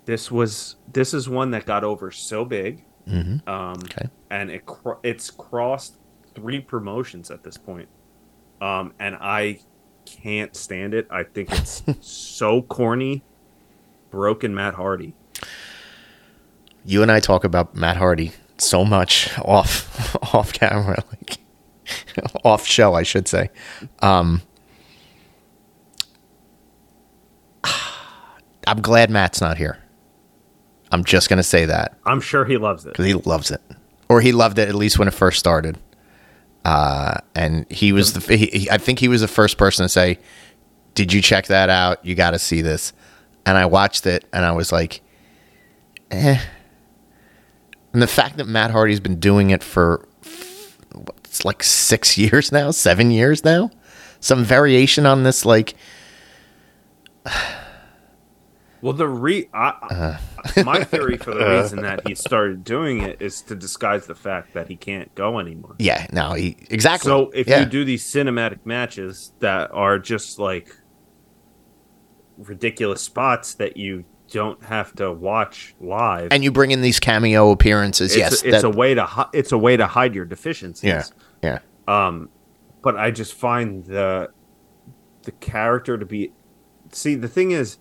this 0.04 0.30
was 0.30 0.76
this 0.92 1.14
is 1.14 1.28
one 1.28 1.50
that 1.52 1.66
got 1.66 1.84
over 1.84 2.10
so 2.10 2.44
big. 2.44 2.84
Mm-hmm. 3.08 3.48
Um, 3.48 3.78
Okay. 3.84 4.08
and 4.30 4.50
it 4.50 4.64
cr- 4.66 4.98
it's 5.02 5.30
crossed 5.30 5.96
three 6.34 6.60
promotions 6.60 7.30
at 7.30 7.42
this 7.42 7.56
point. 7.56 7.88
Um, 8.60 8.94
and 8.98 9.16
I 9.20 9.58
can't 10.06 10.54
stand 10.56 10.94
it. 10.94 11.06
I 11.10 11.24
think 11.24 11.50
it's 11.52 11.82
so 12.00 12.62
corny. 12.62 13.22
Broken 14.10 14.54
Matt 14.54 14.74
Hardy. 14.74 15.14
You 16.84 17.02
and 17.02 17.10
I 17.10 17.18
talk 17.20 17.44
about 17.44 17.74
Matt 17.74 17.96
Hardy 17.96 18.32
so 18.58 18.84
much 18.84 19.36
off 19.44 20.14
off 20.34 20.52
camera, 20.52 21.02
like 21.10 21.38
off 22.44 22.66
show, 22.66 22.94
I 22.94 23.02
should 23.04 23.26
say. 23.26 23.50
Um, 24.00 24.42
I'm 28.66 28.80
glad 28.80 29.10
Matt's 29.10 29.40
not 29.40 29.56
here. 29.58 29.78
I'm 30.92 31.02
just 31.04 31.28
gonna 31.28 31.42
say 31.42 31.64
that 31.66 31.96
I'm 32.06 32.20
sure 32.20 32.44
he 32.44 32.56
loves 32.58 32.84
it. 32.86 32.90
because 32.92 33.06
he 33.06 33.14
loves 33.14 33.50
it, 33.50 33.60
or 34.08 34.20
he 34.20 34.30
loved 34.32 34.58
it 34.58 34.68
at 34.68 34.74
least 34.74 34.98
when 34.98 35.08
it 35.08 35.14
first 35.14 35.38
started. 35.40 35.78
Uh, 36.64 37.14
and 37.34 37.66
he 37.72 37.92
was 37.92 38.12
the 38.12 38.36
he, 38.36 38.46
he- 38.46 38.70
I 38.70 38.78
think 38.78 39.00
he 39.00 39.08
was 39.08 39.20
the 39.22 39.28
first 39.28 39.58
person 39.58 39.84
to 39.84 39.88
say, 39.88 40.18
"Did 40.94 41.12
you 41.12 41.20
check 41.20 41.46
that 41.46 41.68
out? 41.70 42.04
You 42.04 42.14
got 42.14 42.30
to 42.32 42.38
see 42.38 42.60
this." 42.62 42.92
And 43.44 43.58
I 43.58 43.66
watched 43.66 44.06
it, 44.06 44.24
and 44.32 44.44
I 44.44 44.52
was 44.52 44.70
like, 44.70 45.00
"Eh." 46.12 46.38
And 47.92 48.00
the 48.00 48.06
fact 48.06 48.36
that 48.36 48.46
Matt 48.46 48.70
Hardy's 48.70 49.00
been 49.00 49.18
doing 49.18 49.50
it 49.50 49.62
for 49.64 50.06
it's 51.24 51.44
like 51.44 51.62
six 51.62 52.16
years 52.18 52.52
now, 52.52 52.70
seven 52.70 53.10
years 53.10 53.44
now, 53.44 53.70
some 54.20 54.44
variation 54.44 55.04
on 55.06 55.22
this, 55.24 55.44
like 55.44 55.74
Well, 58.82 58.92
the 58.92 59.06
re 59.08 59.48
I, 59.54 60.18
I- 60.56 60.62
my 60.64 60.82
theory 60.84 61.16
for 61.16 61.32
the 61.32 61.46
reason 61.62 61.82
that 61.82 62.06
he 62.06 62.14
started 62.16 62.64
doing 62.64 63.00
it 63.00 63.22
is 63.22 63.40
to 63.42 63.54
disguise 63.54 64.06
the 64.06 64.14
fact 64.14 64.54
that 64.54 64.68
he 64.68 64.76
can't 64.76 65.14
go 65.14 65.38
anymore. 65.38 65.76
yeah, 65.78 66.06
no, 66.12 66.32
he 66.34 66.56
exactly. 66.68 67.08
So 67.08 67.30
if 67.30 67.46
yeah. 67.46 67.60
you 67.60 67.66
do 67.66 67.84
these 67.84 68.04
cinematic 68.04 68.58
matches 68.66 69.32
that 69.38 69.70
are 69.72 69.98
just 70.00 70.38
like 70.40 70.76
ridiculous 72.38 73.02
spots 73.02 73.54
that 73.54 73.76
you 73.76 74.04
don't 74.30 74.62
have 74.64 74.94
to 74.96 75.12
watch 75.12 75.74
live, 75.80 76.28
and 76.30 76.42
you 76.42 76.50
bring 76.50 76.70
in 76.70 76.80
these 76.80 76.98
cameo 76.98 77.50
appearances, 77.50 78.12
it's, 78.12 78.18
yes, 78.18 78.42
it's 78.42 78.62
that- 78.62 78.64
a 78.64 78.70
way 78.70 78.94
to 78.94 79.04
hi- 79.04 79.28
it's 79.32 79.52
a 79.52 79.58
way 79.58 79.76
to 79.76 79.86
hide 79.86 80.14
your 80.14 80.24
deficiencies. 80.24 80.84
yeah, 80.88 81.04
yeah. 81.42 81.58
Um, 82.06 82.30
but 82.82 82.96
I 82.96 83.10
just 83.10 83.34
find 83.34 83.84
the 83.84 84.30
the 85.22 85.32
character 85.32 85.98
to 85.98 86.06
be. 86.06 86.32
See, 86.90 87.14
the 87.14 87.28
thing 87.28 87.52
is, 87.52 87.78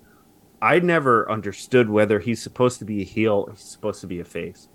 I 0.62 0.80
never 0.80 1.30
understood 1.32 1.90
whether 1.90 2.20
he's 2.20 2.42
supposed 2.42 2.80
to 2.80 2.86
be 2.86 3.02
a 3.02 3.06
heel 3.06 3.46
or 3.48 3.54
he's 3.54 3.62
supposed 3.62 4.02
to 4.02 4.08
be 4.08 4.20
a 4.20 4.26
face. 4.26 4.68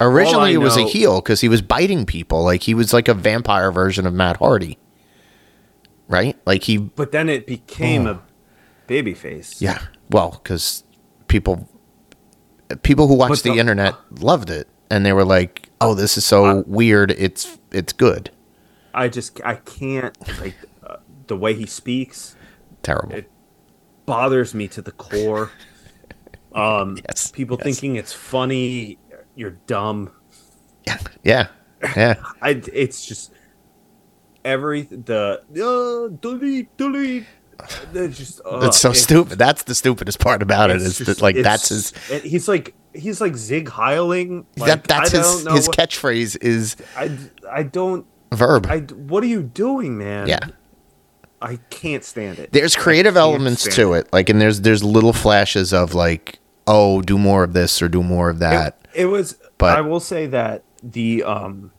Originally, 0.00 0.52
it 0.52 0.58
was 0.58 0.76
a 0.76 0.82
heel 0.84 1.20
because 1.20 1.40
he 1.40 1.48
was 1.48 1.62
biting 1.62 2.04
people. 2.04 2.42
Like 2.42 2.64
he 2.64 2.74
was 2.74 2.92
like 2.92 3.06
a 3.06 3.14
vampire 3.14 3.70
version 3.70 4.06
of 4.06 4.12
Matt 4.12 4.38
Hardy, 4.38 4.76
right? 6.08 6.36
Like 6.44 6.64
he, 6.64 6.78
But 6.78 7.12
then 7.12 7.28
it 7.28 7.46
became 7.46 8.06
a 8.06 8.20
baby 8.88 9.14
face. 9.14 9.54
Oh. 9.54 9.64
yeah. 9.64 9.78
Well, 10.10 10.40
because 10.42 10.82
people, 11.28 11.68
people 12.82 13.06
who 13.06 13.14
watched 13.14 13.44
the, 13.44 13.52
the- 13.52 13.58
internet 13.58 13.94
loved 14.10 14.50
it, 14.50 14.66
and 14.90 15.06
they 15.06 15.12
were 15.12 15.24
like, 15.24 15.70
"Oh, 15.80 15.94
this 15.94 16.18
is 16.18 16.24
so 16.26 16.44
Uh, 16.44 16.62
weird. 16.66 17.12
It's 17.12 17.58
it's 17.70 17.92
good." 17.92 18.30
I 18.92 19.08
just 19.08 19.40
I 19.44 19.54
can't 19.54 20.16
like 20.40 20.56
uh, 20.84 20.96
the 21.28 21.36
way 21.36 21.54
he 21.54 21.66
speaks 21.66 22.34
Terrible. 22.82 23.14
It- 23.14 23.30
bothers 24.06 24.54
me 24.54 24.68
to 24.68 24.82
the 24.82 24.92
core. 24.92 25.50
Um, 26.54 26.98
Yes, 27.08 27.32
people 27.32 27.56
yes. 27.58 27.64
thinking 27.64 27.96
it's 27.96 28.12
funny, 28.12 28.96
you're 29.34 29.56
dumb. 29.66 30.12
yeah, 30.86 30.98
yeah, 31.24 31.46
yeah. 31.96 32.14
I 32.42 32.50
it's 32.72 33.04
just 33.04 33.32
every 34.44 34.82
the 34.82 35.40
uh, 35.50 36.16
delete 36.20 36.76
delete. 36.76 37.26
Just 37.92 38.40
uh, 38.44 38.60
It's 38.62 38.78
so 38.78 38.92
stupid. 38.92 39.36
That's 39.36 39.64
the 39.64 39.74
stupidest 39.74 40.20
part 40.20 40.42
about 40.42 40.70
it's 40.70 40.84
just- 40.84 41.06
that 41.06 41.20
like 41.22 41.34
that's 41.36 41.70
his 41.70 41.92
He's 42.22 42.46
like 42.46 42.72
he's 42.94 43.20
like 43.20 43.34
Zig 43.36 43.66
Heiling. 43.68 44.44
Like, 44.56 44.68
that 44.68 44.84
that's 44.84 45.12
I 45.12 45.18
his 45.18 45.46
his 45.48 45.66
what- 45.66 45.76
catchphrase 45.76 46.36
is 46.40 46.76
I 46.96 47.18
I 47.50 47.64
don't. 47.64 48.06
verb. 48.32 48.66
I 48.68 48.78
what 48.80 49.24
are 49.24 49.28
you 49.28 49.42
doing, 49.42 49.98
man? 49.98 50.28
yeah. 50.28 50.38
I 51.44 51.56
can't 51.70 52.02
stand 52.04 52.38
it. 52.38 52.52
there's 52.52 52.74
creative 52.74 53.16
elements 53.16 53.62
to 53.76 53.92
it. 53.92 54.08
Like 54.12 54.28
and 54.30 54.40
there's 54.40 54.62
there's 54.62 54.82
little 54.82 55.12
flashes 55.12 55.72
of 55.72 55.94
like, 55.94 56.38
oh, 56.66 57.02
do 57.02 57.18
more 57.18 57.44
of 57.44 57.52
this 57.52 57.80
or 57.82 57.88
do 57.88 58.02
more 58.02 58.30
of 58.30 58.38
that. 58.40 58.78
It, 58.94 59.02
it 59.02 59.06
was, 59.06 59.36
But- 59.58 59.76
I 59.78 59.82
will 59.82 60.00
say 60.00 60.26
that 60.26 60.64
the 60.82 61.22
um, 61.24 61.70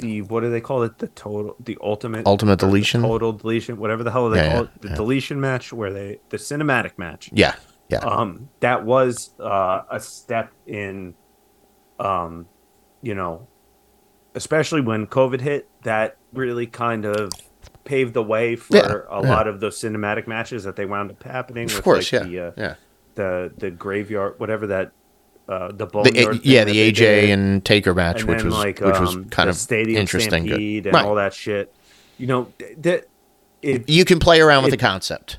the 0.00 0.22
what 0.22 0.40
do 0.40 0.50
they 0.50 0.60
call 0.60 0.82
it? 0.84 0.98
The 0.98 1.08
total, 1.08 1.54
the 1.60 1.76
ultimate, 1.80 2.26
Ultimate 2.26 2.58
deletion? 2.58 3.02
total 3.02 3.32
deletion, 3.32 3.76
whatever 3.76 4.02
the 4.04 4.10
hell 4.10 4.30
they 4.30 4.38
Yeah, 4.38 4.48
call 4.52 4.56
yeah, 4.62 4.62
it, 4.74 4.82
the 4.82 4.88
yeah. 4.88 4.94
deletion 4.96 5.40
match, 5.40 5.72
where 5.72 5.92
they 5.92 6.20
the 6.30 6.36
cinematic 6.38 6.92
match. 6.96 7.28
yeah. 7.32 7.54
Yeah. 7.88 7.98
Um, 7.98 8.48
that 8.60 8.84
was 8.86 9.30
uh, 9.38 9.82
a 9.90 10.00
step 10.00 10.50
in, 10.66 11.12
um, 12.00 12.46
you 13.02 13.14
know, 13.14 13.48
especially 14.34 14.80
when 14.80 15.06
COVID 15.06 15.40
hit. 15.42 15.68
That 15.82 16.16
really 16.32 16.66
kind 16.66 17.04
of 17.04 17.30
paved 17.84 18.14
the 18.14 18.22
way 18.22 18.56
for 18.56 18.76
Yeah, 18.76 18.92
a 19.10 19.22
yeah. 19.22 19.28
lot 19.30 19.48
of 19.48 19.60
those 19.60 19.78
cinematic 19.80 20.26
matches 20.26 20.64
that 20.64 20.76
they 20.76 20.86
wound 20.86 21.10
up 21.10 21.22
happening. 21.22 21.64
of 21.66 21.74
with, 21.74 21.84
course, 21.84 22.12
like, 22.12 22.22
yeah. 22.22 22.28
The, 22.28 22.46
uh, 22.48 22.52
yeah. 22.56 22.74
the 23.14 23.52
the 23.58 23.70
graveyard, 23.70 24.38
whatever 24.38 24.66
that 24.68 24.92
uh, 25.48 25.68
the 25.72 25.86
The, 25.86 26.40
yeah, 26.44 26.64
the 26.64 26.76
AJ 26.92 26.94
did, 26.94 27.30
and 27.30 27.64
Taker 27.64 27.94
match, 27.94 28.20
and 28.20 28.28
which 28.30 28.38
then, 28.38 28.46
was 28.46 28.54
like 28.54 28.80
which 28.80 29.00
was 29.00 29.16
um, 29.16 29.24
kind 29.26 29.50
of 29.50 29.56
stadium 29.56 30.00
interesting. 30.00 30.46
Stampede 30.46 30.86
and 30.86 30.94
Right. 30.94 31.04
all 31.04 31.16
that 31.16 31.34
shit. 31.34 31.74
You 32.18 32.26
know, 32.28 32.52
that 32.78 33.06
You 33.62 34.04
can 34.04 34.18
play 34.20 34.40
around 34.40 34.62
with 34.64 34.72
it- 34.72 34.78
the 34.78 34.82
concept. 34.86 35.38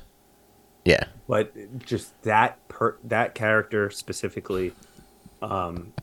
Yeah. 0.84 1.04
but 1.26 1.54
just 1.78 2.20
that 2.24 2.58
per 2.68 2.96
that 3.04 3.34
character 3.34 3.88
specifically, 3.88 4.72
um, 5.40 5.94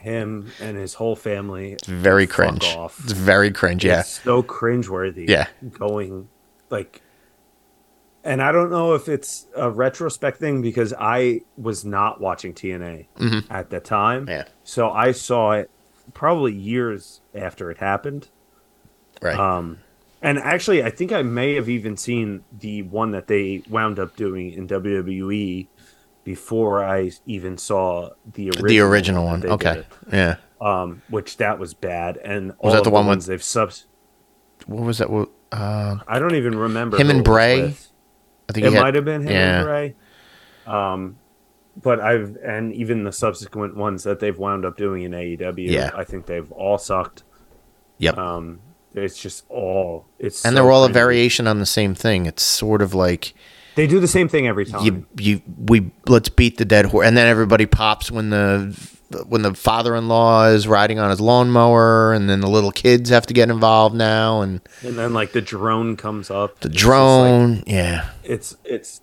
him 0.00 0.50
and 0.60 0.76
his 0.76 0.94
whole 0.94 1.16
family. 1.16 1.72
It's 1.72 1.86
very 1.86 2.26
cringe. 2.26 2.64
off. 2.76 2.98
It's 3.04 3.12
very 3.12 3.50
cringe. 3.50 3.84
Yeah. 3.84 4.00
It's 4.00 4.20
so 4.22 4.42
cringeworthy. 4.42 5.28
Yeah. 5.28 5.46
Going 5.72 6.28
like 6.70 7.00
and 8.26 8.40
I 8.42 8.52
don't 8.52 8.70
know 8.70 8.94
if 8.94 9.08
it's 9.08 9.46
a 9.54 9.70
retrospect 9.70 10.38
thing 10.38 10.62
because 10.62 10.94
I 10.98 11.42
was 11.58 11.84
not 11.84 12.20
watching 12.20 12.54
TNA 12.54 13.06
Mhm. 13.18 13.44
at 13.50 13.68
the 13.70 13.80
time. 13.80 14.26
Yeah. 14.28 14.44
So 14.64 14.90
I 14.90 15.12
saw 15.12 15.52
it 15.52 15.70
probably 16.14 16.52
years 16.52 17.20
after 17.34 17.70
it 17.70 17.78
happened. 17.78 18.28
Right. 19.20 19.38
Um 19.38 19.78
and 20.22 20.38
actually 20.38 20.82
I 20.82 20.90
think 20.90 21.12
I 21.12 21.22
may 21.22 21.54
have 21.54 21.68
even 21.68 21.96
seen 21.96 22.44
the 22.58 22.82
one 22.82 23.10
that 23.10 23.26
they 23.26 23.62
wound 23.68 23.98
up 23.98 24.16
doing 24.16 24.52
in 24.52 24.66
WWE 24.68 25.66
before 26.24 26.82
I 26.84 27.10
even 27.26 27.56
saw 27.58 28.10
the 28.32 28.48
original 28.48 28.68
the 28.68 28.80
original 28.80 29.24
one. 29.24 29.44
Okay. 29.46 29.84
Yeah. 30.12 30.36
Um 30.60 31.02
which 31.10 31.36
that 31.36 31.58
was 31.58 31.74
bad 31.74 32.16
and 32.18 32.52
all 32.58 32.72
that 32.72 32.84
the 32.84 32.90
one 32.90 33.04
with- 33.04 33.12
ones 33.12 33.26
they've 33.26 33.42
subs 33.42 33.86
What 34.66 34.82
was 34.84 34.98
that? 34.98 35.08
Uh, 35.52 35.96
I 36.08 36.18
don't 36.18 36.34
even 36.34 36.58
remember 36.58 36.96
Him 36.96 37.10
and 37.10 37.22
Bray? 37.22 37.74
I 38.48 38.52
think 38.52 38.66
It 38.66 38.72
had- 38.72 38.82
might 38.82 38.94
have 38.94 39.04
been 39.04 39.22
him 39.22 39.28
yeah. 39.28 39.56
and 39.58 39.64
Bray. 39.66 39.94
Um, 40.66 41.16
but 41.80 42.00
I've 42.00 42.36
and 42.44 42.72
even 42.72 43.04
the 43.04 43.12
subsequent 43.12 43.76
ones 43.76 44.04
that 44.04 44.20
they've 44.20 44.36
wound 44.38 44.64
up 44.64 44.76
doing 44.76 45.02
in 45.02 45.12
AEW, 45.12 45.70
Yeah. 45.70 45.90
I 45.94 46.04
think 46.04 46.26
they've 46.26 46.50
all 46.52 46.78
sucked. 46.78 47.22
Yep. 47.98 48.16
Um, 48.18 48.60
it's 48.94 49.18
just 49.20 49.44
all 49.48 50.06
it's 50.18 50.44
and 50.44 50.52
so 50.52 50.62
they're 50.62 50.70
all 50.70 50.84
a 50.84 50.88
variation 50.88 51.46
on 51.46 51.58
the 51.58 51.66
same 51.66 51.94
thing. 51.94 52.26
It's 52.26 52.42
sort 52.42 52.80
of 52.80 52.94
like 52.94 53.34
They 53.76 53.86
do 53.86 53.98
the 54.00 54.08
same 54.08 54.28
thing 54.28 54.46
every 54.46 54.64
time. 54.66 54.84
you 54.84 55.06
you 55.18 55.42
we 55.58 55.90
let's 56.06 56.28
beat 56.28 56.58
the 56.58 56.64
dead 56.64 56.86
horse, 56.86 57.06
and 57.06 57.16
then 57.16 57.26
everybody 57.26 57.66
pops 57.66 58.10
when 58.10 58.30
the 58.30 58.78
when 59.28 59.42
the 59.42 59.54
father-in-law 59.54 60.46
is 60.46 60.66
riding 60.66 60.98
on 60.98 61.10
his 61.10 61.20
lawnmower, 61.20 62.12
and 62.12 62.28
then 62.28 62.40
the 62.40 62.48
little 62.48 62.70
kids 62.72 63.10
have 63.10 63.26
to 63.26 63.34
get 63.34 63.50
involved 63.50 63.94
now, 63.94 64.40
and 64.42 64.60
and 64.82 64.96
then 64.98 65.12
like 65.12 65.32
the 65.32 65.40
drone 65.40 65.96
comes 65.96 66.30
up. 66.30 66.60
the 66.60 66.68
It's 66.68 66.76
like, 66.76 66.80
drone. 66.80 67.62
yeah, 67.66 68.10
it's 68.22 68.56
it's 68.64 69.00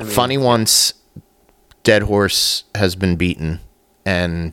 I 0.00 0.04
mean, 0.04 0.12
funny 0.12 0.38
once 0.38 0.94
dead 1.82 2.02
horse 2.02 2.64
has 2.74 2.94
been 2.96 3.16
beaten, 3.16 3.60
and 4.04 4.52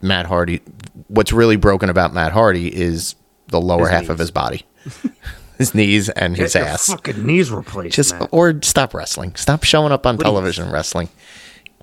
Matt 0.00 0.26
Hardy. 0.26 0.60
What's 1.08 1.32
really 1.32 1.56
broken 1.56 1.88
about 1.90 2.12
Matt 2.14 2.32
Hardy 2.32 2.74
is 2.74 3.14
the 3.48 3.60
lower 3.60 3.80
His 3.82 3.90
half 3.90 4.08
of 4.08 4.18
his 4.18 4.30
body, 4.30 4.64
his 5.58 5.74
knees 5.74 6.08
and 6.08 6.36
his 6.36 6.52
Get 6.54 6.60
your 6.60 6.68
ass. 6.68 6.86
fucking 6.88 7.24
knees 7.24 7.50
replaced. 7.50 7.96
Just 7.96 8.18
man. 8.18 8.28
or 8.32 8.60
stop 8.62 8.94
wrestling. 8.94 9.34
Stop 9.36 9.64
showing 9.64 9.92
up 9.92 10.06
on 10.06 10.16
Please. 10.16 10.24
television 10.24 10.70
wrestling. 10.70 11.08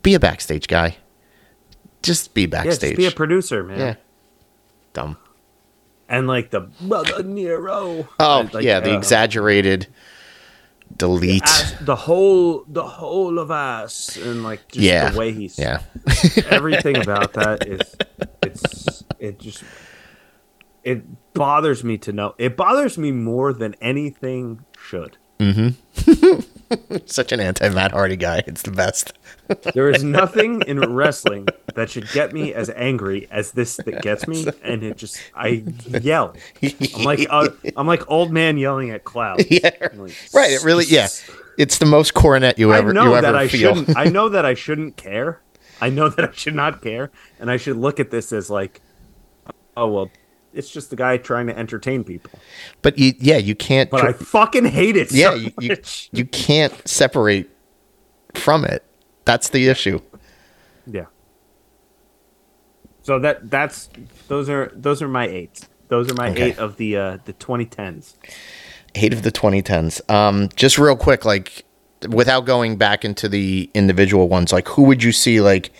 Be 0.03 0.13
a 0.13 0.19
backstage 0.19 0.67
guy. 0.67 0.97
Just 2.01 2.33
be 2.33 2.41
yeah, 2.41 2.47
backstage. 2.47 2.91
just 2.91 2.97
be 2.97 3.05
a 3.05 3.11
producer, 3.11 3.63
man. 3.63 3.79
yeah. 3.79 3.95
Dumb. 4.93 5.17
And 6.07 6.27
like 6.27 6.49
the 6.49 6.61
brother 6.81 7.21
Nero. 7.23 8.07
Oh 8.19 8.49
like, 8.51 8.63
yeah, 8.63 8.79
the 8.79 8.93
uh, 8.93 8.97
exaggerated 8.97 9.87
delete. 10.97 11.43
the 11.81 11.95
whole 11.95 12.63
the 12.67 12.83
whole 12.83 13.37
of 13.37 13.51
us 13.51 14.17
and 14.17 14.43
like 14.43 14.67
just 14.69 14.83
Yeah. 14.83 15.09
the 15.11 15.19
way 15.19 15.31
he's 15.33 15.59
yeah. 15.59 15.81
everything 16.49 16.97
about 16.97 17.33
that 17.33 17.67
is 17.67 17.95
it's 18.41 19.03
it 19.19 19.39
just 19.39 19.63
it 20.83 21.33
bothers 21.33 21.83
me 21.83 21.97
to 21.97 22.11
know 22.11 22.35
it 22.37 22.55
bothers 22.57 22.97
me 22.97 23.11
more 23.11 23.53
than 23.53 23.75
anything 23.81 24.63
should 24.79 25.17
Such 27.05 27.31
an 27.31 27.39
anti 27.39 27.69
Matt 27.69 27.93
Hardy 27.93 28.17
guy. 28.17 28.43
It's 28.45 28.61
the 28.61 28.71
best. 28.71 29.13
there 29.73 29.89
is 29.89 30.03
nothing 30.03 30.61
in 30.67 30.79
wrestling 30.79 31.47
that 31.75 31.89
should 31.89 32.07
get 32.11 32.33
me 32.33 32.53
as 32.53 32.69
angry 32.71 33.27
as 33.31 33.53
this 33.53 33.77
that 33.77 34.01
gets 34.01 34.27
me 34.27 34.45
and 34.63 34.83
it 34.83 34.97
just 34.97 35.19
i 35.33 35.63
yell 36.01 36.35
i'm 36.61 37.03
like 37.03 37.25
uh, 37.29 37.49
i'm 37.75 37.87
like 37.87 38.03
old 38.11 38.31
man 38.31 38.57
yelling 38.57 38.91
at 38.91 39.05
clouds 39.05 39.43
yeah. 39.49 39.71
Like, 39.95 40.15
Right. 40.33 40.51
It 40.51 40.63
really 40.63 40.85
yeah. 40.85 41.07
It's 41.57 41.77
the 41.77 41.85
most 41.85 42.13
coronet 42.13 42.59
you 42.59 42.73
ever 42.73 42.89
I 42.89 42.93
know 42.93 43.03
you 43.05 43.15
ever 43.15 43.21
that 43.21 43.35
I 43.35 43.47
feel. 43.47 43.75
shouldn't. 43.75 43.97
I 43.97 44.05
know 44.05 44.29
that 44.29 44.45
I 44.45 44.53
shouldn't 44.53 44.97
care. 44.97 45.41
I 45.81 45.89
know 45.89 46.09
that 46.09 46.29
I 46.29 46.31
should 46.33 46.55
not 46.55 46.81
care, 46.81 47.11
and 47.39 47.49
I 47.49 47.57
should 47.57 47.77
look 47.77 47.99
at 47.99 48.11
this 48.11 48.31
as 48.33 48.49
like, 48.49 48.81
oh 49.75 49.87
well, 49.87 50.11
it's 50.53 50.69
just 50.69 50.89
the 50.89 50.95
guy 50.95 51.17
trying 51.17 51.47
to 51.47 51.57
entertain 51.57 52.03
people. 52.03 52.31
but 52.81 52.97
you 52.97 53.13
yeah, 53.19 53.37
you 53.37 53.55
can't 53.55 53.89
But 53.89 54.01
tr- 54.01 54.07
I 54.07 54.13
fucking 54.13 54.65
hate 54.65 54.95
it. 54.97 55.11
yeah, 55.11 55.29
so 55.31 55.35
you, 55.35 55.51
you 55.59 55.77
you 56.11 56.25
can't 56.25 56.87
separate 56.87 57.49
from 58.35 58.65
it. 58.65 58.83
That's 59.25 59.49
the 59.49 59.67
issue. 59.67 59.99
yeah. 60.87 61.05
So 63.01 63.19
that 63.19 63.49
that's 63.49 63.89
those 64.27 64.49
are 64.49 64.71
those 64.75 65.01
are 65.01 65.07
my 65.07 65.27
eight. 65.27 65.61
Those 65.87 66.11
are 66.11 66.15
my 66.15 66.29
Okay. 66.29 66.49
eight 66.51 66.59
of 66.59 66.77
the 66.77 66.97
uh 66.97 67.17
the 67.25 67.33
2010s. 67.33 68.13
Eight 68.95 69.13
of 69.13 69.21
the 69.23 69.31
2010s. 69.31 70.01
Um, 70.11 70.49
just 70.55 70.77
real 70.77 70.95
quick, 70.95 71.25
like 71.25 71.63
without 72.09 72.45
going 72.45 72.75
back 72.77 73.03
into 73.05 73.27
the 73.29 73.69
individual 73.73 74.27
ones, 74.29 74.51
like 74.53 74.67
who 74.69 74.83
would 74.83 75.03
you 75.03 75.11
see 75.11 75.41
like 75.41 75.71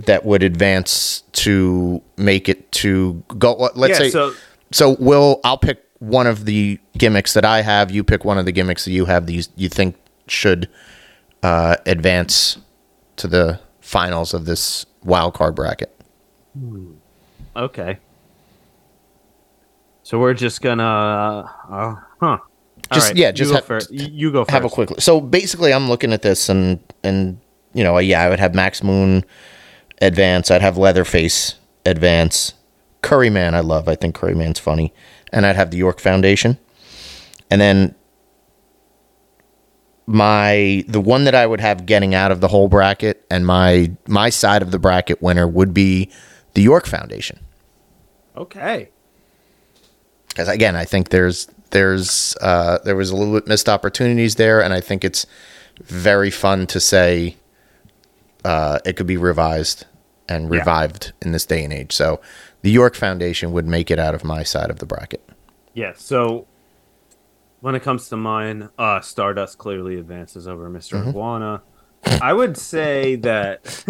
that 0.00 0.24
would 0.24 0.42
advance 0.42 1.22
to 1.32 2.02
make 2.16 2.48
it 2.48 2.70
to 2.72 3.22
go? 3.38 3.54
Let's 3.74 3.92
yeah. 3.92 3.98
say 3.98 4.10
so 4.10 4.34
So 4.70 4.96
will 4.98 5.40
I'll 5.44 5.58
pick 5.58 5.84
one 5.98 6.26
of 6.26 6.44
the 6.44 6.78
gimmicks 6.98 7.34
that 7.34 7.44
I 7.44 7.62
have. 7.62 7.90
You 7.90 8.02
pick 8.02 8.24
one 8.24 8.38
of 8.38 8.44
the 8.44 8.52
gimmicks 8.52 8.84
that 8.84 8.92
you 8.92 9.04
have. 9.04 9.26
These 9.26 9.48
you 9.56 9.68
think 9.68 9.96
should 10.26 10.68
uh, 11.42 11.76
advance 11.86 12.58
to 13.16 13.28
the 13.28 13.60
finals 13.80 14.34
of 14.34 14.46
this 14.46 14.86
wild 15.04 15.34
card 15.34 15.54
bracket. 15.54 15.94
okay. 17.56 17.98
So 20.02 20.18
we're 20.18 20.34
just 20.34 20.60
gonna 20.60 20.82
uh, 21.70 21.94
huh. 22.20 22.38
All 22.90 22.98
Just- 22.98 23.16
yeah, 23.16 23.28
you 23.28 23.32
just 23.32 23.50
go 23.50 23.56
ha- 23.56 23.62
first. 23.62 23.90
You 23.90 24.08
you 24.10 24.32
go 24.32 24.44
first. 24.44 24.50
Have 24.50 24.64
a 24.64 24.68
quick. 24.68 24.90
So 25.00 25.20
basically, 25.20 25.72
I'm 25.72 25.88
looking 25.88 26.12
at 26.12 26.22
this 26.22 26.48
and 26.48 26.80
and 27.02 27.38
you 27.72 27.84
know 27.84 27.98
yeah, 27.98 28.22
I 28.22 28.28
would 28.28 28.40
have 28.40 28.54
Max 28.54 28.82
Moon 28.82 29.24
advance. 30.02 30.50
I'd 30.50 30.60
have 30.62 30.76
Leatherface 30.76 31.54
advance. 31.86 32.54
Curryman, 33.02 33.54
I 33.54 33.60
love. 33.60 33.88
I 33.88 33.94
think 33.96 34.14
Curryman's 34.16 34.58
funny, 34.58 34.92
and 35.32 35.44
I'd 35.46 35.56
have 35.56 35.70
the 35.70 35.76
York 35.78 35.98
Foundation, 36.00 36.58
and 37.50 37.60
then 37.60 37.94
my 40.06 40.84
the 40.88 41.00
one 41.00 41.24
that 41.24 41.34
I 41.34 41.46
would 41.46 41.60
have 41.60 41.86
getting 41.86 42.14
out 42.14 42.32
of 42.32 42.40
the 42.40 42.48
whole 42.48 42.68
bracket 42.68 43.24
and 43.30 43.46
my 43.46 43.92
my 44.08 44.30
side 44.30 44.60
of 44.60 44.70
the 44.72 44.78
bracket 44.78 45.22
winner 45.22 45.46
would 45.46 45.72
be 45.72 46.10
the 46.54 46.62
York 46.62 46.86
Foundation 46.86 47.38
Okay. 48.36 48.88
because 50.28 50.48
again 50.48 50.74
I 50.74 50.84
think 50.84 51.10
there's 51.10 51.46
there's 51.70 52.36
uh, 52.40 52.78
there 52.84 52.96
was 52.96 53.10
a 53.10 53.16
little 53.16 53.32
bit 53.34 53.46
missed 53.46 53.68
opportunities 53.68 54.34
there 54.34 54.60
and 54.60 54.74
I 54.74 54.80
think 54.80 55.04
it's 55.04 55.24
very 55.84 56.30
fun 56.32 56.66
to 56.66 56.80
say 56.80 57.36
uh, 58.44 58.80
it 58.84 58.96
could 58.96 59.06
be 59.06 59.16
revised 59.16 59.86
and 60.28 60.44
Yeah. 60.52 60.58
revived 60.60 61.12
in 61.22 61.32
this 61.32 61.44
day 61.46 61.64
and 61.64 61.72
age 61.72 61.92
so 61.92 62.20
the 62.62 62.70
York 62.70 62.94
Foundation 62.94 63.52
would 63.52 63.66
make 63.66 63.90
it 63.90 63.98
out 63.98 64.14
of 64.14 64.24
my 64.24 64.42
side 64.42 64.70
of 64.70 64.78
the 64.78 64.86
bracket 64.86 65.22
Yeah, 65.74 65.92
so 65.96 66.46
when 67.60 67.74
it 67.76 67.82
comes 67.82 68.08
to 68.08 68.16
mine, 68.16 68.68
uh, 68.78 69.00
Stardust 69.00 69.56
clearly 69.58 69.96
advances 69.98 70.46
over 70.48 70.68
mister 70.68 70.96
Mm-hmm. 70.96 71.08
Iguana. 71.10 71.62
I 72.04 72.32
would 72.32 72.56
say 72.56 73.14
that 73.16 73.84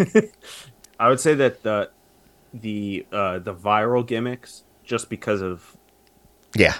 I 0.99 1.09
would 1.09 1.19
say 1.19 1.33
that 1.35 1.63
the 1.63 1.89
the 2.53 3.05
uh, 3.11 3.39
the 3.39 3.53
viral 3.55 4.05
gimmicks, 4.05 4.63
just 4.83 5.09
because 5.09 5.41
of 5.41 5.75
yeah 6.55 6.75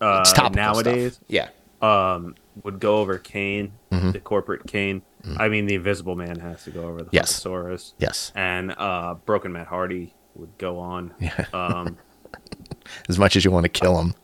uh, 0.00 0.50
nowadays, 0.54 1.14
stuff. 1.14 1.24
yeah 1.28 1.48
um, 1.82 2.34
would 2.64 2.80
go 2.80 2.96
over 2.96 3.18
Kane, 3.18 3.72
Mm-hmm. 3.92 4.12
the 4.12 4.20
corporate 4.20 4.66
Kane. 4.66 5.02
I 5.38 5.48
mean, 5.48 5.66
the 5.66 5.74
Invisible 5.74 6.16
Man 6.16 6.38
has 6.40 6.64
to 6.64 6.70
go 6.70 6.82
over 6.82 7.02
the 7.02 7.08
Yes. 7.12 7.42
Hunkasaurus. 7.44 7.92
yes 7.98 8.32
and 8.34 8.72
uh, 8.76 9.14
Broken 9.24 9.52
Matt 9.52 9.68
Hardy 9.68 10.14
would 10.34 10.56
go 10.58 10.78
on. 10.78 11.14
Yeah. 11.20 11.44
Um, 11.52 11.98
as 13.08 13.18
much 13.18 13.36
as 13.36 13.44
you 13.44 13.50
want 13.50 13.64
to 13.64 13.68
kill 13.68 13.98
him 14.00 14.14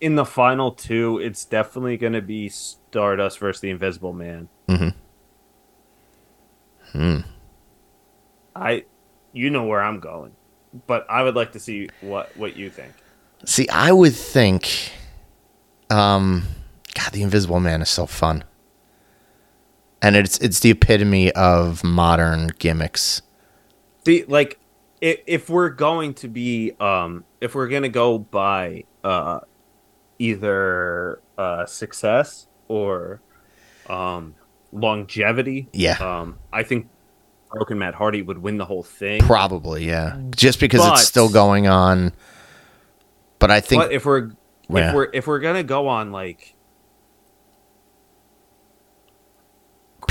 in 0.00 0.16
the 0.16 0.24
final 0.24 0.72
two, 0.72 1.18
it's 1.18 1.44
definitely 1.44 1.96
going 1.96 2.12
to 2.14 2.20
be 2.20 2.48
Stardust 2.48 3.38
versus 3.38 3.60
the 3.60 3.70
Invisible 3.70 4.12
Man. 4.12 4.48
Mm-hmm. 4.68 4.88
Hmm. 6.98 7.18
I, 8.56 8.84
you 9.32 9.48
know 9.48 9.64
where 9.64 9.80
I'm 9.80 10.00
going, 10.00 10.32
but 10.88 11.06
I 11.08 11.22
would 11.22 11.36
like 11.36 11.52
to 11.52 11.60
see 11.60 11.88
what 12.00 12.36
what 12.36 12.56
you 12.56 12.68
think. 12.68 12.92
See, 13.44 13.68
I 13.68 13.92
would 13.92 14.14
think, 14.14 14.90
um, 15.88 16.42
God, 16.94 17.12
the 17.12 17.22
Invisible 17.22 17.60
Man 17.60 17.80
is 17.80 17.88
so 17.88 18.06
fun. 18.06 18.42
And 20.02 20.16
it's 20.16 20.36
it's 20.38 20.60
the 20.60 20.70
epitome 20.70 21.30
of 21.32 21.82
modern 21.84 22.48
gimmicks. 22.58 23.22
See, 24.04 24.24
like, 24.26 24.58
if, 25.00 25.20
if 25.26 25.48
we're 25.48 25.70
going 25.70 26.14
to 26.14 26.28
be, 26.28 26.72
um, 26.80 27.24
if 27.40 27.54
we're 27.54 27.68
gonna 27.68 27.88
go 27.88 28.18
by, 28.18 28.84
uh, 29.04 29.40
either 30.18 31.20
uh, 31.38 31.66
success 31.66 32.46
or, 32.68 33.20
um, 33.88 34.34
longevity. 34.72 35.68
Yeah. 35.72 35.96
Um, 35.98 36.38
I 36.52 36.62
think 36.62 36.88
Broken 37.50 37.78
Matt 37.78 37.94
Hardy 37.94 38.22
would 38.22 38.38
win 38.38 38.56
the 38.58 38.64
whole 38.64 38.82
thing. 38.82 39.20
Probably, 39.20 39.86
yeah. 39.86 40.18
Just 40.34 40.58
because 40.60 40.80
But- 40.80 40.94
it's 40.94 41.06
still 41.06 41.28
going 41.28 41.66
on. 41.66 42.12
But 43.38 43.50
I 43.50 43.60
think 43.60 43.82
but 43.82 43.92
if 43.92 44.06
we're 44.06 44.30
Yeah. 44.68 44.88
if 44.90 44.94
we're 44.94 45.08
if 45.12 45.26
we're 45.26 45.40
gonna 45.40 45.64
go 45.64 45.88
on 45.88 46.12
like 46.12 46.54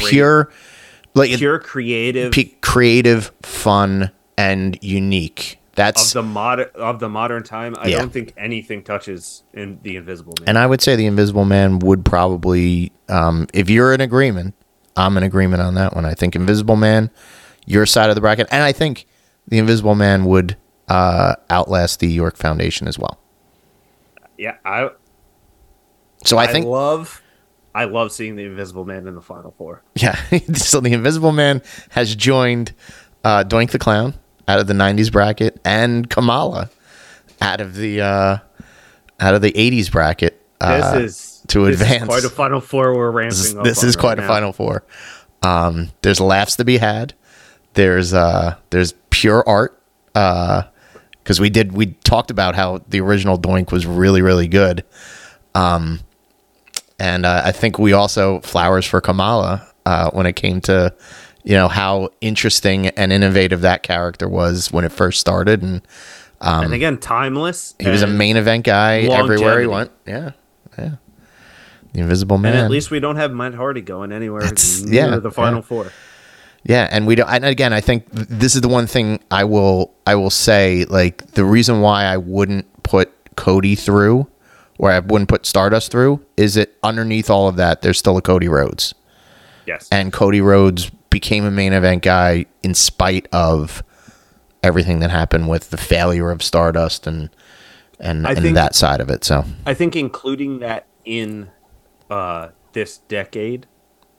pure, 0.10 0.52
like 1.14 1.36
pure 1.38 1.60
creative 1.60 2.32
p- 2.32 2.56
creative, 2.61 3.32
fun, 3.44 4.11
and 4.38 4.78
unique. 4.82 5.60
of 5.72 5.76
That's 5.76 6.14
the 6.14 6.22
modern 6.23 6.68
of 6.76 6.99
the 6.99 7.10
modern 7.10 7.44
time, 7.44 7.76
I 7.80 7.88
Yeah. 7.88 7.99
don't 7.99 8.11
think 8.11 8.34
anything 8.38 8.84
touches 8.84 9.44
in 9.53 9.80
the 9.84 9.95
Invisible 9.95 10.34
Man. 10.40 10.49
and 10.49 10.57
I 10.57 10.68
would 10.68 10.82
say 10.82 10.95
the 10.95 11.06
Invisible 11.06 11.45
Man 11.45 11.80
would 11.80 12.03
probably, 12.06 12.91
um, 13.10 13.48
if 13.53 13.69
you're 13.69 13.94
in 13.94 14.02
agreement, 14.02 14.53
I'm 14.98 15.15
in 15.18 15.23
agreement 15.23 15.61
on 15.61 15.76
that 15.76 15.95
one. 15.95 16.06
I 16.06 16.14
think 16.14 16.36
Invisible 16.36 16.76
Man, 16.76 17.10
your 17.65 17.86
side 17.86 18.10
of 18.10 18.15
the 18.15 18.22
bracket, 18.22 18.48
and 18.52 18.64
I 18.64 18.72
think 18.73 19.07
the 19.48 19.57
Invisible 19.57 19.95
Man 19.95 20.26
would 20.26 20.57
uh, 20.90 21.36
outlast 21.49 21.99
the 22.02 22.07
York 22.07 22.36
Foundation 22.36 22.88
as 22.88 22.99
well. 22.99 23.18
yeah, 24.38 24.56
I 24.65 24.90
So 26.26 26.38
I 26.38 26.44
I, 26.44 26.48
think 26.48 26.65
love 26.65 27.20
I 27.73 27.85
love 27.85 28.11
seeing 28.11 28.35
the 28.35 28.43
Invisible 28.43 28.85
Man 28.85 29.07
in 29.07 29.15
the 29.15 29.22
Final 29.22 29.52
Four. 29.52 29.81
Yeah. 29.95 30.15
so 30.53 30.80
the 30.80 30.93
Invisible 30.93 31.31
Man 31.31 31.61
has 31.89 32.15
joined 32.15 32.73
uh, 33.23 33.43
Doink 33.43 33.72
the 33.72 33.80
Clown 33.80 34.14
out 34.48 34.60
of 34.60 34.68
the 34.68 34.73
'90s 34.73 35.11
bracket 35.11 35.60
and 35.64 36.10
Kamala 36.10 36.69
out 37.41 37.61
of 37.61 37.76
the 37.76 38.02
uh, 38.02 38.38
out 39.19 39.34
of 39.34 39.41
the 39.41 39.52
'80s 39.52 39.91
bracket. 39.91 40.38
This 40.60 40.85
uh, 40.85 40.99
is 41.02 41.43
to 41.48 41.65
this 41.65 41.76
is 41.76 41.81
advance. 41.81 42.06
quite 42.06 42.23
a 42.23 42.30
Final 42.30 42.60
Four 42.61 42.95
we're 42.95 43.11
ramping 43.11 43.30
this 43.30 43.45
is, 43.48 43.56
up. 43.56 43.64
this 43.64 43.84
is 43.84 43.95
right 43.95 44.02
quite 44.02 44.19
a 44.19 44.22
now. 44.22 44.27
Final 44.27 44.53
Four. 44.53 44.84
Um, 45.41 45.89
there's 46.02 46.19
laughs 46.19 46.57
to 46.57 46.65
be 46.65 46.77
had. 46.77 47.14
There's 47.73 48.14
uh, 48.14 48.57
there's 48.69 48.93
pure 49.10 49.43
art 49.48 49.81
because 50.14 51.39
we 51.39 51.49
did 51.49 51.72
we 51.72 51.88
talked 52.03 52.31
about 52.31 52.56
how 52.56 52.81
the 52.89 52.99
original 52.99 53.39
Doink 53.39 53.72
was 53.72 53.85
really 53.85 54.22
really 54.22 54.48
good. 54.48 54.84
Um, 55.56 56.02
and 57.02 57.26
uh, 57.26 57.41
I 57.44 57.52
think 57.52 57.80
we 57.80 57.94
also 57.94 58.40
flowers 58.41 58.86
for 58.86 59.02
Kamala 59.02 59.68
uh, 59.88 60.11
when 60.11 60.28
it 60.28 60.36
came 60.36 60.61
to 60.61 60.94
you 61.44 61.53
know 61.53 61.68
how 61.68 62.10
interesting 62.22 62.88
and 62.90 63.11
innovative 63.11 63.61
that 63.61 63.82
character 63.82 64.30
was 64.30 64.72
when 64.72 64.86
it 64.86 64.91
first 64.91 65.19
started, 65.19 65.64
and 65.64 65.82
and 66.40 66.73
again, 66.73 66.98
timeless. 66.99 67.73
he 67.80 67.90
was 67.90 68.03
a 68.03 68.07
main 68.07 68.38
event 68.38 68.65
guy 68.65 68.99
everywhere 69.02 69.60
he 69.60 69.68
went. 69.68 69.91
Yeah, 70.06 70.32
yeah. 70.78 70.95
The 71.94 71.99
Invisible 71.99 72.38
Man. 72.38 72.53
And 72.53 72.65
at 72.65 72.72
least 72.72 72.91
we 72.91 72.99
don't 72.99 73.18
have 73.18 73.34
Matt 73.34 73.53
Hardy 73.53 73.82
going 73.82 74.11
anywhere 74.11 74.41
That's- 74.44 74.82
near 74.82 75.10
yeah, 75.10 75.15
the 75.18 75.32
Final 75.32 75.57
yeah. 75.57 75.61
Four. 75.61 75.91
Yeah, 76.64 76.88
and 76.91 77.07
we 77.07 77.15
don't. 77.15 77.28
And 77.28 77.44
again, 77.44 77.73
I 77.73 77.82
think 77.82 78.10
th- 78.14 78.28
this 78.30 78.53
is 78.56 78.61
the 78.61 78.68
one 78.69 78.86
thing 78.86 79.19
I 79.32 79.44
will 79.45 79.91
I 80.06 80.14
will 80.14 80.30
say. 80.30 80.86
Like 80.86 81.32
the 81.32 81.44
reason 81.44 81.82
why 81.82 82.03
I 82.06 82.18
wouldn't 82.18 82.84
put 82.84 83.11
Cody 83.36 83.73
through, 83.76 84.28
or 84.82 84.91
I 84.91 84.98
wouldn't 84.99 85.30
put 85.30 85.45
Stardust 85.45 85.91
through, 85.91 86.26
is 86.36 86.56
that 86.56 86.76
underneath 86.82 87.30
all 87.30 87.48
of 87.48 87.56
that, 87.58 87.82
there's 87.84 87.99
still 87.99 88.18
a 88.18 88.22
Cody 88.22 88.48
Rhodes, 88.48 88.95
Yes. 89.68 89.88
and 89.91 90.12
Cody 90.12 90.41
Rhodes 90.41 90.90
became 91.12 91.45
a 91.45 91.52
main 91.52 91.72
event 91.72 92.02
guy 92.02 92.45
in 92.64 92.74
spite 92.74 93.28
of 93.32 93.84
everything 94.64 94.99
that 94.99 95.12
happened 95.12 95.49
with 95.49 95.70
the 95.70 95.78
failure 95.78 96.32
of 96.32 96.41
Stardust 96.44 97.06
and 97.08 97.30
and, 97.99 98.26
I 98.26 98.32
and 98.32 98.41
think- 98.41 98.56
that 98.56 98.74
side 98.74 98.99
of 99.02 99.10
it. 99.12 99.24
So 99.24 99.45
I 99.68 99.76
think 99.76 99.95
including 99.95 100.60
that 100.60 100.88
in 101.06 101.52
uh, 102.10 102.49
this 102.74 102.98
decade 102.98 103.68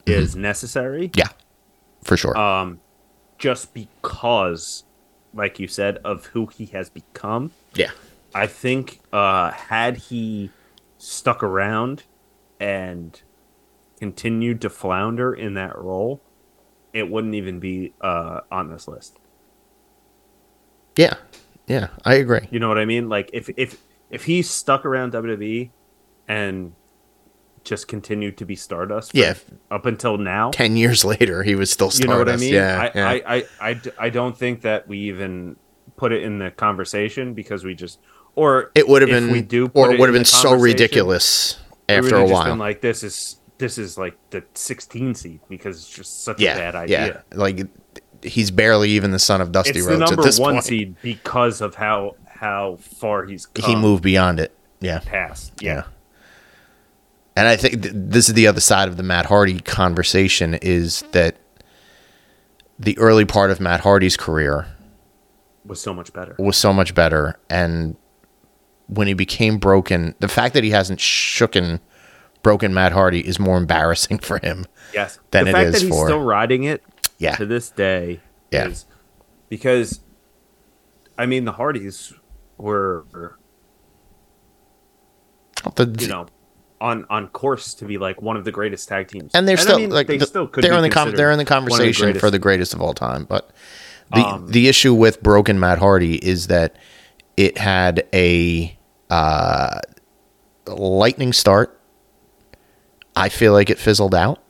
Mm-hmm. 0.05 0.21
is 0.21 0.35
necessary. 0.35 1.11
yeah, 1.15 1.29
for 2.03 2.17
sure. 2.17 2.37
Um, 2.37 2.81
just 3.37 3.73
because, 3.73 4.83
like 5.33 5.59
you 5.59 5.67
said, 5.69 5.97
of 6.03 6.25
who 6.27 6.47
he 6.47 6.65
has 6.67 6.89
become. 6.89 7.51
yeah, 7.73 7.91
I 8.35 8.47
think 8.47 8.99
uh, 9.11 9.51
had 9.51 9.97
he 9.97 10.49
stuck 10.97 11.43
around 11.43 12.03
and 12.59 13.21
continued 13.99 14.61
to 14.61 14.69
flounder 14.69 15.33
in 15.33 15.53
that 15.55 15.77
role, 15.77 16.21
it 16.93 17.09
wouldn't 17.09 17.35
even 17.35 17.59
be 17.59 17.93
uh, 18.01 18.41
on 18.51 18.69
this 18.69 18.87
list. 18.87 19.19
yeah, 20.95 21.15
yeah. 21.67 21.87
I 22.05 22.15
agree. 22.15 22.47
You 22.51 22.59
know 22.59 22.67
what 22.67 22.77
I 22.77 22.85
mean? 22.85 23.09
Like 23.09 23.29
if 23.33 23.49
if 23.57 23.81
if 24.09 24.25
he 24.25 24.41
stuck 24.41 24.85
around 24.85 25.13
WWE 25.13 25.71
and 26.27 26.73
just 27.63 27.87
continued 27.87 28.37
to 28.37 28.45
be 28.45 28.55
Stardust, 28.55 29.15
Yeah. 29.15 29.35
up 29.71 29.85
until 29.85 30.17
now. 30.17 30.51
Ten 30.51 30.75
years 30.75 31.05
later, 31.13 31.43
he 31.43 31.55
was 31.55 31.71
still 31.71 31.89
You 31.93 32.07
know 32.07 32.17
what 32.17 32.29
I 32.29 32.35
mean? 32.35 32.53
Yeah, 32.53 32.91
I, 32.93 32.97
yeah. 32.97 33.07
I, 33.09 33.35
I, 33.37 33.45
I, 33.69 33.81
I 33.99 34.09
don't 34.09 34.37
think 34.37 34.61
that 34.61 34.87
we 34.87 34.99
even 34.99 35.55
put 35.95 36.11
it 36.11 36.23
in 36.23 36.39
the 36.39 36.51
conversation 36.51 37.33
because 37.33 37.63
we 37.63 37.73
just 37.73 37.99
or 38.35 38.71
It 38.75 38.87
would 38.87 39.01
have 39.01 39.09
been, 39.11 39.31
we 39.31 39.41
do 39.41 39.69
or 39.73 39.91
it 39.93 39.99
would 39.99 40.09
have 40.09 40.13
been 40.13 40.25
so 40.25 40.53
ridiculous 40.53 41.59
after 41.89 42.15
a 42.15 42.25
while. 42.25 42.45
been 42.45 42.59
like 42.59 42.81
this 42.81 43.03
is 43.03 43.37
this 43.59 43.77
is 43.77 43.97
like 43.97 44.17
the 44.31 44.43
16 44.55 45.15
seed 45.15 45.39
because 45.49 45.77
it's 45.77 45.89
just 45.89 46.23
such 46.23 46.39
yeah, 46.39 46.55
a 46.55 46.57
bad 46.57 46.75
idea. 46.75 47.23
yeah. 47.31 47.37
Like 47.37 47.67
he's 48.23 48.51
barely 48.51 48.89
even 48.91 49.11
the 49.11 49.19
son 49.19 49.41
of 49.41 49.51
Dusty 49.51 49.71
It's 49.79 49.85
the 49.85 49.91
Rhodes 49.97 50.11
at 50.11 50.17
number 50.17 50.31
one 50.41 50.53
point. 50.55 50.65
seed 50.65 50.95
because 51.01 51.61
of 51.61 51.75
how 51.75 52.15
how 52.27 52.77
far 52.77 53.25
he's 53.25 53.45
come 53.45 53.69
He 53.69 53.75
moved 53.75 54.03
beyond 54.03 54.39
it. 54.39 54.53
Yeah, 54.81 54.99
past. 55.05 55.53
yeah. 55.61 55.73
Yeah. 55.75 55.83
And 57.35 57.47
I 57.47 57.55
think 57.55 57.81
th- 57.83 57.93
this 57.95 58.27
is 58.27 58.35
the 58.35 58.47
other 58.47 58.59
side 58.59 58.87
of 58.89 58.97
the 58.97 59.03
Matt 59.03 59.25
Hardy 59.27 59.59
conversation 59.61 60.55
is 60.55 61.03
that 61.13 61.37
the 62.79 62.97
early 62.97 63.25
part 63.25 63.49
of 63.49 63.59
Matt 63.59 63.79
Hardy's 63.79 64.17
career 64.17 64.67
was 65.65 65.79
so 65.81 65.93
much 65.93 66.11
better. 66.13 66.35
was 66.37 66.57
so 66.57 66.73
much 66.73 66.93
better, 66.93 67.39
and 67.49 67.95
when 68.87 69.07
he 69.07 69.13
became 69.13 69.57
broken, 69.57 70.15
the 70.19 70.27
fact 70.27 70.53
that 70.53 70.63
he 70.63 70.71
hasn't 70.71 70.99
shooken 70.99 71.79
broken 72.41 72.73
Matt 72.73 72.91
Hardy 72.91 73.25
is 73.25 73.39
more 73.39 73.57
embarrassing 73.57 74.19
for 74.19 74.37
him. 74.39 74.65
Yes. 74.93 75.19
than 75.31 75.45
the 75.45 75.49
it 75.49 75.53
fact 75.53 75.65
is 75.67 75.73
that 75.73 75.81
he's 75.81 75.89
for- 75.89 76.05
still 76.07 76.21
riding 76.21 76.63
it 76.65 76.83
Yeah, 77.17 77.35
to 77.35 77.45
this 77.45 77.69
day 77.69 78.19
Yeah. 78.51 78.67
is 78.67 78.85
because 79.49 80.01
I 81.17 81.25
mean 81.25 81.45
the 81.45 81.53
Hardys 81.53 82.13
were 82.57 83.05
The- 85.75 85.95
you 85.99 86.07
know 86.07 86.27
on 86.81 87.05
on 87.09 87.29
course 87.29 87.73
to 87.75 87.85
be 87.85 87.97
like 87.97 88.21
one 88.21 88.35
of 88.35 88.43
the 88.43 88.51
greatest 88.51 88.89
tag 88.89 89.07
teams. 89.07 89.31
and 89.33 89.47
they're 89.47 89.57
I 89.57 89.61
still 89.61 89.79
mean, 89.79 89.89
like 89.91 90.07
they 90.07 90.17
the- 90.17 90.25
still 90.25 90.47
could 90.47 90.63
they're 90.63 90.73
in 90.73 90.81
the 90.83 90.89
com- 90.89 91.11
they're 91.15 91.31
in 91.31 91.37
the 91.37 91.43
of 91.43 91.47
the 91.47 91.53
conversation 91.53 92.19
for 92.19 92.29
the 92.29 92.39
greatest 92.39 92.73
of 92.73 92.81
all 92.81 92.93
time. 92.93 93.23
But 93.23 93.49
the 94.13 94.19
Um, 94.19 94.47
the 94.51 94.67
issue 94.67 94.93
with 94.93 95.23
broken 95.23 95.59
Matt 95.59 95.79
Hardy 95.79 96.15
is 96.15 96.47
that 96.47 96.75
it 97.37 97.57
had 97.57 98.07
a 98.13 98.77
uh, 99.09 99.79
lightning 100.67 101.33
start. 101.33 101.79
I 103.15 103.29
feel 103.29 103.53
like 103.53 103.69
it 103.69 103.77
fizzled 103.79 104.15
out. 104.15 104.41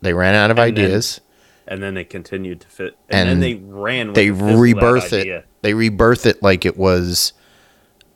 They 0.00 0.12
ran 0.12 0.34
out 0.34 0.50
of 0.50 0.58
And 0.58 0.76
then 0.76 0.84
ideas. 0.84 1.20
and 1.66 1.82
then 1.82 1.94
they 1.94 2.04
continued 2.04 2.60
to 2.60 2.68
fit 2.68 2.96
and, 3.08 3.28
And 3.28 3.30
then 3.30 3.40
they 3.40 3.54
ran 3.54 4.08
with 4.08 4.16
they 4.16 4.28
the 4.30 4.34
fizzled 4.36 4.52
out 4.56 4.60
rebirth 4.60 5.12
it. 5.12 5.20
idea. 5.22 5.44
They 5.62 5.74
rebirth 5.74 6.26
it 6.26 6.42
like 6.42 6.64
it 6.64 6.76
was, 6.76 7.32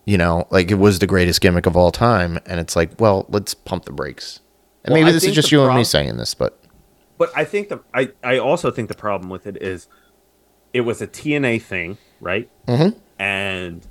you 0.04 0.16
know, 0.18 0.46
like 0.50 0.70
it 0.70 0.76
was 0.76 0.98
the 1.00 1.06
greatest 1.06 1.40
gimmick 1.40 1.66
of 1.66 1.76
all 1.76 1.90
time. 1.90 2.38
And 2.46 2.60
it's 2.60 2.76
like, 2.76 3.00
well, 3.00 3.26
let's 3.28 3.54
pump 3.54 3.86
the 3.86 3.92
brakes. 3.92 4.40
And 4.84 4.92
Well, 4.92 5.02
maybe 5.02 5.10
I 5.10 5.12
this 5.12 5.24
is 5.24 5.34
just 5.34 5.50
you 5.50 5.62
and 5.64 5.74
me 5.76 5.82
saying 5.84 6.16
this, 6.18 6.34
but 6.34 6.60
But 7.18 7.32
I 7.36 7.44
think 7.44 7.68
the 7.70 7.80
I, 7.92 8.10
I 8.22 8.38
also 8.38 8.70
think 8.70 8.88
the 8.88 8.94
problem 8.94 9.30
with 9.30 9.46
it 9.46 9.60
is 9.60 9.88
it 10.72 10.82
was 10.82 11.02
a 11.02 11.06
TNA 11.08 11.60
thing, 11.62 11.98
right? 12.20 12.48
Mhm. 12.68 12.94
And 13.18 13.86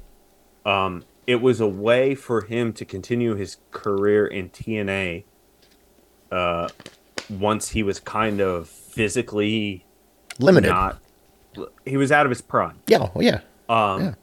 um, 0.69 1.03
it 1.27 1.41
was 1.41 1.59
a 1.61 1.67
way 1.67 2.15
for 2.15 2.41
him 2.41 2.73
to 2.73 2.85
continue 2.85 3.35
his 3.35 3.57
career 3.71 4.25
in 4.27 4.49
TNA. 4.49 5.23
Uh, 6.31 6.69
once 7.29 7.69
he 7.69 7.83
was 7.83 7.99
kind 7.99 8.39
of 8.39 8.67
physically 8.67 9.85
limited. 10.39 10.69
not, 10.69 10.99
he 11.85 11.97
was 11.97 12.11
out 12.11 12.25
of 12.25 12.29
his 12.29 12.41
prime. 12.41 12.79
yeah, 12.87 13.09
well, 13.13 13.23
yeah. 13.23 13.41
Um, 13.67 14.01
Yeah. 14.01 14.13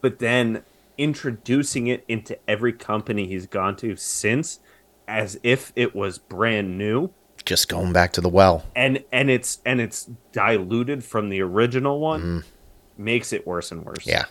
but 0.00 0.18
then 0.18 0.62
introducing 0.98 1.86
it 1.88 2.04
into 2.08 2.38
every 2.48 2.72
company 2.72 3.26
he's 3.26 3.46
gone 3.46 3.74
to 3.76 3.96
since, 3.96 4.60
as 5.08 5.38
if 5.42 5.72
it 5.76 5.94
was 5.94 6.18
brand 6.18 6.78
new 6.78 7.10
Just 7.44 7.68
going 7.68 7.92
back 7.92 8.12
to 8.14 8.20
the 8.20 8.28
well. 8.28 8.64
and 8.76 9.02
and 9.12 9.30
it's 9.30 9.58
and 9.66 9.80
it's 9.80 10.08
diluted 10.32 11.02
from 11.04 11.28
the 11.28 11.40
original 11.42 11.98
one 12.00 12.20
Mm-hmm. 12.20 13.04
makes 13.04 13.32
it 13.32 13.46
worse 13.46 13.70
and 13.72 13.84
worse 13.84 14.06
Yeah. 14.06 14.24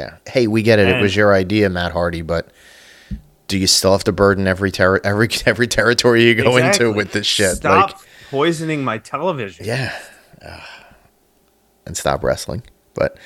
Yeah. 0.00 0.16
Hey, 0.26 0.46
we 0.46 0.62
get 0.62 0.78
it. 0.78 0.88
it 0.88 1.00
was 1.02 1.14
your 1.14 1.34
idea, 1.34 1.68
Matt 1.68 1.92
Hardy, 1.92 2.22
but 2.22 2.48
do 3.48 3.58
you 3.58 3.66
still 3.66 3.92
have 3.92 4.04
to 4.04 4.12
burden 4.12 4.46
every 4.46 4.70
ter- 4.70 5.00
every 5.04 5.28
every 5.46 5.66
territory 5.66 6.24
you 6.24 6.34
go 6.34 6.56
Exactly. 6.56 6.86
into 6.86 6.96
with 6.96 7.12
this 7.12 7.26
shit? 7.26 7.56
stop 7.56 7.90
Like 7.90 8.00
poisoning 8.30 8.82
my 8.84 8.98
television. 8.98 9.66
Yeah. 9.66 9.96
Uh, 10.44 10.60
and 11.86 11.96
stop 11.96 12.22
wrestling. 12.24 12.62
But 12.94 13.18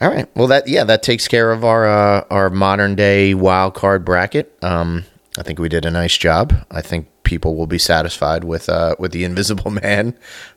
all 0.00 0.08
right. 0.10 0.28
Well, 0.36 0.48
that 0.48 0.68
yeah, 0.68 0.84
that 0.84 1.02
takes 1.02 1.28
care 1.28 1.50
of 1.52 1.64
our 1.64 1.86
uh, 1.86 2.24
our 2.30 2.50
modern 2.50 2.94
day 2.94 3.34
wild 3.34 3.74
card 3.74 4.04
bracket. 4.04 4.56
Um, 4.62 5.04
I 5.38 5.42
think 5.42 5.58
we 5.58 5.68
did 5.68 5.86
a 5.86 5.90
nice 5.90 6.16
job. 6.18 6.52
I 6.70 6.80
think 6.82 7.08
people 7.22 7.54
will 7.56 7.66
be 7.68 7.78
satisfied 7.78 8.44
with 8.44 8.68
uh, 8.68 8.96
with 8.98 9.12
the 9.12 9.24
Invisible 9.24 9.70
Man 9.70 10.14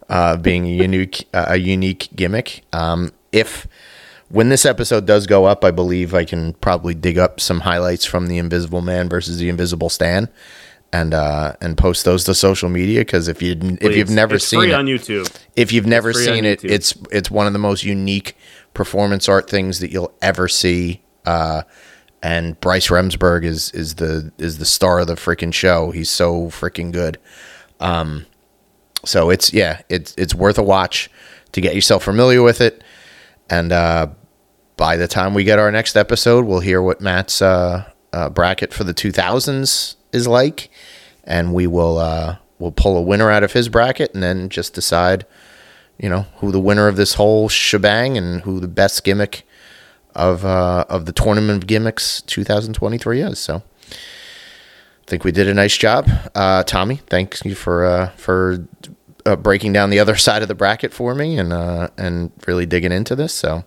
uh, 0.09 0.35
being 0.37 0.65
a 0.65 0.69
unique 0.69 1.27
a 1.33 1.57
unique 1.57 2.09
gimmick. 2.15 2.63
Um, 2.73 3.11
if 3.31 3.67
when 4.33 4.49
this 4.49 4.65
episode 4.65 5.05
does 5.05 5.27
go 5.27 5.45
up, 5.45 5.63
I 5.63 5.69
believe 5.69 6.15
I 6.15 6.25
can 6.25 6.53
probably 6.53 6.95
dig 6.95 7.19
up 7.19 7.39
some 7.39 7.59
highlights 7.59 8.03
from 8.03 8.25
the 8.25 8.39
Invisible 8.39 8.81
Man 8.81 9.07
versus 9.07 9.37
the 9.37 9.47
Invisible 9.47 9.89
Stan, 9.89 10.27
and 10.91 11.13
uh, 11.13 11.53
and 11.61 11.77
post 11.77 12.03
those 12.03 12.23
to 12.23 12.33
social 12.33 12.67
media. 12.67 13.01
Because 13.01 13.27
if 13.27 13.43
you 13.43 13.55
if 13.79 13.95
you've 13.95 14.09
never 14.09 14.35
it's 14.35 14.45
seen 14.45 14.63
it 14.63 14.73
on 14.73 14.87
YouTube. 14.87 15.31
if 15.55 15.71
you've 15.71 15.85
never 15.85 16.13
seen 16.13 16.45
it, 16.45 16.61
YouTube. 16.61 16.71
it's 16.71 16.97
it's 17.11 17.29
one 17.29 17.45
of 17.45 17.53
the 17.53 17.59
most 17.59 17.83
unique 17.83 18.35
performance 18.73 19.29
art 19.29 19.47
things 19.47 19.81
that 19.81 19.91
you'll 19.91 20.13
ever 20.19 20.47
see. 20.47 21.03
Uh, 21.27 21.61
and 22.23 22.59
Bryce 22.59 22.87
Remsburg 22.87 23.43
is 23.45 23.69
is 23.69 23.95
the 23.95 24.31
is 24.39 24.57
the 24.57 24.65
star 24.65 25.01
of 25.01 25.05
the 25.05 25.13
freaking 25.13 25.53
show. 25.53 25.91
He's 25.91 26.09
so 26.09 26.47
freaking 26.47 26.91
good. 26.91 27.19
Um, 27.79 28.25
so 29.05 29.29
it's 29.29 29.53
yeah, 29.53 29.81
it's 29.89 30.15
it's 30.17 30.33
worth 30.33 30.57
a 30.57 30.63
watch 30.63 31.11
to 31.51 31.61
get 31.61 31.75
yourself 31.75 32.03
familiar 32.03 32.41
with 32.41 32.61
it. 32.61 32.83
And 33.47 33.71
uh, 33.71 34.07
by 34.77 34.97
the 34.97 35.07
time 35.07 35.33
we 35.33 35.43
get 35.43 35.59
our 35.59 35.71
next 35.71 35.95
episode, 35.95 36.45
we'll 36.45 36.59
hear 36.59 36.81
what 36.81 37.01
Matt's 37.01 37.41
uh, 37.41 37.89
uh, 38.11 38.29
bracket 38.29 38.73
for 38.73 38.83
the 38.83 38.93
2000s 38.93 39.95
is 40.11 40.27
like, 40.27 40.69
and 41.23 41.53
we 41.53 41.67
will 41.67 41.97
uh, 41.97 42.37
we'll 42.59 42.71
pull 42.71 42.97
a 42.97 43.01
winner 43.01 43.29
out 43.29 43.43
of 43.43 43.53
his 43.53 43.69
bracket, 43.69 44.13
and 44.13 44.23
then 44.23 44.49
just 44.49 44.73
decide, 44.73 45.25
you 45.97 46.09
know, 46.09 46.25
who 46.37 46.51
the 46.51 46.59
winner 46.59 46.87
of 46.87 46.95
this 46.95 47.15
whole 47.15 47.49
shebang 47.49 48.17
and 48.17 48.41
who 48.41 48.59
the 48.59 48.67
best 48.67 49.03
gimmick 49.03 49.45
of 50.15 50.45
uh, 50.45 50.85
of 50.89 51.05
the 51.05 51.13
tournament 51.13 51.63
of 51.63 51.67
gimmicks 51.67 52.21
2023 52.23 53.21
is. 53.21 53.39
So. 53.39 53.63
I 55.05 55.05
think 55.05 55.25
we 55.25 55.33
did 55.33 55.49
a 55.49 55.53
nice 55.53 55.75
job, 55.75 56.09
uh, 56.33 56.63
Tommy. 56.63 57.01
Thanks 57.07 57.43
you 57.43 57.55
for 57.55 57.83
uh, 57.85 58.09
for 58.11 58.65
breaking 59.39 59.73
down 59.73 59.89
the 59.89 59.99
other 59.99 60.15
side 60.27 60.41
of 60.41 60.47
the 60.47 60.55
bracket 60.55 60.93
for 60.93 61.13
me 61.13 61.37
and 61.37 61.51
and 61.97 62.31
really 62.47 62.65
digging 62.65 62.93
into 62.93 63.13
this. 63.13 63.33
So 63.33 63.65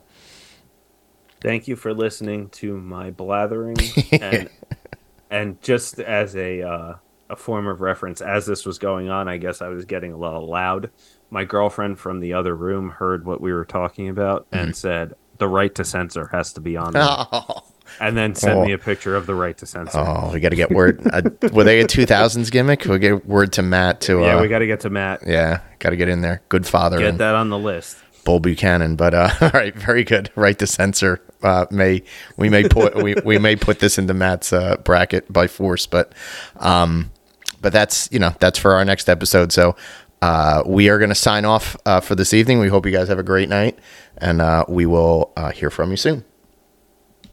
Thank 1.41 1.69
you 1.69 1.77
for 1.77 1.93
listening 1.95 2.49
to 2.51 2.77
my 2.77 3.11
blathering 3.11 3.77
and 4.13 4.49
and 5.31 5.61
just 5.63 5.99
as 6.01 6.35
a 6.37 6.63
uh, 6.63 6.95
a 7.29 7.37
form 7.37 7.67
of 7.67 7.81
reference, 7.81 8.21
as 8.21 8.47
this 8.47 8.65
was 8.65 8.79
going 8.79 9.09
on, 9.11 9.29
I 9.29 9.37
guess 9.37 9.61
I 9.61 9.69
was 9.69 9.85
getting 9.85 10.13
a 10.13 10.17
little 10.17 10.49
loud. 10.49 10.91
My 11.31 11.45
girlfriend 11.45 11.99
from 11.99 12.21
the 12.21 12.35
other 12.35 12.55
room 12.55 12.91
heard 12.91 13.25
what 13.27 13.41
we 13.41 13.53
were 13.53 13.65
talking 13.65 14.09
about 14.09 14.47
and 14.53 14.77
said 14.77 15.15
the 15.39 15.49
right 15.49 15.75
to 15.75 15.85
censor 15.85 16.29
has 16.33 16.53
to 16.55 16.61
be 16.61 16.77
on 16.77 16.93
there, 16.93 17.03
oh, 17.05 17.65
and 18.01 18.17
then 18.17 18.35
sent 18.37 18.57
Oh. 18.59 18.65
me 18.65 18.73
a 18.73 18.79
picture 18.79 19.17
of 19.17 19.27
the 19.27 19.35
right 19.35 19.59
to 19.59 19.67
censor. 19.67 19.99
oh 19.99 20.31
we 20.33 20.39
got 20.41 20.51
to 20.51 20.57
get 20.57 20.71
word. 20.71 21.03
Uh, 21.13 21.23
were 21.53 21.65
they 21.65 21.81
a 21.81 21.85
2000s 21.85 22.51
gimmick? 22.51 22.85
We'll 22.87 22.99
get 22.99 23.27
word 23.27 23.53
to 23.55 23.63
Matt 23.63 24.01
to. 24.03 24.21
Uh, 24.23 24.27
yeah, 24.27 24.41
we 24.41 24.47
got 24.49 24.61
to 24.61 24.67
get 24.69 24.81
to 24.81 24.91
Matt. 24.91 25.23
yeah, 25.27 25.61
got 25.81 25.91
to 25.91 25.97
get 25.97 26.09
in 26.09 26.21
there. 26.23 26.43
Goodfather 26.49 26.99
Get 26.99 27.19
that 27.19 27.35
on 27.35 27.51
the 27.51 27.59
list. 27.59 27.99
Bull 28.27 28.41
Buchanan. 28.41 28.97
But 28.97 29.15
uh, 29.15 29.31
all 29.41 29.51
right, 29.55 29.75
very 29.75 30.05
good. 30.05 30.31
Right 30.35 30.59
to 30.59 30.67
censor. 30.67 31.23
Uh, 31.43 31.65
may 31.71 32.03
we 32.37 32.51
may 32.51 32.69
put 32.69 32.95
we, 33.03 33.15
we 33.25 33.39
may 33.39 33.57
put 33.57 33.79
this 33.79 33.97
into 33.97 34.13
Matt's 34.13 34.53
uh, 34.53 34.77
bracket 34.85 35.33
by 35.33 35.47
force, 35.47 35.87
but 35.87 36.13
um, 36.57 37.11
but 37.63 37.73
that's 37.73 38.11
you 38.13 38.19
know 38.19 38.35
that's 38.39 38.59
for 38.59 38.73
our 38.73 38.85
next 38.85 39.09
episode. 39.09 39.53
So 39.53 39.77
uh, 40.21 40.63
we 40.67 40.89
are 40.91 40.99
going 40.99 41.09
to 41.09 41.15
sign 41.15 41.45
off 41.45 41.77
uh, 41.87 42.01
for 42.01 42.15
this 42.15 42.35
evening. 42.35 42.59
We 42.59 42.69
hope 42.69 42.85
you 42.85 42.93
guys 42.93 43.09
have 43.09 43.19
a 43.19 43.23
great 43.23 43.49
night, 43.49 43.79
and 44.19 44.43
uh, 44.43 44.65
we 44.69 44.85
will 44.85 45.33
uh, 45.37 45.53
hear 45.53 45.71
from 45.71 45.91
you 45.91 45.97
soon. 45.97 46.25